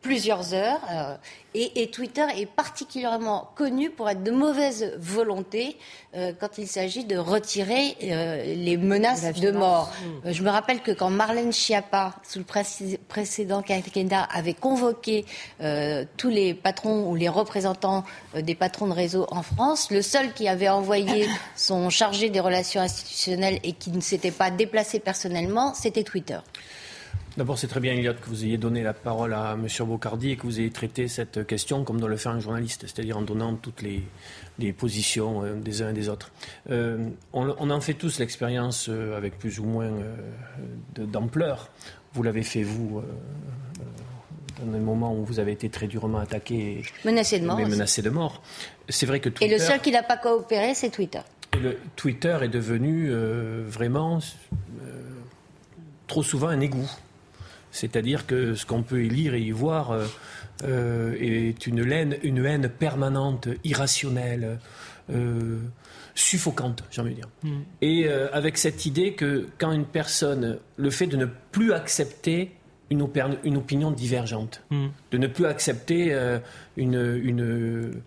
plusieurs 0.00 0.54
heures. 0.54 1.18
Et, 1.56 1.88
Twitter 1.92 2.26
est 2.36 2.46
particulièrement 2.46 3.50
connu 3.54 3.88
pour 3.90 4.10
être 4.10 4.24
de 4.24 4.32
mauvaise 4.32 4.92
volonté 4.98 5.76
euh, 6.16 6.32
quand 6.38 6.58
il 6.58 6.66
s'agit 6.66 7.04
de 7.04 7.16
retirer 7.16 7.96
euh, 8.02 8.42
les 8.42 8.76
menaces 8.76 9.32
de 9.38 9.52
mort. 9.52 9.92
Euh, 10.26 10.32
je 10.32 10.42
me 10.42 10.50
rappelle 10.50 10.80
que 10.80 10.90
quand 10.90 11.10
Marlène 11.10 11.52
Schiappa, 11.52 12.16
sous 12.28 12.40
le 12.40 12.44
précédent 12.44 12.98
quinquennat, 13.66 14.22
avait 14.22 14.54
convoqué 14.54 15.24
tous 16.16 16.28
les 16.28 16.54
patrons 16.54 17.08
ou 17.08 17.14
les 17.14 17.28
représentants 17.28 18.04
des 18.40 18.54
patrons 18.54 18.86
de 18.86 18.92
réseau 18.92 19.26
en 19.30 19.42
France, 19.42 19.90
le 19.90 20.02
seul 20.02 20.32
qui 20.32 20.48
avait 20.48 20.68
envoyé 20.68 21.28
son 21.56 21.90
chargé 21.90 22.30
des 22.30 22.40
relations 22.40 22.80
institutionnelles 22.80 23.60
et 23.62 23.72
qui 23.72 23.90
ne 23.90 24.00
s'était 24.00 24.30
pas 24.30 24.50
déplacé 24.50 25.00
personnellement, 25.00 25.74
c'était 25.74 26.04
Twitter. 26.04 26.38
D'abord, 27.36 27.58
c'est 27.58 27.66
très 27.66 27.80
bien, 27.80 27.94
Elliot, 27.94 28.14
que 28.14 28.28
vous 28.28 28.44
ayez 28.44 28.58
donné 28.58 28.84
la 28.84 28.94
parole 28.94 29.34
à 29.34 29.54
M. 29.54 29.66
Bocardi 29.88 30.30
et 30.30 30.36
que 30.36 30.42
vous 30.42 30.60
ayez 30.60 30.70
traité 30.70 31.08
cette 31.08 31.44
question 31.44 31.82
comme 31.82 31.98
doit 31.98 32.08
le 32.08 32.16
faire 32.16 32.30
un 32.30 32.38
journaliste, 32.38 32.82
c'est-à-dire 32.82 33.18
en 33.18 33.22
donnant 33.22 33.56
toutes 33.56 33.82
les, 33.82 34.72
positions 34.72 35.42
euh, 35.42 35.54
des 35.56 35.82
uns 35.82 35.90
et 35.90 35.94
des 35.94 36.08
autres. 36.08 36.30
Euh, 36.70 37.08
on, 37.32 37.70
en 37.70 37.80
fait 37.80 37.94
tous 37.94 38.20
l'expérience 38.20 38.88
euh, 38.88 39.16
avec 39.16 39.36
plus 39.36 39.58
ou 39.58 39.64
moins 39.64 39.90
d'ampleur. 40.94 41.70
Vous 42.14 42.22
l'avez 42.22 42.42
fait, 42.42 42.62
vous, 42.62 43.02
dans 44.64 44.74
un 44.74 44.80
moment 44.80 45.14
où 45.14 45.24
vous 45.24 45.40
avez 45.40 45.52
été 45.52 45.68
très 45.68 45.86
durement 45.86 46.18
attaqué. 46.18 46.82
Menacé 47.04 47.40
de 47.40 47.46
mort. 47.46 47.58
menacé 47.58 48.02
de 48.02 48.10
mort. 48.10 48.42
C'est 48.88 49.06
vrai 49.06 49.20
que 49.20 49.28
Et 49.40 49.48
le 49.48 49.58
seul 49.58 49.80
qui 49.80 49.90
n'a 49.90 50.02
pas 50.02 50.16
coopéré, 50.16 50.74
c'est 50.74 50.90
Twitter. 50.90 51.20
le 51.60 51.76
Twitter 51.96 52.38
est 52.42 52.48
devenu 52.48 53.10
vraiment 53.66 54.20
trop 56.06 56.22
souvent 56.22 56.48
un 56.48 56.60
égout. 56.60 56.90
C'est-à-dire 57.74 58.26
que 58.26 58.54
ce 58.54 58.64
qu'on 58.66 58.82
peut 58.82 59.04
y 59.04 59.08
lire 59.08 59.34
et 59.34 59.40
y 59.40 59.50
voir 59.50 59.90
euh, 59.90 60.06
euh, 60.62 61.16
est 61.18 61.66
une 61.66 61.90
haine, 61.90 62.16
une 62.22 62.44
haine 62.46 62.68
permanente, 62.68 63.48
irrationnelle, 63.64 64.60
euh, 65.10 65.58
suffocante, 66.14 66.84
j'ai 66.90 67.00
envie 67.00 67.10
de 67.10 67.16
dire. 67.16 67.28
Mm. 67.42 67.60
Et 67.82 68.08
avec 68.08 68.58
cette 68.58 68.86
idée 68.86 69.14
que 69.14 69.48
quand 69.58 69.72
une 69.72 69.86
personne, 69.86 70.58
le 70.76 70.90
fait 70.90 71.06
de 71.06 71.16
ne 71.16 71.26
plus 71.26 71.72
accepter 71.72 72.52
une, 72.90 73.08
une 73.44 73.56
opinion 73.56 73.90
divergente, 73.90 74.62
mm. 74.70 74.86
de 75.10 75.18
ne 75.18 75.26
plus 75.26 75.46
accepter 75.46 76.16
une, 76.76 77.20
une 77.22 78.02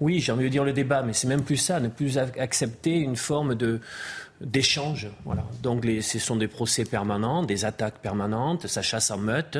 oui, 0.00 0.20
j'ai 0.20 0.32
envie 0.32 0.44
de 0.44 0.48
dire 0.48 0.64
le 0.64 0.72
débat, 0.72 1.02
mais 1.02 1.12
c'est 1.12 1.26
même 1.26 1.42
plus 1.42 1.56
ça, 1.56 1.80
ne 1.80 1.88
plus 1.88 2.18
accepter 2.18 2.96
une 2.96 3.16
forme 3.16 3.54
de, 3.54 3.80
d'échanges. 4.40 5.08
Voilà. 5.24 5.44
Donc 5.62 5.84
les, 5.84 6.02
ce 6.02 6.18
sont 6.18 6.36
des 6.36 6.48
procès 6.48 6.84
permanents, 6.84 7.42
des 7.42 7.64
attaques 7.64 7.98
permanentes, 7.98 8.66
ça 8.66 8.82
chasse 8.82 9.10
en 9.10 9.18
meute. 9.18 9.58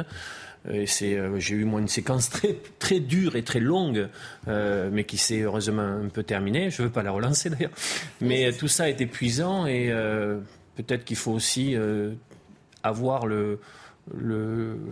Euh, 0.67 0.87
euh, 1.03 1.39
j'ai 1.39 1.55
eu 1.55 1.65
moi 1.65 1.81
une 1.81 1.89
séquence 1.89 2.31
très, 2.31 2.57
très 2.79 3.01
dure 3.01 3.37
et 3.37 3.43
très 3.43 3.61
longue, 3.61 4.09
euh, 4.49 4.91
mais 4.93 5.05
qui 5.05 5.17
s'est 5.17 5.41
heureusement 5.41 5.83
un 5.83 6.09
peu 6.09 6.23
terminée. 6.23 6.71
Je 6.71 6.83
ne 6.83 6.89
veux 6.89 6.93
pas 6.93 7.03
la 7.03 7.11
relancer 7.11 7.51
d'ailleurs. 7.51 7.71
Mais 8.21 8.53
tout 8.53 8.69
ça 8.69 8.89
est 8.89 9.01
épuisant 9.01 9.67
et 9.67 9.93
peut-être 10.77 11.05
qu'il 11.05 11.17
faut 11.17 11.33
aussi 11.33 11.77
avoir 12.83 13.27
le, 13.27 13.61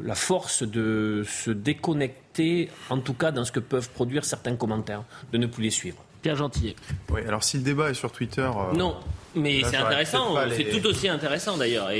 la 0.04 0.14
force 0.14 0.62
de 0.62 1.22
se 1.26 1.50
déconnecter, 1.50 2.70
en 2.90 2.98
tout 2.98 3.14
cas 3.14 3.30
dans 3.30 3.44
ce 3.44 3.52
que 3.52 3.60
peuvent 3.60 3.90
produire 3.90 4.24
certains 4.24 4.56
commentaires, 4.56 5.04
de 5.32 5.38
ne 5.38 5.46
plus 5.46 5.62
les 5.62 5.70
suivre. 5.70 6.05
Pierre 6.22 6.36
Gentillet. 6.36 6.76
Oui, 7.10 7.20
alors 7.26 7.44
si 7.44 7.56
le 7.56 7.62
débat 7.62 7.90
est 7.90 7.94
sur 7.94 8.12
Twitter. 8.12 8.48
Non, 8.74 8.96
mais 9.34 9.62
c'est 9.64 9.76
intéressant, 9.76 10.34
c'est 10.54 10.70
tout 10.70 10.86
aussi 10.86 11.08
intéressant 11.08 11.56
d'ailleurs. 11.56 11.90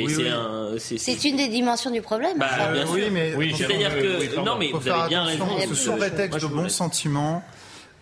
c'est 0.79 1.25
une 1.25 1.37
des 1.37 1.49
dimensions 1.49 1.91
du 1.91 2.03
problème. 2.03 2.39
Bah, 2.39 2.49
oui, 2.93 3.05
mais 3.11 3.35
c'est-à-dire 3.55 3.97
que 3.97 4.45
non, 4.45 4.57
mais 4.59 4.71
vous 4.73 4.89
avez 4.89 5.09
bien 5.09 5.25
raison. 5.25 5.47
Ce 5.69 5.75
sont 5.75 5.97
des 5.97 6.11
textes 6.11 6.41
de 6.41 6.47
bons 6.47 6.69
sentiments. 6.69 7.43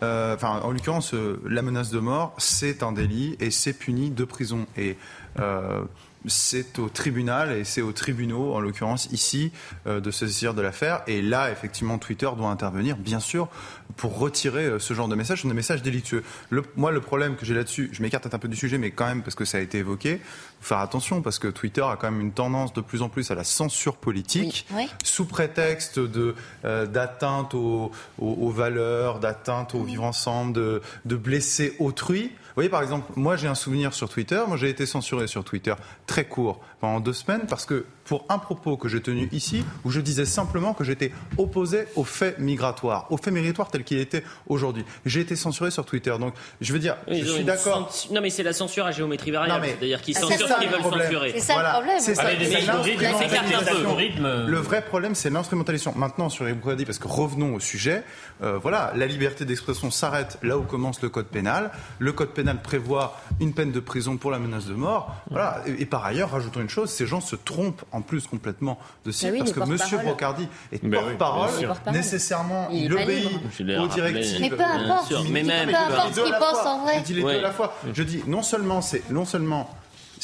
Euh, 0.03 0.35
enfin, 0.35 0.61
en 0.63 0.71
l'occurrence, 0.73 1.15
euh, 1.15 1.41
la 1.49 1.63
menace 1.63 1.91
de 1.91 1.99
mort, 1.99 2.35
c'est 2.39 2.83
un 2.83 2.93
délit 2.93 3.37
et 3.41 3.51
c'est 3.51 3.73
puni 3.73 4.11
de 4.11 4.25
prison. 4.25 4.67
Et 4.77 4.97
euh, 5.39 5.83
c'est 6.27 6.79
au 6.79 6.89
tribunal 6.89 7.53
et 7.53 7.65
c'est 7.65 7.83
aux 7.83 7.93
tribunaux, 7.93 8.55
en 8.55 8.61
l'occurrence 8.61 9.09
ici, 9.13 9.53
euh, 9.87 10.01
de 10.01 10.11
se 10.11 10.27
saisir 10.27 10.55
de 10.55 10.63
l'affaire. 10.63 11.03
Et 11.07 11.23
là, 11.23 11.51
effectivement, 11.51 11.99
Twitter 11.99 12.29
doit 12.37 12.49
intervenir, 12.49 12.97
bien 12.97 13.21
sûr, 13.21 13.49
pour 13.97 14.19
retirer 14.19 14.65
euh, 14.65 14.79
ce 14.79 14.95
genre 14.95 15.09
de 15.09 15.15
messages. 15.15 15.39
Ce 15.39 15.43
sont 15.43 15.49
des 15.49 15.55
messages 15.55 15.83
délictueux. 15.83 16.25
moi, 16.77 16.93
le 16.93 17.01
problème 17.01 17.37
que 17.37 17.45
j'ai 17.45 17.55
là-dessus, 17.55 17.91
je 17.93 18.03
m'écarte 18.03 18.33
un 18.33 18.39
peu 18.39 18.49
du 18.49 18.57
sujet, 18.57 18.79
mais 18.79 18.91
quand 18.91 19.07
même, 19.07 19.23
parce 19.23 19.35
que 19.35 19.45
ça 19.45 19.59
a 19.59 19.61
été 19.61 19.79
évoqué, 19.79 20.21
faut 20.61 20.69
faire 20.69 20.79
attention, 20.79 21.23
parce 21.23 21.39
que 21.39 21.49
Twitter 21.49 21.83
a 21.83 21.97
quand 21.97 22.11
même 22.11 22.21
une 22.21 22.33
tendance 22.33 22.73
de 22.73 22.81
plus 22.81 23.03
en 23.03 23.09
plus 23.09 23.31
à 23.31 23.35
la 23.35 23.45
censure 23.45 23.97
politique, 23.97 24.67
sous 25.03 25.27
prétexte 25.27 25.99
de 25.99 26.35
euh, 26.65 26.87
d'atteinte 26.87 27.55
aux, 27.55 27.91
valeurs, 28.19 29.21
d'atteinte 29.21 29.75
au 29.75 29.83
vivre 29.83 30.05
ensemble, 30.05 30.53
de, 30.53 30.83
de 31.05 31.17
blesser 31.17 31.77
autrui. 31.79 32.33
Voyez, 32.55 32.69
par 32.69 32.83
exemple, 32.83 33.13
moi 33.17 33.37
j'ai 33.37 33.49
un 33.49 33.55
souvenir 33.55 33.95
sur 33.95 34.09
Twitter. 34.09 34.43
Moi 34.47 34.57
j'ai 34.57 34.69
été 34.69 34.87
censuré 34.87 35.27
sur 35.27 35.45
Twitter 35.45 35.75
très 36.07 36.25
court 36.25 36.61
pendant 36.85 37.01
deux 37.01 37.15
semaines 37.15 37.47
parce 37.49 37.65
que 37.65 37.87
pour 38.05 38.27
un 38.29 38.37
propos 38.37 38.77
que 38.77 38.87
j'ai 38.91 39.01
tenu 39.01 39.27
ici 39.33 39.65
où 39.85 39.91
je 39.91 40.03
disais 40.03 40.27
simplement 40.27 40.75
que 40.75 40.85
j'étais 40.85 41.11
opposé 41.39 41.87
aux 41.97 42.05
faits 42.05 42.39
migratoires, 42.39 43.07
aux 43.11 43.17
faits 43.17 43.33
migratoires 43.33 43.71
tels 43.71 43.83
qu'il 43.85 43.97
était 43.99 44.23
aujourd'hui. 44.47 44.85
J'ai 45.07 45.21
été 45.23 45.35
censuré 45.37 45.71
sur 45.71 45.87
Twitter. 45.87 46.15
Donc 46.21 46.35
je 46.61 46.73
veux 46.75 46.79
dire, 46.79 46.97
Oui, 47.09 47.23
je 47.25 47.31
suis 47.31 47.45
d'accord. 47.45 47.91
censure- 47.91 48.13
Non, 48.13 48.21
mais 48.21 48.29
c'est 48.29 48.43
la 48.43 48.53
censure 48.53 48.85
à 48.85 48.93
géométrie 48.93 49.31
variable. 49.31 49.65
C'est-à-dire 49.67 50.03
qu'ils 50.03 50.15
Ah, 50.19 50.21
censurent 50.21 50.37
c'est 50.39 50.47
ça, 50.49 50.55
ce 50.57 50.61
qu'ils 50.61 50.69
le 50.69 50.73
veulent 50.75 50.81
problème. 50.83 51.07
censurer. 51.07 51.33
C'est 51.35 51.41
ça 51.41 51.63
le 51.63 51.71
problème. 51.73 52.01
C'est 52.01 52.15
ça. 52.15 52.23
L'instrumentalisation. 52.25 54.47
Le 54.47 54.59
vrai 54.59 54.85
problème, 54.85 55.15
c'est 55.15 55.31
l'instrumentalisation. 55.31 55.95
Maintenant, 55.97 56.29
sur 56.29 56.45
les 56.45 56.53
dit 56.77 56.85
parce 56.85 56.99
que 56.99 57.09
revenons 57.09 57.55
au 57.55 57.61
sujet, 57.61 58.03
euh, 58.43 58.59
voilà, 58.61 58.93
la 58.97 59.07
liberté 59.07 59.47
d'expression 59.47 59.91
s'arrête 59.91 60.39
là 60.43 60.59
où 60.59 60.63
commence 60.63 61.01
le 61.01 61.09
code 61.09 61.27
pénal. 61.29 61.71
Le 61.99 62.13
code 62.13 62.31
pénal 62.31 62.61
prévoit 62.63 63.17
une 63.41 63.55
peine 63.55 63.73
de 63.73 63.81
prison 63.81 64.19
pour 64.19 64.31
la 64.31 64.39
menace 64.39 64.67
de 64.67 64.75
mort. 64.75 65.15
Voilà. 65.31 65.63
Et, 65.67 65.83
et 65.83 65.87
par 65.87 66.05
ailleurs, 66.05 66.31
rajoutons 66.33 66.61
une 66.61 66.69
chose, 66.75 66.91
ces 66.91 67.07
gens 67.07 67.21
se 67.21 67.37
trompent 67.37 67.83
en 67.93 68.03
plus 68.03 68.27
complètement 68.27 68.79
de 69.05 69.11
cible 69.13 69.33
oui, 69.33 69.39
parce 69.39 69.53
que 69.53 69.61
Monsieur. 69.61 69.99
Brocardi 69.99 70.49
est 70.73 70.85
Ben 70.85 70.99
oui, 71.07 71.15
porte-parole. 71.17 71.51
Nécessairement, 71.93 72.69
Il 72.71 72.93
obéit 72.93 73.29
aux 73.81 73.87
directives. 73.89 74.41
Mais 74.41 74.51
peu 74.51 74.63
importe. 74.63 75.13
mais 75.31 75.43
même- 75.43 75.69
Peu 75.71 75.75
importe 75.77 76.15
ce 76.15 76.21
pensent 76.21 76.39
fois. 76.63 76.71
en 76.73 76.83
vrai. 76.83 76.99
Je 76.99 77.05
dis 77.05 77.15
les 77.15 77.23
deux 77.23 77.29
à 77.29 77.41
la 77.41 77.53
fois. 77.53 77.75
Je 77.93 78.03
dis 78.03 78.23
non 78.27 78.43
seulement 78.43 78.81
c'est 78.83 79.09
non 79.11 79.25
seulement 79.25 79.71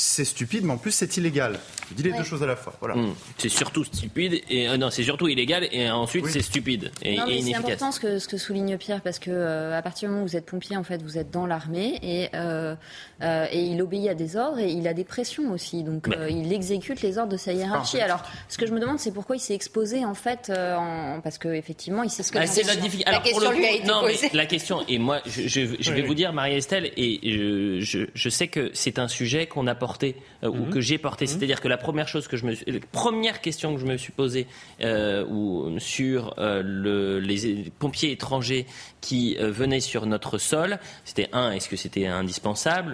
c'est 0.01 0.25
stupide, 0.25 0.65
mais 0.65 0.73
en 0.73 0.79
plus 0.79 0.91
c'est 0.93 1.17
illégal. 1.17 1.59
Je 1.91 1.95
dis 1.95 2.03
les 2.05 2.11
Ouais. 2.13 2.19
deux 2.19 2.25
choses 2.25 2.43
à 2.43 2.47
la 2.47 2.57
fois. 2.57 2.73
Voilà. 2.81 2.95
Hum, 2.97 3.15
C'est 3.39 3.49
surtout 3.49 3.85
stupide 3.85 4.41
et 4.49 4.69
euh, 4.69 4.77
non, 4.77 4.91
c'est 4.91 5.03
surtout 5.03 5.29
illégal 5.29 5.69
et 5.73 5.91
ensuite 5.91 6.27
c'est 6.29 6.41
stupide 6.43 6.91
et, 7.03 7.17
Non, 7.17 7.25
et 7.27 7.29
mais 7.29 7.33
c'est 7.35 7.39
inefficace. 7.49 7.59
important 7.59 7.93
ce 7.93 8.01
que, 8.01 8.19
ce 8.19 8.29
que 8.29 8.37
souligne 8.39 8.77
Pierre 8.79 9.01
parce 9.03 9.19
que 9.19 9.31
euh, 9.31 9.77
à 9.77 9.83
partir 9.83 10.09
du 10.09 10.13
moment 10.15 10.25
où 10.25 10.29
vous 10.29 10.37
êtes 10.37 10.47
pompier, 10.47 10.77
en 10.77 10.85
fait, 10.85 11.03
vous 11.03 11.19
êtes 11.19 11.31
dans 11.31 11.47
l'armée 11.47 11.99
et, 12.03 12.29
euh, 12.35 12.75
euh, 13.23 13.47
et 13.53 13.61
il 13.61 13.83
obéit 13.83 14.09
à 14.09 14.15
des 14.15 14.37
ordres 14.37 14.59
et 14.59 14.71
il 14.71 14.87
a 14.89 14.95
des 14.95 15.05
pressions 15.05 15.53
aussi. 15.53 15.83
Donc 15.83 16.07
Mais- 16.07 16.17
euh, 16.17 16.31
il 16.31 16.53
exécute 16.53 17.03
les 17.03 17.19
ordres 17.19 17.33
de 17.33 17.37
sa 17.37 17.53
hiérarchie. 17.53 18.01
Alors, 18.01 18.23
ce 18.49 18.57
que 18.59 18.67
je 18.67 18.73
me 18.73 18.81
demande, 18.81 18.99
c'est 18.99 19.13
pourquoi 19.13 19.37
il 19.37 19.41
s'est 19.41 19.55
exposé 19.55 20.05
en 20.05 20.15
fait, 20.15 20.49
euh, 20.51 20.77
en- 20.77 21.21
parce 21.21 21.39
que 21.39 21.49
effectivement, 21.49 22.03
il 22.03 22.11
sait 22.11 22.23
ce 22.23 22.33
que 22.33 22.39
Ah, 22.39 22.47
c'est 22.47 22.63
la 22.63 22.77
difficulté. 22.77 23.07
Alors, 23.07 23.23
pour 23.23 23.41
le 23.41 23.47
question 23.49 23.59
lui 23.59 23.67
a 23.67 23.73
été 23.73 23.87
non, 23.87 24.03
mais 24.07 24.15
la 24.33 24.47
question, 24.47 24.85
et 24.89 24.99
moi, 24.99 25.21
je, 25.27 25.43
je- 25.49 25.77
je 25.79 25.93
vais 25.93 26.01
Oui, 26.03 26.07
vous 26.07 26.15
dire, 26.15 26.33
Marie-Estelle, 26.33 26.91
et 26.97 27.21
je, 27.25 27.81
je, 27.81 27.99
je 28.15 28.29
sais 28.29 28.49
que 28.49 28.71
c'est 28.75 28.99
un 28.99 29.09
sujet 29.09 29.47
qu'on 29.47 29.67
a 29.67 29.75
porté, 29.91 30.15
euh, 30.45 30.49
ou 30.49 30.67
Mhm. 30.67 30.71
que 30.71 30.81
j'ai 30.81 30.99
porté. 30.99 31.27
C'est-à-dire 31.27 31.61
que 31.61 31.67
la 31.69 31.77
première 31.87 32.07
chose 32.07 32.29
que 32.29 32.37
je 32.37 32.47
me 32.47 32.55
suis, 32.55 32.65
la 32.71 32.79
première 32.93 33.41
question 33.41 33.75
que 33.75 33.81
je 33.81 33.87
me 33.87 33.97
suis 33.97 34.13
posée, 34.13 34.47
euh, 34.83 35.25
ou, 35.27 35.79
sur 35.81 36.35
euh, 36.39 36.63
le, 36.65 37.19
les 37.19 37.73
pompiers 37.81 38.13
étrangers 38.13 38.67
qui 39.01 39.37
venaient 39.61 39.81
sur 39.81 40.07
notre 40.07 40.39
sol, 40.39 40.79
c'était 41.05 41.29
un, 41.33 41.51
est-ce 41.53 41.69
que 41.69 41.77
c'était 41.77 42.07
indispensable 42.07 42.91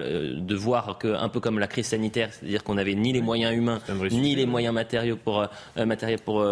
de 0.52 0.54
voir 0.54 0.96
que, 0.98 1.08
un 1.08 1.28
peu 1.28 1.40
comme 1.40 1.58
la 1.58 1.66
crise 1.66 1.86
sanitaire, 1.88 2.30
c'est-à-dire 2.32 2.64
qu'on 2.64 2.76
n'avait 2.76 2.94
ni 2.94 3.12
les 3.12 3.20
moyens 3.20 3.54
humains, 3.54 3.80
ni 4.10 4.34
les 4.34 4.46
moyens 4.46 4.72
matériaux 4.72 5.16
pour, 5.16 5.46
matériels 5.76 6.20
pour 6.20 6.44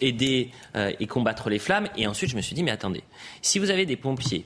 aider 0.00 0.50
et 1.00 1.06
combattre 1.06 1.50
les 1.50 1.58
flammes. 1.58 1.88
Et 1.98 2.06
ensuite, 2.06 2.30
je 2.30 2.36
me 2.36 2.40
suis 2.40 2.54
dit, 2.54 2.62
mais 2.62 2.70
attendez, 2.70 3.02
si 3.42 3.58
vous 3.58 3.70
avez 3.70 3.84
des 3.84 3.96
pompiers 3.96 4.44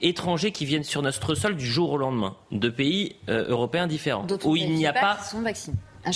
étrangers 0.00 0.52
qui 0.52 0.64
viennent 0.64 0.84
sur 0.84 1.02
notre 1.02 1.34
sol 1.34 1.56
du 1.56 1.66
jour 1.66 1.90
au 1.92 1.96
lendemain, 1.98 2.36
de 2.50 2.68
pays 2.68 3.16
euh, 3.28 3.46
européens 3.48 3.86
différents, 3.86 4.26
où 4.44 4.56
il 4.56 4.72
n'y 4.74 4.86
a 4.86 4.92
pas 4.92 5.18
sont 5.22 5.42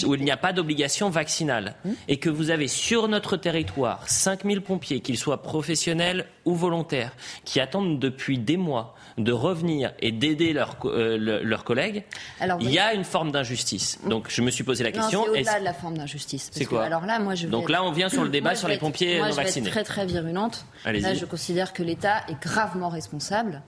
où 0.06 0.14
il 0.14 0.22
n'y 0.24 0.30
a 0.30 0.36
pas 0.38 0.52
d'obligation 0.54 1.10
vaccinale 1.10 1.74
et 2.08 2.16
que 2.16 2.30
vous 2.30 2.50
avez 2.50 2.68
sur 2.68 3.08
notre 3.08 3.36
territoire 3.36 4.08
5000 4.08 4.62
pompiers, 4.62 5.00
qu'ils 5.00 5.18
soient 5.18 5.42
professionnels 5.42 6.26
ou 6.46 6.54
volontaires, 6.54 7.12
qui 7.44 7.60
attendent 7.60 7.98
depuis 7.98 8.38
des 8.38 8.56
mois 8.56 8.94
de 9.18 9.32
revenir 9.32 9.92
et 10.00 10.10
d'aider 10.12 10.54
leurs 10.54 10.76
euh, 10.86 11.18
le- 11.18 11.56
collègues, 11.58 12.04
Alors, 12.40 12.58
il 12.62 12.70
y 12.70 12.78
a 12.78 12.94
une 12.94 13.04
forme 13.04 13.32
d'injustice. 13.32 13.98
Donc 14.08 14.26
je 14.30 14.40
me 14.40 14.50
suis 14.50 14.64
posé 14.64 14.82
la 14.84 14.90
Non, 14.90 14.94
c'est 14.94 15.00
question. 15.02 15.22
au-delà 15.24 15.58
de 15.60 15.64
la 15.64 15.74
forme 15.74 15.98
d'injustice. 15.98 16.48
C'est 16.52 16.64
que, 16.64 16.70
quoi 16.70 16.84
Alors 16.84 17.04
là, 17.04 17.18
moi, 17.18 17.34
je 17.34 17.44
vais 17.46 17.50
Donc 17.50 17.64
être- 17.64 17.70
là, 17.70 17.84
on 17.84 17.92
vient 17.92 18.08
sur 18.08 18.22
le 18.24 18.30
débat 18.30 18.50
Moi, 18.50 18.56
sur 18.56 18.68
les 18.68 18.78
pompiers 18.78 19.18
moi, 19.18 19.26
non 19.26 19.32
je 19.32 19.36
vais 19.36 19.42
vaccinés. 19.42 19.66
être 19.66 19.72
très 19.72 19.84
très 19.84 20.06
virulente. 20.06 20.64
Là, 20.86 21.12
je 21.12 21.24
considère 21.26 21.72
que 21.74 21.82
l'État 21.82 22.22
est 22.28 22.40
gravement 22.40 22.88
responsable 22.88 23.62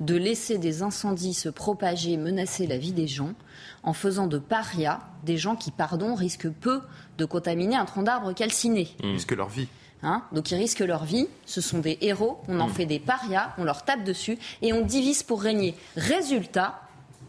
de 0.00 0.16
laisser 0.16 0.58
des 0.58 0.82
incendies 0.82 1.34
se 1.34 1.48
propager, 1.48 2.16
menacer 2.16 2.66
la 2.66 2.78
vie 2.78 2.92
des 2.92 3.06
gens, 3.06 3.34
en 3.82 3.92
faisant 3.92 4.26
de 4.26 4.38
parias 4.38 5.00
des 5.24 5.36
gens 5.36 5.56
qui, 5.56 5.70
pardon, 5.70 6.14
risquent 6.14 6.50
peu 6.50 6.80
de 7.18 7.24
contaminer 7.24 7.76
un 7.76 7.84
tronc 7.84 8.02
d'arbre 8.02 8.32
calciné. 8.32 8.88
Puisque 8.98 9.32
leur 9.32 9.48
vie. 9.48 9.68
Hein 10.02 10.22
Donc 10.32 10.50
ils 10.50 10.56
risquent 10.56 10.80
leur 10.80 11.04
vie, 11.04 11.28
ce 11.44 11.60
sont 11.60 11.78
des 11.78 11.98
héros, 12.00 12.40
on 12.48 12.60
en 12.60 12.68
fait 12.68 12.86
des 12.86 12.98
parias, 12.98 13.52
on 13.58 13.64
leur 13.64 13.84
tape 13.84 14.02
dessus 14.02 14.38
et 14.62 14.72
on 14.72 14.80
divise 14.80 15.22
pour 15.22 15.42
régner. 15.42 15.74
Résultat, 15.94 16.80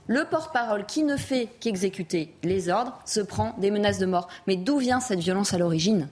le 0.07 0.23
porte-parole 0.23 0.85
qui 0.85 1.03
ne 1.03 1.17
fait 1.17 1.49
qu'exécuter 1.59 2.33
les 2.43 2.69
ordres 2.69 2.97
se 3.05 3.19
prend 3.19 3.55
des 3.59 3.71
menaces 3.71 3.99
de 3.99 4.05
mort. 4.05 4.29
Mais 4.47 4.55
d'où 4.55 4.77
vient 4.77 5.01
cette 5.01 5.19
violence 5.19 5.53
à 5.53 5.57
l'origine? 5.57 6.07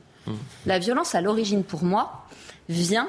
La 0.66 0.80
violence 0.80 1.16
à 1.16 1.22
l'origine, 1.22 1.64
pour 1.64 1.84
moi, 1.84 2.26
vient 2.68 3.08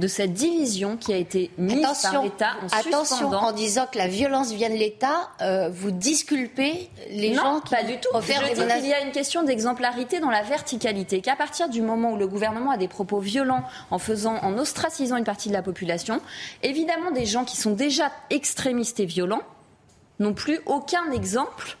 de 0.00 0.08
cette 0.08 0.32
division 0.32 0.96
qui 0.96 1.12
a 1.12 1.16
été 1.16 1.50
mise 1.56 1.86
par 2.02 2.22
l'État 2.22 2.54
en 2.60 2.66
attention, 2.66 3.04
suspendant 3.04 3.42
en 3.42 3.52
disant 3.52 3.86
que 3.90 3.96
la 3.96 4.08
violence 4.08 4.52
vient 4.52 4.68
de 4.68 4.74
l'État, 4.74 5.30
euh, 5.40 5.68
vous 5.68 5.92
disculpez 5.92 6.90
les 7.10 7.30
non, 7.30 7.42
gens 7.42 7.60
qui 7.60 7.74
pas 7.74 7.84
du 7.84 8.00
tout. 8.00 8.08
Je 8.14 8.26
dis 8.26 8.80
qu'il 8.80 8.88
y 8.88 8.92
a 8.92 9.00
une 9.00 9.12
question 9.12 9.44
d'exemplarité 9.44 10.18
dans 10.18 10.30
la 10.30 10.42
verticalité. 10.42 11.20
Qu'à 11.20 11.36
partir 11.36 11.68
du 11.68 11.80
moment 11.80 12.12
où 12.12 12.16
le 12.16 12.26
gouvernement 12.26 12.72
a 12.72 12.76
des 12.76 12.88
propos 12.88 13.20
violents 13.20 13.62
en 13.92 13.98
faisant, 13.98 14.36
en 14.42 14.58
ostracisant 14.58 15.16
une 15.16 15.24
partie 15.24 15.48
de 15.48 15.54
la 15.54 15.62
population, 15.62 16.20
évidemment 16.62 17.12
des 17.12 17.26
gens 17.26 17.44
qui 17.44 17.56
sont 17.56 17.72
déjà 17.72 18.10
extrémistes 18.30 18.98
et 18.98 19.06
violents 19.06 19.42
n'ont 20.18 20.34
plus 20.34 20.60
aucun 20.66 21.10
exemple 21.12 21.76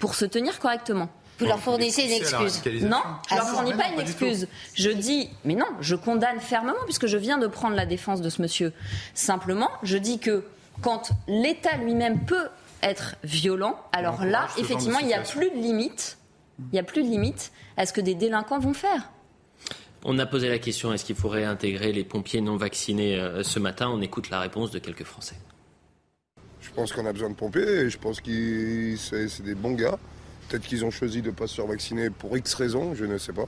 pour 0.00 0.14
se 0.14 0.24
tenir 0.24 0.58
correctement. 0.58 1.08
Vous 1.40 1.46
leur 1.46 1.58
fournissez 1.58 2.02
une 2.02 2.12
excuse. 2.12 2.62
Non, 2.84 3.00
je 3.28 3.34
Ah, 3.34 3.36
leur 3.36 3.44
si. 3.46 3.50
fournis 3.54 3.72
pas 3.74 3.88
une 3.94 4.00
excuse. 4.00 4.46
Je 4.74 4.90
dis, 4.90 5.28
mais 5.44 5.54
non, 5.54 5.66
je 5.80 5.96
condamne 5.96 6.38
fermement 6.40 6.74
puisque 6.84 7.06
je 7.06 7.16
viens 7.16 7.38
de 7.38 7.46
prendre 7.46 7.74
la 7.74 7.86
défense 7.86 8.20
de 8.20 8.28
ce 8.30 8.42
monsieur. 8.42 8.72
Simplement, 9.14 9.70
je 9.82 9.96
dis 9.96 10.18
que 10.18 10.44
quand 10.82 11.10
l'État 11.26 11.76
lui-même 11.78 12.20
peut 12.24 12.48
être 12.82 13.16
violent, 13.24 13.78
alors 13.92 14.24
là, 14.24 14.46
effectivement, 14.58 14.98
il 15.00 15.06
n'y 15.06 15.14
a 15.14 15.20
plus 15.20 15.50
de 15.50 15.56
limite. 15.56 16.18
Il 16.58 16.74
n'y 16.74 16.78
a 16.78 16.82
plus 16.82 17.02
de 17.02 17.08
limite 17.08 17.52
à 17.76 17.86
ce 17.86 17.92
que 17.92 18.00
des 18.02 18.14
délinquants 18.14 18.58
vont 18.58 18.74
faire. 18.74 19.10
On 20.04 20.18
a 20.18 20.24
posé 20.26 20.48
la 20.48 20.58
question 20.58 20.92
est-ce 20.92 21.04
qu'il 21.04 21.16
faut 21.16 21.28
réintégrer 21.28 21.92
les 21.92 22.04
pompiers 22.04 22.40
non 22.40 22.56
vaccinés 22.56 23.18
euh, 23.18 23.42
ce 23.42 23.58
matin? 23.58 23.88
On 23.90 24.00
écoute 24.00 24.30
la 24.30 24.40
réponse 24.40 24.70
de 24.70 24.78
quelques 24.78 25.04
Français. 25.04 25.36
Je 26.62 26.70
pense 26.70 26.92
qu'on 26.92 27.04
a 27.06 27.12
besoin 27.12 27.30
de 27.30 27.34
pompiers 27.34 27.62
et 27.62 27.90
je 27.90 27.98
pense 27.98 28.20
que 28.20 28.94
c'est 28.96 29.28
c'est 29.28 29.42
des 29.42 29.54
bons 29.54 29.72
gars. 29.72 29.98
Peut-être 30.50 30.66
qu'ils 30.66 30.84
ont 30.84 30.90
choisi 30.90 31.22
de 31.22 31.28
ne 31.28 31.32
pas 31.32 31.46
se 31.46 31.54
faire 31.54 31.66
vacciner 31.66 32.10
pour 32.10 32.36
X 32.36 32.54
raisons, 32.54 32.92
je 32.96 33.04
ne 33.04 33.18
sais 33.18 33.32
pas. 33.32 33.46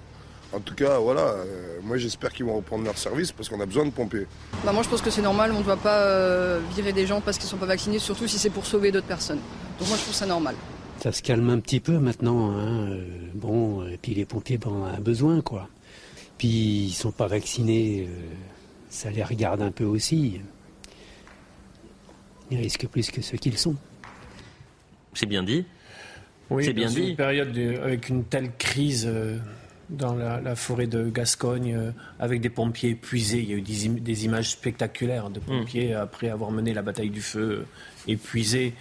En 0.53 0.61
tout 0.61 0.77
cas, 0.77 0.99
voilà, 0.99 1.23
euh, 1.23 1.81
moi 1.83 1.97
j'espère 1.97 2.33
qu'ils 2.33 2.45
vont 2.47 2.55
reprendre 2.55 2.85
leur 2.85 2.97
service 2.97 3.33
parce 3.33 3.49
qu'on 3.49 3.59
a 3.61 3.67
besoin 3.67 3.85
de 3.85 3.91
pompiers. 3.91 4.29
Bah 4.65 4.71
moi 4.73 4.85
je 4.85 4.89
pense 4.89 5.01
que 5.03 5.11
c'est 5.11 5.21
normal, 5.23 5.51
on 5.53 5.59
ne 5.59 5.65
doit 5.65 5.77
pas 5.79 5.99
euh, 6.03 6.61
virer 6.77 6.93
des 6.93 7.05
gens 7.07 7.21
parce 7.21 7.39
qu'ils 7.39 7.47
ne 7.47 7.51
sont 7.51 7.57
pas 7.57 7.67
vaccinés, 7.67 7.99
surtout 7.99 8.29
si 8.29 8.39
c'est 8.39 8.51
pour 8.51 8.67
sauver 8.67 8.93
d'autres 8.93 9.09
personnes. 9.09 9.41
Donc 9.81 9.89
moi 9.89 9.97
je 9.97 10.03
trouve 10.03 10.15
ça 10.15 10.27
normal. 10.27 10.55
Ça 11.03 11.11
se 11.11 11.23
calme 11.23 11.51
un 11.51 11.59
petit 11.59 11.81
peu 11.81 11.99
maintenant. 11.99 12.53
hein, 12.53 12.91
euh, 12.93 13.05
Bon, 13.35 13.85
et 13.89 13.97
puis 13.97 14.15
les 14.15 14.25
pompiers 14.27 14.59
ben, 14.59 14.71
on 14.71 14.83
en 14.85 14.95
a 14.95 15.01
besoin, 15.01 15.41
quoi. 15.41 15.69
Puis 16.39 16.49
ils 16.49 16.93
sont 16.93 17.11
pas 17.11 17.27
vaccinés, 17.27 18.07
euh, 18.09 18.21
ça 18.91 19.11
les 19.11 19.25
regarde 19.25 19.61
un 19.63 19.73
peu 19.73 19.85
aussi. 19.85 20.41
Ils 22.53 22.59
risquent 22.59 22.87
plus 22.87 23.11
que 23.11 23.23
ceux 23.23 23.39
qu'ils 23.39 23.59
sont. 23.59 23.75
C'est 25.15 25.27
bien 25.27 25.43
dit. 25.43 25.65
Oui, 26.53 26.65
C'est 26.65 26.73
bien 26.73 26.87
dans 26.89 26.95
dit. 26.95 27.09
Une 27.11 27.17
période 27.17 27.53
de- 27.53 27.79
avec 27.83 28.09
une 28.09 28.25
telle 28.25 28.51
crise 28.59 29.05
euh, 29.09 29.39
dans 29.91 30.15
la, 30.15 30.41
la 30.41 30.55
forêt 30.57 30.87
de 30.87 31.11
Gascogne, 31.11 31.75
euh, 31.77 31.91
avec 32.19 32.41
des 32.41 32.49
pompiers 32.51 32.91
épuisés, 32.91 33.39
il 33.41 33.51
y 33.51 33.55
a 33.55 33.57
eu 33.57 33.63
des, 33.63 33.87
im- 33.89 34.01
des 34.01 34.25
images 34.25 34.51
spectaculaires 34.51 35.29
de 35.31 35.41
pompiers 35.41 35.95
après 35.95 36.29
avoir 36.31 36.51
mené 36.51 36.73
la 36.73 36.83
bataille 36.83 37.11
du 37.11 37.21
feu 37.23 37.41
euh, 37.61 37.65
épuisés. 38.13 38.75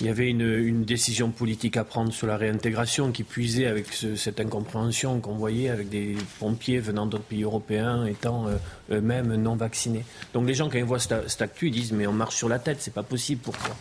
Il 0.00 0.06
y 0.06 0.10
avait 0.10 0.28
une, 0.28 0.42
une 0.42 0.84
décision 0.84 1.30
politique 1.30 1.76
à 1.76 1.82
prendre 1.82 2.12
sur 2.12 2.26
la 2.28 2.36
réintégration 2.36 3.10
qui 3.10 3.24
puisait 3.24 3.66
avec 3.66 3.92
ce- 3.92 4.14
cette 4.16 4.38
incompréhension 4.38 5.18
qu'on 5.18 5.34
voyait 5.34 5.70
avec 5.70 5.88
des 5.88 6.14
pompiers 6.38 6.78
venant 6.78 7.06
d'autres 7.06 7.24
pays 7.24 7.42
européens 7.42 8.04
étant 8.06 8.46
eux-mêmes 8.92 9.34
non 9.36 9.56
vaccinés. 9.56 10.04
Donc 10.34 10.46
les 10.46 10.54
gens, 10.54 10.68
quand 10.68 10.78
ils 10.78 10.84
voient 10.84 11.00
cette, 11.00 11.28
cette 11.28 11.42
actu, 11.42 11.68
ils 11.68 11.72
disent 11.72 11.92
mais 11.92 12.06
on 12.06 12.12
marche 12.12 12.36
sur 12.36 12.48
la 12.48 12.58
tête, 12.60 12.76
c'est 12.80 12.94
pas 12.94 13.02
possible, 13.02 13.40
pourquoi 13.42 13.74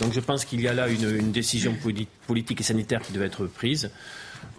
Donc 0.00 0.12
je 0.12 0.20
pense 0.20 0.44
qu'il 0.44 0.60
y 0.60 0.68
a 0.68 0.72
là 0.74 0.88
une, 0.88 1.08
une 1.18 1.32
décision 1.32 1.74
poli- 1.80 2.08
politique 2.26 2.60
et 2.60 2.64
sanitaire 2.64 3.00
qui 3.00 3.12
devait 3.12 3.26
être 3.26 3.46
prise. 3.46 3.90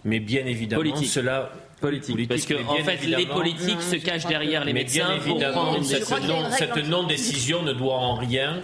Mais 0.04 0.18
bien 0.20 0.44
évidemment, 0.46 0.82
Politique. 0.82 1.08
cela. 1.10 1.50
Politique. 1.80 2.26
Parce 2.28 2.46
que, 2.46 2.54
en 2.54 2.76
fait, 2.84 3.04
les 3.06 3.26
politiques 3.26 3.82
se 3.82 3.96
cachent 3.96 4.26
derrière 4.26 4.64
les 4.64 4.72
mais 4.72 4.80
médecins 4.80 5.08
bien 5.08 5.18
pour 5.18 5.30
évidemment, 5.32 5.52
prendre 5.64 5.76
une 5.78 5.84
cette 5.84 6.10
non- 6.10 6.50
cette 6.50 6.76
non-décision 6.88 7.62
ne 7.62 7.72
doit 7.74 7.94
en 7.96 8.14
rien 8.14 8.60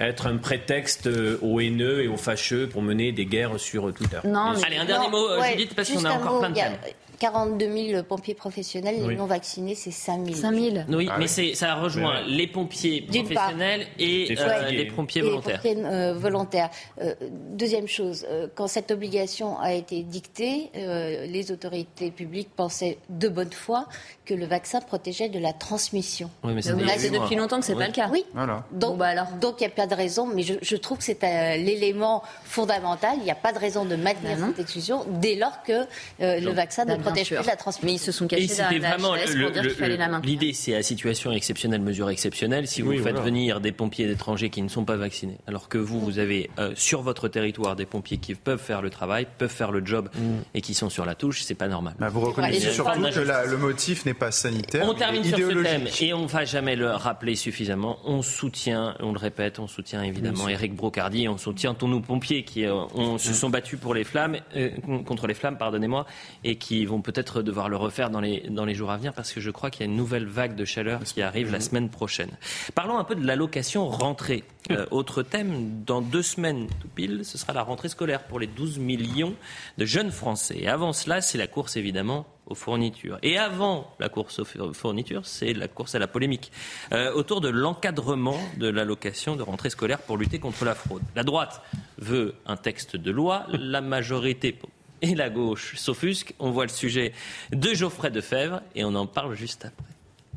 être 0.00 0.26
un 0.26 0.36
prétexte 0.38 1.06
euh, 1.06 1.38
aux 1.40 1.60
haineux 1.60 2.02
et 2.02 2.08
aux 2.08 2.16
fâcheux 2.16 2.68
pour 2.68 2.82
mener 2.82 3.12
des 3.12 3.26
guerres 3.26 3.58
sur 3.60 3.92
Twitter. 3.94 4.18
Non, 4.24 4.54
Allez, 4.64 4.76
un 4.76 4.84
dernier 4.84 5.08
mot, 5.08 5.28
euh, 5.28 5.40
Ouais, 5.40 5.52
Judith, 5.52 5.74
parce 5.74 5.90
qu'on 5.90 6.04
a 6.04 6.12
encore 6.12 6.34
mot, 6.34 6.38
plein 6.40 6.50
de 6.50 6.58
a- 6.58 6.62
thèmes. 6.64 6.78
42 7.18 7.72
000 7.90 8.02
pompiers 8.04 8.34
professionnels, 8.34 8.96
les 9.08 9.16
non 9.16 9.26
vaccinés, 9.26 9.74
c'est 9.74 9.90
5 9.90 10.24
000. 10.26 10.36
5 10.36 10.54
000 10.54 10.76
Oui, 10.90 11.08
Ah 11.10 11.16
mais 11.18 11.26
oui. 11.38 11.54
ça 11.54 11.74
rejoint 11.74 12.22
les 12.26 12.46
pompiers 12.46 13.02
professionnels 13.02 13.86
et 13.98 14.32
Et 14.32 14.38
euh, 14.38 14.44
pompiers. 14.44 14.76
les 14.76 14.84
pompiers 14.86 15.20
Et 15.20 15.24
volontaires. 15.24 15.60
pompiers, 15.62 15.84
euh, 15.84 16.14
volontaires. 16.14 16.70
Euh, 17.02 17.14
deuxième 17.50 17.88
chose, 17.88 18.26
euh, 18.28 18.46
quand 18.54 18.66
cette 18.68 18.90
obligation 18.90 19.58
a 19.58 19.72
été 19.72 20.02
dictée, 20.02 20.70
euh, 20.76 21.26
les 21.26 21.50
autorités 21.52 22.10
publiques 22.10 22.50
pensaient 22.54 22.98
de 23.08 23.28
bonne 23.28 23.52
foi 23.52 23.86
que 24.24 24.34
le 24.34 24.46
vaccin 24.46 24.80
protégeait 24.80 25.28
de 25.28 25.38
la 25.38 25.52
transmission. 25.52 26.30
Oui, 26.44 26.52
mais 26.54 26.62
huit 26.62 26.98
c'est 26.98 27.10
mois. 27.10 27.18
depuis 27.24 27.36
longtemps 27.36 27.58
que 27.60 27.64
c'est 27.64 27.72
Oui. 27.72 27.78
pas 27.80 27.86
le 27.86 27.92
cas. 27.92 28.08
Oui. 28.12 28.24
Voilà. 28.34 28.64
Donc, 28.72 28.98
donc 29.40 29.56
il 29.60 29.66
n'y 29.66 29.72
a 29.72 29.74
pas 29.74 29.86
de 29.86 29.94
raison, 29.94 30.26
mais 30.26 30.42
je, 30.42 30.54
je 30.62 30.76
trouve 30.76 30.98
que 30.98 31.04
c'est 31.04 31.18
euh, 31.24 31.56
l'élément 31.56 32.22
fondamental. 32.44 33.14
Il 33.18 33.24
n'y 33.24 33.30
a 33.30 33.34
pas 33.34 33.52
de 33.52 33.58
raison 33.58 33.84
de 33.84 33.96
maintenir 33.96 34.36
cette 34.38 34.58
exclusion 34.58 35.04
dès 35.08 35.34
lors 35.34 35.62
que 35.62 35.86
euh, 36.20 36.40
le 36.40 36.50
vaccin 36.52 36.84
ne 36.84 36.96
Bah, 36.96 37.07
protège 37.08 37.28
plus 37.28 37.42
de 37.42 37.46
la 37.46 37.56
transmission. 37.56 37.86
Mais 37.86 37.94
ils 37.94 37.98
se 37.98 38.12
sont 38.12 38.24
Et 38.26 38.28
cachés 38.28 38.48
c'était 38.48 38.62
derrière 38.78 38.90
vraiment 38.98 39.14
la 39.14 39.24
HTS 39.26 39.34
le- 39.34 39.42
pour 39.44 39.52
dire 39.52 39.62
le- 39.62 39.68
qu'il 39.70 39.78
fallait 39.78 39.92
le- 39.94 39.98
la 39.98 40.08
maintenir. 40.08 40.30
l'idée, 40.30 40.52
c'est 40.52 40.74
à 40.74 40.82
situation 40.82 41.32
exceptionnelle, 41.32 41.80
mesure 41.80 42.10
exceptionnelle. 42.10 42.66
Si 42.68 42.82
vous 42.82 42.90
Oui, 42.90 42.96
faites 42.98 43.04
voilà. 43.12 43.20
venir 43.20 43.60
des 43.60 43.72
pompiers 43.72 44.10
étrangers 44.10 44.50
qui 44.50 44.62
ne 44.62 44.68
sont 44.68 44.84
pas 44.84 44.96
vaccinés, 44.96 45.38
alors 45.46 45.68
que 45.68 45.78
vous, 45.78 46.00
vous 46.00 46.18
avez 46.18 46.50
euh, 46.58 46.72
sur 46.76 47.02
votre 47.02 47.28
territoire 47.28 47.76
des 47.76 47.86
pompiers 47.86 48.18
qui 48.18 48.34
peuvent 48.34 48.60
faire 48.60 48.82
le 48.82 48.90
travail, 48.90 49.26
peuvent 49.38 49.48
faire 49.50 49.70
le 49.72 49.84
job 49.84 50.08
et 50.54 50.60
qui 50.60 50.74
sont 50.74 50.90
sur 50.90 51.04
la 51.04 51.14
touche, 51.14 51.42
c'est 51.42 51.54
pas 51.54 51.68
normal. 51.68 51.94
Bah, 51.98 52.08
vous 52.08 52.20
reconnaissez 52.20 52.70
surtout 52.70 53.00
que 53.02 53.20
la- 53.20 53.44
le 53.46 53.56
motif 53.56 54.04
n'est 54.06 54.14
pas 54.14 54.30
sanitaire. 54.30 54.86
On 54.88 54.94
termine 54.94 55.24
sur 55.24 55.36
ce 55.38 55.62
thème 55.62 55.86
et 56.00 56.12
on 56.14 56.26
va 56.26 56.44
jamais 56.44 56.76
le 56.76 56.90
rappeler 56.90 57.36
suffisamment. 57.36 57.98
On 58.04 58.22
soutient, 58.22 58.94
on 59.00 59.12
le 59.12 59.18
répète, 59.18 59.58
on 59.58 59.66
soutient 59.66 60.02
évidemment. 60.02 60.48
Éric 60.48 60.74
Brocardi, 60.74 61.28
on 61.28 61.38
soutient 61.38 61.74
tous 61.74 61.88
nos 61.88 62.00
pompiers 62.00 62.44
qui 62.44 62.64
euh, 62.64 62.74
ont- 62.94 63.18
se 63.18 63.32
sont 63.32 63.50
battus 63.50 63.78
pour 63.78 63.94
les 63.94 64.04
flammes, 64.04 64.36
euh, 64.56 64.70
contre 65.06 65.26
les 65.26 65.34
flammes, 65.34 65.56
pardonnez-moi, 65.58 66.06
et 66.44 66.56
qui 66.56 66.84
vont 66.86 66.97
peut-être 67.02 67.42
devoir 67.42 67.68
le 67.68 67.76
refaire 67.76 68.10
dans 68.10 68.20
les, 68.20 68.40
dans 68.48 68.64
les 68.64 68.74
jours 68.74 68.90
à 68.90 68.96
venir 68.96 69.12
parce 69.12 69.32
que 69.32 69.40
je 69.40 69.50
crois 69.50 69.70
qu'il 69.70 69.80
y 69.80 69.88
a 69.88 69.90
une 69.90 69.96
nouvelle 69.96 70.26
vague 70.26 70.54
de 70.54 70.64
chaleur 70.64 71.02
qui 71.04 71.22
arrive 71.22 71.52
la 71.52 71.60
semaine 71.60 71.88
prochaine. 71.88 72.30
Parlons 72.74 72.98
un 72.98 73.04
peu 73.04 73.14
de 73.14 73.26
l'allocation 73.26 73.88
rentrée. 73.88 74.44
Euh, 74.70 74.86
autre 74.90 75.22
thème, 75.22 75.82
dans 75.84 76.02
deux 76.02 76.22
semaines 76.22 76.68
tout 76.80 76.88
pile, 76.88 77.24
ce 77.24 77.38
sera 77.38 77.52
la 77.52 77.62
rentrée 77.62 77.88
scolaire 77.88 78.24
pour 78.24 78.38
les 78.38 78.46
12 78.46 78.78
millions 78.78 79.34
de 79.78 79.84
jeunes 79.84 80.10
Français. 80.10 80.58
Et 80.58 80.68
avant 80.68 80.92
cela, 80.92 81.20
c'est 81.20 81.38
la 81.38 81.46
course 81.46 81.76
évidemment 81.76 82.26
aux 82.46 82.54
fournitures. 82.54 83.18
Et 83.22 83.38
avant 83.38 83.94
la 84.00 84.08
course 84.08 84.40
aux 84.40 84.72
fournitures, 84.72 85.26
c'est 85.26 85.52
la 85.52 85.68
course 85.68 85.94
à 85.94 85.98
la 85.98 86.06
polémique 86.06 86.50
euh, 86.92 87.12
autour 87.12 87.40
de 87.40 87.48
l'encadrement 87.48 88.38
de 88.56 88.68
l'allocation 88.68 89.36
de 89.36 89.42
rentrée 89.42 89.70
scolaire 89.70 90.00
pour 90.00 90.16
lutter 90.16 90.38
contre 90.38 90.64
la 90.64 90.74
fraude. 90.74 91.02
La 91.14 91.24
droite 91.24 91.62
veut 91.98 92.34
un 92.46 92.56
texte 92.56 92.96
de 92.96 93.10
loi, 93.10 93.46
la 93.48 93.80
majorité 93.80 94.58
et 95.02 95.14
la 95.14 95.30
gauche 95.30 95.76
s'offusquent. 95.76 96.34
On 96.38 96.50
voit 96.50 96.64
le 96.64 96.70
sujet 96.70 97.12
de 97.52 97.74
Geoffrey 97.74 98.10
Defebvre 98.10 98.62
et 98.74 98.84
on 98.84 98.94
en 98.94 99.06
parle 99.06 99.34
juste 99.34 99.64
après. 99.64 99.94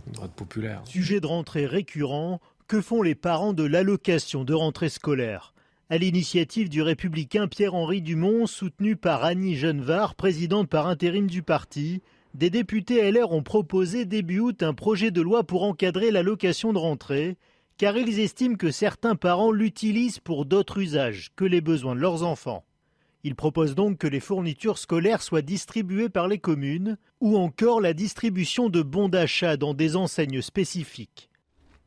Droite 0.07 0.31
populaire. 0.31 0.81
Sujet 0.85 1.19
de 1.19 1.27
rentrée 1.27 1.65
récurrent, 1.65 2.41
que 2.67 2.81
font 2.81 3.01
les 3.01 3.15
parents 3.15 3.53
de 3.53 3.63
l'allocation 3.63 4.43
de 4.43 4.53
rentrée 4.53 4.89
scolaire? 4.89 5.53
À 5.89 5.97
l'initiative 5.97 6.69
du 6.69 6.81
républicain 6.81 7.47
Pierre-Henri 7.49 8.01
Dumont, 8.01 8.47
soutenu 8.47 8.95
par 8.95 9.25
Annie 9.25 9.57
Genevard, 9.57 10.15
présidente 10.15 10.69
par 10.69 10.87
intérim 10.87 11.27
du 11.27 11.43
parti, 11.43 12.01
des 12.33 12.49
députés 12.49 13.11
LR 13.11 13.31
ont 13.33 13.43
proposé 13.43 14.05
début 14.05 14.39
août 14.39 14.63
un 14.63 14.73
projet 14.73 15.11
de 15.11 15.21
loi 15.21 15.43
pour 15.43 15.63
encadrer 15.63 16.11
l'allocation 16.11 16.71
de 16.71 16.77
rentrée, 16.77 17.35
car 17.77 17.97
ils 17.97 18.21
estiment 18.21 18.55
que 18.55 18.71
certains 18.71 19.15
parents 19.15 19.51
l'utilisent 19.51 20.19
pour 20.19 20.45
d'autres 20.45 20.79
usages 20.79 21.31
que 21.35 21.43
les 21.43 21.59
besoins 21.59 21.95
de 21.95 21.99
leurs 21.99 22.23
enfants. 22.23 22.63
Ils 23.23 23.35
proposent 23.35 23.75
donc 23.75 23.99
que 23.99 24.07
les 24.07 24.19
fournitures 24.19 24.77
scolaires 24.77 25.21
soient 25.21 25.43
distribuées 25.43 26.09
par 26.09 26.27
les 26.27 26.39
communes 26.39 26.97
ou 27.19 27.37
encore 27.37 27.81
la 27.81 27.93
distribution 27.93 28.69
de 28.69 28.81
bons 28.81 29.09
d'achat 29.09 29.57
dans 29.57 29.73
des 29.73 29.95
enseignes 29.95 30.41
spécifiques. 30.41 31.29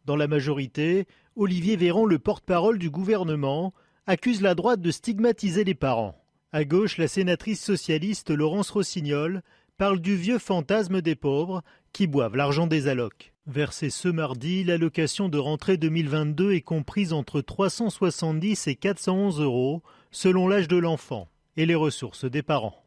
Dans 0.05 0.17
la 0.17 0.29
majorité, 0.29 1.07
Olivier 1.35 1.77
Véran, 1.77 2.05
le 2.05 2.19
porte-parole 2.19 2.79
du 2.79 2.91
gouvernement, 2.91 3.75
accuse 4.07 4.43
la 4.43 4.55
droite 4.55 4.81
de 4.81 4.91
stigmatiser 4.91 5.65
les 5.65 5.75
parents. 5.75 6.15
À 6.53 6.65
gauche, 6.65 6.99
la 6.99 7.09
sénatrice 7.09 7.61
socialiste 7.61 8.31
Laurence 8.31 8.71
Rossignol 8.71 9.43
parle 9.77 9.99
du 9.99 10.15
vieux 10.15 10.39
fantasme 10.39 11.01
des 11.01 11.17
pauvres 11.17 11.63
qui 11.93 12.07
boivent 12.07 12.37
l'argent 12.37 12.69
des 12.69 12.87
allocs. 12.87 13.33
Versée 13.47 13.91
ce 13.91 14.09
mardi, 14.09 14.63
l'allocation 14.63 15.29
de 15.29 15.39
rentrée 15.39 15.77
2022 15.77 16.53
est 16.53 16.61
comprise 16.61 17.13
entre 17.13 17.41
370 17.41 18.69
et 18.69 18.77
411 18.77 19.41
euros 19.41 19.83
selon 20.15 20.47
l'âge 20.49 20.69
de 20.69 20.77
l'enfant 20.79 21.29
et 21.57 21.67
les 21.67 21.75
ressources 21.75 22.25
des 22.25 22.43
parents. 22.43 22.81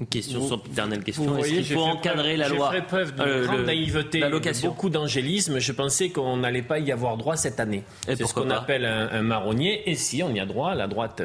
Une 0.00 0.06
question 0.06 0.40
Vous- 0.40 0.48
sempiternelle 0.48 0.98
Vous 1.00 1.04
question. 1.04 1.38
Est-ce 1.38 1.48
qu'il 1.50 1.64
faut 1.66 1.80
encadrer 1.82 2.34
preuve- 2.34 2.38
la 2.38 2.48
loi 2.48 2.70
J'ai 2.72 2.80
fait 2.80 2.86
preuve 2.86 3.12
d'une 3.14 3.22
Euh, 3.24 3.44
grande 3.44 3.58
le- 3.58 3.64
naïveté, 3.66 4.20
de 4.20 4.66
beaucoup 4.68 4.88
d'angélisme. 4.90 5.58
Je 5.58 5.70
pensais 5.72 6.08
qu'on 6.08 6.38
n'allait 6.38 6.62
pas 6.62 6.78
y 6.78 6.90
avoir 6.90 7.16
droit 7.18 7.36
cette 7.36 7.60
année. 7.60 7.84
C'est 8.06 8.16
ce 8.26 8.32
qu'on 8.34 8.50
appelle 8.50 8.86
un, 8.86 9.10
un 9.12 9.22
marronnier. 9.22 9.88
Et 9.90 9.94
si, 9.94 10.22
on 10.22 10.34
y 10.34 10.40
a 10.40 10.46
droit. 10.46 10.74
La 10.74 10.88
droite 10.88 11.22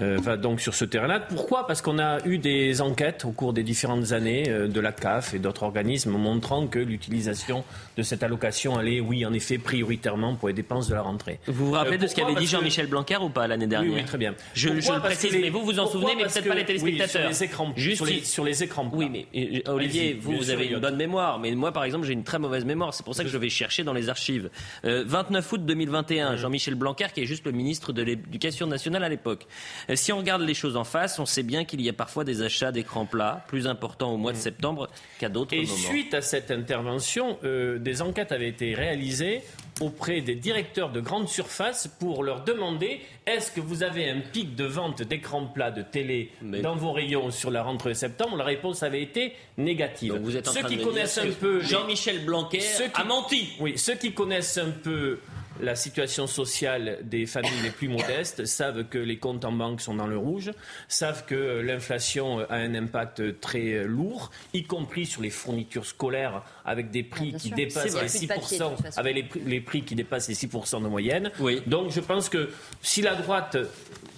euh, 0.00 0.18
va 0.22 0.36
donc 0.36 0.60
sur 0.60 0.74
ce 0.74 0.84
terrain-là. 0.84 1.20
Pourquoi? 1.20 1.66
Parce 1.66 1.80
qu'on 1.82 1.98
a 1.98 2.24
eu 2.26 2.38
des 2.38 2.80
enquêtes 2.80 3.24
au 3.24 3.30
cours 3.32 3.52
des 3.52 3.62
différentes 3.62 4.12
années 4.12 4.44
euh, 4.48 4.68
de 4.68 4.80
la 4.80 4.92
CAF 4.92 5.34
et 5.34 5.38
d'autres 5.38 5.62
organismes 5.62 6.10
montrant 6.12 6.66
que 6.66 6.78
l'utilisation 6.78 7.64
de 7.96 8.02
cette 8.02 8.22
allocation 8.22 8.76
allait, 8.76 9.00
oui, 9.00 9.24
en 9.24 9.32
effet, 9.32 9.58
prioritairement 9.58 10.34
pour 10.34 10.48
les 10.48 10.54
dépenses 10.54 10.88
de 10.88 10.94
la 10.94 11.02
rentrée. 11.02 11.40
Vous 11.46 11.66
vous 11.66 11.72
rappelez 11.72 11.96
Euh, 11.96 12.00
de 12.00 12.06
ce 12.06 12.14
qu'avait 12.14 12.34
dit 12.34 12.44
que- 12.44 12.50
Jean-Michel 12.50 12.86
Blanquer 12.86 13.16
ou 13.22 13.28
pas 13.30 13.46
l'année 13.46 13.66
dernière 13.66 13.90
Oui, 13.92 13.98
oui, 14.00 14.04
très 14.04 14.18
bien. 14.18 14.34
Je, 14.54 14.68
Pourquoi? 14.68 14.82
je 14.86 14.92
le 14.94 15.00
précise, 15.00 15.32
les- 15.32 15.40
mais 15.40 15.50
vous 15.50 15.62
vous 15.64 15.78
en 15.78 15.84
pourquoi? 15.84 16.00
souvenez, 16.00 16.14
mais 16.16 16.22
peut-être 16.24 16.42
que- 16.44 16.48
pas 16.48 16.54
les 16.54 16.60
oui, 16.60 16.66
téléspectateurs. 16.66 17.22
sur 17.22 17.28
les 17.30 17.44
écrans, 17.44 17.72
Juste 17.76 17.96
sur 17.96 18.06
les, 18.06 18.12
si- 18.20 18.26
sur 18.26 18.44
les 18.44 18.62
écrans. 18.62 18.90
Oui, 18.92 19.08
mais 19.10 19.26
euh, 19.34 19.72
Olivier, 19.72 20.18
vous, 20.20 20.32
vous 20.36 20.50
avez 20.50 20.66
une 20.66 20.78
bonne 20.78 20.96
mémoire, 20.96 21.38
mais 21.38 21.52
moi, 21.54 21.72
par 21.72 21.84
exemple, 21.84 22.06
j'ai 22.06 22.12
une 22.12 22.24
très 22.24 22.38
mauvaise 22.38 22.64
mémoire. 22.64 22.92
C'est 22.94 23.04
pour 23.04 23.14
ça 23.14 23.22
que 23.24 23.30
je 23.30 23.38
vais 23.38 23.48
chercher 23.48 23.82
dans 23.84 23.92
les 23.94 24.08
archives. 24.08 24.50
Euh, 24.84 25.04
29 25.06 25.50
août 25.52 25.64
2021, 25.64 26.36
Jean-Michel 26.36 26.74
Blanquer, 26.74 27.06
qui 27.14 27.22
est 27.22 27.26
juste 27.26 27.44
le 27.46 27.52
ministre 27.52 27.92
de 27.92 28.02
l'Éducation 28.02 28.66
nationale 28.66 29.04
à 29.04 29.08
l'époque. 29.08 29.46
Euh, 29.88 29.94
si 29.96 30.12
on 30.12 30.18
regarde 30.18 30.42
les 30.42 30.54
choses 30.54 30.76
en 30.76 30.84
face, 30.84 31.18
on 31.18 31.26
sait 31.26 31.42
bien 31.42 31.64
qu'il 31.64 31.80
y 31.80 31.88
a 31.88 31.92
parfois 31.92 32.24
des 32.24 32.42
achats 32.42 32.72
d'écrans 32.72 33.06
plats 33.06 33.44
plus 33.48 33.66
importants 33.66 34.12
au 34.12 34.16
mois 34.16 34.32
de 34.32 34.36
septembre 34.38 34.88
qu'à 35.20 35.28
d'autres 35.28 35.54
Et 35.54 35.62
moments. 35.62 35.76
suite 35.76 36.12
à 36.14 36.22
cette 36.22 36.50
intervention, 36.50 37.38
euh, 37.44 37.78
des 37.78 38.02
enquêtes 38.02 38.32
avaient 38.32 38.48
été 38.48 38.74
réalisées 38.74 39.42
auprès 39.80 40.22
des 40.22 40.34
directeurs 40.34 40.90
de 40.90 41.00
grandes 41.00 41.28
surfaces 41.28 41.86
pour 42.00 42.24
leur 42.24 42.42
demander 42.44 43.00
est-ce 43.26 43.50
que 43.52 43.60
vous 43.60 43.82
avez 43.82 44.08
un 44.08 44.20
pic 44.20 44.56
de 44.56 44.64
vente 44.64 45.02
d'écrans 45.02 45.44
plats 45.46 45.70
de 45.70 45.82
télé 45.82 46.30
dans 46.62 46.74
vos 46.76 46.92
rayons 46.92 47.30
sur 47.30 47.50
la 47.50 47.62
rentrée 47.62 47.90
de 47.90 47.94
septembre? 47.94 48.36
La 48.38 48.44
réponse 48.44 48.82
avait 48.82 49.02
été 49.02 49.34
négative. 49.58 50.14
Donc 50.14 50.22
vous 50.22 50.36
êtes 50.36 50.48
en 50.48 50.52
ceux 50.52 50.60
train 50.60 50.68
qui 50.70 50.78
de 50.78 50.84
connaissent 50.84 51.18
un 51.18 51.30
peu 51.30 51.60
Jean-Michel 51.60 52.24
Blanquer 52.24 52.60
ceux 52.60 52.84
qui- 52.88 53.00
a 53.00 53.04
menti. 53.04 53.48
Oui, 53.60 53.76
ceux 53.76 53.94
qui 53.96 54.12
connaissent 54.12 54.56
un 54.58 54.70
peu 54.70 55.18
la 55.60 55.74
situation 55.74 56.26
sociale 56.26 56.98
des 57.02 57.26
familles 57.26 57.62
les 57.62 57.70
plus 57.70 57.88
modestes 57.88 58.44
savent 58.46 58.84
que 58.84 58.98
les 58.98 59.18
comptes 59.18 59.44
en 59.44 59.52
banque 59.52 59.80
sont 59.80 59.94
dans 59.94 60.06
le 60.06 60.18
rouge, 60.18 60.50
savent 60.88 61.24
que 61.24 61.60
l'inflation 61.60 62.40
a 62.48 62.56
un 62.56 62.74
impact 62.74 63.40
très 63.40 63.84
lourd, 63.84 64.30
y 64.52 64.64
compris 64.64 65.06
sur 65.06 65.22
les 65.22 65.30
fournitures 65.30 65.86
scolaires 65.86 66.42
avec 66.64 66.90
des 66.90 67.02
prix 67.02 67.30
bien 67.30 67.38
qui 67.38 67.48
sûr. 67.48 67.56
dépassent 67.56 67.84
les 67.84 67.90
vrai. 67.90 68.06
Plus 68.06 68.20
de 68.20 68.26
papier, 68.26 68.58
de 68.58 68.64
6%, 68.64 68.68
toute 68.76 68.82
façon. 68.84 69.00
avec 69.00 69.14
les 69.14 69.22
prix, 69.22 69.40
les 69.46 69.60
prix 69.60 69.82
qui 69.82 69.94
dépassent 69.94 70.28
les 70.28 70.34
6% 70.34 70.82
de 70.82 70.88
moyenne. 70.88 71.30
Donc 71.66 71.90
je 71.90 72.00
pense 72.00 72.28
que 72.28 72.50
si 72.82 73.02
la 73.02 73.14
droite, 73.14 73.56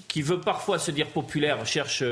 qui 0.08 0.22
veut 0.22 0.40
parfois 0.40 0.78
se 0.78 0.90
dire 0.90 1.08
populaire, 1.08 1.64
cherche 1.66 2.02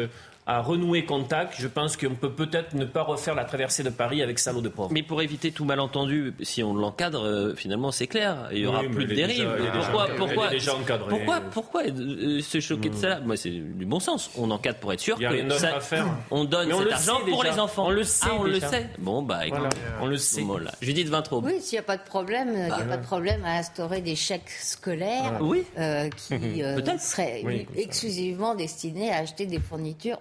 à 0.48 0.60
renouer 0.62 1.04
contact, 1.04 1.54
je 1.58 1.66
pense 1.66 1.96
qu'on 1.96 2.14
peut 2.14 2.30
peut-être 2.30 2.74
ne 2.74 2.84
pas 2.84 3.02
refaire 3.02 3.34
la 3.34 3.44
traversée 3.44 3.82
de 3.82 3.90
Paris 3.90 4.22
avec 4.22 4.38
salaud 4.38 4.60
de 4.60 4.68
pauvre. 4.68 4.90
Mais 4.92 5.02
pour 5.02 5.20
éviter 5.20 5.50
tout 5.50 5.64
malentendu, 5.64 6.34
si 6.42 6.62
on 6.62 6.72
l'encadre, 6.74 7.24
euh, 7.26 7.54
finalement 7.56 7.90
c'est 7.90 8.06
clair, 8.06 8.48
il 8.52 8.58
y 8.58 8.66
aura 8.66 8.80
Oui, 8.82 8.88
plus 8.88 9.06
de 9.06 9.14
dérive. 9.14 9.48
pourquoi, 9.74 10.06
pourquoi, 10.16 10.48
pourquoi, 11.08 11.40
pourquoi 11.50 11.82
euh, 11.88 12.40
se 12.40 12.60
choquer 12.60 12.90
de 12.90 12.94
ça? 12.94 13.18
Moi, 13.20 13.36
c'est 13.36 13.50
du 13.50 13.84
bon 13.86 13.98
sens. 13.98 14.30
On 14.38 14.50
encadre 14.52 14.78
pour 14.78 14.92
être 14.92 15.00
sûr 15.00 15.16
Il 15.18 15.22
y 15.24 15.26
a 15.26 15.30
que 15.32 15.52
ça- 15.54 15.78
on 16.30 16.44
donne 16.44 16.72
on 16.72 16.78
cet 16.78 16.86
le 16.86 16.92
argent 16.92 17.20
pour 17.28 17.42
les 17.42 17.58
enfants. 17.58 17.86
On 17.86 17.90
le 17.90 18.04
sait 18.04 18.26
Ah, 18.30 18.34
on 18.38 18.44
déjà. 18.44 18.66
le 18.66 18.72
sait. 18.72 18.90
Bon, 18.98 19.22
bah, 19.22 19.46
écoute, 19.46 19.58
Voilà. 19.58 19.74
On 20.00 20.06
le 20.06 20.16
sait. 20.16 20.42
Voilà. 20.42 20.70
Judith 20.80 21.08
Vintraube. 21.08 21.44
Oui, 21.46 21.60
s'il 21.60 21.74
n'y 21.76 21.80
a 21.80 21.82
pas 21.82 21.96
de 21.96 22.04
problème, 22.04 22.50
il 22.52 22.64
n'y 22.64 22.70
a 22.70 22.76
Ah, 22.78 22.84
pas 22.84 22.96
de 22.98 23.04
problème 23.04 23.44
à 23.44 23.58
instaurer 23.58 24.00
des 24.00 24.14
chèques 24.14 24.48
scolaires 24.50 25.40
Ah. 25.40 25.80
Euh, 25.80 26.08
qui 26.10 26.34
euh, 26.62 26.98
seraient 26.98 27.42
exclusivement 27.76 28.54
destinés 28.54 29.10
à 29.12 29.16
acheter 29.18 29.46
des 29.46 29.58
fournitures 29.58 30.18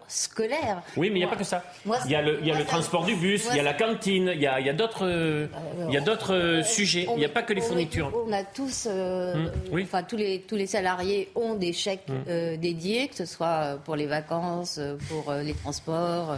Oui, 0.98 1.10
mais 1.10 1.16
il 1.20 1.20
n'y 1.20 1.24
a 1.24 1.28
Moi- 1.28 1.30
pas 1.36 1.40
que 1.40 1.44
ça. 1.44 1.64
moi, 1.86 1.98
il 2.06 2.12
y 2.12 2.16
a 2.16 2.22
le, 2.22 2.40
il 2.42 2.48
y 2.48 2.52
a 2.52 2.54
moi, 2.54 2.60
le 2.60 2.66
ça- 2.66 2.72
transport 2.72 3.06
du 3.06 3.16
bus, 3.16 3.44
moi, 3.46 3.54
il 3.54 3.58
y 3.58 3.60
a 3.60 3.64
la 3.64 3.74
cantine, 3.74 4.32
il 4.34 4.42
y 4.42 4.48
a, 4.48 4.74
d'autres 4.74 5.06
euh, 5.06 5.48
il 5.88 5.94
y 5.94 5.98
a 5.98 6.02
d'autres 6.02 6.34
euh, 6.34 6.64
sujets. 6.64 7.06
Il 7.12 7.18
n'y 7.18 7.26
a 7.26 7.30
pas 7.30 7.44
que 7.44 7.54
les 7.54 7.62
on- 7.62 7.66
fournitures. 7.68 8.12
On 8.28 8.32
a 8.32 8.44
tous, 8.44 8.88
euh, 8.90 9.48
oui. 9.72 9.84
enfin 9.84 10.04
tous 10.04 10.16
les 10.18 10.42
tous 10.42 10.56
les 10.56 10.68
salariés 10.68 11.30
ont 11.36 11.56
des 11.56 11.74
chèques 11.74 12.06
euh, 12.30 12.56
dédiés, 12.58 13.08
que 13.10 13.16
ce 13.16 13.26
soit 13.26 13.78
pour 13.84 13.96
les 13.96 14.06
vacances, 14.06 14.78
euh, 14.80 14.96
pour 15.10 15.30
euh, 15.32 15.42
les 15.42 15.54
transports, 15.54 16.32
euh, 16.32 16.38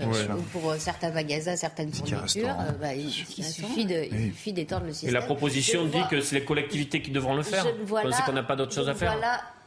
euh, 0.00 0.06
Ouais. 0.06 0.34
ou 0.38 0.42
pour 0.52 0.70
euh, 0.70 0.76
certains 0.78 1.10
magasins, 1.10 1.56
certaines 1.56 1.92
fournitures. 1.92 2.48
Euh, 2.48 2.72
bah, 2.80 2.94
il, 2.94 3.08
il 3.08 3.44
suffit 3.44 3.86
de, 3.86 4.04
il 4.10 4.32
suffit 4.32 4.52
d'étendre 4.52 4.84
le 4.84 4.90
Et 4.90 4.94
système. 4.94 5.14
la 5.14 5.22
proposition 5.22 5.82
Je 5.86 5.88
dit 5.92 5.98
vois- 5.98 6.08
que 6.08 6.20
c'est 6.20 6.34
les 6.36 6.44
collectivités 6.44 7.00
qui 7.00 7.10
devront 7.10 7.34
le 7.34 7.42
faire. 7.42 7.64
je 7.64 7.80
ne 7.80 7.86
vois 7.86 8.02
Vous 8.02 8.08
pensez 8.10 8.20
là- 8.20 8.26
qu'on 8.26 8.32
n'a 8.32 8.42
pas 8.42 8.56
d'autre 8.56 8.74
chose 8.74 8.88
à 8.88 8.94
faire 8.94 9.16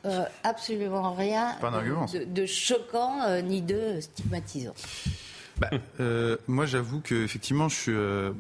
euh, 0.07 0.23
absolument 0.43 1.13
rien 1.13 1.55
de, 1.61 2.23
de 2.25 2.45
choquant 2.45 3.21
euh, 3.27 3.41
ni 3.41 3.61
de 3.61 3.99
stigmatisant. 4.01 4.73
Bah, 5.59 5.69
euh, 5.99 6.37
moi, 6.47 6.65
j'avoue 6.65 7.01
que 7.01 7.23
effectivement, 7.23 7.67
je 7.67 7.75
suis, 7.75 7.91
euh, 7.91 8.31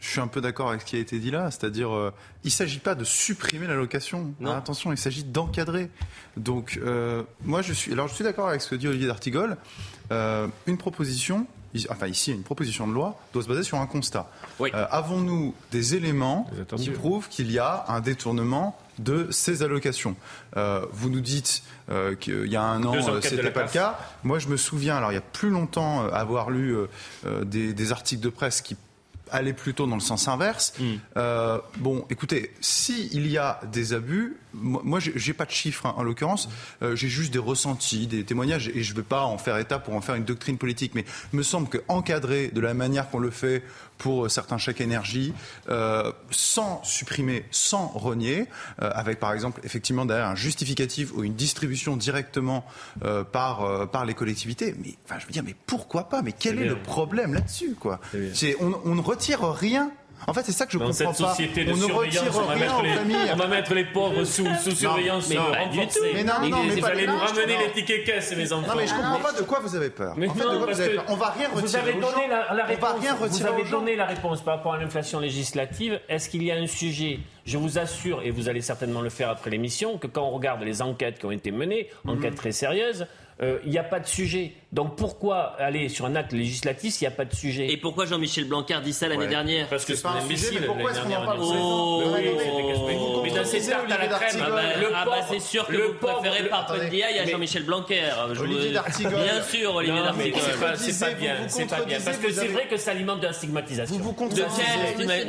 je 0.00 0.08
suis 0.10 0.20
un 0.20 0.26
peu 0.26 0.40
d'accord 0.40 0.68
avec 0.68 0.80
ce 0.82 0.86
qui 0.86 0.96
a 0.96 0.98
été 0.98 1.18
dit 1.18 1.30
là. 1.30 1.50
C'est-à-dire, 1.50 1.92
euh, 1.94 2.12
il 2.42 2.48
ne 2.48 2.52
s'agit 2.52 2.80
pas 2.80 2.94
de 2.94 3.04
supprimer 3.04 3.66
l'allocation. 3.66 4.34
Non. 4.40 4.52
attention, 4.52 4.92
il 4.92 4.98
s'agit 4.98 5.24
d'encadrer. 5.24 5.90
Donc, 6.36 6.78
euh, 6.82 7.22
moi, 7.44 7.62
je 7.62 7.72
suis, 7.72 7.92
alors, 7.92 8.08
je 8.08 8.14
suis 8.14 8.24
d'accord 8.24 8.48
avec 8.48 8.60
ce 8.60 8.70
que 8.70 8.74
dit 8.74 8.88
Olivier 8.88 9.06
d'Artigol. 9.06 9.56
Euh, 10.10 10.48
une 10.66 10.76
proposition, 10.76 11.46
enfin 11.88 12.08
ici, 12.08 12.32
une 12.32 12.42
proposition 12.42 12.86
de 12.86 12.92
loi 12.92 13.18
doit 13.32 13.42
se 13.42 13.48
baser 13.48 13.62
sur 13.62 13.78
un 13.78 13.86
constat. 13.86 14.28
Euh, 14.60 14.86
Avons-nous 14.90 15.54
des 15.70 15.94
éléments 15.94 16.50
qui 16.76 16.90
prouvent 16.90 17.28
qu'il 17.28 17.50
y 17.50 17.58
a 17.58 17.84
un 17.88 18.00
détournement 18.00 18.76
de 18.98 19.28
ces 19.30 19.62
allocations. 19.62 20.16
Euh, 20.56 20.86
Vous 20.92 21.10
nous 21.10 21.20
dites 21.20 21.62
euh, 21.90 22.14
qu'il 22.14 22.46
y 22.46 22.56
a 22.56 22.62
un 22.62 22.82
an, 22.84 22.92
Deux 22.92 23.08
euh, 23.08 23.20
c'était 23.20 23.50
pas 23.50 23.64
le 23.64 23.68
cas. 23.68 23.98
Moi, 24.22 24.38
je 24.38 24.48
me 24.48 24.56
souviens, 24.56 24.96
alors 24.96 25.12
il 25.12 25.14
y 25.14 25.18
a 25.18 25.22
plus 25.22 25.50
longtemps, 25.50 26.06
avoir 26.06 26.50
lu 26.50 26.76
des, 27.42 27.72
des 27.72 27.92
articles 27.92 28.22
de 28.22 28.28
presse 28.28 28.60
qui 28.60 28.76
allaient 29.30 29.52
plutôt 29.52 29.86
dans 29.86 29.96
le 29.96 30.00
sens 30.00 30.28
inverse. 30.28 30.74
Euh, 31.16 31.58
bon, 31.78 32.04
écoutez, 32.10 32.52
si 32.60 33.08
il 33.12 33.26
y 33.26 33.38
a 33.38 33.60
des 33.72 33.92
abus, 33.92 34.36
moi, 34.52 35.00
j'ai 35.00 35.32
pas 35.32 35.44
de 35.44 35.50
chiffres 35.50 35.86
hein, 35.86 35.94
en 35.96 36.02
l'occurrence, 36.02 36.48
euh, 36.82 36.94
j'ai 36.94 37.08
juste 37.08 37.32
des 37.32 37.38
ressentis, 37.38 38.06
des 38.06 38.24
témoignages, 38.24 38.68
et 38.68 38.82
je 38.82 38.92
ne 38.92 38.98
veux 38.98 39.02
pas 39.02 39.22
en 39.22 39.38
faire 39.38 39.58
état 39.58 39.78
pour 39.78 39.94
en 39.94 40.00
faire 40.00 40.14
une 40.14 40.24
doctrine 40.24 40.58
politique, 40.58 40.92
mais 40.94 41.04
il 41.32 41.36
me 41.36 41.42
semble 41.42 41.68
que 41.68 41.78
encadrer 41.88 42.48
de 42.48 42.60
la 42.60 42.74
manière 42.74 43.10
qu'on 43.10 43.18
le 43.18 43.30
fait 43.30 43.64
pour 44.04 44.26
euh, 44.26 44.28
certains 44.28 44.58
chèques 44.58 44.82
énergie, 44.82 45.32
euh, 45.70 46.12
sans 46.30 46.84
supprimer, 46.84 47.46
sans 47.50 47.86
renier, 47.88 48.46
euh, 48.82 48.90
avec 48.92 49.18
par 49.18 49.32
exemple 49.32 49.62
effectivement 49.64 50.04
derrière 50.04 50.26
un 50.26 50.34
justificatif 50.34 51.10
ou 51.14 51.24
une 51.24 51.32
distribution 51.34 51.96
directement 51.96 52.66
euh, 53.02 53.24
par, 53.24 53.64
euh, 53.64 53.86
par 53.86 54.04
les 54.04 54.12
collectivités. 54.12 54.74
Mais 54.78 54.94
enfin, 55.06 55.18
je 55.20 55.24
veux 55.26 55.32
dire, 55.32 55.42
mais 55.42 55.56
pourquoi 55.66 56.10
pas? 56.10 56.20
Mais 56.20 56.32
quel 56.32 56.58
est 56.58 56.64
bien. 56.64 56.74
le 56.74 56.82
problème 56.82 57.32
là-dessus 57.32 57.74
quoi? 57.80 57.98
C'est- 58.34 58.56
on, 58.60 58.78
on 58.84 58.94
ne 58.94 59.00
retire 59.00 59.40
rien. 59.42 59.90
En 60.26 60.32
fait, 60.32 60.42
c'est 60.44 60.52
ça 60.52 60.66
que 60.66 60.72
je 60.72 60.78
Dans 60.78 60.86
comprends 60.86 61.12
cette 61.12 61.54
pas. 61.54 61.64
de 61.64 61.72
on 61.72 61.76
ne 61.76 61.92
retire 61.92 62.22
on 62.28 62.40
va, 62.42 62.54
rien 62.54 62.60
mettre 62.60 62.82
les, 62.82 62.92
familles. 62.94 63.16
on 63.32 63.36
va 63.36 63.46
mettre 63.46 63.74
les 63.74 63.84
pauvres 63.84 64.24
sous, 64.24 64.44
sous 64.62 64.70
Non, 64.70 64.74
surveillance 64.74 65.28
mais 65.28 65.38
renforcée. 65.38 65.98
tout. 66.00 66.04
Mais 66.14 66.24
non, 66.24 66.32
non, 66.48 66.62
mais 66.64 66.74
vous 66.80 66.86
allez 66.86 67.06
nous 67.06 67.12
non, 67.12 67.18
ramener 67.18 67.54
non. 67.54 67.60
les 67.60 67.72
tickets 67.72 68.04
caisse, 68.04 68.36
mes 68.36 68.52
enfants. 68.52 68.68
Non, 68.68 68.76
mais 68.76 68.86
je 68.86 68.94
comprends 68.94 69.20
pas 69.20 69.32
de 69.32 69.42
quoi 69.42 69.60
vous 69.60 69.76
avez 69.76 69.90
peur. 69.90 70.14
Mais 70.16 70.28
en 70.28 70.34
fait, 70.34 70.44
non, 70.44 70.52
de 70.54 70.58
quoi 70.58 70.72
vous 70.72 70.80
avez 70.80 70.94
peur 70.94 71.04
On 71.08 71.16
va 71.16 71.30
rien 71.30 71.48
Vous 71.52 71.60
retirer 71.60 71.82
avez 71.82 71.92
aux 71.92 72.00
donné 72.00 72.28
la, 72.28 72.64
réponse. 72.64 73.30
vous 73.30 73.46
avez 73.46 73.64
donné 73.64 73.96
la 73.96 74.06
réponse 74.06 74.40
par 74.42 74.56
rapport 74.56 74.74
à 74.74 74.78
l'inflation 74.78 75.20
législative. 75.20 76.00
Est-ce 76.08 76.28
qu'il 76.30 76.42
y 76.42 76.50
a 76.50 76.56
un 76.56 76.66
sujet? 76.66 77.20
Je 77.44 77.58
vous 77.58 77.78
assure, 77.78 78.22
et 78.22 78.30
vous 78.30 78.48
allez 78.48 78.62
certainement 78.62 79.02
le 79.02 79.10
faire 79.10 79.28
après 79.28 79.50
l'émission, 79.50 79.98
que 79.98 80.06
quand 80.06 80.22
on 80.22 80.30
regarde 80.30 80.62
les 80.62 80.80
enquêtes 80.80 81.18
qui 81.18 81.26
ont 81.26 81.30
été 81.30 81.50
menées, 81.50 81.90
enquêtes 82.08 82.36
très 82.36 82.52
sérieuses, 82.52 83.06
euh, 83.42 83.58
il 83.64 83.70
n'y 83.70 83.78
a 83.78 83.84
pas 83.84 84.00
de 84.00 84.06
sujet. 84.06 84.52
Donc 84.72 84.96
pourquoi 84.96 85.54
aller 85.58 85.88
sur 85.88 86.04
un 86.06 86.16
acte 86.16 86.32
législatif 86.32 86.94
s'il 86.94 87.06
n'y 87.08 87.12
a 87.14 87.16
pas 87.16 87.24
de 87.24 87.34
sujet 87.34 87.68
Et 87.70 87.76
pourquoi 87.76 88.06
Jean-Michel 88.06 88.44
Blanquer 88.44 88.78
dit 88.82 88.92
ça 88.92 89.06
l'année 89.08 89.22
Ouais. 89.24 89.28
dernière 89.28 89.68
Parce 89.68 89.84
que 89.84 89.94
C'est 89.94 90.06
un 90.06 90.14
sujet, 90.14 90.24
imbécile 90.24 90.58
mais 90.60 90.66
pourquoi 90.66 90.90
est-ce 90.90 91.00
qu'on 91.00 91.12
en 91.14 91.24
parle 91.24 91.38
Oh, 91.40 92.02
oh, 92.04 92.16
oh, 92.16 93.12
oh, 93.16 93.20
Mais 93.22 93.30
dans 93.30 93.44
ces 93.44 93.60
tartes 93.68 93.90
à 93.90 93.98
la 93.98 94.06
crème. 94.08 94.42
Ah 94.44 94.50
bah, 94.50 94.62
le 94.80 94.86
ah 94.94 95.04
bah, 95.04 95.12
c'est 95.30 95.38
sûr 95.40 95.66
que 95.66 95.72
le 95.72 95.78
vous 95.84 95.94
préférez 95.94 96.38
pauvre- 96.38 96.50
Papa 96.50 96.72
Attendez, 96.74 96.86
Ndiaye 96.88 97.18
à 97.20 97.24
mais- 97.24 97.30
Jean-Michel 97.30 97.62
Blanquer. 97.64 98.02
Je 98.32 98.40
Olivier 98.42 98.68
vous- 98.68 98.74
D'Artigol. 98.74 99.12
Bien 99.14 99.42
sûr, 99.42 99.74
Olivier 99.76 100.02
D'Artigol. 100.02 100.40
c'est 100.76 101.00
pas, 101.00 101.10
bien, 101.12 101.36
c'est 101.48 101.66
pas 101.70 101.80
bien. 101.82 101.98
Parce 102.04 102.16
que 102.18 102.32
c'est 102.32 102.48
vrai 102.48 102.66
que 102.68 102.76
ça 102.76 102.90
alimente 102.92 103.20
de 103.20 103.26
la 103.26 103.32
stigmatisation. 103.32 103.96
Vous 103.96 104.02
vous 104.02 104.12
contredisez. 104.12 104.44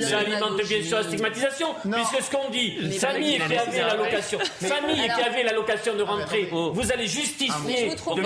Ça 0.01 0.19
alimente 0.19 0.57
bien 0.67 0.81
sûr 0.83 0.97
la 0.97 1.03
stigmatisation, 1.03 1.67
puisque 1.83 2.23
ce 2.23 2.31
qu'on 2.31 2.49
dit, 2.49 2.71
famille 2.99 3.35
qui 3.37 3.41
avait 3.55 3.81
l'allocation, 3.81 4.39
famille 4.61 5.03
qui 5.03 5.21
avait 5.21 5.43
l'allocation 5.43 5.95
de 5.95 6.03
rentrée, 6.03 6.49
vous 6.51 6.91
allez 6.91 7.07
justifier 7.07 7.51
trouve 7.85 7.94
de 7.95 8.21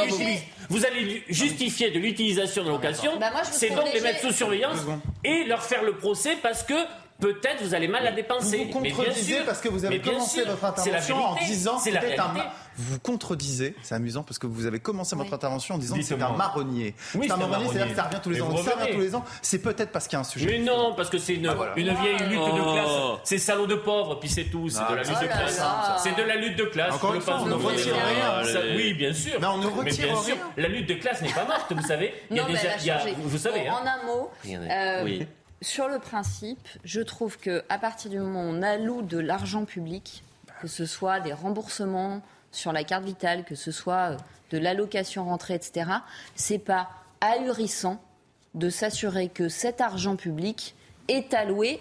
vous 0.70 0.86
allez 0.86 1.24
justifier 1.30 1.90
de 1.92 2.00
l'utilisation 2.00 2.64
de 2.64 2.68
l'allocation, 2.68 3.12
Bah, 3.20 3.30
moi, 3.32 3.42
je 3.44 3.50
vous 3.50 3.58
c'est 3.58 3.70
donc 3.70 3.92
les 3.94 4.02
mettre 4.02 4.22
sous 4.22 4.32
surveillance 4.32 4.78
et 5.24 5.44
leur 5.46 5.64
faire 5.64 5.84
le 5.84 5.94
procès 5.96 6.38
parce 6.42 6.64
que 6.64 6.76
peut-être 7.20 7.62
vous 7.64 7.74
allez 7.74 7.88
mal 7.88 8.04
la 8.04 8.12
dépenser. 8.12 8.66
Vous 8.66 8.72
vous 8.72 8.80
Mais 8.82 8.90
bien 8.90 8.98
contredisez 8.98 9.36
sûr, 9.38 9.46
parce 9.46 9.60
que 9.62 9.70
vous 9.70 9.86
avez 9.86 10.00
commencé 10.02 10.42
sûr, 10.42 10.50
votre 10.50 10.66
intervention 10.66 11.16
en 11.18 11.36
disant 11.36 11.78
c'est 11.80 11.92
la 11.92 12.02
c'était 12.02 12.20
un 12.20 12.34
Vous 12.78 12.98
contredisez, 13.00 13.76
c'est 13.82 13.96
amusant 13.96 14.24
parce 14.24 14.40
que 14.40 14.48
vous 14.48 14.66
avez 14.66 14.80
commencé 14.80 15.16
votre 15.16 15.34
intervention 15.34 15.76
en 15.76 15.78
disant 15.78 15.96
que 15.98 16.02
c'est 16.02 16.22
un 16.22 16.32
marronnier. 16.32 16.96
Oui, 17.16 17.26
c'est 17.28 17.34
un 17.34 17.38
marronnier, 17.38 17.68
c'est-à-dire 17.74 17.90
que 17.90 17.96
ça 17.96 18.04
revient 18.04 18.20
tous 18.24 18.30
les 18.30 18.36
Mais 18.38 18.42
ans. 18.44 18.58
ça 18.58 18.72
revient 18.80 18.94
tous 18.94 19.00
les 19.02 19.16
ans, 19.16 19.26
c'est 19.42 19.62
peut-être 19.62 19.92
parce 19.92 20.08
qu'il 20.08 20.14
y 20.14 20.18
a 20.18 20.22
un 20.22 20.24
sujet. 20.24 20.46
Mais 20.46 20.60
non, 20.60 20.94
parce 20.96 21.10
que 21.10 21.18
c'est 21.18 21.34
une, 21.34 21.46
une 21.76 21.94
vieille 21.96 22.20
lutte 22.30 22.40
de 22.40 22.62
Oh. 22.62 22.74
classe. 22.74 23.20
C'est 23.26 23.38
salaud 23.38 23.68
de 23.68 23.76
pauvre, 23.76 24.16
puis 24.20 24.30
c'est 24.30 24.46
tout. 24.46 24.70
C'est 24.70 24.80
Ah, 24.82 24.92
de 24.92 24.96
la 24.96 25.02
mais 25.04 25.10
lutte 25.10 25.20
de 25.22 25.28
pas 25.28 25.34
classe. 25.38 25.62
C'est 26.04 26.16
de 26.16 26.24
la 26.24 26.36
lutte 26.38 26.58
de 26.58 26.64
classe. 26.66 26.94
Encore 26.94 27.14
une 27.16 27.22
fois, 27.22 27.40
on 27.42 27.46
ne 27.48 27.56
que 27.56 27.66
retire 27.68 27.96
rien. 27.96 28.76
Oui, 28.76 28.94
bien 28.94 29.14
sûr. 29.14 29.34
Mais 29.42 29.48
on 29.48 29.58
ne 29.58 29.68
retire 29.68 30.18
rien. 30.24 30.36
la 30.58 30.68
lutte 30.70 30.88
de 30.88 30.94
classe 30.96 31.22
n'est 31.22 31.34
pas 31.34 31.46
morte, 31.46 31.72
vous 31.74 31.86
savez. 31.88 32.14
Il 32.32 32.38
y 32.38 32.40
a 32.40 32.44
Non, 32.44 32.48
des- 32.48 32.54
mais 32.54 32.60
elle 32.64 32.70
a 32.70 32.78
il 32.78 32.86
y 32.86 32.90
a- 32.92 33.00
changé. 33.00 33.16
vous 33.18 33.38
savez. 33.38 33.60
Bon, 33.62 33.72
hein. 33.72 33.82
En 33.84 33.88
un 33.88 34.06
mot, 34.06 34.30
euh, 34.48 35.04
Oui. 35.04 35.28
Sur 35.62 35.90
le 35.90 36.00
principe, 36.00 36.68
je 36.84 37.02
trouve 37.02 37.38
que 37.38 37.64
à 37.70 37.78
partir 37.78 38.10
du 38.10 38.20
moment 38.20 38.44
où 38.44 38.48
on 38.48 38.62
alloue 38.62 39.02
de 39.02 39.18
l'argent 39.18 39.66
public, 39.66 40.24
que 40.62 40.68
ce 40.68 40.86
soit 40.86 41.20
des 41.20 41.34
remboursements 41.34 42.22
sur 42.52 42.72
la 42.72 42.84
carte 42.84 43.04
vitale, 43.04 43.44
que 43.44 43.56
ce 43.56 43.72
soit 43.72 44.12
euh, 44.12 44.18
de 44.52 44.58
l'allocation 44.58 45.26
rentrée, 45.26 45.56
etc., 45.56 45.90
c'est 46.36 46.60
pas 46.60 46.90
ahurissant 47.22 48.02
de 48.56 48.70
s'assurer 48.70 49.30
que 49.30 49.50
cet 49.50 49.82
argent 49.82 50.16
public 50.16 50.76
est 51.08 51.34
alloué 51.34 51.80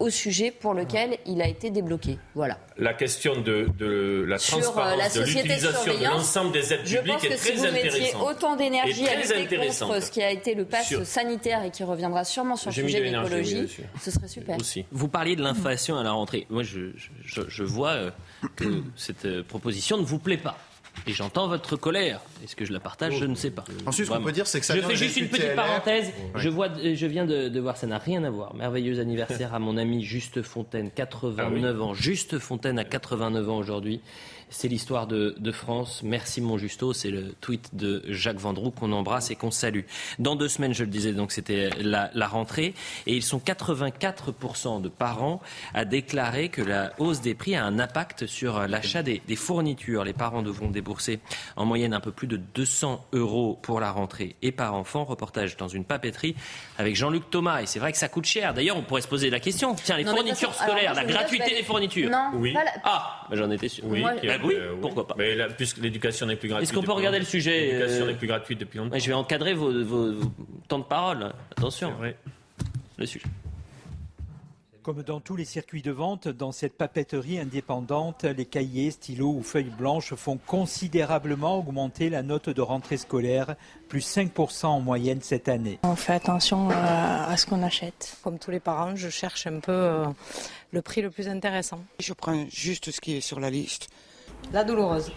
au 0.00 0.10
sujet 0.10 0.50
pour 0.50 0.74
lequel 0.74 1.18
il 1.24 1.40
a 1.40 1.46
été 1.48 1.70
débloqué. 1.70 2.18
Voilà. 2.34 2.58
La 2.76 2.94
question 2.94 3.40
de, 3.40 3.68
de 3.78 4.24
la 4.26 4.38
Sur 4.38 4.58
euh, 4.58 4.60
transparence, 4.62 4.98
la 4.98 5.08
de 5.08 5.12
société 5.12 5.42
de 5.48 5.52
l'utilisation 5.54 5.98
de 5.98 6.04
l'ensemble 6.04 6.52
des 6.52 6.72
aides 6.72 6.80
je 6.84 6.96
publiques 6.98 7.14
pense 7.14 7.24
est 7.24 7.28
que 7.28 7.36
si 7.36 7.52
très 7.52 7.54
vous 7.54 7.62
mettiez 7.72 7.88
intéressante. 7.88 8.22
autant 8.28 8.56
d'énergie 8.56 9.06
à 9.08 9.14
lutter 9.16 9.56
contre 9.78 10.02
ce 10.02 10.10
qui 10.10 10.22
a 10.22 10.30
été 10.32 10.54
le 10.54 10.64
pass 10.64 10.88
Sur- 10.88 11.06
sanitaire 11.06 11.62
et 11.62 11.70
qui 11.70 11.84
reviendra 11.84 12.24
sûrement 12.24 12.56
sur 12.56 12.70
le 12.70 12.74
sujet 12.74 12.98
de 12.98 13.04
l'écologie, 13.16 13.68
ce 14.02 14.10
serait 14.10 14.28
super. 14.28 14.58
Aussi. 14.58 14.84
Vous 14.90 15.08
parliez 15.08 15.36
de 15.36 15.42
l'inflation 15.42 15.96
à 15.96 16.02
la 16.02 16.10
rentrée. 16.12 16.46
Moi, 16.50 16.64
je, 16.64 16.90
je, 17.24 17.42
je 17.46 17.62
vois 17.62 17.90
euh, 17.90 18.10
que 18.56 18.82
cette 18.96 19.24
euh, 19.26 19.42
proposition 19.44 19.96
ne 19.96 20.02
vous 20.04 20.18
plaît 20.18 20.36
pas. 20.36 20.58
Et 21.06 21.12
j'entends 21.12 21.48
votre 21.48 21.76
colère. 21.76 22.20
Est-ce 22.42 22.56
que 22.56 22.64
je 22.64 22.72
la 22.72 22.80
partage? 22.80 23.18
Je 23.18 23.24
ne 23.26 23.34
sais 23.34 23.50
pas. 23.50 23.64
Ensuite, 23.86 24.06
ce 24.06 24.12
qu'on 24.12 24.22
peut 24.22 24.32
dire, 24.32 24.46
c'est 24.46 24.60
que 24.60 24.66
ça 24.66 24.74
Je 24.76 24.80
fais 24.80 24.96
juste 24.96 25.16
une 25.16 25.28
petite 25.28 25.48
LR. 25.48 25.54
parenthèse. 25.56 26.12
Je, 26.34 26.48
vois, 26.48 26.68
euh, 26.68 26.94
je 26.94 27.06
viens 27.06 27.26
de, 27.26 27.48
de 27.48 27.60
voir, 27.60 27.76
ça 27.76 27.86
n'a 27.86 27.98
rien 27.98 28.24
à 28.24 28.30
voir. 28.30 28.54
Merveilleux 28.54 29.00
anniversaire 29.00 29.52
à 29.54 29.58
mon 29.58 29.76
ami 29.76 30.02
Juste 30.02 30.42
Fontaine, 30.42 30.90
89 30.90 31.82
ans. 31.82 31.94
Juste 31.94 32.38
Fontaine 32.38 32.78
a 32.78 32.84
89 32.84 33.48
ans 33.50 33.56
aujourd'hui. 33.58 34.00
C'est 34.56 34.68
l'histoire 34.68 35.08
de, 35.08 35.34
de 35.36 35.50
France. 35.52 36.02
Merci 36.04 36.40
mon 36.40 36.56
Justo. 36.58 36.92
C'est 36.92 37.10
le 37.10 37.32
tweet 37.40 37.74
de 37.74 38.04
Jacques 38.08 38.38
Vendroux 38.38 38.70
qu'on 38.70 38.92
embrasse 38.92 39.32
et 39.32 39.34
qu'on 39.34 39.50
salue. 39.50 39.80
Dans 40.20 40.36
deux 40.36 40.46
semaines, 40.48 40.72
je 40.72 40.84
le 40.84 40.90
disais, 40.90 41.12
donc 41.12 41.32
c'était 41.32 41.70
la, 41.80 42.08
la 42.14 42.28
rentrée. 42.28 42.72
Et 43.08 43.16
ils 43.16 43.22
sont 43.24 43.38
84% 43.38 44.80
de 44.80 44.88
parents 44.88 45.40
à 45.74 45.84
déclarer 45.84 46.50
que 46.50 46.62
la 46.62 46.92
hausse 46.98 47.20
des 47.20 47.34
prix 47.34 47.56
a 47.56 47.64
un 47.64 47.80
impact 47.80 48.26
sur 48.26 48.68
l'achat 48.68 49.02
des, 49.02 49.20
des 49.26 49.34
fournitures. 49.36 50.04
Les 50.04 50.12
parents 50.12 50.42
devront 50.42 50.70
débourser 50.70 51.18
en 51.56 51.64
moyenne 51.64 51.92
un 51.92 52.00
peu 52.00 52.12
plus 52.12 52.28
de 52.28 52.36
200 52.36 53.04
euros 53.12 53.58
pour 53.60 53.80
la 53.80 53.90
rentrée 53.90 54.36
et 54.42 54.52
par 54.52 54.74
enfant. 54.74 55.04
Reportage 55.04 55.56
dans 55.56 55.66
une 55.68 55.84
papeterie 55.84 56.36
avec 56.78 56.94
Jean-Luc 56.94 57.28
Thomas. 57.28 57.60
Et 57.62 57.66
c'est 57.66 57.80
vrai 57.80 57.90
que 57.90 57.98
ça 57.98 58.08
coûte 58.08 58.24
cher. 58.26 58.54
D'ailleurs, 58.54 58.76
on 58.76 58.82
pourrait 58.82 59.02
se 59.02 59.08
poser 59.08 59.30
la 59.30 59.40
question. 59.40 59.74
Tiens, 59.74 59.96
les 59.96 60.04
Non, 60.04 60.14
fournitures 60.14 60.54
façon, 60.54 60.70
scolaires, 60.70 60.94
la 60.94 61.04
dire, 61.04 61.16
gratuité 61.16 61.56
des 61.56 61.64
fournitures. 61.64 62.08
Non, 62.08 62.30
Oui. 62.34 62.52
pas 62.52 62.62
la- 62.62 62.70
Ah, 62.84 63.26
bah, 63.28 63.36
j'en 63.36 63.50
étais 63.50 63.68
sûr. 63.68 63.84
Oui, 63.86 64.00
Moi- 64.00 64.12
Bah 64.44 64.48
oui, 64.48 64.54
euh, 64.56 64.74
pourquoi 64.80 65.06
pas. 65.06 65.14
Mais 65.18 65.34
là, 65.34 65.48
puisque 65.48 65.78
l'éducation 65.78 66.26
n'est 66.26 66.36
plus 66.36 66.48
gratuite. 66.48 66.68
Est-ce 66.70 66.78
qu'on 66.78 66.84
peut 66.84 66.92
regarder 66.92 67.18
le 67.18 67.24
sujet 67.24 67.66
L'éducation 67.72 68.04
euh, 68.04 68.06
n'est 68.08 68.14
plus 68.18 68.26
gratuite 68.28 68.60
depuis 68.60 68.78
longtemps. 68.78 68.98
Je 68.98 69.06
vais 69.06 69.12
encadrer 69.14 69.54
vos, 69.54 69.72
vos- 69.84 70.12
vos 70.12 70.32
temps 70.68 70.78
de 70.78 70.84
parole. 70.84 71.32
Attention. 71.56 71.92
Le 72.98 73.06
sujet. 73.06 73.24
Comme 74.82 75.02
dans 75.02 75.18
tous 75.18 75.34
les 75.34 75.46
circuits 75.46 75.80
de 75.80 75.90
vente, 75.90 76.28
dans 76.28 76.52
cette 76.52 76.74
papeterie 76.76 77.38
indépendante, 77.38 78.24
les 78.24 78.44
cahiers, 78.44 78.90
stylos 78.90 79.32
ou 79.38 79.42
feuilles 79.42 79.72
blanches 79.78 80.12
font 80.14 80.36
considérablement 80.36 81.58
augmenter 81.58 82.10
la 82.10 82.22
note 82.22 82.50
de 82.50 82.60
rentrée 82.60 82.98
scolaire, 82.98 83.56
plus 83.88 84.06
5% 84.06 84.66
en 84.66 84.80
moyenne 84.80 85.20
cette 85.22 85.48
année. 85.48 85.78
On 85.84 85.96
fait 85.96 86.12
attention 86.12 86.68
à, 86.68 87.24
à 87.30 87.36
ce 87.38 87.46
qu'on 87.46 87.62
achète. 87.62 88.18
Comme 88.22 88.38
tous 88.38 88.50
les 88.50 88.60
parents, 88.60 88.94
je 88.94 89.08
cherche 89.08 89.46
un 89.46 89.60
peu 89.60 89.72
euh, 89.72 90.04
le 90.72 90.82
prix 90.82 91.00
le 91.00 91.10
plus 91.10 91.28
intéressant. 91.28 91.82
Je 91.98 92.12
prends 92.12 92.44
juste 92.50 92.90
ce 92.90 93.00
qui 93.00 93.14
est 93.16 93.20
sur 93.22 93.40
la 93.40 93.48
liste. 93.48 93.88
La 94.52 94.64
douloureuse. 94.64 95.10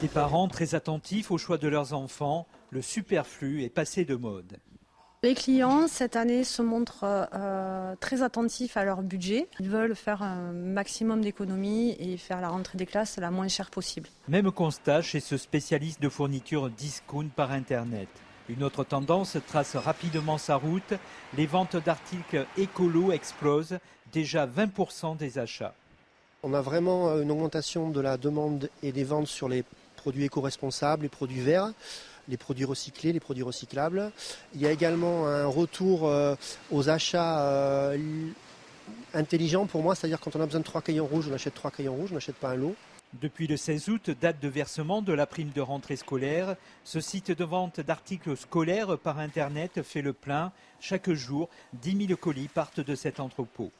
Des 0.00 0.08
parents 0.08 0.48
très 0.48 0.74
attentifs 0.74 1.30
au 1.30 1.38
choix 1.38 1.58
de 1.58 1.68
leurs 1.68 1.92
enfants, 1.92 2.46
le 2.70 2.82
superflu 2.82 3.62
est 3.62 3.68
passé 3.68 4.04
de 4.04 4.14
mode. 4.14 4.58
Les 5.22 5.34
clients, 5.34 5.88
cette 5.88 6.16
année, 6.16 6.44
se 6.44 6.60
montrent 6.60 7.28
euh, 7.32 7.94
très 7.98 8.22
attentifs 8.22 8.76
à 8.76 8.84
leur 8.84 9.02
budget. 9.02 9.48
Ils 9.58 9.70
veulent 9.70 9.96
faire 9.96 10.22
un 10.22 10.52
maximum 10.52 11.22
d'économies 11.22 11.96
et 11.98 12.18
faire 12.18 12.42
la 12.42 12.50
rentrée 12.50 12.76
des 12.76 12.84
classes 12.84 13.16
la 13.16 13.30
moins 13.30 13.48
chère 13.48 13.70
possible. 13.70 14.08
Même 14.28 14.52
constat 14.52 15.00
chez 15.00 15.20
ce 15.20 15.38
spécialiste 15.38 16.02
de 16.02 16.10
fournitures 16.10 16.68
discount 16.68 17.30
par 17.34 17.52
Internet. 17.52 18.08
Une 18.50 18.62
autre 18.62 18.84
tendance 18.84 19.38
trace 19.46 19.76
rapidement 19.76 20.36
sa 20.36 20.56
route. 20.56 20.92
Les 21.38 21.46
ventes 21.46 21.76
d'articles 21.76 22.46
écolo 22.58 23.10
explosent, 23.10 23.78
déjà 24.12 24.46
20% 24.46 25.16
des 25.16 25.38
achats. 25.38 25.74
On 26.46 26.52
a 26.52 26.60
vraiment 26.60 27.08
euh, 27.08 27.22
une 27.22 27.30
augmentation 27.30 27.88
de 27.88 28.00
la 28.00 28.18
demande 28.18 28.68
et 28.82 28.92
des 28.92 29.04
ventes 29.04 29.28
sur 29.28 29.48
les 29.48 29.64
produits 29.96 30.24
éco-responsables, 30.24 31.04
les 31.04 31.08
produits 31.08 31.40
verts. 31.40 31.72
les 32.28 32.36
produits 32.36 32.66
recyclés, 32.66 33.12
les 33.12 33.20
produits 33.20 33.42
recyclables. 33.42 34.12
Il 34.54 34.60
y 34.60 34.66
a 34.66 34.70
également 34.70 35.26
un 35.26 35.46
retour 35.46 36.10
aux 36.70 36.88
achats 36.88 37.92
intelligents 39.12 39.66
pour 39.66 39.82
moi, 39.82 39.94
c'est-à-dire 39.94 40.20
quand 40.20 40.36
on 40.36 40.40
a 40.40 40.46
besoin 40.46 40.60
de 40.60 40.64
trois 40.64 40.82
crayons 40.82 41.06
rouges, 41.06 41.28
on 41.30 41.34
achète 41.34 41.54
trois 41.54 41.70
crayons 41.70 41.94
rouges, 41.94 42.10
on 42.12 42.14
n'achète 42.14 42.36
pas 42.36 42.50
un 42.50 42.56
lot. 42.56 42.74
Depuis 43.20 43.46
le 43.46 43.56
16 43.56 43.88
août, 43.88 44.10
date 44.20 44.40
de 44.40 44.48
versement 44.48 45.00
de 45.00 45.12
la 45.12 45.26
prime 45.26 45.50
de 45.50 45.60
rentrée 45.60 45.96
scolaire, 45.96 46.56
ce 46.82 47.00
site 47.00 47.30
de 47.30 47.44
vente 47.44 47.80
d'articles 47.80 48.36
scolaires 48.36 48.98
par 48.98 49.18
Internet 49.18 49.82
fait 49.82 50.02
le 50.02 50.12
plein. 50.12 50.50
Chaque 50.80 51.10
jour, 51.12 51.48
10 51.74 52.06
000 52.08 52.18
colis 52.18 52.48
partent 52.48 52.80
de 52.80 52.94
cet 52.94 53.20
entrepôt. 53.20 53.70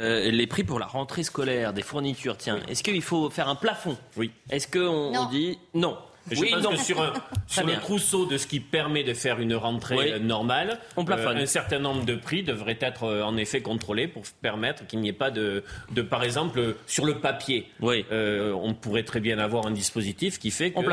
Euh, 0.00 0.30
les 0.30 0.46
prix 0.46 0.62
pour 0.62 0.78
la 0.78 0.86
rentrée 0.86 1.24
scolaire 1.24 1.72
des 1.72 1.82
fournitures, 1.82 2.36
tiens, 2.36 2.60
est-ce 2.68 2.84
qu'il 2.84 3.02
faut 3.02 3.30
faire 3.30 3.48
un 3.48 3.56
plafond? 3.56 3.96
Oui. 4.16 4.30
Est-ce 4.48 4.68
qu'on 4.68 5.16
on 5.16 5.26
dit 5.26 5.58
non? 5.74 5.98
Je 6.30 6.40
oui, 6.40 6.50
pense 6.50 6.66
que 6.66 6.76
sur 6.76 7.02
un, 7.02 7.12
sur 7.46 7.80
trousseau 7.80 8.26
de 8.26 8.36
ce 8.36 8.46
qui 8.46 8.60
permet 8.60 9.04
de 9.04 9.14
faire 9.14 9.40
une 9.40 9.54
rentrée 9.54 10.12
euh, 10.12 10.18
normale, 10.18 10.78
On 10.96 11.04
plafonne. 11.04 11.38
Euh, 11.38 11.42
un 11.42 11.46
certain 11.46 11.78
nombre 11.78 12.04
de 12.04 12.14
prix 12.14 12.42
devraient 12.42 12.78
être 12.80 13.04
euh, 13.04 13.22
en 13.22 13.36
effet 13.36 13.60
contrôlés 13.60 14.08
pour 14.08 14.22
permettre 14.42 14.86
qu'il 14.86 15.00
n'y 15.00 15.08
ait 15.08 15.12
pas 15.12 15.30
de, 15.30 15.64
de, 15.92 16.02
par 16.02 16.24
exemple, 16.24 16.76
sur 16.86 17.04
le 17.04 17.20
papier. 17.20 17.68
Oui. 17.80 18.04
on 18.10 18.74
pourrait 18.74 19.04
très 19.04 19.20
bien 19.20 19.38
avoir 19.38 19.66
un 19.66 19.70
dispositif 19.70 20.38
qui 20.38 20.50
fait 20.50 20.70
qu'on 20.72 20.84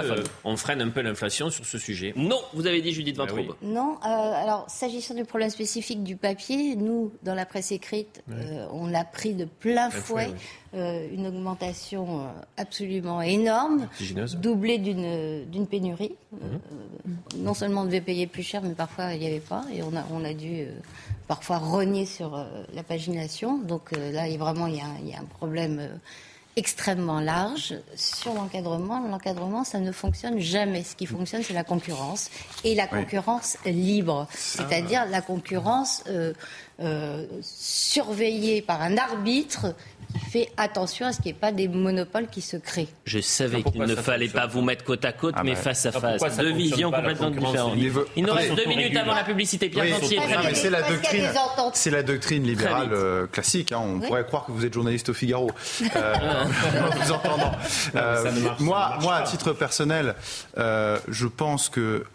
on 0.43 0.57
freine 0.57 0.81
un 0.81 0.89
peu 0.89 1.01
l'inflation 1.01 1.49
sur 1.49 1.65
ce 1.65 1.77
sujet. 1.77 2.13
Non, 2.15 2.41
vous 2.53 2.67
avez 2.67 2.81
dit 2.81 2.91
Judith 2.91 3.17
Vintraube. 3.17 3.55
Ben 3.61 3.73
Non, 3.73 3.97
alors 4.01 4.65
s'agissant 4.67 5.15
du 5.15 5.25
problème 5.25 5.49
spécifique 5.49 6.03
du 6.03 6.15
papier, 6.15 6.75
nous, 6.75 7.11
dans 7.23 7.35
la 7.35 7.45
presse 7.45 7.71
écrite, 7.71 8.23
on 8.71 8.87
l'a 8.87 9.05
pris 9.05 9.33
de 9.33 9.45
plein 9.45 9.89
fouet. 9.89 10.29
Euh, 10.75 11.07
une 11.09 11.25
augmentation 11.27 12.19
euh, 12.19 12.27
absolument 12.57 13.21
énorme, 13.21 13.87
doublée 14.41 14.77
d'une 14.77 15.05
pénurie. 15.69 16.15
Euh, 16.33 16.57
mhm. 17.05 17.43
non 17.43 17.53
seulement 17.53 17.81
on 17.81 17.85
devait 17.85 18.01
payer 18.01 18.27
plus 18.27 18.43
cher, 18.43 18.61
mais 18.63 18.73
parfois 18.73 19.13
il 19.13 19.19
n'y 19.19 19.27
avait 19.27 19.39
pas, 19.39 19.63
et 19.73 19.83
on 19.83 19.95
a, 19.95 20.05
on 20.11 20.23
a 20.23 20.33
dû 20.33 20.67
parfois 21.27 21.57
renier 21.57 22.05
sur 22.05 22.45
la 22.73 22.83
pagination. 22.83 23.57
Donc 23.57 23.91
là, 23.91 24.27
il, 24.27 24.37
vraiment, 24.37 24.67
il 24.67 24.75
y, 24.75 24.81
a, 24.81 24.87
il 25.01 25.09
y 25.09 25.13
a 25.13 25.19
un 25.19 25.25
problème 25.25 25.99
extrêmement 26.55 27.19
large 27.19 27.75
sur 27.95 28.33
l'encadrement. 28.33 29.05
L'encadrement, 29.07 29.63
ça 29.63 29.79
ne 29.79 29.91
fonctionne 29.91 30.39
jamais. 30.39 30.83
Ce 30.83 30.95
qui 30.95 31.05
fonctionne, 31.05 31.43
c'est 31.43 31.53
la 31.53 31.63
concurrence 31.63 32.29
et 32.63 32.75
la 32.75 32.87
concurrence 32.87 33.57
libre, 33.65 34.27
c'est-à-dire 34.31 35.05
la 35.05 35.21
concurrence 35.21 36.03
euh, 36.07 36.33
surveillée 37.41 38.61
par 38.61 38.81
un 38.81 38.97
arbitre 38.97 39.75
fait 40.19 40.49
attention 40.57 41.05
à 41.05 41.13
ce 41.13 41.17
qu'il 41.17 41.31
n'y 41.31 41.37
ait 41.37 41.39
pas 41.39 41.51
des 41.51 41.67
monopoles 41.67 42.27
qui 42.27 42.41
se 42.41 42.57
créent. 42.57 42.87
Je 43.05 43.19
savais 43.19 43.63
qu'il 43.63 43.81
ne 43.81 43.95
fallait 43.95 44.27
pas 44.27 44.47
vous 44.47 44.61
mettre 44.61 44.83
côte 44.83 45.05
à 45.05 45.11
côte, 45.11 45.35
ah 45.37 45.43
mais 45.43 45.53
bah, 45.53 45.57
face 45.57 45.85
à 45.85 45.91
face. 45.91 46.21
Deux 46.37 46.53
visions 46.53 46.91
complètement 46.91 47.29
différentes. 47.29 47.73
Il 48.15 48.25
nous 48.25 48.33
reste 48.33 48.55
deux 48.55 48.65
minutes 48.65 48.95
avant 48.95 49.13
la 49.13 49.23
publicité. 49.23 49.69
Pierre 49.69 49.85
oui, 49.85 50.53
c'est 50.53 50.69
la 50.69 50.81
doctrine, 50.81 51.29
c'est 51.73 51.91
la 51.91 52.03
doctrine 52.03 52.43
libérale 52.43 52.93
euh, 52.93 53.27
classique. 53.27 53.71
Hein. 53.71 53.81
On 53.81 53.99
pourrait 53.99 54.25
croire 54.25 54.45
que 54.45 54.51
vous 54.51 54.65
êtes 54.65 54.73
journaliste 54.73 55.09
au 55.09 55.13
Figaro. 55.13 55.51
Euh, 55.95 56.13
vous 57.01 57.11
entendant. 57.11 57.51
Euh, 57.95 58.31
moi, 58.59 58.97
moi, 59.01 59.15
à 59.15 59.23
titre 59.23 59.53
personnel, 59.53 60.15
je 60.57 61.27
pense 61.27 61.69
que 61.69 62.05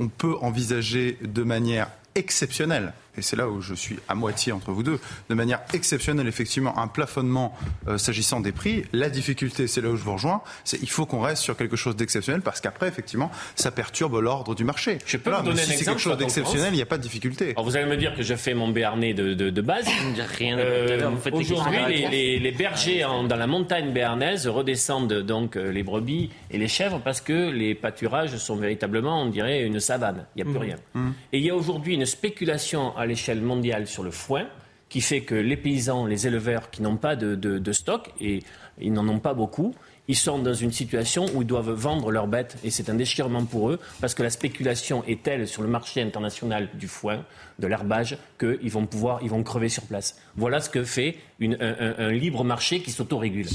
on 0.00 0.08
peut 0.08 0.36
envisager 0.42 1.18
de 1.22 1.42
manière 1.42 1.88
exceptionnelle 2.14 2.92
et 3.18 3.22
c'est 3.22 3.36
là 3.36 3.48
où 3.48 3.60
je 3.60 3.74
suis 3.74 3.98
à 4.08 4.14
moitié 4.14 4.52
entre 4.52 4.72
vous 4.72 4.82
deux, 4.82 4.98
de 5.28 5.34
manière 5.34 5.60
exceptionnelle, 5.74 6.26
effectivement, 6.26 6.78
un 6.78 6.88
plafonnement 6.88 7.54
euh, 7.86 7.98
s'agissant 7.98 8.40
des 8.40 8.52
prix. 8.52 8.84
La 8.92 9.10
difficulté, 9.10 9.66
c'est 9.66 9.80
là 9.80 9.90
où 9.90 9.96
je 9.96 10.02
vous 10.02 10.12
rejoins, 10.12 10.40
c'est 10.64 10.80
il 10.80 10.88
faut 10.88 11.06
qu'on 11.06 11.20
reste 11.20 11.42
sur 11.42 11.56
quelque 11.56 11.76
chose 11.76 11.96
d'exceptionnel 11.96 12.42
parce 12.42 12.60
qu'après, 12.60 12.88
effectivement, 12.88 13.30
ça 13.56 13.70
perturbe 13.70 14.16
l'ordre 14.20 14.54
du 14.54 14.64
marché. 14.64 14.98
Je 15.04 15.16
peux 15.16 15.30
vous 15.30 15.42
donner 15.42 15.56
si 15.56 15.60
un 15.60 15.64
exemple. 15.64 15.78
c'est 15.78 15.84
quelque 15.84 16.00
chose 16.00 16.16
d'exceptionnel, 16.16 16.72
il 16.72 16.76
n'y 16.76 16.82
a 16.82 16.86
pas 16.86 16.98
de 16.98 17.02
difficulté. 17.02 17.50
Alors 17.50 17.64
vous 17.64 17.76
allez 17.76 17.86
me 17.86 17.96
dire 17.96 18.14
que 18.14 18.22
je 18.22 18.34
fais 18.34 18.54
mon 18.54 18.68
béarnais 18.68 19.14
de, 19.14 19.34
de, 19.34 19.60
base. 19.60 19.86
Rien 20.38 20.58
euh, 20.58 21.10
Aujourd'hui, 21.32 22.06
les, 22.10 22.38
les, 22.38 22.52
bergers 22.52 23.06
dans 23.28 23.36
la 23.36 23.46
montagne 23.46 23.92
béarnaise 23.92 24.46
redescendent 24.46 25.12
donc 25.22 25.56
euh, 25.56 25.72
les 25.72 25.82
brebis 25.82 26.30
et 26.50 26.58
les 26.58 26.68
chèvres 26.68 27.00
parce 27.02 27.20
que 27.20 27.50
les 27.50 27.74
pâturages 27.74 28.36
sont 28.36 28.56
véritablement, 28.56 29.22
on 29.22 29.26
dirait, 29.26 29.62
une 29.62 29.80
savane. 29.80 30.26
Il 30.36 30.44
n'y 30.44 30.50
a 30.50 30.52
plus 30.52 30.58
mmh. 30.58 30.70
rien. 30.70 30.76
Mmh. 30.94 31.10
Et 31.32 31.38
il 31.38 31.44
y 31.44 31.50
a 31.50 31.54
aujourd'hui 31.54 31.94
une 31.94 32.06
spéculation 32.06 32.96
à 32.96 33.06
l'échelle 33.08 33.40
mondiale 33.40 33.86
sur 33.86 34.04
le 34.04 34.12
foin, 34.12 34.46
qui 34.88 35.00
fait 35.00 35.22
que 35.22 35.34
les 35.34 35.56
paysans, 35.56 36.06
les 36.06 36.26
éleveurs 36.26 36.70
qui 36.70 36.82
n'ont 36.82 36.96
pas 36.96 37.16
de, 37.16 37.72
stock, 37.72 38.10
et 38.20 38.42
ils 38.80 38.92
n'en 38.92 39.06
ont 39.08 39.18
pas 39.18 39.34
beaucoup, 39.34 39.74
ils 40.06 40.16
sont 40.16 40.38
dans 40.38 40.54
une 40.54 40.72
situation 40.72 41.26
où 41.34 41.42
ils 41.42 41.46
doivent 41.46 41.70
vendre 41.70 42.10
leurs 42.10 42.26
bêtes. 42.26 42.56
Et 42.64 42.70
c'est 42.70 42.88
un 42.88 42.94
déchirement 42.94 43.44
pour 43.44 43.70
eux 43.70 43.78
parce 44.00 44.14
que 44.14 44.22
la 44.22 44.30
spéculation 44.30 45.04
est 45.04 45.22
telle 45.22 45.46
sur 45.46 45.62
le 45.62 45.68
marché 45.68 46.00
international 46.00 46.70
du 46.74 46.88
foin, 46.88 47.24
de 47.58 47.66
l'herbage, 47.66 48.18
qu'ils 48.38 48.70
vont 48.70 48.86
pouvoir, 48.86 49.20
ils 49.22 49.30
vont 49.30 49.42
crever 49.42 49.68
sur 49.68 49.82
place. 49.84 50.16
Voilà 50.36 50.60
ce 50.60 50.70
que 50.70 50.84
fait 50.84 51.16
un, 51.40 52.10
libre 52.10 52.44
marché 52.44 52.80
qui 52.80 52.90
s'autorégule. 52.90 53.46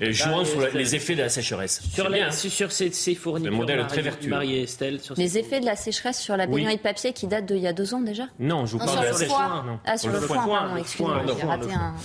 Jouant 0.00 0.44
sur 0.44 0.60
les 0.74 0.94
effets 0.94 1.14
de 1.14 1.22
la 1.22 1.28
sécheresse. 1.28 1.80
Sur, 1.92 2.10
sur 2.32 2.72
ces, 2.72 2.90
ces 2.90 3.14
fournitures, 3.14 3.52
un 3.52 3.56
modèle 3.56 3.86
très 3.86 4.02
vertueux. 4.02 4.30
Marie 4.30 4.62
Estelle, 4.62 4.98
les 5.16 5.38
effets 5.38 5.60
de 5.60 5.66
la 5.66 5.76
sécheresse 5.76 6.20
sur 6.20 6.36
la 6.36 6.46
baignoire 6.46 6.72
de 6.72 6.78
papier 6.78 7.12
qui 7.12 7.26
date 7.26 7.46
d'il 7.46 7.58
y 7.58 7.66
a 7.66 7.72
deux 7.72 7.94
ans 7.94 8.00
déjà 8.00 8.24
Non, 8.38 8.66
je 8.66 8.72
vous 8.72 8.78
parle 8.78 9.00
de 9.00 9.04
la 9.04 9.12
sécheresse. 9.12 9.38
Ah, 9.84 9.98
sur 9.98 10.10
le, 10.10 10.20
foin, 10.20 10.46
pardon, 10.46 10.76
excusez-moi, 10.76 11.22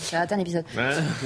j'ai 0.10 0.18
raté, 0.18 0.36
un 0.36 0.40
épisode. 0.40 0.66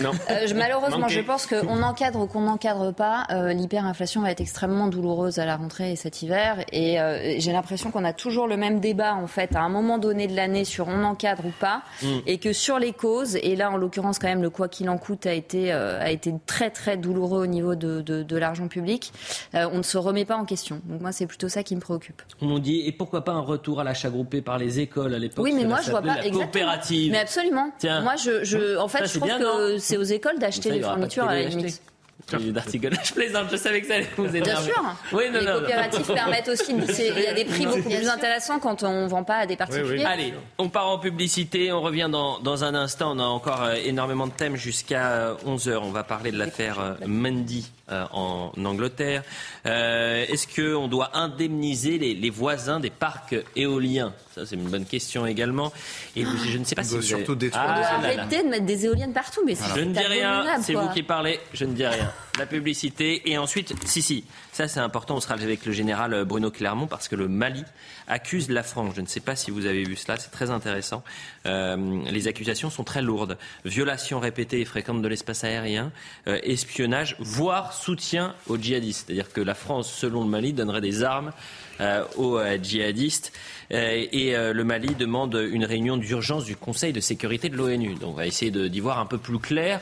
non. 0.01 0.11
Euh, 0.29 0.47
malheureusement, 0.55 1.07
je 1.07 1.19
pense 1.21 1.45
qu'on 1.45 1.81
encadre 1.81 2.21
ou 2.21 2.27
qu'on 2.27 2.41
n'encadre 2.41 2.93
pas, 2.93 3.25
euh, 3.31 3.53
l'hyperinflation 3.53 4.21
va 4.21 4.31
être 4.31 4.41
extrêmement 4.41 4.87
douloureuse 4.87 5.39
à 5.39 5.45
la 5.45 5.57
rentrée 5.57 5.91
et 5.91 5.95
cet 5.95 6.21
hiver. 6.21 6.63
Et 6.71 6.99
euh, 6.99 7.35
j'ai 7.39 7.51
l'impression 7.51 7.91
qu'on 7.91 8.05
a 8.05 8.13
toujours 8.13 8.47
le 8.47 8.57
même 8.57 8.79
débat, 8.79 9.15
en 9.15 9.27
fait, 9.27 9.40
à 9.55 9.61
un 9.61 9.69
moment 9.69 9.97
donné 9.97 10.27
de 10.27 10.35
l'année 10.35 10.65
sur 10.65 10.87
on 10.87 11.03
encadre 11.03 11.45
ou 11.45 11.53
pas. 11.59 11.83
Mm. 12.01 12.07
Et 12.27 12.37
que 12.37 12.53
sur 12.53 12.79
les 12.79 12.93
causes, 12.93 13.35
et 13.35 13.55
là, 13.55 13.71
en 13.71 13.77
l'occurrence, 13.77 14.19
quand 14.19 14.27
même, 14.27 14.41
le 14.41 14.49
quoi 14.49 14.67
qu'il 14.67 14.89
en 14.89 14.97
coûte 14.97 15.25
a 15.25 15.33
été, 15.33 15.71
a 15.71 16.11
été 16.11 16.33
très, 16.45 16.69
très 16.69 16.97
douloureux 16.97 17.43
au 17.43 17.47
niveau 17.47 17.75
de, 17.75 18.01
de, 18.01 18.37
l'argent 18.37 18.67
public. 18.67 19.11
on 19.53 19.77
ne 19.77 19.83
se 19.83 19.97
remet 19.97 20.25
pas 20.25 20.35
en 20.35 20.45
question. 20.45 20.81
Donc, 20.85 21.01
moi, 21.01 21.11
c'est 21.11 21.27
plutôt 21.27 21.49
ça 21.49 21.63
qui 21.63 21.75
me 21.75 21.81
préoccupe. 21.81 22.21
On 22.41 22.59
dit, 22.59 22.81
et 22.85 22.91
pourquoi 22.91 23.23
pas 23.23 23.31
un 23.31 23.41
retour 23.41 23.79
à 23.79 23.83
l'achat 23.83 24.09
groupé 24.09 24.41
par 24.41 24.57
les 24.57 24.79
écoles 24.79 25.13
à 25.13 25.19
l'époque 25.19 25.43
Oui, 25.43 25.53
mais 25.55 25.65
moi, 25.65 25.79
je 25.83 25.91
vois 25.91 26.01
pas. 26.01 26.17
La 26.21 26.29
coopérative. 26.29 27.11
Mais 27.11 27.19
absolument. 27.19 27.71
Moi, 27.83 28.15
je, 28.15 28.43
je 28.43 28.77
en 28.77 28.87
fait, 28.87 29.05
je 29.05 29.19
trouve 29.19 29.29
que 29.29 29.77
c'est 29.77 29.97
aux 29.97 30.03
écoles 30.03 30.39
d'acheter 30.39 30.71
les 30.71 30.81
fournitures 30.81 31.27
à 31.27 31.35
la 31.35 31.43
limite. 31.43 31.81
Je 32.29 33.13
plaisante, 33.13 33.47
je 33.51 33.57
savais 33.57 33.81
que 33.81 33.87
ça 33.87 33.95
allait 33.95 34.07
vous 34.15 34.25
aider. 34.27 34.41
Bien 34.41 34.61
sûr. 34.61 34.83
Oui, 35.11 35.23
les 35.31 35.45
coopératives 35.45 36.13
permettent 36.13 36.49
aussi. 36.49 36.71
Il 36.71 37.23
y 37.23 37.27
a 37.27 37.33
des 37.33 37.45
prix 37.45 37.65
beaucoup 37.65 37.89
plus 37.89 38.07
intéressants 38.07 38.59
quand 38.59 38.83
on 38.83 39.03
ne 39.03 39.07
vend 39.07 39.23
pas 39.23 39.37
à 39.37 39.45
des 39.45 39.55
particuliers. 39.55 40.05
Allez, 40.05 40.33
on 40.57 40.69
part 40.69 40.87
en 40.87 40.99
publicité. 40.99 41.71
On 41.71 41.81
revient 41.81 42.09
dans, 42.11 42.39
dans 42.39 42.63
un 42.63 42.75
instant. 42.75 43.15
On 43.15 43.19
a 43.19 43.23
encore 43.23 43.63
euh, 43.63 43.75
énormément 43.83 44.27
de 44.27 44.31
thèmes 44.31 44.55
jusqu'à 44.55 45.35
11h. 45.45 45.69
Euh, 45.69 45.79
on 45.81 45.91
va 45.91 46.03
parler 46.03 46.31
de 46.31 46.37
l'affaire 46.37 46.79
euh, 46.79 46.93
Mendy 47.05 47.69
en 47.91 48.51
Angleterre. 48.63 49.23
Est-ce 49.65 50.47
qu'on 50.47 50.87
doit 50.87 51.17
indemniser 51.17 51.97
les, 51.97 52.13
les, 52.13 52.29
voisins 52.29 52.79
des 52.79 52.89
parcs 52.89 53.35
éoliens? 53.55 54.13
Ça, 54.33 54.45
c'est 54.45 54.55
une 54.55 54.69
bonne 54.69 54.85
question 54.85 55.25
également. 55.25 55.73
Et 56.15 56.23
je, 56.23 56.57
ne 56.57 56.63
sais 56.63 56.75
pas 56.75 56.83
si 56.83 56.95
vous 56.95 57.01
surtout 57.01 57.33
avez... 57.33 57.47
détruire. 57.47 57.65
Ah, 57.67 57.95
arrêter 57.97 58.43
de 58.43 58.49
mettre 58.49 58.65
des 58.65 58.85
éoliennes 58.85 59.13
partout, 59.13 59.41
mais 59.45 59.55
Je 59.75 59.81
ne 59.81 59.93
dis 59.93 59.99
rien. 59.99 60.45
C'est 60.61 60.73
vous 60.73 60.89
qui 60.89 61.03
parlez. 61.03 61.39
Je 61.53 61.65
ne 61.65 61.73
dis 61.73 61.85
rien 61.85 62.11
la 62.39 62.45
publicité. 62.45 63.29
Et 63.29 63.37
ensuite, 63.37 63.73
si, 63.85 64.01
si, 64.01 64.23
c'est 64.67 64.79
important, 64.79 65.15
on 65.15 65.19
sera 65.19 65.35
avec 65.35 65.65
le 65.65 65.71
général 65.71 66.25
Bruno 66.25 66.51
Clermont 66.51 66.87
parce 66.87 67.07
que 67.07 67.15
le 67.15 67.27
Mali 67.27 67.63
accuse 68.07 68.49
la 68.49 68.63
France. 68.63 68.93
Je 68.95 69.01
ne 69.01 69.07
sais 69.07 69.19
pas 69.19 69.35
si 69.35 69.51
vous 69.51 69.65
avez 69.65 69.83
vu 69.83 69.95
cela, 69.95 70.17
c'est 70.17 70.31
très 70.31 70.49
intéressant. 70.49 71.03
Euh, 71.45 72.01
les 72.09 72.27
accusations 72.27 72.69
sont 72.69 72.83
très 72.83 73.01
lourdes. 73.01 73.37
Violation 73.65 74.19
répétée 74.19 74.61
et 74.61 74.65
fréquente 74.65 75.01
de 75.01 75.07
l'espace 75.07 75.43
aérien, 75.43 75.91
euh, 76.27 76.39
espionnage, 76.43 77.15
voire 77.19 77.73
soutien 77.73 78.35
aux 78.47 78.57
djihadistes. 78.57 79.05
C'est-à-dire 79.07 79.31
que 79.31 79.41
la 79.41 79.55
France, 79.55 79.91
selon 79.91 80.23
le 80.23 80.29
Mali, 80.29 80.53
donnerait 80.53 80.81
des 80.81 81.03
armes 81.03 81.31
euh, 81.79 82.03
aux 82.17 82.39
djihadistes. 82.61 83.31
et 83.69 84.33
le 84.35 84.63
Mali 84.63 84.95
demande 84.95 85.35
une 85.51 85.65
réunion 85.65 85.97
d'urgence 85.97 86.45
du 86.45 86.55
Conseil 86.55 86.93
de 86.93 86.99
sécurité 86.99 87.49
de 87.49 87.57
l'ONU. 87.57 87.95
Donc 87.95 88.11
on 88.11 88.17
va 88.17 88.27
essayer 88.27 88.51
d'y 88.51 88.79
voir 88.79 88.99
un 88.99 89.05
peu 89.05 89.17
plus 89.17 89.39
clair 89.39 89.81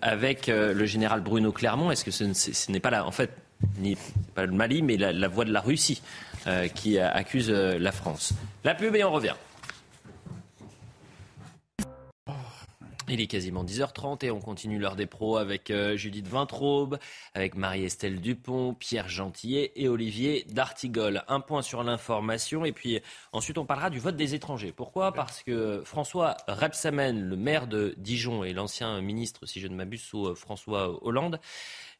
avec 0.00 0.48
euh, 0.48 0.72
le 0.72 0.86
général 0.86 1.20
Bruno 1.20 1.52
Clermont, 1.52 1.90
est-ce 1.90 2.04
que 2.04 2.10
ce, 2.10 2.70
n'est 2.70 2.80
pas 2.80 2.90
là, 2.90 3.06
en 3.06 3.10
fait, 3.10 3.30
ni 3.78 3.96
pas 4.34 4.46
le 4.46 4.52
Mali, 4.52 4.82
mais 4.82 4.96
la, 4.96 5.28
voix 5.28 5.44
de 5.44 5.52
la 5.52 5.60
Russie 5.60 6.02
euh, 6.46 6.68
qui 6.68 6.98
accuse 6.98 7.50
euh, 7.50 7.78
la 7.78 7.92
France 7.92 8.34
La 8.64 8.74
pub 8.74 8.94
et 8.96 9.04
on 9.04 9.12
revient. 9.12 9.34
Il 13.12 13.20
est 13.20 13.26
quasiment 13.26 13.62
10h30 13.62 14.24
et 14.24 14.30
on 14.30 14.40
continue 14.40 14.78
l'heure 14.78 14.96
des 14.96 15.04
pros 15.04 15.36
avec 15.36 15.70
euh, 15.70 15.96
Judith 15.96 16.26
Vintraube, 16.28 16.98
avec 17.34 17.56
Marie-Estelle 17.56 18.22
Dupont, 18.22 18.72
Pierre 18.72 19.10
Gentillet 19.10 19.70
et 19.76 19.86
Olivier 19.86 20.46
D'Artigol. 20.48 21.22
Un 21.28 21.40
point 21.40 21.60
sur 21.60 21.82
l'information 21.82 22.64
et 22.64 22.72
puis 22.72 23.02
ensuite 23.32 23.58
on 23.58 23.66
parlera 23.66 23.90
du 23.90 23.98
vote 23.98 24.16
des 24.16 24.34
étrangers. 24.34 24.72
Pourquoi? 24.72 25.12
Parce 25.12 25.42
que 25.42 25.82
François 25.84 26.38
Rebsamen, 26.48 27.20
le 27.20 27.36
maire 27.36 27.66
de 27.66 27.94
Dijon 27.98 28.44
et 28.44 28.54
l'ancien 28.54 29.02
ministre, 29.02 29.44
si 29.44 29.60
je 29.60 29.66
ne 29.66 29.74
m'abuse, 29.74 30.00
sous 30.00 30.28
euh, 30.28 30.34
François 30.34 31.04
Hollande, 31.04 31.38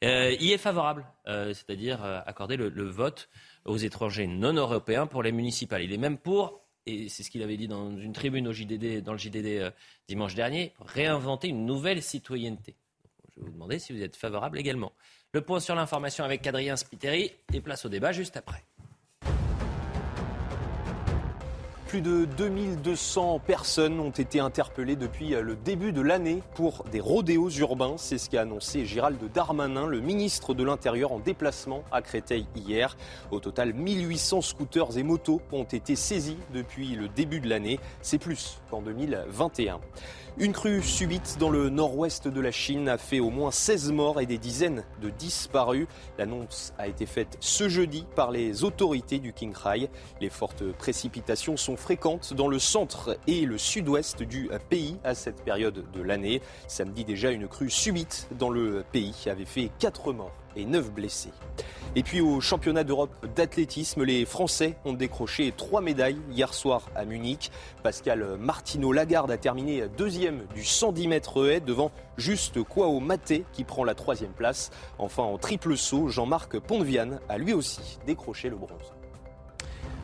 euh, 0.03 0.37
y 0.41 0.53
est 0.53 0.59
favorable, 0.59 1.07
c'est-à-dire 1.27 2.05
accorder 2.27 2.57
le, 2.57 2.89
vote 2.89 3.29
aux 3.65 3.77
étrangers 3.77 4.27
non 4.27 4.55
européens 4.55 5.07
pour 5.07 5.23
les 5.23 5.33
municipales. 5.33 5.83
Il 5.83 5.93
est 5.93 5.99
même 5.99 6.19
pour 6.19 6.63
et 6.87 7.09
c'est 7.09 7.23
ce 7.23 7.31
qu'il 7.31 7.43
avait 7.43 7.57
dit 7.57 7.69
dans 7.69 7.97
une 7.97 8.13
tribune 8.13 8.49
au 8.49 8.53
JDD, 8.53 9.03
dans 9.03 9.13
le 9.13 9.19
JDD 9.19 9.47
euh, 9.47 9.71
dimanche 10.09 10.35
dernier, 10.35 10.73
réinventer 10.81 11.49
une 11.49 11.65
nouvelle 11.65 12.03
citoyenneté. 12.03 12.75
Je 13.35 13.41
vais 13.41 13.47
vous 13.47 13.53
demander 13.53 13.79
si 13.79 13.93
vous 13.93 14.03
êtes 14.03 14.17
favorable 14.17 14.59
également. 14.59 14.93
Le 15.33 15.41
point 15.41 15.61
sur 15.61 15.75
l'information 15.75 16.25
avec 16.25 16.47
Adrien 16.47 16.77
Spiteri 16.77 17.33
et 17.53 17.61
place 17.61 17.85
au 17.85 17.89
débat 17.89 18.13
juste 18.13 18.37
après. 18.37 18.65
Plus 21.93 22.01
de 22.01 22.25
2200 22.39 23.39
personnes 23.47 24.01
ont 24.01 24.09
été 24.09 24.41
interpellées 24.41 24.97
depuis 24.97 25.37
le 25.39 25.55
début 25.55 25.93
de 25.93 26.01
l'année 26.01 26.43
pour 26.55 26.85
des 26.85 27.01
rodéos 27.01 27.51
urbains. 27.51 27.97
C'est 27.99 28.17
ce 28.17 28.31
qu'a 28.31 28.41
annoncé 28.41 28.87
Gérald 28.87 29.21
Darmanin, 29.35 29.87
le 29.87 30.01
ministre 30.01 30.55
de 30.55 30.65
l'Intérieur, 30.65 31.13
en 31.13 31.19
déplacement 31.19 31.85
à 31.93 32.01
Créteil 32.01 32.47
hier. 32.57 32.97
Au 33.31 33.41
total, 33.41 33.75
1800 33.75 34.41
scooters 34.41 34.97
et 34.97 35.03
motos 35.03 35.43
ont 35.53 35.65
été 35.65 35.95
saisis 35.95 36.39
depuis 36.55 36.95
le 36.95 37.09
début 37.09 37.41
de 37.41 37.49
l'année. 37.51 37.79
C'est 38.01 38.17
plus 38.17 38.59
qu'en 38.71 38.81
2021. 38.81 39.79
Une 40.39 40.55
crue 40.55 40.83
subite 40.83 41.37
dans 41.39 41.51
le 41.51 41.69
nord-ouest 41.69 42.27
de 42.27 42.41
la 42.41 42.51
Chine 42.51 42.89
a 42.89 42.97
fait 42.97 43.21
au 43.21 43.29
moins 43.29 43.51
16 43.51 43.93
morts 43.93 44.19
et 44.19 44.25
des 44.25 44.39
dizaines 44.39 44.83
de 45.03 45.11
disparus. 45.11 45.87
L'annonce 46.19 46.73
a 46.79 46.89
été 46.89 47.05
faite 47.05 47.37
ce 47.41 47.69
jeudi 47.69 48.07
par 48.17 48.31
les 48.31 48.65
autorités 48.65 49.19
du 49.19 49.35
Qinghai. 49.35 49.91
Les 50.23 50.31
fortes 50.31 50.65
précipitations 50.73 51.59
sont 51.59 51.77
fréquentes 51.77 52.33
dans 52.33 52.49
le 52.49 52.59
centre 52.59 53.19
et 53.27 53.45
le 53.45 53.59
sud-ouest 53.59 54.23
du 54.23 54.49
pays 54.71 54.97
à 55.05 55.15
cette 55.15 55.45
période 55.45 55.85
de 55.93 56.01
l'année. 56.01 56.41
Samedi 56.67 57.05
déjà, 57.05 57.31
une 57.31 57.47
crue 57.47 57.71
subite 57.71 58.29
dans 58.39 58.51
le 58.51 58.85
pays 58.91 59.15
avait 59.27 59.45
fait 59.45 59.71
4 59.81 60.15
morts 60.15 60.42
et 60.57 60.65
9 60.65 60.93
blessés. 60.93 61.33
Et 61.95 62.03
puis 62.03 62.21
au 62.21 62.41
championnat 62.41 62.85
d'Europe 62.85 63.11
d'athlétisme, 63.37 64.05
les 64.05 64.25
Français 64.25 64.77
ont 64.85 64.95
décroché 64.95 65.53
trois 65.57 65.81
médailles 65.81 66.19
hier 66.31 66.55
soir 66.55 66.89
à 66.95 67.05
Munich. 67.05 67.51
Pascal 67.83 68.37
Martino 68.39 68.93
Lagarde 68.93 69.31
a 69.31 69.37
terminé 69.37 69.85
deuxième 69.99 70.47
du 70.55 70.65
110 70.65 71.09
mètres 71.09 71.49
haie 71.49 71.61
devant 71.61 71.91
juste 72.17 72.63
Kwao 72.63 73.01
Maté 73.01 73.45
qui 73.53 73.65
prend 73.65 73.85
la 73.85 73.95
troisième 73.95 74.33
place. 74.33 74.71
Enfin 74.99 75.23
en 75.23 75.39
triple 75.39 75.77
saut, 75.77 76.09
Jean-Marc 76.09 76.59
Pontviane 76.59 77.21
a 77.29 77.39
lui 77.39 77.53
aussi 77.53 77.99
décroché 78.07 78.49
le 78.49 78.57
bronze. 78.57 78.92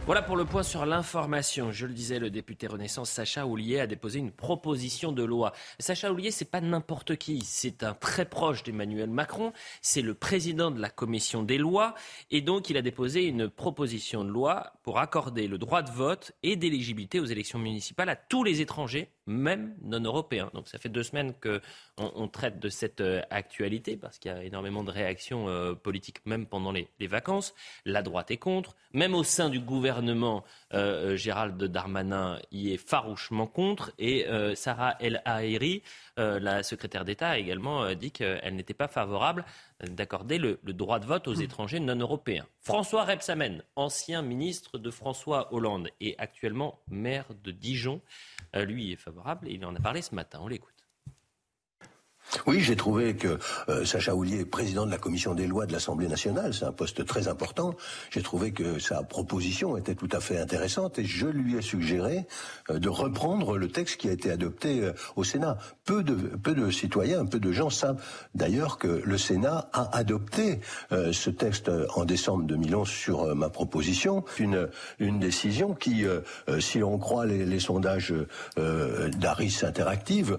Voilà 0.08 0.22
pour 0.22 0.36
le 0.36 0.46
point 0.46 0.62
sur 0.62 0.86
l'information. 0.86 1.70
Je 1.70 1.84
le 1.84 1.92
disais, 1.92 2.18
le 2.18 2.30
député 2.30 2.66
Renaissance 2.66 3.10
Sacha 3.10 3.46
Houlier 3.46 3.80
a 3.80 3.86
déposé 3.86 4.18
une 4.18 4.30
proposition 4.30 5.12
de 5.12 5.22
loi. 5.22 5.52
Sacha 5.78 6.10
Houlier, 6.10 6.30
c'est 6.30 6.50
pas 6.50 6.62
n'importe 6.62 7.16
qui. 7.16 7.42
C'est 7.44 7.82
un 7.82 7.92
très 7.92 8.24
proche 8.24 8.62
d'Emmanuel 8.62 9.10
Macron. 9.10 9.52
C'est 9.82 10.00
le 10.00 10.14
président 10.14 10.70
de 10.70 10.80
la 10.80 10.88
commission 10.88 11.42
des 11.42 11.58
lois. 11.58 11.94
Et 12.30 12.40
donc, 12.40 12.70
il 12.70 12.78
a 12.78 12.82
déposé 12.82 13.26
une 13.26 13.50
proposition 13.50 14.24
de 14.24 14.30
loi 14.30 14.72
pour 14.82 14.98
accorder 14.98 15.46
le 15.46 15.58
droit 15.58 15.82
de 15.82 15.90
vote 15.90 16.32
et 16.42 16.56
d'éligibilité 16.56 17.20
aux 17.20 17.26
élections 17.26 17.58
municipales 17.58 18.08
à 18.08 18.16
tous 18.16 18.44
les 18.44 18.62
étrangers 18.62 19.10
même 19.28 19.76
non 19.82 20.00
européens. 20.00 20.50
Donc 20.54 20.68
ça 20.68 20.78
fait 20.78 20.88
deux 20.88 21.02
semaines 21.02 21.34
qu'on 21.34 21.60
on 21.98 22.28
traite 22.28 22.58
de 22.58 22.68
cette 22.68 23.00
euh, 23.00 23.20
actualité 23.30 23.96
parce 23.96 24.18
qu'il 24.18 24.32
y 24.32 24.34
a 24.34 24.42
énormément 24.42 24.82
de 24.82 24.90
réactions 24.90 25.48
euh, 25.48 25.74
politiques, 25.74 26.24
même 26.24 26.46
pendant 26.46 26.72
les, 26.72 26.88
vacances. 27.06 27.54
La 27.84 28.02
droite 28.02 28.30
est 28.30 28.38
contre. 28.38 28.74
Même 28.92 29.14
au 29.14 29.22
sein 29.22 29.50
du 29.50 29.60
gouvernement, 29.60 30.44
euh, 30.74 31.16
Gérald 31.16 31.62
Darmanin 31.62 32.38
y 32.50 32.72
est 32.72 32.76
farouchement 32.76 33.46
contre. 33.46 33.92
Et 33.98 34.26
Sarah 34.54 34.96
El 35.00 35.22
Haïry, 35.24 35.82
la 36.16 36.62
secrétaire 36.62 37.04
d'État, 37.04 37.30
a 37.30 37.38
également 37.38 37.94
dit 37.94 38.10
qu'elle 38.10 38.54
n'était 38.54 38.74
pas 38.74 38.88
favorable 38.88 39.44
d'accorder 39.86 40.38
le, 40.38 40.58
droit 40.64 40.98
de 40.98 41.06
vote 41.06 41.28
aux 41.28 41.36
hmm. 41.36 41.42
étrangers 41.42 41.80
non 41.80 41.96
européens. 41.96 42.46
François 42.60 43.04
Rebsamen, 43.04 43.62
ancien 43.76 44.22
ministre 44.22 44.78
de 44.78 44.90
François 44.90 45.52
Hollande 45.52 45.90
et 46.00 46.14
actuellement 46.18 46.80
maire 46.88 47.26
de 47.42 47.50
Dijon, 47.50 48.00
lui 48.54 48.92
est 48.92 48.96
favorable 48.96 49.48
et 49.48 49.54
il 49.54 49.64
en 49.64 49.74
a 49.74 49.80
parlé 49.80 50.02
ce 50.02 50.14
matin. 50.14 50.40
On 50.42 50.48
l'écoute. 50.48 50.77
Oui, 52.46 52.60
j'ai 52.60 52.76
trouvé 52.76 53.16
que 53.16 53.38
euh, 53.68 53.84
Sacha 53.84 54.14
Houlier, 54.14 54.44
président 54.44 54.84
de 54.84 54.90
la 54.90 54.98
commission 54.98 55.34
des 55.34 55.46
lois 55.46 55.66
de 55.66 55.72
l'Assemblée 55.72 56.08
nationale, 56.08 56.52
c'est 56.52 56.66
un 56.66 56.72
poste 56.72 57.04
très 57.06 57.26
important. 57.28 57.74
J'ai 58.10 58.22
trouvé 58.22 58.52
que 58.52 58.78
sa 58.78 59.02
proposition 59.02 59.76
était 59.76 59.94
tout 59.94 60.08
à 60.12 60.20
fait 60.20 60.38
intéressante 60.38 60.98
et 60.98 61.04
je 61.04 61.26
lui 61.26 61.56
ai 61.56 61.62
suggéré 61.62 62.26
euh, 62.70 62.78
de 62.78 62.88
reprendre 62.88 63.56
le 63.56 63.68
texte 63.68 63.96
qui 63.96 64.08
a 64.08 64.12
été 64.12 64.30
adopté 64.30 64.82
euh, 64.82 64.92
au 65.16 65.24
Sénat. 65.24 65.56
Peu 65.84 66.02
de, 66.02 66.14
peu 66.14 66.54
de 66.54 66.70
citoyens, 66.70 67.24
peu 67.24 67.40
de 67.40 67.50
gens 67.50 67.70
savent 67.70 68.02
d'ailleurs 68.34 68.76
que 68.76 69.02
le 69.04 69.18
Sénat 69.18 69.70
a 69.72 69.96
adopté 69.96 70.60
ce 70.90 71.30
texte 71.30 71.70
en 71.94 72.04
décembre 72.04 72.44
2011 72.44 72.86
sur 72.86 73.34
ma 73.34 73.48
proposition. 73.48 74.24
Une, 74.38 74.68
une 74.98 75.18
décision 75.18 75.74
qui, 75.74 76.04
si 76.60 76.82
on 76.82 76.98
croit 76.98 77.24
les, 77.24 77.46
les 77.46 77.60
sondages 77.60 78.14
d'Aris 78.56 79.60
Interactive, 79.62 80.38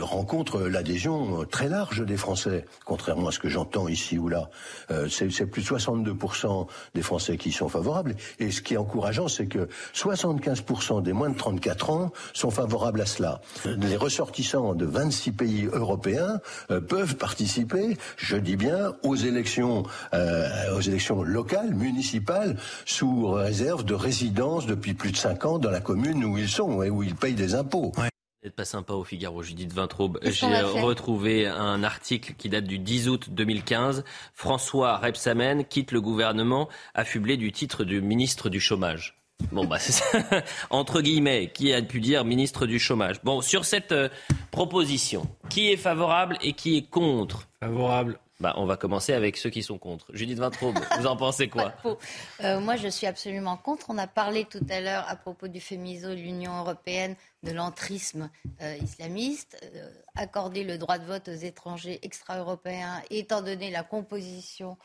rencontre 0.00 0.62
l'adhésion 0.62 1.25
très 1.48 1.68
large 1.68 2.04
des 2.04 2.16
Français, 2.16 2.64
contrairement 2.84 3.28
à 3.28 3.32
ce 3.32 3.38
que 3.38 3.48
j'entends 3.48 3.88
ici 3.88 4.18
ou 4.18 4.28
là. 4.28 4.50
Euh, 4.90 5.08
c'est 5.08 5.46
plus 5.46 5.62
de 5.62 5.68
62% 5.68 6.66
des 6.94 7.02
Français 7.02 7.36
qui 7.36 7.52
sont 7.52 7.68
favorables. 7.68 8.16
Et 8.38 8.50
ce 8.50 8.62
qui 8.62 8.74
est 8.74 8.76
encourageant, 8.76 9.28
c'est 9.28 9.46
que 9.46 9.68
75% 9.94 11.02
des 11.02 11.12
moins 11.12 11.30
de 11.30 11.36
34 11.36 11.90
ans 11.90 12.12
sont 12.32 12.50
favorables 12.50 13.00
à 13.00 13.06
cela. 13.06 13.40
Les 13.64 13.96
ressortissants 13.96 14.74
de 14.74 14.84
26 14.84 15.32
pays 15.32 15.68
européens 15.72 16.40
euh, 16.70 16.80
peuvent 16.80 17.16
participer, 17.16 17.96
je 18.16 18.36
dis 18.36 18.56
bien, 18.56 18.94
aux 19.02 19.16
élections, 19.16 19.84
euh, 20.14 20.76
aux 20.76 20.80
élections 20.80 21.22
locales, 21.22 21.74
municipales, 21.74 22.56
sous 22.84 23.28
réserve 23.28 23.84
de 23.84 23.94
résidence 23.94 24.66
depuis 24.66 24.94
plus 24.94 25.12
de 25.12 25.16
5 25.16 25.44
ans 25.44 25.58
dans 25.58 25.70
la 25.70 25.80
commune 25.80 26.24
où 26.24 26.38
ils 26.38 26.48
sont 26.48 26.82
et 26.82 26.90
où 26.90 27.02
ils 27.02 27.14
payent 27.14 27.34
des 27.34 27.54
impôts 27.54 27.92
n'êtes 28.42 28.54
pas 28.54 28.64
sympa 28.64 28.92
au 28.92 29.04
Figaro, 29.04 29.42
Judith 29.42 29.72
Vintraube. 29.72 30.18
J'ai 30.22 30.60
retrouvé 30.62 31.46
un 31.46 31.82
article 31.82 32.34
qui 32.36 32.48
date 32.48 32.64
du 32.64 32.78
10 32.78 33.08
août 33.08 33.30
2015. 33.30 34.04
François 34.34 34.96
Rebsamen 34.98 35.64
quitte 35.64 35.92
le 35.92 36.00
gouvernement 36.00 36.68
affublé 36.94 37.36
du 37.36 37.52
titre 37.52 37.84
de 37.84 38.00
ministre 38.00 38.48
du 38.48 38.60
chômage. 38.60 39.16
Bon, 39.52 39.64
bah, 39.64 39.78
c'est 39.80 39.92
ça. 39.92 40.42
Entre 40.70 41.00
guillemets, 41.00 41.50
qui 41.52 41.72
a 41.72 41.82
pu 41.82 42.00
dire 42.00 42.24
ministre 42.24 42.66
du 42.66 42.78
chômage? 42.78 43.22
Bon, 43.22 43.40
sur 43.40 43.64
cette 43.64 43.92
euh, 43.92 44.08
proposition, 44.50 45.26
qui 45.48 45.70
est 45.70 45.76
favorable 45.76 46.36
et 46.40 46.52
qui 46.52 46.76
est 46.76 46.88
contre? 46.88 47.48
Favorable. 47.60 48.18
Bah, 48.38 48.52
on 48.58 48.66
va 48.66 48.76
commencer 48.76 49.14
avec 49.14 49.38
ceux 49.38 49.48
qui 49.48 49.62
sont 49.62 49.78
contre. 49.78 50.06
Judith 50.12 50.38
Vintraube, 50.38 50.78
vous 50.98 51.06
en 51.06 51.16
pensez 51.16 51.48
quoi 51.48 51.72
euh, 52.44 52.60
Moi, 52.60 52.76
je 52.76 52.88
suis 52.88 53.06
absolument 53.06 53.56
contre. 53.56 53.86
On 53.88 53.96
a 53.96 54.06
parlé 54.06 54.44
tout 54.44 54.64
à 54.68 54.80
l'heure 54.80 55.06
à 55.08 55.16
propos 55.16 55.48
du 55.48 55.58
FEMISO, 55.58 56.12
l'Union 56.12 56.58
européenne, 56.58 57.16
de 57.42 57.52
l'entrisme 57.52 58.30
euh, 58.60 58.76
islamiste. 58.76 59.58
Euh, 59.74 59.90
accorder 60.16 60.64
le 60.64 60.76
droit 60.76 60.98
de 60.98 61.06
vote 61.06 61.28
aux 61.28 61.32
étrangers 61.32 61.98
extra-européens, 62.02 63.02
étant 63.08 63.40
donné 63.40 63.70
la 63.70 63.82
composition 63.82 64.76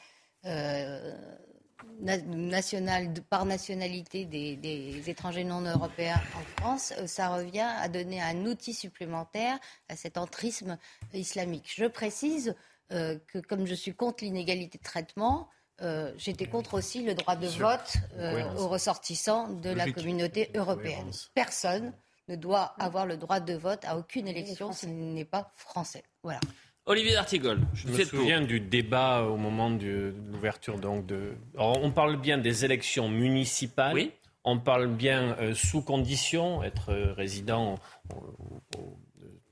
nationale, 1.99 3.13
par 3.29 3.45
nationalité 3.45 4.25
des, 4.25 4.55
des, 4.55 5.09
étrangers 5.09 5.43
non 5.43 5.61
européens 5.61 6.19
en 6.35 6.61
France, 6.61 6.93
ça 7.05 7.35
revient 7.35 7.69
à 7.77 7.89
donner 7.89 8.21
un 8.21 8.45
outil 8.45 8.73
supplémentaire 8.73 9.59
à 9.87 9.95
cet 9.95 10.17
entrisme 10.17 10.77
islamique. 11.13 11.71
Je 11.75 11.85
précise 11.85 12.55
euh, 12.91 13.17
que 13.27 13.39
comme 13.39 13.65
je 13.65 13.75
suis 13.75 13.93
contre 13.93 14.23
l'inégalité 14.23 14.77
de 14.77 14.83
traitement, 14.83 15.49
euh, 15.81 16.11
j'étais 16.17 16.45
contre 16.45 16.73
aussi 16.73 17.03
le 17.03 17.13
droit 17.15 17.35
de 17.35 17.47
vote 17.47 17.97
euh, 18.17 18.43
aux 18.55 18.67
ressortissants 18.67 19.49
de 19.49 19.69
la 19.69 19.89
communauté 19.91 20.49
européenne. 20.55 21.11
Personne 21.33 21.93
ne 22.27 22.35
doit 22.35 22.75
avoir 22.79 23.05
le 23.05 23.17
droit 23.17 23.39
de 23.39 23.53
vote 23.53 23.83
à 23.85 23.97
aucune 23.97 24.27
élection 24.27 24.73
s'il 24.73 25.13
n'est 25.13 25.25
pas 25.25 25.51
français. 25.55 26.03
Voilà. 26.23 26.39
Olivier 26.85 27.13
D'Artigol, 27.13 27.61
je 27.73 27.87
me 27.87 28.03
souviens 28.03 28.41
du 28.41 28.59
débat 28.59 29.23
au 29.23 29.37
moment 29.37 29.69
de 29.69 30.13
l'ouverture 30.31 30.77
donc 30.77 31.05
de. 31.05 31.35
on 31.55 31.91
parle 31.91 32.19
bien 32.19 32.37
des 32.37 32.65
élections 32.65 33.07
municipales. 33.07 33.93
Oui. 33.93 34.11
On 34.43 34.57
parle 34.57 34.87
bien 34.87 35.37
sous 35.53 35.83
condition, 35.83 36.63
être 36.63 36.91
résident 37.15 37.77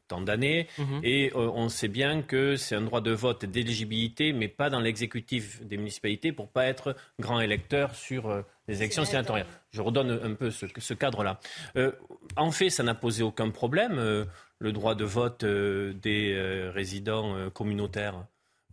tant 0.09 0.19
d'années. 0.19 0.67
Mhm. 0.77 0.99
Et 1.03 1.31
euh, 1.35 1.49
on 1.53 1.69
sait 1.69 1.87
bien 1.87 2.21
que 2.21 2.57
c'est 2.57 2.75
un 2.75 2.81
droit 2.81 2.99
de 2.99 3.11
vote 3.11 3.45
d'éligibilité, 3.45 4.33
mais 4.33 4.49
pas 4.49 4.69
dans 4.69 4.81
l'exécutif 4.81 5.63
des 5.63 5.77
municipalités 5.77 6.33
pour 6.33 6.49
pas 6.49 6.65
être 6.65 6.95
grand 7.19 7.39
électeur 7.39 7.95
sur 7.95 8.27
euh, 8.29 8.41
les 8.67 8.77
élections 8.77 9.05
sénatoriales. 9.05 9.47
Je 9.71 9.81
redonne 9.81 10.19
un 10.21 10.33
peu 10.33 10.51
ce, 10.51 10.65
ce 10.77 10.93
cadre-là. 10.93 11.39
Euh, 11.77 11.91
en 12.35 12.51
fait, 12.51 12.69
ça 12.69 12.83
n'a 12.83 12.95
posé 12.95 13.23
aucun 13.23 13.49
problème, 13.51 13.97
euh, 13.97 14.25
le 14.59 14.71
droit 14.73 14.95
de 14.95 15.05
vote 15.05 15.43
euh, 15.45 15.93
des 15.93 16.33
euh, 16.33 16.71
résidents 16.73 17.35
euh, 17.35 17.49
communautaires. 17.49 18.25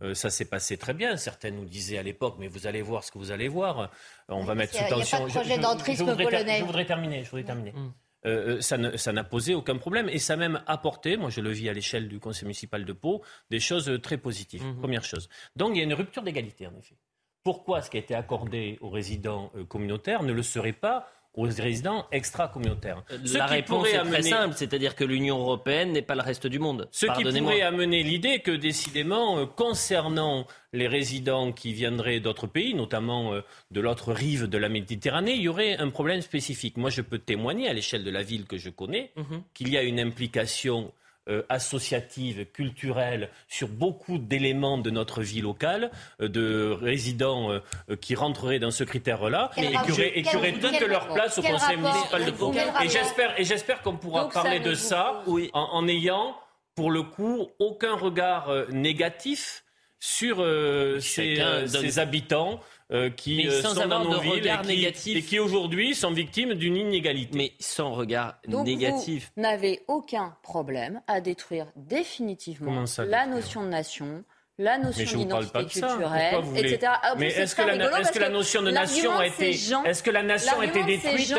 Euh, 0.03 0.13
ça 0.13 0.29
s'est 0.29 0.45
passé 0.45 0.77
très 0.77 0.93
bien. 0.93 1.17
Certains 1.17 1.49
nous 1.49 1.65
disaient 1.65 1.97
à 1.97 2.03
l'époque, 2.03 2.35
mais 2.37 2.47
vous 2.47 2.67
allez 2.67 2.83
voir 2.83 3.03
ce 3.03 3.11
que 3.11 3.17
vous 3.17 3.31
allez 3.31 3.47
voir. 3.47 3.89
On 4.29 4.43
va 4.43 4.53
mettre 4.53 4.73
sous 4.73 4.83
a- 4.83 4.87
il 4.87 4.89
y 4.89 4.93
a 4.93 4.97
tension. 4.97 5.17
pas 5.17 5.23
de 5.23 5.29
Je- 5.29 5.33
projet 5.39 5.55
je- 5.55 5.61
d'entrisme 5.61 5.97
je 6.05 6.09
voudrais 6.11 6.25
ter- 6.25 6.31
polonais. 6.39 6.59
Je 6.59 6.63
voudrais 6.65 6.85
terminer. 6.85 7.23
Je 7.23 7.29
voudrais 7.31 7.43
terminer. 7.45 7.71
Mm. 7.71 7.91
Euh, 8.27 8.57
euh, 8.57 8.97
ça 8.97 9.13
n'a 9.13 9.23
posé 9.23 9.55
aucun 9.55 9.77
problème 9.77 10.09
et 10.09 10.19
ça 10.19 10.33
a 10.33 10.35
même 10.35 10.61
apporté, 10.67 11.17
moi 11.17 11.29
je 11.29 11.41
le 11.41 11.51
vis 11.51 11.69
à 11.69 11.73
l'échelle 11.73 12.07
du 12.07 12.19
conseil 12.19 12.45
municipal 12.45 12.83
de 12.85 12.93
Pau, 12.93 13.23
des 13.49 13.59
choses 13.59 13.89
euh, 13.89 13.99
très 13.99 14.17
positives. 14.17 14.65
Mhm. 14.65 14.77
Première 14.77 15.03
chose. 15.03 15.29
Donc 15.55 15.71
il 15.73 15.77
y 15.77 15.81
a 15.81 15.83
une 15.83 15.93
rupture 15.93 16.23
d'égalité 16.23 16.67
en 16.67 16.75
effet. 16.77 16.95
Pourquoi 17.43 17.81
ce 17.81 17.89
qui 17.89 17.95
a 17.97 18.01
été 18.01 18.13
accordé 18.13 18.77
aux 18.81 18.89
résidents 18.89 19.53
communautaires 19.69 20.21
ne 20.23 20.33
le 20.33 20.43
serait 20.43 20.73
pas 20.73 21.07
aux 21.33 21.43
résidents 21.43 22.05
extra-communautaires 22.11 23.03
Ce 23.09 23.13
Euh, 23.35 23.39
La 23.39 23.45
qui 23.47 23.53
réponse 23.53 23.67
pourrait 23.77 23.89
est 23.91 23.97
très 23.99 24.07
amener- 24.17 24.29
simple, 24.29 24.55
c'est-à-dire 24.57 24.95
que 24.95 25.03
l'Union 25.03 25.37
européenne 25.39 25.91
n'est 25.91 26.01
pas 26.01 26.15
le 26.15 26.21
reste 26.21 26.47
du 26.47 26.57
monde. 26.59 26.87
ce 26.91 27.05
qui 27.05 27.23
pourrait 27.23 27.61
amener 27.61 28.01
l'idée 28.03 28.39
que, 28.39 28.51
décidément, 28.51 29.37
euh, 29.39 29.45
concernant 29.45 30.47
les 30.73 30.87
résidents 30.87 31.51
qui 31.51 31.73
viendraient 31.73 32.19
d'autres 32.19 32.47
pays, 32.47 32.73
notamment 32.73 33.33
euh, 33.33 33.41
de 33.71 33.81
l'autre 33.81 34.13
rive 34.13 34.47
de 34.47 34.57
la 34.57 34.69
Méditerranée, 34.69 35.33
il 35.35 35.41
y 35.41 35.47
aurait 35.47 35.77
un 35.77 35.89
problème 35.89 36.21
spécifique. 36.21 36.77
Moi, 36.77 36.89
je 36.89 37.01
peux 37.01 37.19
témoigner 37.19 37.69
à 37.69 37.73
l'échelle 37.73 38.03
de 38.03 38.11
la 38.11 38.23
ville 38.23 38.45
que 38.45 38.57
je 38.57 38.69
connais 38.69 39.11
Mhm. 39.15 39.43
qu'il 39.53 39.69
y 39.69 39.77
a 39.77 39.83
une 39.83 39.99
implication 39.99 40.91
euh, 41.29 41.43
associative, 41.49 42.45
culturelle, 42.51 43.29
sur 43.47 43.67
beaucoup 43.67 44.17
d'éléments 44.17 44.77
de 44.77 44.89
notre 44.89 45.21
vie 45.21 45.41
locale, 45.41 45.91
euh, 46.21 46.27
de 46.27 46.71
résidents 46.81 47.51
euh, 47.51 47.95
qui 47.99 48.15
rentreraient 48.15 48.59
dans 48.59 48.71
ce 48.71 48.83
critère-là, 48.83 49.51
et 49.57 49.67
qui 49.85 49.91
auraient, 49.91 50.11
et 50.19 50.21
qui 50.23 50.35
auraient 50.35 50.53
quel 50.53 50.71
toute 50.79 50.87
leur 50.87 51.07
place 51.13 51.37
au 51.37 51.41
conseil 51.41 51.75
rapport- 51.75 51.93
municipal 51.93 52.25
de 52.25 52.31
Pau. 52.31 52.53
Et 52.83 52.89
j'espère, 52.89 53.39
et 53.39 53.43
j'espère 53.43 53.81
qu'on 53.81 53.97
pourra 53.97 54.23
Donc 54.23 54.33
parler 54.33 54.59
de 54.59 54.73
ça 54.73 55.23
en, 55.53 55.61
en 55.61 55.87
ayant, 55.87 56.35
pour 56.75 56.91
le 56.91 57.03
coup, 57.03 57.49
aucun 57.59 57.95
regard 57.95 58.51
négatif 58.69 59.63
sur 59.99 60.41
euh, 60.41 60.99
euh, 61.17 61.67
ces 61.67 61.99
habitants 61.99 62.59
euh, 62.91 63.09
qui 63.09 63.37
Mais 63.37 63.47
euh, 63.47 63.61
sans 63.61 63.75
sont 63.75 63.81
avoir 63.81 64.03
dans 64.03 64.11
nos 64.11 64.17
de 64.17 64.23
villes 64.23 64.31
regard 64.33 64.61
et 64.61 64.63
qui, 64.63 64.67
négatif. 64.77 65.17
et 65.17 65.21
qui 65.21 65.39
aujourd'hui 65.39 65.93
sont 65.93 66.11
victimes 66.11 66.53
d'une 66.53 66.77
inégalité. 66.77 67.37
Mais 67.37 67.53
sans 67.59 67.91
regard 67.91 68.35
Donc 68.47 68.65
négatif. 68.65 69.31
vous 69.35 69.41
n'avez 69.41 69.83
aucun 69.87 70.37
problème 70.41 71.01
à 71.07 71.19
détruire 71.19 71.67
définitivement 71.75 72.85
ça, 72.85 73.03
la 73.03 73.25
notion 73.25 73.63
de 73.63 73.69
nation, 73.69 74.23
la 74.59 74.79
notion 74.79 75.05
Mais 75.19 75.23
d'identité 75.25 75.65
culturelle, 75.65 76.35
vous 76.41 76.55
etc. 76.55 76.79
Ah, 77.03 77.13
Mais 77.17 77.29
c'est 77.29 77.41
est-ce 77.41 77.55
que, 77.55 77.89
parce 77.91 78.09
que 78.11 78.19
la 78.19 78.29
notion 78.29 78.61
de 78.63 78.71
nation 78.71 79.17
a 79.17 79.27
été, 79.27 79.49
est-ce 79.51 80.01
que 80.01 80.09
la 80.09 80.23
nation 80.23 80.59
a 80.59 80.65
été 80.65 80.83
détruite 80.83 81.31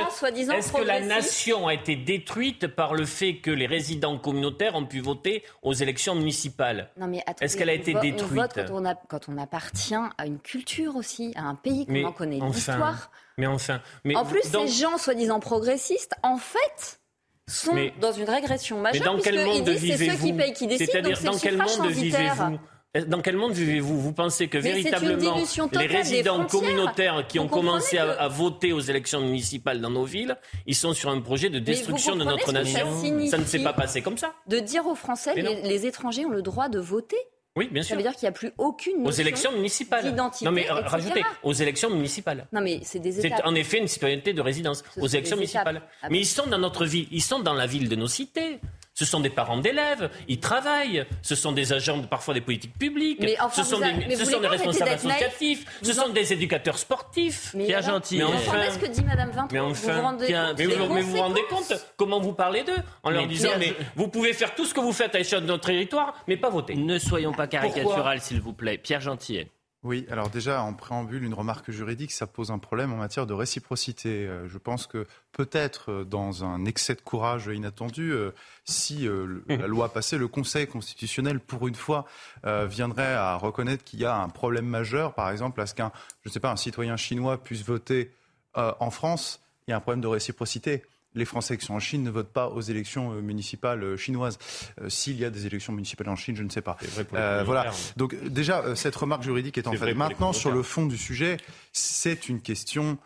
Est-ce 0.52 0.72
que 0.72 0.82
la 0.82 1.00
nation 1.00 1.66
a 1.66 1.74
été 1.74 1.96
détruite 1.96 2.68
par 2.68 2.94
le 2.94 3.04
fait 3.06 3.38
que 3.38 3.50
les 3.50 3.66
résidents 3.66 4.18
communautaires 4.18 4.76
ont 4.76 4.86
pu 4.86 5.00
voter 5.00 5.42
aux 5.62 5.72
élections 5.74 6.14
municipales 6.14 6.90
mais 6.96 7.24
Est-ce 7.40 7.56
qu'elle 7.56 7.70
a 7.70 7.74
été 7.74 7.96
on 7.96 8.00
détruite 8.00 8.32
vote 8.32 8.52
quand 8.54 8.70
on, 8.72 8.84
a- 8.84 8.94
quand 8.94 9.28
on 9.28 9.38
appartient 9.38 9.94
à 10.16 10.26
une 10.26 10.38
culture 10.38 10.94
aussi, 10.94 11.32
à 11.34 11.42
un 11.42 11.54
pays 11.56 11.86
qu'on 11.86 11.92
Mais 11.92 12.04
en 12.04 12.12
connaît 12.12 12.38
enfin, 12.40 12.54
l'histoire. 12.54 13.10
Mais 13.36 13.46
enfin, 13.46 13.80
mais 14.04 14.14
En 14.16 14.24
plus, 14.24 14.50
donc- 14.50 14.68
ces 14.68 14.80
gens 14.82 14.98
soi-disant 14.98 15.40
progressistes, 15.40 16.12
en 16.22 16.36
fait, 16.38 17.00
sont 17.48 17.72
Mais- 17.72 17.92
dans 18.00 18.12
une 18.12 18.28
régression 18.28 18.76
Mais 18.76 18.82
majeure 18.92 19.14
dans 19.16 19.20
quel 19.20 19.44
monde 19.44 19.64
disent 19.64 19.80
c'est 19.80 19.88
ceux 19.88 19.96
vivez-vous 19.96 20.26
qui 20.26 20.32
payent 20.34 20.52
qui 20.52 20.66
décident, 20.66 20.86
donc 20.86 20.92
C'est-à-dire 20.92 21.16
c'est 21.18 21.24
dans 21.24 21.38
quel 21.38 21.56
monde 21.56 21.90
vivez-vous 21.92 22.58
dans 23.06 23.20
quel 23.20 23.36
monde 23.36 23.52
vivez-vous? 23.52 24.00
Vous 24.00 24.12
pensez 24.12 24.48
que 24.48 24.58
Mais 24.58 24.72
véritablement 24.72 25.36
les 25.72 25.86
résidents 25.86 26.46
communautaires 26.46 27.26
qui 27.26 27.38
Vous 27.38 27.44
ont 27.44 27.48
commencé 27.48 27.98
à, 27.98 28.28
voter 28.28 28.72
aux 28.72 28.80
élections 28.80 29.20
municipales 29.20 29.80
dans 29.80 29.90
nos 29.90 30.04
villes, 30.04 30.36
ils 30.66 30.74
sont 30.74 30.94
sur 30.94 31.10
un 31.10 31.20
projet 31.20 31.50
de 31.50 31.58
destruction 31.58 32.16
de 32.16 32.24
notre 32.24 32.46
ça 32.46 32.52
nation 32.52 32.88
Ça 33.28 33.38
ne 33.38 33.44
s'est 33.44 33.62
pas 33.62 33.72
passé 33.72 34.02
comme 34.02 34.18
ça. 34.18 34.34
De 34.46 34.58
dire 34.58 34.86
aux 34.86 34.94
Français, 34.94 35.34
les, 35.34 35.62
les 35.62 35.86
étrangers 35.86 36.24
ont 36.24 36.30
le 36.30 36.42
droit 36.42 36.68
de 36.68 36.78
voter? 36.78 37.16
Oui, 37.58 37.68
bien 37.72 37.82
Ça 37.82 37.88
sûr. 37.88 37.96
veut 37.96 38.02
dire 38.02 38.12
qu'il 38.12 38.22
n'y 38.22 38.28
a 38.28 38.32
plus 38.32 38.52
aucune 38.56 39.04
Aux 39.04 39.10
élections 39.10 39.50
municipales. 39.50 40.14
Non 40.14 40.52
mais 40.52 40.70
euh, 40.70 40.74
etc. 40.78 40.86
rajoutez 40.86 41.22
aux 41.42 41.52
élections 41.52 41.90
municipales. 41.90 42.46
Non 42.52 42.60
mais 42.60 42.80
c'est 42.84 43.00
des 43.00 43.10
C'est 43.10 43.44
en 43.44 43.54
effet 43.56 43.78
une 43.78 43.88
citoyenneté 43.88 44.32
de 44.32 44.40
résidence 44.40 44.84
Ce 44.94 45.00
aux 45.00 45.08
élections 45.08 45.36
municipales. 45.36 45.82
Ah 46.00 46.06
Mais 46.08 46.20
ils 46.20 46.26
sont 46.26 46.46
dans 46.46 46.58
notre 46.58 46.84
ville, 46.84 47.08
ils 47.10 47.22
sont 47.22 47.40
dans 47.40 47.54
la 47.54 47.66
ville 47.66 47.88
de 47.88 47.96
nos 47.96 48.06
cités. 48.06 48.60
Ce 48.98 49.04
sont 49.04 49.20
des 49.20 49.30
parents 49.30 49.58
d'élèves, 49.58 50.10
ils 50.26 50.40
travaillent, 50.40 51.04
ce 51.22 51.36
sont 51.36 51.52
des 51.52 51.72
agents 51.72 51.98
de- 51.98 52.06
parfois 52.06 52.34
des 52.34 52.40
politiques 52.40 52.76
publiques, 52.76 53.20
Mais 53.20 53.38
enfin, 53.38 53.62
ce 53.62 53.70
sont 53.76 53.80
a- 53.80 53.92
des, 53.92 54.06
mais 54.08 54.16
ce 54.16 54.24
vous 54.24 54.30
sont 54.32 54.38
voulez 54.38 54.40
des 54.40 54.56
pas 54.56 54.64
responsables 54.64 54.90
associatifs, 54.90 55.64
ce 55.84 55.92
sont 55.92 56.08
des 56.08 56.32
éducateurs 56.32 56.78
sportifs. 56.78 57.52
Mais 57.54 57.66
Pierre 57.66 57.78
alors, 57.78 57.90
Gentil, 58.00 58.18
Mais 58.18 58.24
Vous 58.24 58.32
enfin- 58.32 58.70
ce 58.72 58.78
que 58.80 58.86
dit 58.86 59.04
Madame 59.04 59.30
Vinton 59.30 59.48
Mais 59.52 59.60
Vous 59.60 59.66
enfin, 59.70 59.92
vous 59.92 60.02
rendez 60.02 60.26
compte 60.26 60.34
Mais 60.58 60.66
des 60.66 60.74
vous, 60.74 60.94
mais 60.94 61.00
vous 61.02 61.10
vous 61.12 61.16
rendez 61.22 61.40
conséquences 61.48 61.68
compte 61.80 61.94
comment 61.96 62.18
vous 62.20 62.32
parlez 62.32 62.64
d'eux 62.64 62.72
en 63.04 63.10
leur 63.10 63.28
disant 63.28 63.50
mais 63.60 63.72
vous 63.94 64.08
pouvez 64.08 64.32
faire 64.32 64.56
tout 64.56 64.64
ce 64.64 64.74
que 64.74 64.80
vous 64.80 64.92
faites 64.92 65.14
à 65.14 65.18
l'échelle 65.18 65.42
de 65.42 65.46
notre 65.46 65.66
territoire, 65.68 66.14
mais 66.26 66.36
pas 66.36 66.50
voter. 66.50 66.74
Ne 66.74 66.98
soyons 66.98 67.30
pas 67.32 67.46
Pourquoi 67.46 67.68
caricaturales, 67.70 68.20
s'il 68.20 68.40
vous 68.40 68.52
plaît. 68.52 68.78
Pierre 68.78 69.00
Gentillet. 69.00 69.46
Oui, 69.84 70.06
alors 70.10 70.28
déjà, 70.28 70.62
en 70.62 70.74
préambule, 70.74 71.22
une 71.22 71.34
remarque 71.34 71.70
juridique, 71.70 72.10
ça 72.10 72.26
pose 72.26 72.50
un 72.50 72.58
problème 72.58 72.92
en 72.92 72.96
matière 72.96 73.26
de 73.28 73.32
réciprocité. 73.32 74.26
Euh, 74.26 74.48
Je 74.48 74.58
pense 74.58 74.88
que 74.88 75.06
peut-être 75.30 75.92
euh, 75.92 76.04
dans 76.04 76.44
un 76.44 76.64
excès 76.64 76.96
de 76.96 77.00
courage 77.00 77.46
inattendu, 77.46 78.10
euh, 78.10 78.32
si 78.64 79.08
la 79.48 79.68
loi 79.68 79.92
passait, 79.92 80.18
le 80.18 80.26
Conseil 80.26 80.66
constitutionnel, 80.66 81.38
pour 81.38 81.68
une 81.68 81.76
fois, 81.76 82.06
viendrait 82.44 83.14
à 83.14 83.36
reconnaître 83.36 83.84
qu'il 83.84 84.00
y 84.00 84.04
a 84.04 84.16
un 84.16 84.28
problème 84.28 84.66
majeur, 84.66 85.14
par 85.14 85.30
exemple, 85.30 85.60
à 85.60 85.66
ce 85.66 85.74
qu'un, 85.74 85.92
je 86.22 86.28
ne 86.28 86.32
sais 86.32 86.40
pas, 86.40 86.50
un 86.50 86.56
citoyen 86.56 86.96
chinois 86.96 87.42
puisse 87.42 87.64
voter 87.64 88.12
en 88.54 88.90
France, 88.90 89.40
il 89.66 89.70
y 89.70 89.74
a 89.74 89.76
un 89.76 89.80
problème 89.80 90.00
de 90.00 90.08
réciprocité. 90.08 90.82
Les 91.14 91.24
Français 91.24 91.56
qui 91.56 91.64
sont 91.64 91.74
en 91.74 91.80
Chine 91.80 92.02
ne 92.04 92.10
votent 92.10 92.32
pas 92.32 92.48
aux 92.48 92.60
élections 92.60 93.12
euh, 93.12 93.20
municipales 93.22 93.82
euh, 93.82 93.96
chinoises. 93.96 94.38
Euh, 94.80 94.88
S'il 94.88 95.16
y 95.18 95.24
a 95.24 95.30
des 95.30 95.46
élections 95.46 95.72
municipales 95.72 96.08
en 96.08 96.16
Chine, 96.16 96.36
je 96.36 96.42
ne 96.42 96.50
sais 96.50 96.60
pas. 96.60 96.76
vrai 96.80 97.04
pour 97.04 97.16
les 97.16 97.22
Euh, 97.22 97.42
voilà. 97.44 97.62
communautaires. 97.62 97.94
Donc 97.96 98.14
déjà, 98.28 98.76
cette 98.76 98.94
remarque 98.96 99.22
juridique 99.22 99.56
est 99.58 99.66
en 99.66 99.72
fait. 99.72 99.94
Maintenant, 99.94 100.32
sur 100.32 100.50
le 100.50 100.62
fond 100.62 100.86
du 100.86 100.98
sujet, 100.98 101.38
c'est 101.72 102.28
une 102.28 102.40
question 102.40 102.98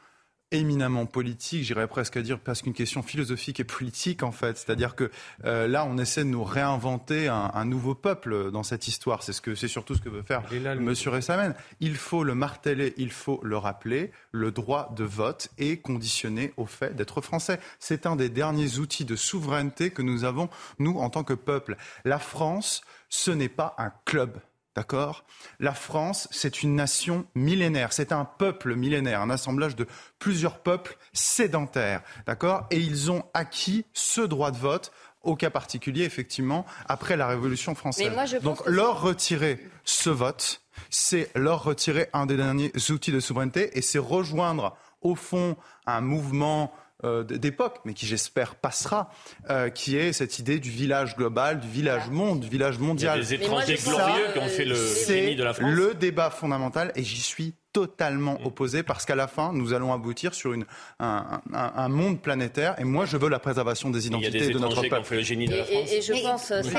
éminemment 0.52 1.06
politique, 1.06 1.64
j'irais 1.64 1.88
presque 1.88 2.16
à 2.16 2.22
dire 2.22 2.38
presque 2.38 2.66
une 2.66 2.72
question 2.72 3.02
philosophique 3.02 3.60
et 3.60 3.64
politique 3.64 4.22
en 4.22 4.32
fait. 4.32 4.56
C'est-à-dire 4.56 4.94
que 4.94 5.10
euh, 5.44 5.66
là, 5.66 5.84
on 5.84 5.98
essaie 5.98 6.24
de 6.24 6.28
nous 6.28 6.44
réinventer 6.44 7.28
un, 7.28 7.50
un 7.54 7.64
nouveau 7.64 7.94
peuple 7.94 8.50
dans 8.50 8.62
cette 8.62 8.88
histoire. 8.88 9.22
C'est 9.22 9.32
ce 9.32 9.40
que 9.40 9.54
c'est 9.54 9.68
surtout 9.68 9.94
ce 9.94 10.00
que 10.00 10.08
veut 10.08 10.22
faire 10.22 10.42
là, 10.62 10.74
le 10.74 10.80
Monsieur 10.80 11.10
Ressamen. 11.10 11.54
Il 11.80 11.96
faut 11.96 12.24
le 12.24 12.34
marteler, 12.34 12.94
il 12.96 13.10
faut 13.10 13.40
le 13.42 13.56
rappeler. 13.56 14.12
Le 14.30 14.50
droit 14.50 14.92
de 14.96 15.04
vote 15.04 15.48
est 15.58 15.78
conditionné 15.78 16.52
au 16.56 16.66
fait 16.66 16.94
d'être 16.94 17.20
français. 17.20 17.58
C'est 17.78 18.06
un 18.06 18.16
des 18.16 18.28
derniers 18.28 18.78
outils 18.78 19.04
de 19.04 19.16
souveraineté 19.16 19.90
que 19.90 20.02
nous 20.02 20.24
avons 20.24 20.48
nous 20.78 20.98
en 20.98 21.10
tant 21.10 21.24
que 21.24 21.34
peuple. 21.34 21.76
La 22.04 22.18
France, 22.18 22.82
ce 23.08 23.30
n'est 23.30 23.48
pas 23.48 23.74
un 23.78 23.92
club. 24.04 24.38
D'accord? 24.74 25.24
La 25.60 25.74
France, 25.74 26.28
c'est 26.30 26.62
une 26.62 26.74
nation 26.74 27.26
millénaire, 27.34 27.92
c'est 27.92 28.10
un 28.10 28.24
peuple 28.24 28.74
millénaire, 28.74 29.20
un 29.20 29.28
assemblage 29.28 29.76
de 29.76 29.86
plusieurs 30.18 30.60
peuples 30.60 30.96
sédentaires. 31.12 32.02
D'accord? 32.26 32.66
Et 32.70 32.78
ils 32.78 33.10
ont 33.10 33.24
acquis 33.34 33.84
ce 33.92 34.22
droit 34.22 34.50
de 34.50 34.56
vote 34.56 34.92
au 35.22 35.36
cas 35.36 35.50
particulier, 35.50 36.04
effectivement, 36.04 36.66
après 36.88 37.16
la 37.16 37.26
Révolution 37.26 37.74
française. 37.74 38.12
Moi, 38.12 38.24
Donc, 38.40 38.66
leur 38.66 39.02
retirer 39.02 39.60
ce 39.84 40.10
vote, 40.10 40.62
c'est 40.90 41.30
leur 41.36 41.62
retirer 41.62 42.08
un 42.12 42.26
des 42.26 42.36
derniers 42.36 42.72
outils 42.90 43.12
de 43.12 43.20
souveraineté 43.20 43.76
et 43.78 43.82
c'est 43.82 43.98
rejoindre, 43.98 44.76
au 45.00 45.14
fond, 45.14 45.56
un 45.86 46.00
mouvement 46.00 46.72
d'époque, 47.02 47.80
mais 47.84 47.94
qui 47.94 48.06
j'espère 48.06 48.54
passera, 48.54 49.10
euh, 49.50 49.70
qui 49.70 49.96
est 49.96 50.12
cette 50.12 50.38
idée 50.38 50.58
du 50.58 50.70
village 50.70 51.16
global, 51.16 51.60
du 51.60 51.68
village 51.68 52.08
monde, 52.10 52.40
du 52.40 52.48
village 52.48 52.78
mondial. 52.78 53.18
Il 53.18 53.22
y 53.22 53.26
a 53.26 53.28
des 53.28 53.44
étrangers 53.44 53.74
glorieux 53.76 54.32
qui 54.32 54.38
ont 54.38 54.48
fait 54.48 54.64
le 54.64 54.74
C'est 54.76 55.22
génie 55.22 55.36
de 55.36 55.44
la 55.44 55.54
France. 55.54 55.70
le 55.70 55.94
débat 55.94 56.30
fondamental 56.30 56.92
et 56.94 57.02
j'y 57.02 57.20
suis 57.20 57.54
totalement 57.72 58.38
opposé 58.44 58.82
parce 58.82 59.04
qu'à 59.06 59.14
la 59.14 59.26
fin, 59.28 59.52
nous 59.52 59.72
allons 59.72 59.92
aboutir 59.92 60.34
sur 60.34 60.52
une, 60.52 60.64
un, 61.00 61.40
un- 61.54 61.72
un 61.76 61.88
monde 61.88 62.20
planétaire 62.20 62.74
et 62.78 62.84
moi, 62.84 63.06
je 63.06 63.16
veux 63.16 63.28
la 63.28 63.38
préservation 63.38 63.90
des 63.90 64.06
Il 64.06 64.12
y 64.12 64.14
a 64.14 64.18
identités 64.18 64.46
des 64.48 64.52
de 64.54 64.58
notre 64.58 64.82
peuple. 64.88 65.04
fait 65.04 65.16
le 65.16 65.22
génie 65.22 65.46
de 65.46 65.54
Et, 65.54 65.58
la 65.58 65.64
France. 65.64 65.90
et- 65.90 65.96
et 65.96 66.02
je 66.02 66.12
pense 66.12 66.48
personne, 66.48 66.72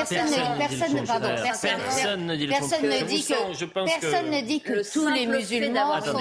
personne, 0.59 0.93
ne- 1.01 1.05
pardon, 1.07 1.27
personne, 1.43 1.69
Personne 1.83 2.25
ne 2.27 2.35
dit 2.35 2.47
que, 2.47 2.53
personne 3.83 4.29
ne 4.31 4.41
dit 4.45 4.61
que 4.61 4.93
tous 4.93 5.07
les 5.09 5.25
musulmans 5.25 6.01
sont. 6.01 6.19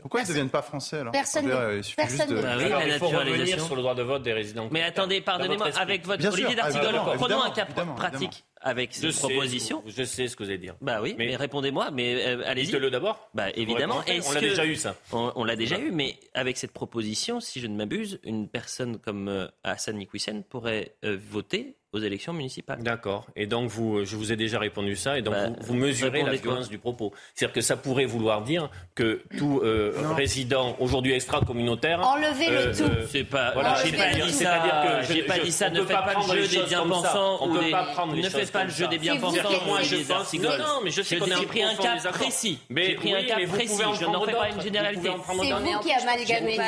Pourquoi 0.00 0.20
ils 0.20 0.24
ne 0.24 0.28
deviennent 0.28 0.48
pas 0.50 0.62
français 0.62 0.98
alors 0.98 1.12
Personne 1.12 1.48
personne 1.96 2.34
Bah 2.42 2.54
oui, 2.58 2.64
Alors, 2.64 2.80
la 2.80 2.86
il 2.86 2.92
faut 2.98 3.08
revenir 3.08 3.60
sur 3.64 3.76
le 3.76 3.82
droit 3.82 3.94
de 3.94 4.02
vote 4.02 4.22
des 4.22 4.32
résidents. 4.32 4.68
Mais 4.70 4.82
attendez, 4.82 5.20
pardonnez-moi, 5.20 5.68
avec 5.78 6.06
votre 6.06 6.26
Olivier 6.32 6.56
ah, 6.58 6.70
d'Artigol, 6.70 6.84
évidemment, 6.94 7.12
prenons 7.16 7.42
un 7.42 7.50
cas 7.50 7.66
pratique 7.96 8.44
avec 8.62 8.94
Je 8.94 9.00
cette 9.00 9.12
sais, 9.12 9.28
proposition. 9.28 9.82
Je 9.86 10.02
sais 10.04 10.28
ce 10.28 10.36
que 10.36 10.42
vous 10.44 10.48
allez 10.50 10.58
dire. 10.58 10.74
Bah 10.80 11.00
oui, 11.02 11.14
mais, 11.18 11.26
Mais- 11.28 11.36
répondez-moi, 11.36 11.90
mais 11.90 12.24
euh, 12.26 12.42
allez-y. 12.46 12.66
Dites-le 12.66 12.90
d'abord. 12.90 13.28
Bah 13.34 13.50
évidemment. 13.54 14.02
On 14.26 14.32
l'a 14.32 14.40
déjà 14.40 14.64
eu 14.66 14.76
ça. 14.76 14.96
On, 15.12 15.32
on 15.36 15.44
l'a 15.44 15.56
déjà 15.56 15.76
Voilà. 15.76 15.90
eu, 15.90 15.92
mais 15.94 16.16
avec 16.34 16.56
cette 16.56 16.72
proposition, 16.72 17.40
si 17.40 17.60
je 17.60 17.66
ne 17.66 17.76
m'abuse, 17.76 18.20
une 18.24 18.48
personne 18.48 18.98
comme 18.98 19.28
euh, 19.28 19.46
Hassan 19.64 20.00
Iquissen 20.00 20.44
pourrait 20.44 20.94
euh, 21.04 21.18
voter 21.30 21.76
aux 21.92 21.98
élections 21.98 22.32
municipales. 22.32 22.82
D'accord. 22.82 23.26
Et 23.36 23.46
donc, 23.46 23.68
vous, 23.68 23.98
euh, 23.98 24.04
je 24.04 24.16
vous 24.16 24.32
ai 24.32 24.36
déjà 24.36 24.58
répondu 24.58 24.96
ça, 24.96 25.18
et 25.18 25.22
donc 25.22 25.34
bah, 25.34 25.48
vous, 25.60 25.74
mesurez 25.74 26.22
la 26.22 26.34
violence 26.34 26.68
du 26.68 26.78
propos. 26.78 27.12
C'est-à-dire 27.34 27.54
que 27.54 27.60
ça 27.60 27.76
pourrait 27.76 28.06
vouloir 28.06 28.42
dire 28.42 28.70
que 28.94 29.22
tout 29.38 29.60
euh, 29.62 29.92
résident 30.16 30.76
aujourd'hui 30.78 31.12
extra 31.12 31.40
communautaire 31.40 32.00
enlever 32.00 32.48
le 32.48 32.56
euh, 32.56 32.74
tout. 32.74 32.82
Euh, 32.84 33.06
c'est 33.10 33.24
pas. 33.24 33.52
Voilà, 33.52 33.76
j'ai 33.84 33.92
pas, 33.92 34.10
dit 34.10 34.32
ça. 34.32 35.02
J'ai 35.02 35.22
pas 35.22 35.38
dit. 35.38 35.50
Ne 35.72 35.84
faites 35.84 35.96
pas, 35.96 36.14
le 36.34 36.42
jeu 36.42 36.58
des 36.58 36.66
bien-pensants. 36.66 37.38
On 37.40 37.52
peut 37.52 37.70
pas 37.70 37.84
prendre 37.84 38.16
Ne 38.16 38.28
faites 38.28 38.52
pas 38.52 38.64
le 38.64 38.70
jeu 38.70 38.86
des 38.88 38.98
bien-pensants. 38.98 39.50
Moi, 39.66 39.82
je 39.82 39.96
pense. 39.96 40.32
Non, 40.34 40.58
non, 40.58 40.80
mais 40.84 40.90
je 40.90 41.02
sais 41.02 41.16
qu'on 41.18 41.30
a 41.30 41.42
pris 41.42 41.62
un 41.62 41.74
cas 41.74 41.96
précis. 42.12 42.58
J'ai 42.74 42.94
pris 42.94 43.14
un 43.14 43.24
cas 43.24 43.36
précis. 43.46 43.82
Je 44.00 44.04
n'en 44.06 44.20
ferai 44.20 44.32
pas 44.32 44.48
une 44.50 44.60
généralité. 44.60 45.10
C'est 45.10 45.52
vous 45.52 45.80
qui 45.80 45.92
amalgamez. 45.92 46.58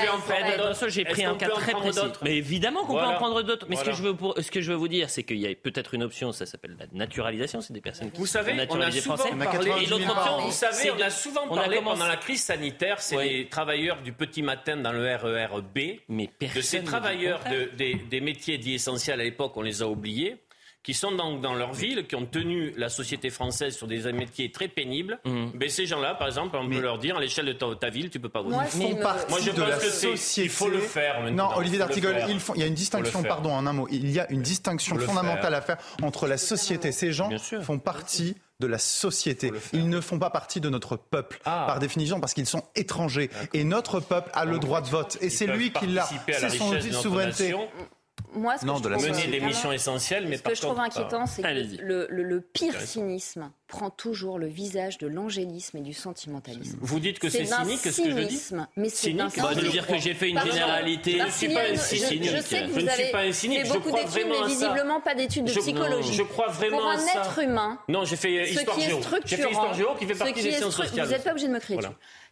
J'ai 0.89 1.05
pris 1.05 1.25
un 1.25 1.35
cas 1.35 1.49
très 1.49 1.73
précis. 1.73 2.01
Mais 2.23 2.37
évidemment 2.37 2.85
qu'on 2.85 2.95
peut 2.95 3.01
en 3.01 3.15
prendre 3.15 3.43
d'autres. 3.43 3.67
Mais 3.69 3.77
ce 3.77 3.85
que 4.51 4.61
je 4.61 4.71
veux 4.71 4.77
vous 4.77 4.89
dire, 4.89 5.11
c'est 5.15 5.23
qu'il 5.23 5.39
y 5.39 5.47
a 5.47 5.55
peut-être 5.55 5.95
une 5.95 6.03
option, 6.03 6.33
ça 6.33 6.45
s'appelle 6.45 6.77
la 6.79 6.87
naturalisation, 6.93 7.61
c'est 7.61 7.73
des 7.73 7.81
personnes 7.81 8.11
qui 8.11 8.19
vous 8.19 8.27
savez, 8.27 8.55
naturalisées 8.55 9.01
vous 9.01 9.17
savez, 10.51 10.91
on 10.91 11.01
a 11.01 11.11
souvent 11.11 11.49
parlé 11.49 11.81
pendant 11.83 12.07
la 12.07 12.17
crise 12.17 12.43
sanitaire, 12.43 13.01
c'est 13.01 13.23
les 13.25 13.49
travailleurs 13.49 14.03
du 14.03 14.13
petit 14.13 14.43
matin 14.43 14.77
dans 14.77 14.93
le 14.93 15.15
RER 15.15 15.63
B, 15.63 16.01
Mais 16.09 16.29
de 16.41 16.61
ces 16.61 16.83
travailleurs 16.83 17.41
des 17.77 18.21
métiers 18.21 18.59
dits 18.59 18.75
essentiels 18.75 19.21
à 19.21 19.25
l'époque, 19.25 19.57
on 19.57 19.63
les 19.63 19.83
a 19.83 19.89
oubliés 19.89 20.37
qui 20.85 20.93
sont 20.93 21.13
donc 21.13 21.41
dans 21.41 21.55
leur 21.55 21.73
ville, 21.73 22.07
qui 22.07 22.15
ont 22.15 22.27
tenu 22.27 22.75
la 22.77 22.91
société 22.91 23.31
française 23.31 23.75
sur 23.75 23.87
des 23.87 24.13
métiers 24.13 24.53
très 24.53 24.69
pénibles. 24.69 25.19
Mm. 25.25 25.47
Mais 25.55 25.71
ces 25.71 25.87
gens-là, 25.87 26.15
par 26.15 26.29
exemple, 26.29 26.57
on 26.57 26.69
peut 26.69 26.81
leur 26.81 26.99
dire 26.99 27.17
à 27.17 27.21
l'échelle 27.21 27.47
de 27.47 27.53
ta, 27.53 27.89
ville, 27.89 28.11
tu 28.11 28.21
peux 28.21 28.29
pas 28.29 28.43
voter. 28.43 28.55
Moi, 28.55 28.65
font 28.67 28.97
partie 28.97 29.51
de 29.51 29.63
la 29.63 29.81
société. 29.81 30.45
Il 30.45 30.51
faut 30.51 30.69
le 30.69 30.79
faire. 30.79 31.23
Maintenant. 31.23 31.51
Non, 31.51 31.57
Olivier 31.57 31.79
D'Artigol, 31.79 32.15
il, 32.29 32.61
y 32.61 32.63
a 32.63 32.67
une 32.67 32.75
distinction, 32.75 33.23
pardon, 33.23 33.53
en 33.53 33.67
un 33.67 33.73
mot, 33.73 33.89
il 33.91 34.11
y 34.11 34.21
a 34.21 34.31
une 34.31 34.43
distinction 34.43 34.99
fondamentale 34.99 35.55
à 35.55 35.63
faire 35.63 35.79
entre 36.03 36.27
la 36.27 36.37
société. 36.37 36.93
Ces 36.93 37.13
gens 37.13 37.31
font 37.63 37.79
partie 37.79 38.37
de 38.61 38.67
la 38.67 38.79
société. 38.79 39.53
Ils 39.73 39.89
ne 39.89 40.01
font 40.01 40.19
pas 40.19 40.31
partie 40.31 40.61
de 40.61 40.69
notre 40.69 40.97
peuple, 40.97 41.41
ah. 41.45 41.65
par 41.67 41.79
définition, 41.79 42.21
parce 42.21 42.35
qu'ils 42.35 42.47
sont 42.47 42.63
étrangers. 42.77 43.31
Et 43.53 43.65
notre 43.65 44.01
peuple 44.01 44.31
a 44.35 44.45
le 44.45 44.59
droit 44.59 44.83
de 44.83 44.89
vote. 44.89 45.17
Et 45.23 45.31
c'est 45.31 45.47
lui 45.47 45.73
qui 45.73 45.87
l'a. 45.87 46.07
C'est 46.29 46.51
son 46.51 46.75
outil 46.75 46.91
de 46.91 46.95
souveraineté. 46.95 47.45
Nation. 47.49 47.69
Moi, 48.35 48.59
ce 48.59 48.67
non, 48.67 48.81
que 48.81 48.89
je 48.89 48.95
trouve, 48.95 49.05
mener 49.05 49.41
mais 49.41 50.37
ce 50.37 50.43
que 50.43 50.55
je 50.55 50.61
trouve 50.61 50.81
inquiétant, 50.81 51.27
c'est 51.27 51.43
que 51.43 51.49
le, 51.49 52.41
pire 52.41 52.81
cynisme 52.81 53.51
prend 53.69 53.91
toujours 53.91 54.39
le 54.39 54.47
visage 54.47 54.99
de 54.99 55.07
l'angélisme 55.07 55.79
et 55.79 55.81
du 55.81 55.93
sentimentalisme. 55.93 56.79
Vous 56.81 57.01
dites 57.01 57.19
que 57.19 57.29
c'est 57.29 57.45
cynique, 57.45 57.79
ce 57.79 58.03
que 58.03 58.11
je 58.11 58.55
Mais 58.77 58.89
c'est 58.89 59.11
cynique. 59.11 59.41
Bah, 59.41 59.55
de 59.55 59.69
dire 59.69 59.87
que 59.87 59.99
j'ai 59.99 60.15
fait 60.15 60.31
une 60.31 60.37
Pardon, 60.37 60.53
généralité, 60.53 61.19
je 61.19 61.25
ne 61.25 61.31
suis 61.31 61.55
pas 61.55 61.61
un 61.71 61.77
cynique. 61.77 62.25
Je, 62.25 62.37
je, 62.37 62.43
suis 62.43 63.13
pas 63.13 63.21
un 63.21 63.33
cynique. 63.33 63.67
Fait 63.67 63.73
beaucoup 63.73 63.93
d'études, 63.93 64.27
mais 64.29 64.47
visiblement 64.47 65.01
pas 65.01 65.15
d'études 65.15 65.45
de 65.45 65.53
psychologie. 65.53 66.15
Je 66.15 66.23
crois 66.23 66.49
vraiment 66.49 66.79
Pour 66.79 66.87
un 66.87 67.07
être 67.07 67.39
humain. 67.39 67.79
Non, 67.89 68.05
j'ai 68.05 68.17
fait 68.17 68.51
histoire 68.51 68.79
géo. 68.81 69.01
J'ai 69.25 69.37
fait 69.37 69.51
histoire 69.51 69.75
géo 69.75 69.95
qui 69.99 70.07
fait 70.07 70.15
partie 70.15 70.43
des 70.43 70.53
sciences 70.53 70.77
sociales. 70.77 71.07
Vous 71.07 71.13
n'êtes 71.13 71.25
pas 71.25 71.31
obligé 71.31 71.49
de 71.49 71.53
me 71.53 71.61
crier. 71.61 71.81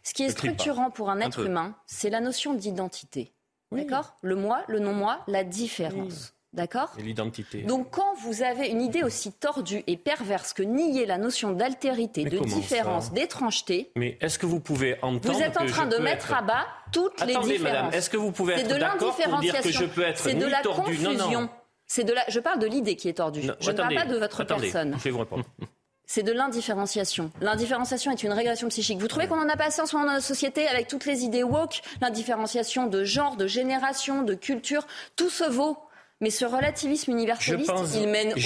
Ce 0.03 0.13
qui 0.13 0.23
est 0.23 0.27
hein. 0.27 0.31
structurant 0.31 0.91
pour 0.91 1.09
un 1.09 1.21
être 1.21 1.39
humain, 1.39 1.75
c'est 1.85 2.09
la 2.09 2.19
notion 2.19 2.53
d'identité. 2.53 3.32
Oui. 3.73 3.85
D'accord? 3.85 4.15
Le 4.21 4.35
moi, 4.35 4.63
le 4.67 4.79
non-moi, 4.79 5.19
la 5.27 5.43
différence. 5.43 6.33
Oui. 6.33 6.39
D'accord? 6.53 6.91
Et 6.99 7.01
l'identité. 7.01 7.63
Donc 7.63 7.89
quand 7.89 8.13
vous 8.21 8.43
avez 8.43 8.67
une 8.67 8.81
idée 8.81 9.01
aussi 9.01 9.31
tordue 9.33 9.83
et 9.87 9.97
perverse 9.97 10.53
que 10.53 10.61
nier 10.61 11.07
la 11.07 11.17
notion 11.17 11.51
d'altérité, 11.51 12.25
de 12.25 12.37
différence, 12.37 13.11
d'étrangeté. 13.11 13.91
Mais 13.95 14.19
est-ce 14.21 14.37
que 14.37 14.45
vous 14.45 14.59
pouvez 14.59 14.97
entendre 15.01 15.35
Vous 15.35 15.41
êtes 15.41 15.57
en 15.57 15.65
train 15.65 15.87
de 15.87 15.97
mettre 15.97 16.27
être... 16.29 16.37
à 16.37 16.41
bas 16.43 16.67
toutes 16.91 17.19
Attendez, 17.19 17.33
les 17.33 17.39
différences. 17.39 17.49
Attendez 17.49 17.59
madame, 17.63 17.93
est-ce 17.93 18.09
que 18.11 18.17
vous 18.17 18.31
pouvez 18.31 18.53
être 18.53 18.69
d'accord 18.77 19.15
pour 19.15 19.39
dire 19.39 19.59
que 19.61 19.71
je 19.71 19.85
peux 19.85 20.03
être 20.03 20.19
C'est 20.19 20.35
de 20.35 20.45
la 20.45 20.61
tordue. 20.61 20.81
confusion. 20.81 21.13
Non, 21.13 21.31
non. 21.31 21.49
C'est 21.87 22.03
de 22.03 22.13
la... 22.13 22.23
Je 22.27 22.39
parle 22.39 22.59
de 22.59 22.67
l'idée 22.67 22.95
qui 22.95 23.09
est 23.09 23.13
tordue. 23.13 23.43
Non, 23.43 23.55
je 23.59 23.71
attendez, 23.71 23.95
ne 23.95 23.99
parle 23.99 24.07
pas 24.07 24.13
de 24.13 24.19
votre 24.19 24.41
attendez, 24.41 24.61
personne. 24.71 24.95
Je 24.99 25.03
vais 25.03 25.09
vous 25.11 25.19
répondre. 25.19 25.43
c'est 26.05 26.23
de 26.23 26.31
l'indifférenciation. 26.31 27.31
L'indifférenciation 27.41 28.11
est 28.11 28.23
une 28.23 28.33
régression 28.33 28.67
psychique. 28.69 28.99
Vous 28.99 29.07
trouvez 29.07 29.27
qu'on 29.27 29.39
en 29.39 29.49
a 29.49 29.55
pas 29.55 29.65
assez 29.65 29.81
en 29.81 29.85
ce 29.85 29.95
moment 29.95 30.07
dans 30.07 30.13
notre 30.13 30.25
société 30.25 30.67
avec 30.67 30.87
toutes 30.87 31.05
les 31.05 31.23
idées 31.23 31.43
woke, 31.43 31.81
l'indifférenciation 32.01 32.87
de 32.87 33.03
genre, 33.03 33.35
de 33.37 33.47
génération, 33.47 34.23
de 34.23 34.33
culture, 34.33 34.85
tout 35.15 35.29
se 35.29 35.43
vaut. 35.43 35.77
Mais 36.21 36.29
ce 36.29 36.45
relativisme 36.45 37.11
universaliste, 37.11 37.69
il 37.95 38.07
mène 38.07 38.33
où? 38.33 38.37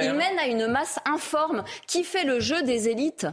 Il 0.00 0.14
mène 0.14 0.38
à 0.38 0.46
une 0.46 0.66
masse 0.66 0.98
informe 1.04 1.62
qui 1.86 2.02
fait 2.02 2.24
le 2.24 2.40
jeu 2.40 2.62
des 2.62 2.88
élites. 2.88 3.26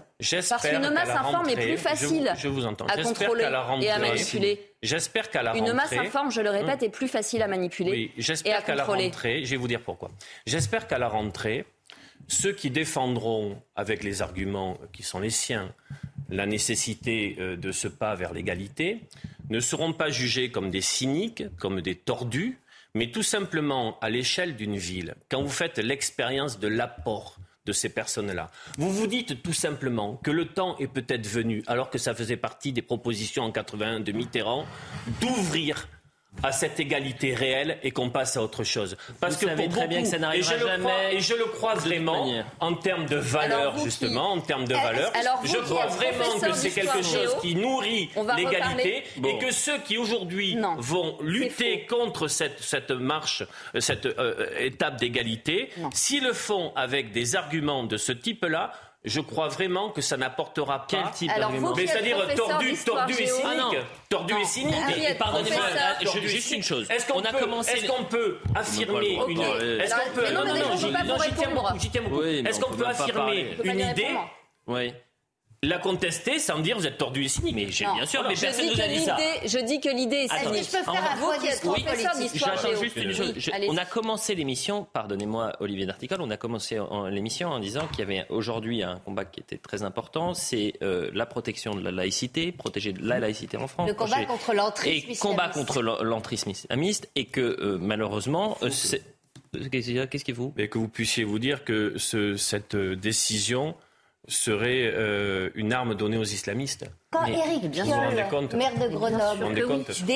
Parce 0.50 0.68
qu'une 0.68 0.90
masse 0.90 1.10
informe 1.12 1.36
rentrée, 1.36 1.54
est 1.54 1.68
plus 1.68 1.78
facile 1.78 2.34
je 2.38 2.50
vous, 2.50 2.60
je 2.60 2.68
à 2.68 3.04
contrôler 3.04 3.46
rentrée, 3.48 3.86
et 3.86 3.92
à 3.92 4.00
manipuler. 4.00 4.74
J'espère 4.84 5.30
qu'à 5.30 5.44
la 5.44 5.54
rentrée... 5.54 5.70
Une 5.70 5.74
masse 5.74 5.94
informe, 5.94 6.30
je 6.30 6.42
le 6.42 6.50
répète, 6.50 6.82
hmm. 6.82 6.86
est 6.86 6.90
plus 6.90 7.08
facile 7.08 7.42
à 7.42 7.48
manipuler 7.48 8.12
oui, 8.18 8.42
et 8.44 8.52
à. 8.52 8.76
La 8.76 8.84
rentrée, 8.84 9.46
je 9.46 9.52
vais 9.52 9.58
vous 9.58 9.68
dire 9.70 9.82
pourquoi. 9.82 10.12
J'espère 10.46 10.88
qu'à 10.88 10.98
la 10.98 11.08
rentrée, 11.08 11.66
ceux 12.28 12.54
qui 12.54 12.70
défendront, 12.70 13.62
avec 13.76 14.04
les 14.04 14.22
arguments 14.22 14.78
qui 14.94 15.04
sont 15.04 15.20
les 15.20 15.30
siens, 15.30 15.74
la 16.30 16.46
nécessité 16.46 17.36
euh, 17.40 17.56
de 17.56 17.72
ce 17.72 17.88
pas 17.88 18.16
vers 18.16 18.34
l'égalité, 18.34 19.02
ne 19.50 19.60
seront 19.60 19.94
pas 19.94 20.10
jugés 20.10 20.50
comme 20.50 20.72
des 20.72 20.82
cyniques, 20.82 21.44
comme 21.58 21.82
des 21.82 21.96
tordus, 21.96 22.58
mais 22.96 23.12
tout 23.12 23.24
simplement 23.24 24.00
à 24.00 24.10
l'échelle 24.10 24.56
d'une 24.56 24.78
ville, 24.78 25.16
quand 25.30 25.44
vous 25.44 25.50
faites 25.50 25.78
l'expérience 25.78 26.60
de 26.60 26.68
l'apport 26.68 27.38
de 27.66 27.72
ces 27.72 27.90
personnes-là. 27.90 28.52
Vous 28.78 28.92
vous 28.92 29.08
dites 29.08 29.42
tout 29.42 29.54
simplement 29.54 30.18
que 30.18 30.32
le 30.32 30.46
temps 30.46 30.78
est 30.78 30.88
peut-être 30.88 31.28
venu, 31.28 31.64
alors 31.68 31.90
que 31.90 31.98
ça 31.98 32.14
faisait 32.14 32.38
partie 32.38 32.72
des 32.72 32.82
propositions 32.82 33.44
en 33.44 33.52
81 33.52 34.00
de 34.02 34.12
Mitterrand, 34.12 34.66
d'ouvrir 35.20 35.88
à 36.44 36.52
cette 36.52 36.80
égalité 36.80 37.34
réelle 37.34 37.78
et 37.84 37.92
qu'on 37.92 38.10
passe 38.10 38.38
à 38.38 38.42
autre 38.42 38.64
chose. 38.64 38.98
Parce 39.20 39.38
que 39.38 39.46
et 39.46 41.20
je 41.20 41.34
le 41.36 41.46
crois 41.46 41.76
vraiment 41.76 42.44
en 42.60 42.74
termes 42.76 43.06
de 43.06 43.16
valeur, 43.16 43.78
justement, 43.78 44.34
en 44.34 44.42
termes 44.42 44.68
de 44.68 44.76
valeur. 44.76 45.12
je 45.44 45.58
crois 45.58 45.88
vraiment 45.88 46.40
que 46.40 46.54
c'est 46.54 46.72
quelque 46.72 47.04
chose 47.04 47.36
qui 47.42 47.56
nourrit 47.56 48.10
l'égalité 48.38 49.04
et 49.24 49.38
que 49.38 49.52
ceux 49.52 49.78
qui 49.80 49.98
aujourd'hui 49.98 50.58
vont 50.78 51.18
lutter 51.22 51.86
contre 51.86 52.28
cette, 52.28 52.92
marche, 52.92 53.44
cette 53.80 54.06
euh, 54.06 54.48
étape 54.60 54.98
d'égalité, 54.98 55.70
s'ils 55.94 56.24
le 56.24 56.34
font 56.34 56.72
avec 56.76 57.12
des 57.12 57.36
arguments 57.36 57.84
de 57.84 57.98
ce 57.98 58.12
type-là, 58.12 58.72
je 59.06 59.22
crois 59.22 59.48
vraiment 59.48 59.90
que 59.90 60.02
ça 60.02 60.18
n'apportera 60.18 60.80
pas. 60.80 60.86
Quel 60.88 61.12
type 61.12 61.32
d'argument 61.36 61.74
Mais 61.76 61.88
c'est-à-dire 61.88 62.18
tordu, 62.36 62.76
tordu 62.86 63.14
et 63.14 63.28
cynique. 63.28 63.78
Tordu 64.10 64.34
et 64.42 64.46
cynique. 64.46 64.76
Pardonnez-moi, 65.18 65.64
euh, 66.04 66.22
juste 66.28 66.52
une 66.52 66.64
chose. 66.64 66.90
Est-ce 66.90 67.08
qu'on 67.08 67.22
peut, 68.04 68.40
affirmer 68.56 69.20
une. 69.28 69.42
Est-ce. 69.42 70.34
Non, 70.34 70.46
non, 70.46 70.56
non, 70.56 71.78
j'y 71.80 71.90
tiens 71.90 72.02
beaucoup. 72.02 72.24
Est-ce 72.24 72.60
qu'on 72.60 72.76
peut 72.76 72.88
affirmer 72.88 73.58
une 73.64 73.80
idée 73.80 74.08
oui 74.68 74.94
la 75.64 75.78
contester 75.80 76.40
sans 76.40 76.60
dire 76.60 76.78
vous 76.78 76.88
êtes 76.88 76.98
tordu 76.98 77.24
ici. 77.24 77.42
Mais 77.44 77.66
bien 77.66 78.06
sûr, 78.06 78.24
mais 78.28 78.36
personne 78.36 78.68
ne 78.68 78.74
nous 78.74 78.82
a 78.82 78.88
dit 78.88 79.00
ça. 79.00 79.18
Je 79.46 79.66
dis 79.66 79.80
que 79.80 79.90
l'idée 79.90 80.28
est 80.28 80.28
cynique. 80.28 80.62
Que 80.62 80.78
je 80.78 80.78
peux 80.78 80.92
faire 80.92 81.12
à 81.12 81.16
vous 81.16 81.32
qui 81.42 81.48
êtes 81.48 81.62
trop 81.62 81.76
J'attends 82.36 82.82
juste 82.82 82.96
une 82.98 83.14
chose. 83.14 83.34
on 83.68 83.78
a 83.78 83.86
commencé 83.86 84.36
l'émission, 84.36 84.88
pardonnez-moi 84.92 85.54
Olivier 85.60 85.86
D'Article, 85.86 86.18
on 86.20 86.30
a 86.30 86.38
commencé 86.38 86.80
l'émission 87.10 87.50
en 87.50 87.60
disant 87.60 87.88
qu'il 87.88 88.00
y 88.00 88.02
avait 88.04 88.26
aujourd'hui 88.30 88.84
un 88.84 88.98
combat 89.00 89.26
qui 89.26 89.40
était 89.40 89.58
très 89.58 89.84
important, 89.84 90.34
c'est 90.34 90.74
euh, 90.82 91.10
la 91.14 91.26
protection 91.26 91.76
de 91.76 91.82
la 91.82 91.92
laïcité, 91.92 92.52
protéger 92.52 92.94
la 93.00 93.20
laïcité 93.20 93.58
en 93.58 93.68
France. 93.68 93.88
Le 93.88 93.96
combat 93.96 94.26
contre 94.26 94.54
l'entrisme 94.54 95.12
Et 95.12 95.16
combat 95.16 95.50
contre 95.50 95.82
l'entrisme 95.82 96.50
islamiste 96.50 97.10
et 97.16 97.26
que 97.26 97.42
euh, 97.42 97.78
malheureusement... 97.80 98.58
Euh, 98.62 98.70
Qu'est-ce 99.72 100.26
qu'il 100.26 100.36
faut 100.36 100.54
Mais 100.58 100.68
que 100.68 100.78
vous 100.78 100.90
puissiez 100.90 101.24
vous 101.24 101.40
dire 101.40 101.64
que 101.64 101.98
cette 101.98 102.76
décision 102.76 103.76
serait 104.28 104.92
euh, 104.94 105.50
une 105.56 105.74
arme 105.74 105.96
donnée 105.96 106.18
aux 106.18 106.24
islamistes. 106.24 106.86
Quand 107.12 107.26
Eric 107.26 107.70
Biolle, 107.70 107.88
maire 107.88 108.78
de 108.78 108.88
Grenoble, 108.90 109.46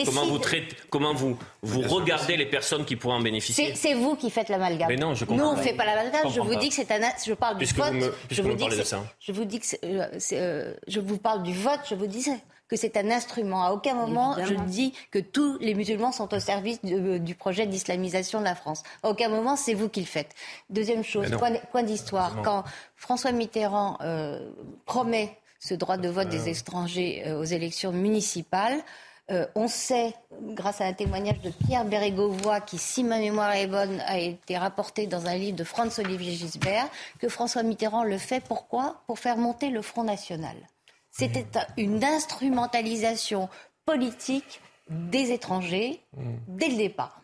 comment 0.05 0.25
vous, 0.25 0.39
traitez, 0.39 0.75
comment 0.89 1.13
vous, 1.13 1.37
vous 1.61 1.81
regardez 1.81 2.35
les 2.35 2.45
personnes 2.45 2.85
qui 2.85 2.95
pourraient 2.95 3.15
en 3.15 3.21
bénéficier 3.21 3.73
C'est 3.75 3.93
vous 3.93 4.15
qui 4.15 4.29
faites 4.29 4.49
l'amalgame. 4.49 4.89
Mais 4.89 4.95
non, 4.97 5.13
je 5.15 5.25
comprends. 5.25 5.43
Nous, 5.43 5.49
on 5.51 5.57
ne 5.57 5.61
fait 5.61 5.73
pas 5.73 5.85
l'amalgame. 5.85 6.23
Je, 6.29 6.35
je 6.35 6.41
vous 6.41 6.55
dis 6.55 6.69
que 6.69 6.75
c'est 6.75 6.91
un. 6.91 6.99
Je 7.25 7.33
parle 7.33 7.57
du 7.57 7.65
vote. 7.65 7.93
Je, 8.29 8.41
vous 8.41 8.53
dis 8.53 8.67
que 8.67 8.77
de 8.77 8.83
ça. 8.83 9.03
je 9.19 9.31
vous 9.31 9.45
dis 9.45 9.59
que 9.59 9.65
euh, 9.85 10.19
euh, 10.33 10.73
je 10.87 10.99
vous 10.99 11.17
parle 11.17 11.43
du 11.43 11.53
vote. 11.53 11.81
Je 11.89 11.95
vous 11.95 12.07
disais 12.07 12.37
que 12.69 12.75
c'est 12.75 12.95
un 12.95 13.11
instrument. 13.11 13.65
À 13.65 13.71
aucun 13.71 13.95
moment 13.95 14.37
je 14.41 14.53
dis 14.53 14.93
que 15.11 15.19
tous 15.19 15.57
les 15.59 15.73
musulmans 15.73 16.11
sont 16.11 16.33
au 16.33 16.39
service 16.39 16.79
euh, 16.85 17.17
du 17.19 17.35
projet 17.35 17.65
d'islamisation 17.65 18.39
de 18.39 18.45
la 18.45 18.55
France. 18.55 18.83
À 19.03 19.09
aucun 19.09 19.27
moment 19.27 19.55
c'est 19.55 19.73
vous 19.73 19.89
qui 19.89 19.99
le 19.99 20.05
faites. 20.05 20.33
Deuxième 20.69 21.03
chose, 21.03 21.35
point, 21.71 21.83
d'histoire. 21.83 22.41
Quand 22.43 22.63
François 22.95 23.31
Mitterrand 23.31 23.97
euh, 24.01 24.51
promet 24.85 25.35
ce 25.59 25.73
droit 25.73 25.97
de 25.97 26.07
vote 26.07 26.29
des 26.29 26.47
ah. 26.47 26.51
étrangers 26.51 27.23
euh, 27.25 27.39
aux 27.39 27.43
élections 27.43 27.91
municipales, 27.91 28.79
on 29.53 29.67
sait, 29.67 30.15
grâce 30.41 30.81
à 30.81 30.85
un 30.85 30.93
témoignage 30.93 31.39
de 31.41 31.51
Pierre 31.51 31.85
Bérégovoy, 31.85 32.61
qui, 32.61 32.79
si 32.79 33.03
ma 33.03 33.19
mémoire 33.19 33.53
est 33.53 33.67
bonne, 33.67 34.01
a 34.07 34.17
été 34.17 34.57
rapporté 34.57 35.05
dans 35.05 35.27
un 35.27 35.35
livre 35.35 35.55
de 35.55 35.63
Franz-Olivier 35.63 36.33
Gisbert, 36.33 36.89
que 37.19 37.29
François 37.29 37.61
Mitterrand 37.61 38.03
le 38.03 38.17
fait. 38.17 38.43
Pourquoi? 38.43 39.03
Pour 39.05 39.19
faire 39.19 39.37
monter 39.37 39.69
le 39.69 39.83
Front 39.83 40.03
National. 40.03 40.55
C'était 41.19 41.45
une 41.75 42.01
instrumentalisation 42.01 43.49
politique 43.85 44.61
des 44.89 45.33
étrangers 45.33 45.99
dès 46.47 46.69
le 46.69 46.77
départ. 46.77 47.21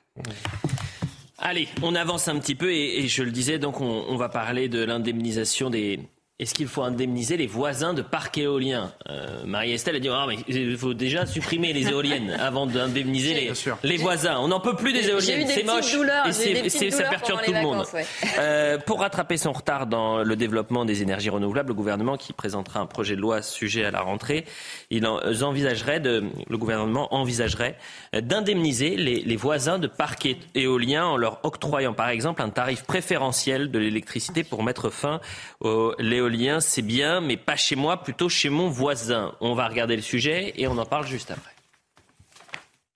Allez, 1.37 1.69
on 1.81 1.95
avance 1.95 2.27
un 2.27 2.37
petit 2.39 2.55
peu 2.55 2.73
et, 2.73 2.99
et 2.99 3.07
je 3.07 3.23
le 3.23 3.31
disais, 3.31 3.57
donc 3.57 3.79
on, 3.79 4.05
on 4.09 4.17
va 4.17 4.27
parler 4.27 4.67
de 4.67 4.83
l'indemnisation 4.83 5.69
des, 5.69 6.01
est-ce 6.37 6.53
qu'il 6.53 6.67
faut 6.67 6.83
indemniser 6.83 7.37
les 7.37 7.47
voisins 7.47 7.93
de 7.93 8.01
parcs 8.01 8.37
éoliens? 8.37 8.91
Euh, 9.09 9.43
Marie-Estelle 9.45 9.95
a 9.95 9.99
dit 9.99 10.09
oh, 10.09 10.25
mais 10.27 10.35
il 10.49 10.75
faut 10.77 10.93
déjà 10.93 11.25
supprimer 11.25 11.71
les 11.71 11.87
éoliennes 11.89 12.31
avant 12.39 12.65
d'indemniser 12.65 13.33
les, 13.33 13.53
les 13.83 13.97
voisins. 13.97 14.37
On 14.39 14.49
n'en 14.49 14.59
peut 14.59 14.75
plus 14.75 14.91
des 14.91 15.07
éoliennes, 15.09 15.47
c'est 15.47 15.63
moche. 15.63 15.93
douleurs, 15.93 16.27
et 16.27 16.33
c'est- 16.33 16.67
c'est- 16.69 16.91
ça 16.91 17.03
perturbe 17.05 17.39
tout 17.45 17.53
le 17.53 17.61
monde. 17.61 17.85
Euh, 18.37 18.77
pour 18.79 18.99
rattraper 18.99 19.37
son 19.37 19.53
retard 19.53 19.87
dans 19.87 20.21
le 20.23 20.35
développement 20.35 20.83
des 20.83 21.01
énergies 21.01 21.29
renouvelables, 21.29 21.69
le 21.69 21.73
gouvernement 21.73 22.17
qui 22.17 22.33
présentera 22.33 22.79
un 22.81 22.85
projet 22.85 23.15
de 23.15 23.21
loi 23.21 23.41
sujet 23.41 23.85
à 23.85 23.91
la 23.91 24.01
rentrée, 24.01 24.43
il 24.89 25.05
euh, 25.05 25.41
envisagerait 25.41 25.99
de, 26.01 26.23
le 26.49 26.57
gouvernement 26.57 27.13
envisagerait 27.13 27.77
d'indemniser 28.13 28.97
les, 28.97 29.21
les 29.21 29.35
voisins 29.37 29.79
de 29.79 29.87
parcs 29.87 30.27
éoliens 30.53 31.05
en 31.05 31.17
leur 31.17 31.39
octroyant 31.43 31.93
par 31.93 32.09
exemple 32.09 32.41
un 32.41 32.49
tarif 32.49 32.83
préférentiel 32.83 33.71
de 33.71 33.79
l'électricité 33.79 34.43
pour 34.43 34.63
mettre 34.63 34.89
fin 34.89 35.21
au 35.61 35.93
l'éolien. 36.27 36.59
C'est 36.59 36.81
bien, 36.81 37.21
mais 37.21 37.37
pas 37.37 37.55
chez 37.55 37.75
moi, 37.75 38.03
plutôt 38.03 38.29
chez 38.29 38.49
mon 38.49 38.69
voisin. 38.69 39.33
On 39.41 39.53
va 39.55 39.67
regarder 39.67 39.95
le 39.95 40.01
sujet 40.01 40.53
et 40.55 40.67
on 40.67 40.77
en 40.77 40.85
parle 40.85 41.07
juste 41.07 41.31
après. 41.31 41.54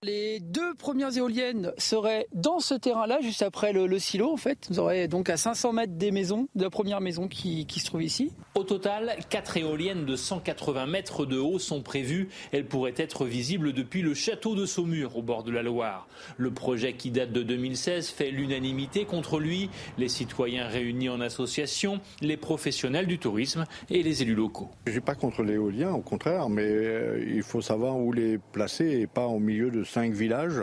Les 0.02 0.40
deux 0.40 0.76
premières 0.76 1.18
éoliennes 1.18 1.74
seraient 1.78 2.28
dans 2.32 2.62
ce 2.62 2.74
terrain-là, 2.74 3.20
juste 3.20 3.42
après 3.42 3.74
le, 3.74 3.86
le 3.86 4.00
silo, 4.00 4.32
en 4.32 4.38
fait. 4.38 4.66
Vous 4.70 4.80
aurez 4.80 5.10
donc 5.10 5.30
à 5.30 5.36
500 5.36 5.74
mètres 5.74 5.96
des 5.96 6.12
maisons, 6.12 6.48
de 6.56 6.64
la 6.64 6.70
première 6.70 7.02
maison 7.02 7.28
qui, 7.28 7.66
qui 7.66 7.82
se 7.82 7.88
trouve 7.88 8.02
ici. 8.02 8.32
Au 8.56 8.64
total, 8.64 9.18
quatre 9.30 9.58
éoliennes 9.58 10.06
de 10.06 10.16
180 10.16 10.86
mètres 10.86 11.26
de 11.26 11.38
haut 11.38 11.60
sont 11.60 11.82
prévues. 11.82 12.30
Elles 12.54 12.66
pourraient 12.66 12.94
être 12.96 13.26
visibles 13.26 13.74
depuis 13.74 14.02
le 14.02 14.14
château 14.14 14.56
de 14.56 14.66
Saumur, 14.66 15.18
au 15.18 15.22
bord 15.22 15.44
de 15.44 15.52
la 15.52 15.64
Loire. 15.64 16.08
Le 16.38 16.52
projet 16.52 16.94
qui 16.94 17.12
date 17.12 17.34
de 17.34 17.44
2016 17.44 18.08
fait 18.08 18.32
l'unanimité 18.32 19.04
contre 19.04 19.38
lui. 19.38 19.70
Les 19.98 20.08
citoyens 20.08 20.66
réunis 20.66 21.10
en 21.10 21.20
association, 21.20 22.00
les 22.22 22.38
professionnels 22.38 23.06
du 23.06 23.20
tourisme 23.20 23.66
et 23.90 24.02
les 24.02 24.22
élus 24.22 24.36
locaux. 24.36 24.70
Je 24.86 24.94
suis 24.94 25.02
pas 25.02 25.16
contre 25.16 25.44
l'éolien, 25.44 25.92
au 25.92 26.02
contraire, 26.02 26.48
mais 26.48 26.64
euh, 26.64 27.22
il 27.28 27.44
faut 27.44 27.62
savoir 27.62 27.98
où 27.98 28.14
les 28.14 28.38
placer 28.38 29.02
et 29.02 29.08
pas 29.08 29.28
au 29.28 29.40
milieu 29.40 29.72
de 29.72 29.84
cinq 29.90 30.14
villages, 30.14 30.62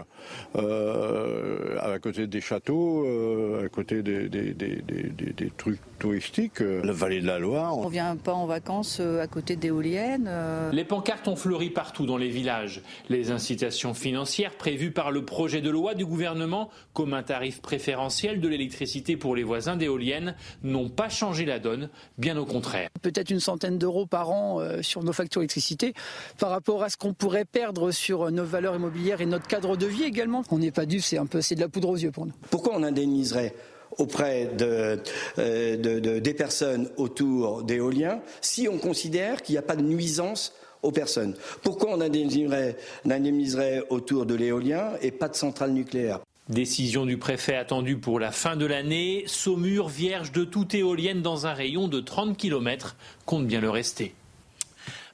euh, 0.77 1.79
à 1.81 1.99
côté 1.99 2.27
des 2.27 2.41
châteaux, 2.41 3.05
euh, 3.07 3.65
à 3.65 3.69
côté 3.69 4.03
des, 4.03 4.29
des- 4.29 4.53
des- 4.55 4.77
des- 4.83 5.11
des- 5.11 5.33
des 5.33 5.51
trucs 5.57 5.81
touristiques. 5.99 6.61
La 6.61 6.93
vallée 6.93 7.21
de 7.21 7.27
la 7.27 7.39
Loire. 7.39 7.79
On 7.79 7.89
vient 7.89 8.17
pas 8.17 8.35
en 8.35 8.47
vacances 8.47 8.99
euh, 9.01 9.23
à 9.23 9.27
côté 9.27 9.57
d'éoliennes. 9.57 10.27
euh. 10.29 10.71
Les 10.73 10.85
pancartes 10.85 11.27
ont 11.29 11.37
fleuri 11.37 11.71
partout 11.71 12.07
dans 12.07 12.17
les 12.19 12.29
villages. 12.29 12.83
Les 13.09 13.31
incitations 13.31 13.95
financières 13.95 14.53
prévues 14.57 14.91
par 14.91 15.11
le 15.11 15.25
projet 15.25 15.61
de 15.61 15.71
loi 15.71 15.95
du 15.95 16.05
gouvernement, 16.05 16.71
comme 16.93 17.15
un 17.15 17.23
tarif 17.23 17.61
préférentiel 17.63 18.41
de 18.41 18.49
l'électricité 18.49 19.17
pour 19.17 19.35
les 19.37 19.43
voisins 19.43 19.77
d'éoliennes, 19.77 20.35
n'ont 20.63 20.89
pas 20.89 21.09
changé 21.09 21.45
la 21.45 21.59
donne, 21.59 21.89
bien 22.19 22.37
au 22.37 22.45
contraire. 22.45 22.89
Peut-être 23.03 23.31
une 23.31 23.41
centaine 23.41 23.79
d'euros 23.79 24.07
par 24.07 24.31
an 24.31 24.61
sur 24.83 25.03
nos 25.03 25.13
factures 25.13 25.41
d'électricité 25.41 25.95
par 26.39 26.51
rapport 26.51 26.83
à 26.83 26.89
ce 26.91 26.97
qu'on 26.97 27.15
pourrait 27.15 27.45
perdre 27.45 27.91
sur 27.91 28.31
nos 28.31 28.45
valeurs 28.45 28.75
immobilières 28.77 29.16
et 29.21 29.27
notre 29.27 29.47
cadre 29.47 29.77
de 29.77 29.87
vie 29.87 30.05
également. 30.05 30.43
On 30.51 30.59
n'est 30.59 30.71
pas 30.73 30.87
dû, 30.87 31.01
c'est 31.01 31.19
un 31.19 31.27
peu, 31.27 31.41
c'est 31.41 31.55
de 31.55 31.61
la 31.61 31.69
poudre 31.69 31.89
aux 31.91 31.97
yeux 31.97 32.11
pour 32.11 32.27
nous. 32.27 32.33
Pourquoi 32.51 32.75
on 32.77 32.83
indemniserait 32.83 33.55
auprès 33.99 34.51
de, 34.59 35.01
euh, 35.39 35.77
de- 35.77 36.01
de- 36.01 36.19
des 36.19 36.35
personnes 36.35 36.89
autour 36.97 37.63
d'éoliens 37.63 38.21
si 38.41 38.69
on 38.69 38.79
considère 38.79 39.43
qu'il 39.43 39.55
n'y 39.55 39.59
a 39.59 39.63
pas 39.63 39.77
de 39.77 39.83
nuisance 39.83 40.53
aux 40.83 40.93
personnes? 40.93 41.35
Pourquoi 41.63 41.91
on 41.93 42.01
indemniserait, 42.01 42.77
on 43.05 43.11
indemniserait 43.11 43.83
autour 43.91 44.27
de 44.27 44.35
l'éolien 44.35 44.91
et 45.03 45.11
pas 45.11 45.29
de 45.29 45.37
centrale 45.37 45.73
nucléaire 45.73 46.21
Décision 46.49 47.07
du 47.07 47.19
préfet 47.19 47.57
attendue 47.57 47.97
pour 47.97 48.21
la 48.21 48.31
fin 48.31 48.55
de 48.55 48.67
l'année. 48.67 49.25
Saumur, 49.27 49.89
vierge 49.89 50.31
de 50.31 50.45
toute 50.45 50.75
éolienne 50.75 51.21
dans 51.21 51.45
un 51.49 51.53
rayon 51.53 51.89
de 51.89 51.99
30 51.99 52.37
km, 52.37 52.95
compte 53.25 53.49
bien 53.49 53.61
le 53.61 53.69
rester. 53.69 54.15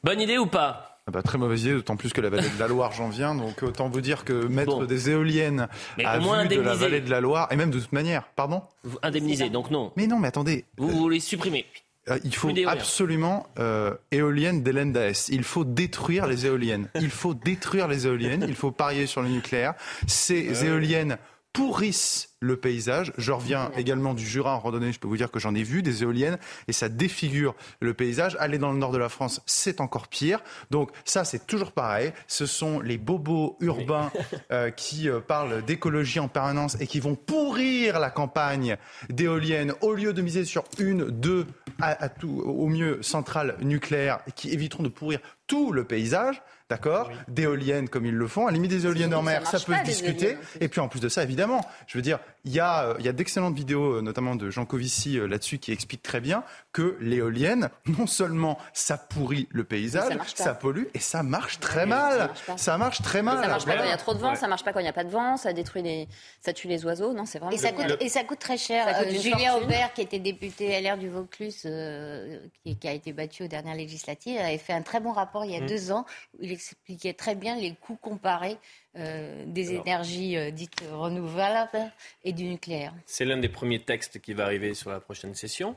Bonne 0.05 0.21
idée 0.21 0.37
ou 0.37 0.45
pas? 0.47 0.92
Ah 1.09 1.11
bah, 1.11 1.23
très 1.23 1.37
mauvaise 1.37 1.63
idée, 1.65 1.73
d'autant 1.75 1.97
plus 1.97 2.13
que 2.13 2.21
la 2.21 2.31
vallée 2.31 2.49
de 2.49 2.61
la 2.61 2.69
Loire, 2.69 2.93
j'en 2.93 3.09
viens. 3.09 3.35
Donc 3.35 3.63
autant 3.63 3.89
vous 3.89 4.01
dire 4.01 4.25
que 4.25 4.47
mettre 4.47 4.71
Bon. 4.79 4.85
des 4.85 5.11
éoliennes 5.11 5.67
Mais 5.99 6.05
à 6.05 6.21
moins 6.21 6.43
vue 6.43 6.49
de 6.49 6.55
la 6.55 6.61
indemniser. 6.61 6.85
vallée 6.85 7.01
de 7.01 7.11
la 7.11 7.21
Loire, 7.21 7.49
et 7.51 7.57
même 7.57 7.71
de 7.73 7.81
toute 7.81 7.93
manière, 7.93 8.25
pardon 8.37 8.63
Vous 8.85 8.99
indemnisez, 9.03 9.51
donc 9.51 9.71
non. 9.73 9.93
Mais 9.97 10.07
non, 10.07 10.19
mais 10.21 10.29
attendez. 10.29 10.65
Vous 10.77 10.89
voulez 10.91 11.19
supprimer. 11.19 11.67
Euh, 12.09 12.19
il 12.25 12.35
faut 12.35 12.51
absolument 12.67 13.47
euh, 13.61 13.95
éoliennes 14.11 14.63
d'Hélène 14.65 14.93
Daes. 14.93 15.29
Il 15.29 15.45
faut 15.45 15.65
détruire 15.65 16.27
les 16.27 16.47
éoliennes. 16.47 16.89
Il 16.97 17.11
faut 17.11 17.33
détruire 17.35 17.87
les 17.89 18.07
éoliennes. 18.07 18.45
Il 18.49 18.57
faut 18.57 18.73
parier 18.73 19.07
sur 19.07 19.23
le 19.23 19.29
nucléaire. 19.29 19.75
Ces 20.09 20.65
éoliennes 20.65 21.17
pourrissent 21.53 22.31
le 22.41 22.57
paysage. 22.57 23.13
Je 23.19 23.31
reviens 23.31 23.71
également 23.77 24.15
du 24.15 24.27
Jura 24.27 24.57
en 24.57 24.59
randonnée. 24.59 24.93
Je 24.93 24.99
peux 24.99 25.09
vous 25.09 25.17
dire 25.17 25.31
que 25.31 25.39
j'en 25.39 25.55
ai 25.55 25.63
vu 25.63 25.83
des 25.83 26.03
éoliennes 26.03 26.39
et 26.67 26.73
ça 26.73 26.89
défigure 26.89 27.55
le 27.81 27.95
paysage. 27.95 28.37
Aller 28.41 28.59
dans 28.59 28.73
le 28.73 28.79
nord 28.79 28.91
de 28.91 28.99
la 28.99 29.09
France, 29.09 29.41
c'est 29.47 29.81
encore 29.81 30.09
pire. 30.09 30.41
Donc 30.71 30.91
ça, 31.05 31.25
c'est 31.25 31.47
toujours 31.47 31.73
pareil. 31.73 32.13
Ce 32.27 32.47
sont 32.47 32.81
les 32.81 32.99
bobos 32.99 33.57
urbains 33.61 34.11
euh, 34.51 34.71
qui 34.71 35.09
euh, 35.09 35.21
parlent 35.21 35.63
d'écologie 35.65 36.21
en 36.21 36.29
permanence 36.29 36.77
et 36.81 36.87
qui 36.87 37.01
vont 37.01 37.15
pourrir 37.15 38.01
la 38.01 38.11
campagne 38.11 38.77
d'éoliennes 39.11 39.75
au 39.83 39.93
lieu 39.93 40.13
de 40.13 40.23
miser 40.23 40.45
sur 40.45 40.65
une, 40.79 41.11
deux, 41.11 41.47
à, 41.81 42.05
à 42.05 42.09
tout, 42.09 42.43
au 42.45 42.67
mieux 42.69 43.03
centrales 43.03 43.57
nucléaires 43.61 44.21
qui 44.35 44.51
éviteront 44.51 44.83
de 44.83 44.89
pourrir 44.89 45.21
tout 45.47 45.73
le 45.73 45.85
paysage. 45.85 46.43
D'accord 46.73 47.11
D'éoliennes 47.29 47.89
comme 47.89 48.07
ils 48.07 48.15
le 48.15 48.27
font. 48.27 48.47
À 48.47 48.51
la 48.51 48.55
limite 48.55 48.71
des 48.71 48.87
éoliennes 48.87 49.15
en 49.15 49.23
mer, 49.23 49.47
ça 49.47 49.59
peut 49.61 49.73
pas, 49.73 49.81
se 49.81 49.85
discuter. 49.85 50.37
Et 50.61 50.69
puis 50.69 50.81
en 50.81 50.89
plus 50.89 51.01
de 51.01 51.09
ça, 51.11 51.23
évidemment, 51.23 51.61
je 51.87 51.99
veux 51.99 52.03
dire, 52.03 52.19
il 52.45 52.53
y 52.53 52.61
a, 52.61 52.85
euh, 52.85 52.95
il 52.99 53.05
y 53.05 53.09
a 53.09 53.13
d'excellentes 53.13 53.55
vidéos, 53.55 53.97
euh, 53.99 54.01
notamment 54.01 54.35
de 54.37 54.51
Jean 54.51 54.65
Covici 54.65 55.19
euh, 55.19 55.27
là-dessus, 55.29 55.59
qui 55.59 55.71
expliquent 55.71 56.03
très 56.03 56.21
bien 56.21 56.45
que 56.73 56.97
l'éolienne, 57.01 57.69
non 57.99 58.07
seulement 58.07 58.59
ça 58.73 58.97
pourrit 58.97 59.49
le 59.51 59.65
paysage, 59.65 60.15
ça 60.35 60.55
pollue 60.55 60.85
et 60.95 60.99
ça 60.99 61.23
marche 61.23 61.61
très 61.61 61.85
mal. 61.87 62.19
marche. 62.19 62.41
Ça 62.57 62.79
marche 62.79 63.03
très 63.03 63.23
mal. 63.23 63.39
Ça 63.43 63.49
marche 63.49 63.65
pas 63.67 63.77
quand 63.77 63.85
il 63.85 63.89
y 63.91 63.93
a 63.93 63.97
trop 63.97 64.15
de 64.15 64.19
vent, 64.19 64.31
Ouais. 64.31 64.37
ça 64.37 64.49
marche 64.49 64.65
pas 64.65 64.73
quand 64.73 64.81
il 64.81 64.85
n'y 64.85 64.89
a 64.89 64.93
pas 64.95 65.05
de 65.05 65.11
vent, 65.11 65.37
ça 65.37 65.53
détruit 65.53 65.83
les, 65.83 66.09
ça 66.41 66.53
tue 66.53 66.69
les 66.69 66.85
oiseaux. 66.87 67.13
Non, 67.13 67.27
c'est 67.27 67.39
vraiment. 67.39 67.53
Et 67.53 67.59
ça, 67.59 67.73
coûte, 67.73 67.97
et 68.01 68.09
ça 68.09 68.25
coûte 68.25 68.39
très 68.39 68.57
cher. 68.57 68.87
Ça 68.87 68.95
coûte 69.05 69.13
Euh, 69.13 69.21
Julien 69.21 69.51
fortune. 69.51 69.65
Aubert, 69.67 69.93
qui 69.93 70.01
était 70.01 70.19
député 70.19 70.81
LR 70.81 70.97
du 70.97 71.09
Vaucluse, 71.11 71.63
euh, 71.67 72.39
qui, 72.65 72.77
qui 72.77 72.89
a 72.89 72.93
été 72.93 73.13
battu 73.13 73.45
aux 73.45 73.49
dernières 73.49 73.77
législatives, 73.77 74.39
avait 74.41 74.59
fait 74.59 74.73
un 74.73 74.83
très 74.83 75.01
bon 75.01 75.13
rapport 75.13 75.45
il 75.45 75.53
y 75.53 75.57
a 75.57 75.61
Mm. 75.61 75.67
deux 75.67 75.93
ans 75.93 76.05
où 76.35 76.45
il 76.45 76.59
expliquait 76.73 77.13
très 77.15 77.35
bien 77.35 77.57
les 77.57 77.75
coûts 77.75 77.97
comparés 78.01 78.57
euh, 78.97 79.45
des 79.47 79.73
énergies 79.75 80.37
euh, 80.37 80.51
dites 80.51 80.83
renouvelables 80.93 81.91
et 82.25 82.33
du 82.33 82.45
nucléaire. 82.45 82.93
C'est 83.07 83.25
l'un 83.25 83.39
des 83.39 83.49
premiers 83.49 83.81
textes 83.81 84.21
qui 84.21 84.33
va 84.35 84.45
arriver 84.45 84.75
sur 84.75 84.91
la 84.91 85.01
prochaine 85.01 85.35
session. 85.35 85.77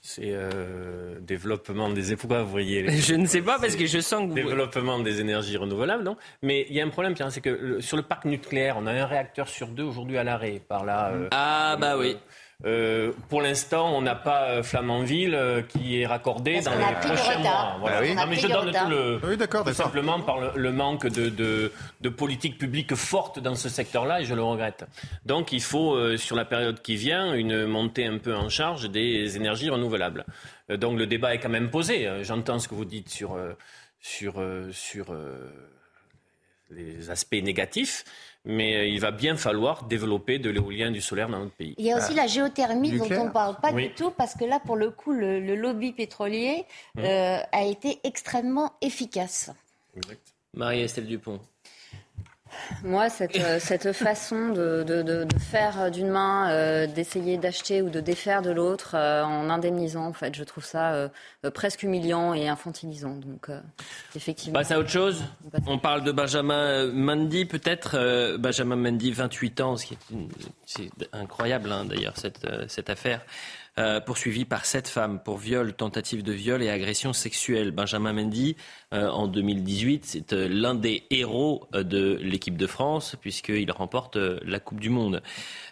C'est 0.00 0.30
euh, 0.30 1.18
développement 1.20 1.90
des 1.90 2.14
pourquoi 2.16 2.42
vous 2.44 2.50
voyez 2.50 2.82
les- 2.82 2.96
Je 2.98 3.14
ne 3.14 3.26
sais 3.26 3.42
pas 3.42 3.58
parce 3.58 3.74
que 3.74 3.84
je 3.84 3.98
sens 3.98 4.22
que 4.22 4.28
vous... 4.28 4.34
développement 4.34 5.00
des 5.00 5.20
énergies 5.20 5.56
renouvelables, 5.56 6.04
non? 6.04 6.16
Mais 6.40 6.64
il 6.68 6.74
y 6.76 6.80
a 6.80 6.84
un 6.84 6.88
problème, 6.88 7.14
Pierre, 7.14 7.32
c'est 7.32 7.40
que 7.40 7.50
le- 7.50 7.80
sur 7.80 7.96
le 7.96 8.04
parc 8.04 8.24
nucléaire, 8.24 8.76
on 8.78 8.86
a 8.86 8.92
un 8.92 9.06
réacteur 9.06 9.48
sur 9.48 9.66
deux 9.68 9.82
aujourd'hui 9.82 10.18
à 10.18 10.24
l'arrêt. 10.24 10.60
Par 10.66 10.84
là. 10.84 11.10
euh, 11.10 11.28
Ah 11.32 11.76
bah 11.80 11.98
oui. 11.98 12.16
Euh, 12.64 13.12
pour 13.28 13.42
l'instant, 13.42 13.94
on 13.96 14.02
n'a 14.02 14.14
pas 14.14 14.50
euh, 14.50 14.62
Flamanville 14.62 15.34
euh, 15.34 15.62
qui 15.62 16.00
est 16.00 16.06
raccordé 16.06 16.54
Parce 16.54 16.64
dans 16.66 16.76
les 16.76 16.94
prochains 16.94 17.38
mois. 17.38 17.76
Voilà. 17.80 17.96
Ah 17.96 18.00
oui. 18.02 18.14
Non, 18.14 18.26
mais 18.28 18.36
je 18.36 18.46
donne 18.46 18.68
retard. 18.68 18.84
tout 18.84 18.90
le. 18.90 19.20
Oui, 19.24 19.36
d'accord, 19.36 19.64
tout 19.64 19.72
simplement 19.72 20.20
par 20.20 20.40
le, 20.40 20.50
le 20.54 20.72
manque 20.72 21.06
de, 21.06 21.28
de, 21.28 21.72
de 22.00 22.08
politique 22.08 22.58
publique 22.58 22.94
forte 22.94 23.38
dans 23.40 23.54
ce 23.54 23.68
secteur-là, 23.68 24.20
et 24.20 24.24
je 24.24 24.34
le 24.34 24.42
regrette. 24.42 24.84
Donc, 25.26 25.52
il 25.52 25.62
faut, 25.62 25.94
euh, 25.94 26.16
sur 26.16 26.36
la 26.36 26.44
période 26.44 26.80
qui 26.82 26.96
vient, 26.96 27.34
une 27.34 27.66
montée 27.66 28.06
un 28.06 28.18
peu 28.18 28.34
en 28.34 28.48
charge 28.48 28.90
des 28.90 29.36
énergies 29.36 29.70
renouvelables. 29.70 30.24
Euh, 30.70 30.76
donc, 30.76 30.98
le 30.98 31.06
débat 31.06 31.34
est 31.34 31.38
quand 31.38 31.48
même 31.48 31.70
posé. 31.70 32.08
J'entends 32.22 32.58
ce 32.58 32.68
que 32.68 32.74
vous 32.74 32.84
dites 32.84 33.08
sur, 33.08 33.34
euh, 33.34 33.52
sur, 34.00 34.40
euh, 34.40 34.70
sur 34.72 35.12
euh, 35.12 35.50
les 36.70 37.10
aspects 37.10 37.32
négatifs, 37.42 38.04
mais 38.44 38.76
euh, 38.76 38.86
il 38.86 39.00
va 39.00 39.10
bien 39.12 39.36
falloir 39.36 39.84
développer 39.84 40.38
de 40.38 40.50
l'éolien 40.50 40.88
et 40.88 40.92
du 40.92 41.00
solaire 41.00 41.28
dans 41.28 41.38
notre 41.38 41.54
pays. 41.54 41.74
Il 41.78 41.84
y 41.86 41.92
a 41.92 41.96
aussi 41.98 42.14
la 42.14 42.26
géothermie 42.26 42.92
dont 42.98 43.06
on 43.10 43.24
ne 43.26 43.30
parle 43.30 43.56
pas 43.60 43.72
Oui. 43.72 43.88
du 43.88 43.94
tout 43.94 44.10
parce 44.10 44.34
que 44.34 44.44
là, 44.44 44.58
pour 44.58 44.76
le 44.76 44.90
coup, 44.90 45.12
le, 45.12 45.38
le 45.40 45.54
lobby 45.54 45.92
pétrolier 45.92 46.64
Mmh. 46.94 47.00
euh, 47.04 47.38
a 47.52 47.64
été 47.64 48.00
extrêmement 48.04 48.72
efficace. 48.80 49.50
Marie-Estelle 50.54 51.06
Dupont. 51.06 51.40
Moi, 52.84 53.08
cette, 53.08 53.36
euh, 53.38 53.58
cette 53.60 53.92
façon 53.92 54.48
de, 54.50 54.82
de- 54.86 55.02
de- 55.02 55.24
de 55.24 55.38
faire 55.38 55.90
d'une 55.90 56.08
main, 56.08 56.50
euh, 56.50 56.86
d'essayer 56.86 57.36
d'acheter 57.38 57.82
ou 57.82 57.90
de 57.90 58.00
défaire 58.00 58.42
de 58.42 58.50
l'autre 58.50 58.92
euh, 58.94 59.22
en 59.24 59.50
indemnisant, 59.50 60.06
en 60.06 60.12
fait, 60.12 60.34
je 60.34 60.44
trouve 60.44 60.64
ça 60.64 60.92
euh, 60.92 61.08
presque 61.54 61.82
humiliant 61.82 62.34
et 62.34 62.48
infantilisant. 62.48 63.16
Donc, 63.16 63.48
effectivement. 64.16 64.58
Passe 64.58 64.70
à 64.70 64.78
autre 64.78 64.90
chose. 64.90 65.22
On 65.66 65.78
parle 65.78 66.04
de 66.04 66.12
Benjamin 66.12 66.86
Mendy, 66.92 67.44
peut-être. 67.44 68.36
Benjamin 68.38 68.76
Mendy, 68.76 69.12
28 69.12 69.60
ans, 69.60 69.76
ce 69.76 69.86
qui 69.86 69.94
est 69.94 70.10
une- 70.12 70.28
incroyable 71.12 71.70
hein, 71.72 71.84
d'ailleurs 71.84 72.16
cette, 72.16 72.46
cette 72.68 72.88
affaire. 72.90 73.20
Euh, 73.78 74.00
poursuivi 74.00 74.44
par 74.44 74.66
sept 74.66 74.86
femmes 74.86 75.18
pour 75.24 75.38
viol, 75.38 75.72
tentative 75.72 76.22
de 76.22 76.32
viol 76.32 76.62
et 76.62 76.68
agression 76.68 77.14
sexuelle. 77.14 77.70
Benjamin 77.70 78.12
Mendy, 78.12 78.54
euh, 78.92 79.08
en 79.08 79.28
2018, 79.28 80.04
c'est 80.04 80.34
euh, 80.34 80.46
l'un 80.46 80.74
des 80.74 81.04
héros 81.08 81.66
de 81.72 82.18
l'équipe 82.20 82.58
de 82.58 82.66
France 82.66 83.16
puisqu'il 83.18 83.70
remporte 83.70 84.16
la 84.16 84.60
Coupe 84.60 84.78
du 84.78 84.90
Monde. 84.90 85.22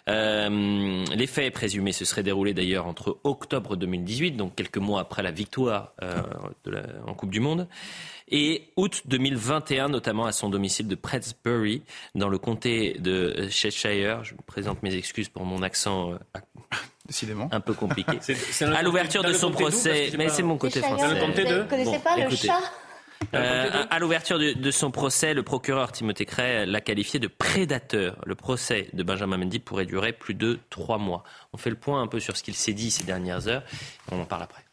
les 0.07 1.27
faits 1.27 1.53
présumés 1.53 1.91
se 1.91 2.03
seraient 2.03 2.23
déroulés 2.23 2.55
d'ailleurs 2.55 2.87
entre 2.87 3.19
octobre 3.23 3.75
2018, 3.75 4.31
donc 4.31 4.55
quelques 4.55 4.79
mois 4.79 5.01
après 5.01 5.21
la 5.21 5.31
victoire 5.31 5.93
en 7.05 7.13
Coupe 7.13 7.29
du 7.29 7.39
Monde, 7.39 7.67
et 8.29 8.69
août 8.77 9.03
2021, 9.05 9.89
notamment 9.89 10.25
à 10.25 10.31
son 10.31 10.49
domicile 10.49 10.87
de 10.87 10.95
Prestbury, 10.95 11.83
dans 12.15 12.29
le 12.29 12.39
comté 12.39 12.97
de 12.97 13.47
Cheshire. 13.49 14.23
Je 14.23 14.33
présente 14.47 14.81
mes 14.81 14.95
excuses 14.95 15.29
pour 15.29 15.45
mon 15.45 15.61
accent 15.61 16.17
Décidément. 17.11 17.49
un 17.51 17.59
peu 17.59 17.73
compliqué. 17.73 18.19
à 18.61 18.81
l'ouverture 18.83 19.21
de 19.21 19.33
son 19.33 19.51
procès, 19.51 20.11
mais 20.17 20.29
c'est 20.29 20.43
mon 20.43 20.57
côté 20.57 20.79
français. 20.79 21.07
Vous 21.07 21.27
ne 21.27 21.63
connaissez 21.63 21.99
pas 21.99 22.15
le 22.15 22.29
chat? 22.33 22.61
euh, 23.35 23.83
à 23.89 23.99
l'ouverture 23.99 24.39
de, 24.39 24.53
de, 24.53 24.71
son 24.71 24.91
procès, 24.91 25.33
le 25.33 25.43
procureur 25.43 25.91
Timothée 25.91 26.25
Cray 26.25 26.65
l'a 26.65 26.81
qualifié 26.81 27.19
de 27.19 27.27
prédateur. 27.27 28.17
Le 28.25 28.35
procès 28.35 28.87
de 28.93 29.03
Benjamin 29.03 29.37
Mendy 29.37 29.59
pourrait 29.59 29.85
durer 29.85 30.13
plus 30.13 30.33
de 30.33 30.59
trois 30.69 30.97
mois. 30.97 31.23
On 31.53 31.57
fait 31.57 31.69
le 31.69 31.75
point 31.75 32.01
un 32.01 32.07
peu 32.07 32.19
sur 32.19 32.37
ce 32.37 32.43
qu'il 32.43 32.55
s'est 32.55 32.73
dit 32.73 32.91
ces 32.91 33.03
dernières 33.03 33.47
heures. 33.47 33.63
On 34.11 34.21
en 34.21 34.25
parle 34.25 34.43
après. 34.43 34.63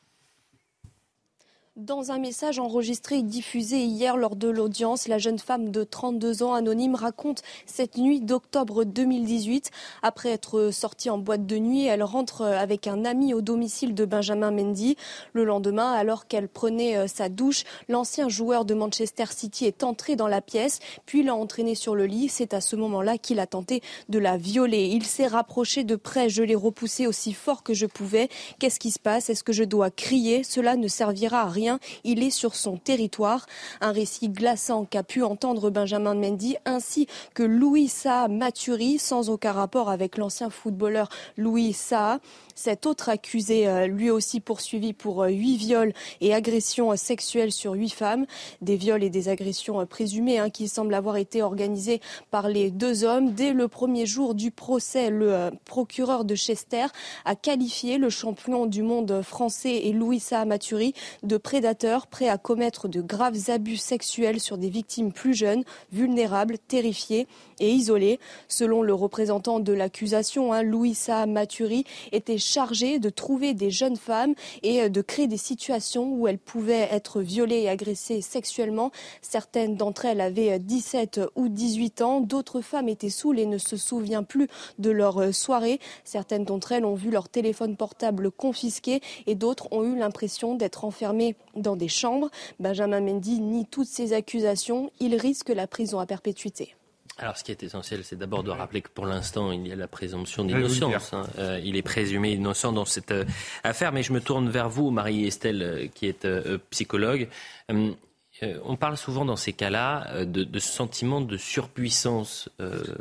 Dans 1.78 2.10
un 2.10 2.18
message 2.18 2.58
enregistré 2.58 3.18
et 3.18 3.22
diffusé 3.22 3.78
hier 3.84 4.16
lors 4.16 4.34
de 4.34 4.48
l'audience, 4.48 5.06
la 5.06 5.18
jeune 5.18 5.38
femme 5.38 5.70
de 5.70 5.84
32 5.84 6.42
ans 6.42 6.52
anonyme 6.52 6.96
raconte 6.96 7.42
cette 7.66 7.98
nuit 7.98 8.18
d'octobre 8.18 8.82
2018. 8.82 9.70
Après 10.02 10.30
être 10.30 10.72
sortie 10.72 11.08
en 11.08 11.18
boîte 11.18 11.46
de 11.46 11.56
nuit, 11.56 11.84
elle 11.84 12.02
rentre 12.02 12.42
avec 12.42 12.88
un 12.88 13.04
ami 13.04 13.32
au 13.32 13.42
domicile 13.42 13.94
de 13.94 14.04
Benjamin 14.04 14.50
Mendy. 14.50 14.96
Le 15.34 15.44
lendemain, 15.44 15.92
alors 15.92 16.26
qu'elle 16.26 16.48
prenait 16.48 16.96
euh, 16.96 17.06
sa 17.06 17.28
douche, 17.28 17.62
l'ancien 17.88 18.28
joueur 18.28 18.64
de 18.64 18.74
Manchester 18.74 19.26
City 19.30 19.64
est 19.66 19.84
entré 19.84 20.16
dans 20.16 20.26
la 20.26 20.40
pièce, 20.40 20.80
puis 21.06 21.22
l'a 21.22 21.36
entraînée 21.36 21.76
sur 21.76 21.94
le 21.94 22.06
lit. 22.06 22.28
C'est 22.28 22.54
à 22.54 22.60
ce 22.60 22.74
moment-là 22.74 23.18
qu'il 23.18 23.38
a 23.38 23.46
tenté 23.46 23.82
de 24.08 24.18
la 24.18 24.36
violer. 24.36 24.86
Il 24.86 25.06
s'est 25.06 25.28
rapproché 25.28 25.84
de 25.84 25.94
près, 25.94 26.28
je 26.28 26.42
l'ai 26.42 26.56
repoussé 26.56 27.06
aussi 27.06 27.32
fort 27.32 27.62
que 27.62 27.72
je 27.72 27.86
pouvais. 27.86 28.28
Qu'est-ce 28.58 28.80
qui 28.80 28.90
se 28.90 28.98
passe? 28.98 29.30
Est-ce 29.30 29.44
que 29.44 29.52
je 29.52 29.62
dois 29.62 29.92
crier? 29.92 30.42
Cela 30.42 30.74
ne 30.74 30.88
servira 30.88 31.42
à 31.42 31.48
rien 31.48 31.67
il 32.04 32.22
est 32.22 32.30
sur 32.30 32.54
son 32.54 32.76
territoire. 32.76 33.46
Un 33.80 33.92
récit 33.92 34.28
glaçant 34.28 34.84
qu'a 34.84 35.02
pu 35.02 35.22
entendre 35.22 35.70
Benjamin 35.70 36.14
Mendy 36.14 36.56
ainsi 36.64 37.06
que 37.34 37.42
Louis 37.42 37.88
Saa 37.88 38.28
Maturi, 38.28 38.98
sans 38.98 39.30
aucun 39.30 39.52
rapport 39.52 39.90
avec 39.90 40.16
l'ancien 40.16 40.50
footballeur 40.50 41.08
Louis 41.36 41.72
Saa. 41.72 42.20
Cet 42.58 42.86
autre 42.86 43.08
accusé, 43.08 43.68
euh, 43.68 43.86
lui 43.86 44.10
aussi 44.10 44.40
poursuivi 44.40 44.92
pour 44.92 45.22
euh, 45.22 45.28
huit 45.28 45.56
viols 45.58 45.92
et 46.20 46.34
agressions 46.34 46.96
sexuelles 46.96 47.52
sur 47.52 47.74
huit 47.74 47.90
femmes, 47.90 48.26
des 48.62 48.74
viols 48.74 49.04
et 49.04 49.10
des 49.10 49.28
agressions 49.28 49.80
euh, 49.80 49.84
présumées 49.84 50.40
hein, 50.40 50.50
qui 50.50 50.66
semblent 50.66 50.94
avoir 50.94 51.18
été 51.18 51.40
organisés 51.40 52.00
par 52.32 52.48
les 52.48 52.72
deux 52.72 53.04
hommes. 53.04 53.30
Dès 53.30 53.52
le 53.52 53.68
premier 53.68 54.06
jour 54.06 54.34
du 54.34 54.50
procès, 54.50 55.08
le 55.08 55.50
procureur 55.66 56.24
de 56.24 56.34
Chester 56.34 56.86
a 57.24 57.36
qualifié 57.36 57.96
le 57.96 58.10
champion 58.10 58.66
du 58.66 58.82
monde 58.82 59.22
français 59.22 59.76
et 59.86 59.92
Louis 59.92 60.20
Maturi 60.44 60.94
de 61.22 61.36
prédateur 61.36 62.08
prêt 62.08 62.28
à 62.28 62.38
commettre 62.38 62.88
de 62.88 63.00
graves 63.00 63.50
abus 63.50 63.76
sexuels 63.76 64.40
sur 64.40 64.58
des 64.58 64.68
victimes 64.68 65.12
plus 65.12 65.34
jeunes, 65.34 65.62
vulnérables, 65.92 66.58
terrifiées 66.58 67.28
et 67.60 67.70
isolées. 67.70 68.18
Selon 68.48 68.82
le 68.82 68.94
représentant 68.94 69.60
de 69.60 69.72
l'accusation, 69.72 70.52
hein, 70.52 70.64
Louis 70.64 70.98
Maturi 71.28 71.84
était 72.10 72.47
chargé 72.48 72.98
de 72.98 73.10
trouver 73.10 73.54
des 73.54 73.70
jeunes 73.70 73.96
femmes 73.96 74.34
et 74.62 74.82
euh, 74.82 74.88
de 74.88 75.02
créer 75.02 75.26
des 75.26 75.36
situations 75.36 76.10
où 76.12 76.26
elles 76.26 76.38
pouvaient 76.38 76.88
être 76.90 77.20
violées 77.20 77.62
et 77.62 77.68
agressées 77.68 78.22
sexuellement. 78.22 78.90
Certaines 79.22 79.76
d'entre 79.76 80.06
elles 80.06 80.20
avaient 80.20 80.58
17 80.58 81.18
euh, 81.18 81.26
ou 81.36 81.48
18 81.48 82.02
ans, 82.02 82.20
d'autres 82.20 82.60
femmes 82.60 82.88
étaient 82.88 83.10
saoules 83.10 83.38
et 83.38 83.46
ne 83.46 83.58
se 83.58 83.76
souviennent 83.76 84.24
plus 84.24 84.48
de 84.78 84.90
leur 84.90 85.18
euh, 85.18 85.32
soirée. 85.32 85.80
Certaines 86.04 86.44
d'entre 86.44 86.72
elles 86.72 86.84
ont 86.84 86.94
vu 86.94 87.10
leur 87.10 87.28
téléphone 87.28 87.76
portable 87.76 88.30
confisqué 88.30 89.00
et 89.26 89.34
d'autres 89.34 89.68
ont 89.72 89.84
eu 89.84 89.96
l'impression 89.96 90.54
d'être 90.54 90.84
enfermées 90.84 91.36
dans 91.54 91.76
des 91.76 91.88
chambres. 91.88 92.30
Benjamin 92.58 93.00
Mendy 93.00 93.40
nie 93.40 93.66
toutes 93.66 93.88
ces 93.88 94.12
accusations. 94.12 94.90
Il 95.00 95.14
risque 95.14 95.50
la 95.50 95.66
prison 95.66 95.98
à 95.98 96.06
perpétuité. 96.06 96.77
Alors, 97.18 97.36
ce 97.36 97.42
qui 97.42 97.50
est 97.50 97.62
essentiel, 97.64 98.04
c'est 98.04 98.16
d'abord 98.16 98.44
de 98.44 98.50
rappeler 98.50 98.80
que 98.80 98.90
pour 98.90 99.04
l'instant, 99.04 99.50
il 99.50 99.66
y 99.66 99.72
a 99.72 99.76
la 99.76 99.88
présomption 99.88 100.44
d'innocence. 100.44 101.12
Hein. 101.12 101.26
Euh, 101.38 101.60
il 101.64 101.76
est 101.76 101.82
présumé 101.82 102.32
innocent 102.32 102.72
dans 102.72 102.84
cette 102.84 103.10
euh, 103.10 103.24
affaire. 103.64 103.92
Mais 103.92 104.04
je 104.04 104.12
me 104.12 104.20
tourne 104.20 104.48
vers 104.48 104.68
vous, 104.68 104.90
Marie-Estelle, 104.90 105.62
euh, 105.62 105.86
qui 105.92 106.06
est 106.06 106.26
psychologue. 106.70 107.28
on 107.68 108.76
parle 108.76 108.96
souvent 108.96 109.24
dans 109.24 109.34
ces 109.34 109.52
cas-là 109.52 110.24
de, 110.24 110.44
de, 110.44 110.58
sentiment 110.60 111.20
de 111.20 111.36
surpuissance. 111.36 112.48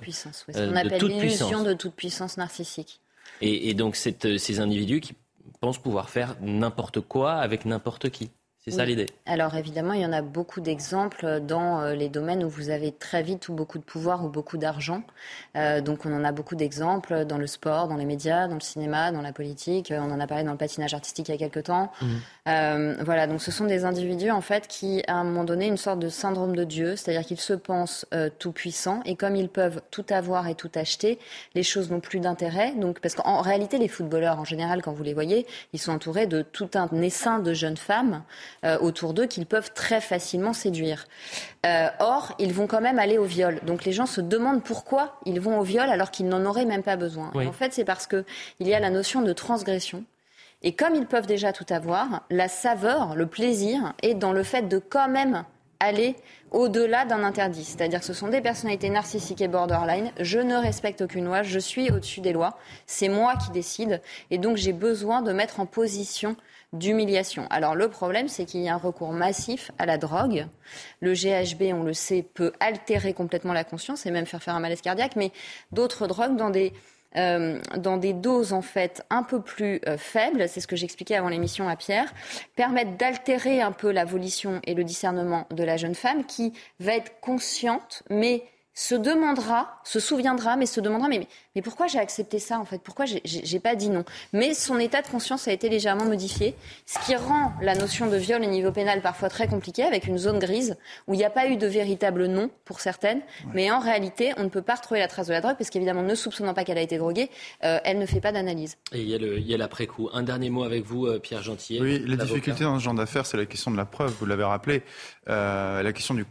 puissance, 0.01 0.45
oui. 0.47 0.55
on 0.57 0.75
appelle 0.75 1.03
l'illusion 1.03 1.63
de 1.63 1.73
toute 1.73 1.93
puissance 1.93 2.37
narcissique. 2.37 2.99
Et, 3.41 3.69
et 3.69 3.75
donc, 3.75 3.95
cette, 3.95 4.39
ces 4.39 4.59
individus 4.59 4.99
qui 4.99 5.13
pensent 5.59 5.77
pouvoir 5.77 6.09
faire 6.09 6.35
n'importe 6.41 7.01
quoi 7.01 7.33
avec 7.33 7.65
n'importe 7.65 8.09
qui. 8.09 8.31
C'est 8.67 8.75
ça 8.75 8.85
l'idée. 8.85 9.05
Alors 9.25 9.55
évidemment, 9.55 9.93
il 9.93 10.01
y 10.01 10.05
en 10.05 10.11
a 10.11 10.21
beaucoup 10.21 10.59
d'exemples 10.59 11.39
dans 11.39 11.79
euh, 11.79 11.95
les 11.95 12.09
domaines 12.09 12.43
où 12.43 12.49
vous 12.49 12.69
avez 12.69 12.91
très 12.91 13.23
vite 13.23 13.47
ou 13.47 13.53
beaucoup 13.53 13.77
de 13.77 13.83
pouvoir 13.83 14.25
ou 14.25 14.29
beaucoup 14.29 14.57
d'argent. 14.57 15.03
Euh, 15.55 15.79
donc 15.79 16.05
on 16.05 16.13
en 16.13 16.25
a 16.25 16.33
beaucoup 16.33 16.55
d'exemples 16.55 17.23
dans 17.23 17.37
le 17.37 17.47
sport, 17.47 17.87
dans 17.87 17.95
les 17.95 18.03
médias, 18.03 18.49
dans 18.49 18.55
le 18.55 18.61
cinéma, 18.61 19.13
dans 19.13 19.21
la 19.21 19.31
politique. 19.31 19.93
On 19.95 20.11
en 20.11 20.19
a 20.19 20.27
parlé 20.27 20.43
dans 20.43 20.51
le 20.51 20.57
patinage 20.57 20.93
artistique 20.93 21.29
il 21.29 21.31
y 21.31 21.35
a 21.35 21.37
quelques 21.37 21.67
temps. 21.67 21.93
Mmh. 22.01 22.05
Euh, 22.49 22.95
voilà, 23.05 23.27
donc 23.27 23.41
ce 23.41 23.51
sont 23.51 23.65
des 23.65 23.85
individus 23.85 24.31
en 24.31 24.41
fait 24.41 24.67
qui, 24.67 25.01
à 25.07 25.13
un 25.13 25.23
moment 25.23 25.45
donné, 25.45 25.67
une 25.67 25.77
sorte 25.77 25.99
de 25.99 26.09
syndrome 26.09 26.53
de 26.53 26.65
Dieu, 26.65 26.97
c'est-à-dire 26.97 27.25
qu'ils 27.25 27.39
se 27.39 27.53
pensent 27.53 28.05
tout 28.37 28.51
puissants 28.51 29.01
et 29.05 29.15
comme 29.15 29.37
ils 29.37 29.49
peuvent 29.49 29.81
tout 29.91 30.05
avoir 30.09 30.47
et 30.49 30.55
tout 30.55 30.71
acheter, 30.75 31.19
les 31.55 31.63
choses 31.63 31.89
n'ont 31.89 32.01
plus 32.01 32.19
d'intérêt. 32.19 32.73
Donc 32.75 32.99
parce 32.99 33.15
qu'en 33.15 33.39
réalité, 33.39 33.77
les 33.77 33.87
footballeurs 33.87 34.39
en 34.39 34.45
général, 34.45 34.81
quand 34.81 34.91
vous 34.91 35.03
les 35.03 35.13
voyez, 35.13 35.45
ils 35.71 35.79
sont 35.79 35.93
entourés 35.93 36.27
de 36.27 36.41
tout 36.41 36.69
un 36.75 36.89
essaim 37.01 37.39
de 37.39 37.53
jeunes 37.53 37.77
femmes. 37.77 38.23
Euh, 38.65 38.77
autour 38.79 39.13
d'eux 39.13 39.27
qu'ils 39.27 39.45
peuvent 39.45 39.71
très 39.73 40.01
facilement 40.01 40.51
séduire. 40.51 41.05
Euh, 41.65 41.89
or, 41.99 42.33
ils 42.39 42.53
vont 42.53 42.65
quand 42.65 42.81
même 42.81 42.97
aller 42.97 43.19
au 43.19 43.23
viol. 43.23 43.59
Donc 43.63 43.85
les 43.85 43.91
gens 43.91 44.07
se 44.07 44.19
demandent 44.19 44.63
pourquoi 44.63 45.19
ils 45.25 45.39
vont 45.39 45.59
au 45.59 45.63
viol 45.63 45.87
alors 45.89 46.09
qu'ils 46.09 46.27
n'en 46.27 46.43
auraient 46.43 46.65
même 46.65 46.81
pas 46.81 46.95
besoin. 46.95 47.31
En 47.35 47.51
fait, 47.51 47.73
c'est 47.73 47.85
parce 47.85 48.07
qu'il 48.07 48.25
y 48.61 48.73
a 48.73 48.79
la 48.79 48.89
notion 48.89 49.21
de 49.21 49.31
transgression. 49.31 50.03
Et 50.63 50.73
comme 50.73 50.95
ils 50.95 51.05
peuvent 51.05 51.27
déjà 51.27 51.53
tout 51.53 51.67
avoir, 51.69 52.23
la 52.31 52.47
saveur, 52.47 53.15
le 53.15 53.27
plaisir 53.27 53.93
est 54.01 54.15
dans 54.15 54.33
le 54.33 54.41
fait 54.41 54.63
de 54.63 54.79
quand 54.79 55.07
même 55.07 55.43
aller 55.79 56.15
au-delà 56.49 57.05
d'un 57.05 57.23
interdit. 57.23 57.63
C'est-à-dire 57.63 57.99
que 57.99 58.05
ce 58.05 58.13
sont 58.13 58.29
des 58.29 58.41
personnalités 58.41 58.89
narcissiques 58.89 59.41
et 59.41 59.47
borderline. 59.47 60.11
Je 60.19 60.39
ne 60.39 60.55
respecte 60.55 61.01
aucune 61.01 61.25
loi, 61.25 61.43
je 61.43 61.59
suis 61.59 61.91
au-dessus 61.91 62.21
des 62.21 62.33
lois. 62.33 62.57
C'est 62.87 63.09
moi 63.09 63.35
qui 63.35 63.51
décide. 63.51 64.01
Et 64.31 64.39
donc 64.39 64.57
j'ai 64.57 64.73
besoin 64.73 65.21
de 65.21 65.31
mettre 65.31 65.59
en 65.59 65.67
position 65.67 66.35
d'humiliation. 66.73 67.47
Alors 67.49 67.75
le 67.75 67.89
problème, 67.89 68.27
c'est 68.27 68.45
qu'il 68.45 68.61
y 68.61 68.69
a 68.69 68.73
un 68.73 68.77
recours 68.77 69.11
massif 69.11 69.71
à 69.77 69.85
la 69.85 69.97
drogue. 69.97 70.47
Le 70.99 71.13
GHB, 71.13 71.73
on 71.73 71.83
le 71.83 71.93
sait, 71.93 72.21
peut 72.21 72.53
altérer 72.59 73.13
complètement 73.13 73.53
la 73.53 73.63
conscience 73.63 74.05
et 74.05 74.11
même 74.11 74.25
faire 74.25 74.43
faire 74.43 74.55
un 74.55 74.59
malaise 74.59 74.81
cardiaque, 74.81 75.15
mais 75.15 75.31
d'autres 75.71 76.07
drogues 76.07 76.35
dans 76.35 76.49
des 76.49 76.73
euh, 77.15 77.59
dans 77.77 77.95
des 77.95 78.11
doses 78.11 78.51
en 78.51 78.61
fait 78.61 79.01
un 79.09 79.23
peu 79.23 79.41
plus 79.41 79.79
euh, 79.87 79.97
faibles, 79.97 80.49
c'est 80.49 80.59
ce 80.59 80.67
que 80.67 80.75
j'expliquais 80.75 81.15
avant 81.15 81.29
l'émission 81.29 81.69
à 81.69 81.77
Pierre, 81.77 82.13
permettent 82.55 82.97
d'altérer 82.97 83.61
un 83.61 83.71
peu 83.71 83.91
la 83.91 84.03
volition 84.03 84.59
et 84.65 84.73
le 84.73 84.83
discernement 84.83 85.47
de 85.49 85.63
la 85.63 85.77
jeune 85.77 85.95
femme 85.95 86.25
qui 86.25 86.51
va 86.79 86.95
être 86.95 87.19
consciente, 87.21 88.03
mais 88.09 88.43
se 88.73 88.93
demandera, 88.93 89.79
se 89.83 89.99
souviendra, 89.99 90.57
mais 90.57 90.67
se 90.67 90.81
demandera, 90.81 91.07
mais, 91.07 91.19
mais 91.19 91.27
pourquoi 91.61 91.87
j'ai 91.87 91.99
accepté 91.99 92.39
ça 92.39 92.59
en 92.59 92.65
fait? 92.65 92.81
Pourquoi 92.81 93.05
j'ai 93.05 93.59
pas 93.59 93.75
dit 93.75 93.89
non? 93.89 94.03
Mais 94.33 94.53
son 94.53 94.79
état 94.79 95.01
de 95.01 95.07
conscience 95.07 95.47
a 95.47 95.51
été 95.51 95.69
légèrement 95.69 96.05
modifié, 96.05 96.55
ce 96.85 96.99
qui 97.05 97.15
rend 97.15 97.53
la 97.61 97.75
notion 97.75 98.07
de 98.07 98.17
viol 98.17 98.41
au 98.41 98.49
niveau 98.49 98.71
pénal 98.71 99.01
parfois 99.01 99.29
très 99.29 99.47
compliquée, 99.47 99.83
avec 99.83 100.07
une 100.07 100.17
zone 100.17 100.39
grise 100.39 100.77
où 101.07 101.13
il 101.13 101.17
n'y 101.17 101.25
a 101.25 101.29
pas 101.29 101.47
eu 101.47 101.57
de 101.57 101.67
véritable 101.67 102.27
non 102.27 102.49
pour 102.65 102.79
certaines, 102.79 103.21
mais 103.53 103.71
en 103.71 103.79
réalité, 103.79 104.33
on 104.37 104.43
ne 104.43 104.49
peut 104.49 104.61
pas 104.61 104.75
retrouver 104.75 104.99
la 104.99 105.07
trace 105.07 105.27
de 105.27 105.33
la 105.33 105.41
drogue, 105.41 105.55
parce 105.57 105.69
qu'évidemment, 105.69 106.03
ne 106.03 106.15
soupçonnant 106.15 106.53
pas 106.53 106.63
qu'elle 106.63 106.77
a 106.77 106.81
été 106.81 106.97
droguée, 106.97 107.29
euh, 107.63 107.79
elle 107.83 107.99
ne 107.99 108.05
fait 108.05 108.21
pas 108.21 108.31
d'analyse. 108.31 108.77
Et 108.91 109.01
il 109.01 109.47
y 109.47 109.53
a 109.53 109.57
l'après-coup. 109.57 110.09
Un 110.13 110.23
dernier 110.23 110.49
mot 110.49 110.63
avec 110.63 110.83
vous, 110.85 111.05
euh, 111.05 111.19
Pierre 111.19 111.43
Gentil. 111.43 111.79
Oui, 111.81 112.03
la 112.05 112.17
difficulté 112.17 112.63
dans 112.63 112.77
ce 112.79 112.83
genre 112.83 112.93
d'affaires, 112.93 113.25
c'est 113.25 113.37
la 113.37 113.45
question 113.45 113.71
de 113.71 113.77
la 113.77 113.85
preuve, 113.85 114.13
vous 114.19 114.25
l'avez 114.25 114.43
rappelé, 114.43 114.83
euh, 115.29 115.81
la, 115.81 115.93
question 115.93 116.13
du 116.13 116.25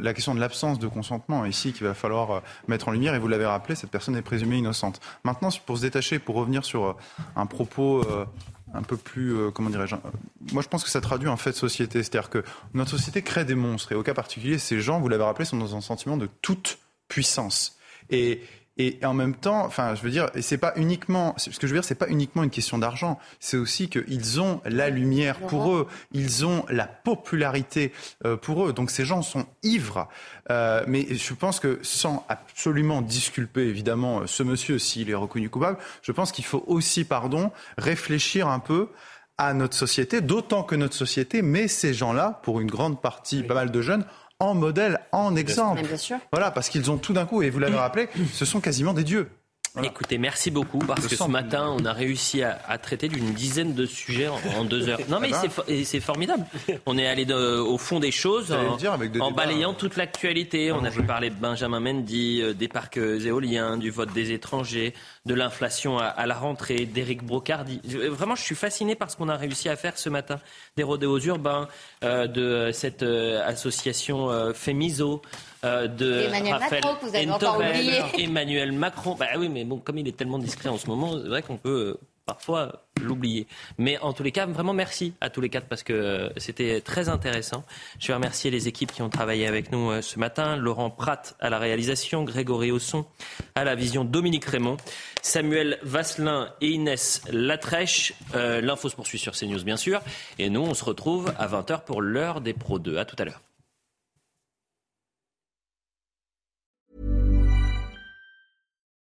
la 0.00 0.14
question 0.14 0.34
de 0.34 0.40
l'absence 0.40 0.78
de 0.78 0.86
consentement 0.86 1.44
ici 1.44 1.72
qu'il 1.72 1.86
va 1.86 1.94
falloir 1.94 2.42
mettre 2.68 2.88
en 2.88 2.92
lumière, 2.92 3.14
et 3.14 3.18
vous 3.18 3.28
l'avez 3.28 3.46
rappelé, 3.46 3.74
cette 3.74 3.90
personne 3.90 4.16
est 4.16 4.22
présumée 4.22 4.56
innocente. 4.56 4.71
Maintenant, 5.24 5.50
pour 5.66 5.76
se 5.76 5.82
détacher, 5.82 6.18
pour 6.18 6.36
revenir 6.36 6.64
sur 6.64 6.84
euh, 6.84 6.92
un 7.36 7.46
propos 7.46 8.02
euh, 8.04 8.24
un 8.74 8.82
peu 8.82 8.96
plus, 8.96 9.34
euh, 9.34 9.50
comment 9.50 9.70
dirais-je, 9.70 9.96
moi 10.52 10.62
je 10.62 10.68
pense 10.68 10.82
que 10.84 10.90
ça 10.90 11.00
traduit 11.00 11.28
un 11.28 11.36
fait 11.36 11.50
de 11.50 11.56
société, 11.56 12.02
c'est-à-dire 12.02 12.30
que 12.30 12.42
notre 12.74 12.90
société 12.90 13.22
crée 13.22 13.44
des 13.44 13.54
monstres, 13.54 13.92
et 13.92 13.94
au 13.94 14.02
cas 14.02 14.14
particulier, 14.14 14.58
ces 14.58 14.80
gens, 14.80 15.00
vous 15.00 15.08
l'avez 15.08 15.24
rappelé, 15.24 15.44
sont 15.44 15.56
dans 15.56 15.76
un 15.76 15.80
sentiment 15.80 16.16
de 16.16 16.28
toute 16.40 16.78
puissance. 17.08 17.78
Et 18.10 18.42
Et 18.78 18.98
en 19.04 19.12
même 19.12 19.34
temps, 19.34 19.64
enfin, 19.66 19.94
je 19.94 20.02
veux 20.02 20.10
dire, 20.10 20.30
et 20.34 20.40
c'est 20.40 20.56
pas 20.56 20.72
uniquement, 20.76 21.34
ce 21.36 21.50
que 21.50 21.66
je 21.66 21.72
veux 21.72 21.78
dire, 21.78 21.84
c'est 21.84 21.94
pas 21.94 22.08
uniquement 22.08 22.42
une 22.42 22.50
question 22.50 22.78
d'argent. 22.78 23.18
C'est 23.38 23.58
aussi 23.58 23.90
qu'ils 23.90 24.40
ont 24.40 24.62
la 24.64 24.88
lumière 24.88 25.38
pour 25.40 25.74
eux, 25.74 25.86
ils 26.12 26.46
ont 26.46 26.64
la 26.70 26.86
popularité 26.86 27.92
euh, 28.24 28.36
pour 28.36 28.66
eux. 28.66 28.72
Donc 28.72 28.90
ces 28.90 29.04
gens 29.04 29.20
sont 29.20 29.44
ivres. 29.62 30.08
Euh, 30.50 30.82
mais 30.86 31.06
je 31.14 31.34
pense 31.34 31.60
que 31.60 31.78
sans 31.82 32.24
absolument 32.30 33.02
disculper 33.02 33.62
évidemment 33.62 34.26
ce 34.26 34.42
monsieur 34.42 34.78
s'il 34.78 35.10
est 35.10 35.14
reconnu 35.14 35.50
coupable, 35.50 35.78
je 36.02 36.12
pense 36.12 36.32
qu'il 36.32 36.44
faut 36.44 36.64
aussi, 36.66 37.04
pardon, 37.04 37.52
réfléchir 37.76 38.48
un 38.48 38.58
peu 38.58 38.88
à 39.38 39.54
notre 39.54 39.76
société, 39.76 40.20
d'autant 40.20 40.62
que 40.62 40.76
notre 40.76 40.94
société 40.94 41.42
met 41.42 41.68
ces 41.68 41.94
gens-là, 41.94 42.40
pour 42.42 42.60
une 42.60 42.70
grande 42.70 43.00
partie, 43.00 43.42
pas 43.42 43.54
mal 43.54 43.70
de 43.70 43.80
jeunes, 43.80 44.04
en 44.42 44.54
modèle, 44.54 44.98
en 45.12 45.36
exemple. 45.36 45.80
Voilà, 46.32 46.50
parce 46.50 46.68
qu'ils 46.68 46.90
ont 46.90 46.98
tout 46.98 47.12
d'un 47.12 47.26
coup, 47.26 47.42
et 47.42 47.50
vous 47.50 47.60
l'avez 47.60 47.76
rappelé, 47.76 48.08
ce 48.32 48.44
sont 48.44 48.60
quasiment 48.60 48.92
des 48.92 49.04
dieux. 49.04 49.30
Écoutez, 49.82 50.18
merci 50.18 50.50
beaucoup 50.50 50.78
parce 50.78 51.06
que 51.06 51.16
ce 51.16 51.24
matin, 51.24 51.74
on 51.78 51.84
a 51.86 51.92
réussi 51.92 52.42
à, 52.42 52.78
traiter 52.78 53.08
d'une 53.08 53.32
dizaine 53.32 53.74
de 53.74 53.86
sujets 53.86 54.28
en, 54.28 54.64
deux 54.64 54.88
heures. 54.88 54.98
Non, 55.08 55.20
mais 55.20 55.30
eh 55.30 55.48
ben. 55.48 55.84
c'est 55.84 56.00
formidable. 56.00 56.44
On 56.86 56.96
est 56.96 57.06
allé 57.06 57.30
au 57.32 57.78
fond 57.78 58.00
des 58.00 58.10
choses 58.10 58.52
en, 59.20 59.30
balayant 59.30 59.74
toute 59.74 59.96
l'actualité. 59.96 60.72
On 60.72 60.84
a 60.84 60.90
pu 60.90 61.02
parler 61.02 61.30
de 61.30 61.34
Benjamin 61.34 61.80
Mendy, 61.80 62.40
euh, 62.42 62.54
des 62.54 62.68
parcs 62.68 62.96
éoliens, 62.96 63.76
du 63.76 63.90
vote 63.90 64.12
des 64.12 64.32
étrangers, 64.32 64.94
de 65.26 65.34
l'inflation 65.34 65.98
à, 65.98 66.26
la 66.26 66.34
rentrée, 66.34 66.86
d'Éric 66.86 67.24
Brocardi. 67.24 67.80
Vraiment, 68.08 68.34
je 68.34 68.42
suis 68.42 68.54
fasciné 68.54 68.94
par 68.94 69.10
ce 69.10 69.16
qu'on 69.16 69.28
a 69.28 69.36
réussi 69.36 69.68
à 69.68 69.76
faire 69.76 69.98
ce 69.98 70.08
matin. 70.08 70.38
Des 70.76 70.82
rodéos 70.82 71.18
urbains, 71.20 71.68
euh, 72.04 72.26
de 72.26 72.70
cette 72.72 73.02
euh, 73.02 73.46
association 73.46 74.52
Fémiso. 74.54 75.22
Euh, 75.64 75.86
de 75.86 76.22
Emmanuel 76.22 76.54
Raphaël 76.54 76.82
Macron, 76.82 76.96
que 76.96 77.06
vous 77.06 77.14
avez 77.54 78.02
Emmanuel 78.18 78.72
Macron. 78.72 79.14
Bah 79.14 79.26
oui, 79.38 79.48
mais 79.48 79.64
bon, 79.64 79.78
comme 79.78 79.98
il 79.98 80.08
est 80.08 80.16
tellement 80.16 80.38
discret 80.38 80.68
en 80.68 80.76
ce 80.76 80.88
moment, 80.88 81.12
c'est 81.12 81.28
vrai 81.28 81.42
qu'on 81.42 81.56
peut 81.56 81.96
euh, 81.96 82.00
parfois 82.26 82.84
l'oublier. 83.00 83.46
Mais 83.78 83.96
en 83.98 84.12
tous 84.12 84.24
les 84.24 84.32
cas, 84.32 84.46
vraiment 84.46 84.72
merci 84.72 85.14
à 85.20 85.30
tous 85.30 85.40
les 85.40 85.50
quatre 85.50 85.68
parce 85.68 85.84
que 85.84 85.92
euh, 85.92 86.28
c'était 86.36 86.80
très 86.80 87.08
intéressant. 87.08 87.62
Je 88.00 88.08
vais 88.08 88.14
remercier 88.14 88.50
les 88.50 88.66
équipes 88.66 88.90
qui 88.90 89.02
ont 89.02 89.08
travaillé 89.08 89.46
avec 89.46 89.70
nous 89.70 90.02
ce 90.02 90.18
matin. 90.18 90.56
Laurent 90.56 90.90
Pratt 90.90 91.36
à 91.38 91.48
la 91.48 91.60
réalisation, 91.60 92.24
Grégory 92.24 92.72
Ausson 92.72 93.06
à 93.54 93.62
la 93.62 93.76
vision, 93.76 94.04
Dominique 94.04 94.46
Raymond, 94.46 94.78
Samuel 95.20 95.78
Vasselin 95.84 96.52
et 96.60 96.70
Inès 96.70 97.22
Latrèche. 97.30 98.14
L'info 98.34 98.88
se 98.88 98.96
poursuit 98.96 99.18
sur 99.20 99.34
CNews 99.34 99.62
bien 99.62 99.76
sûr. 99.76 100.00
Et 100.40 100.50
nous, 100.50 100.62
on 100.62 100.74
se 100.74 100.84
retrouve 100.84 101.32
à 101.38 101.46
20h 101.46 101.84
pour 101.84 102.02
l'heure 102.02 102.40
des 102.40 102.52
Pro 102.52 102.80
2. 102.80 102.96
À 102.96 103.04
tout 103.04 103.16
à 103.20 103.24
l'heure. 103.24 103.42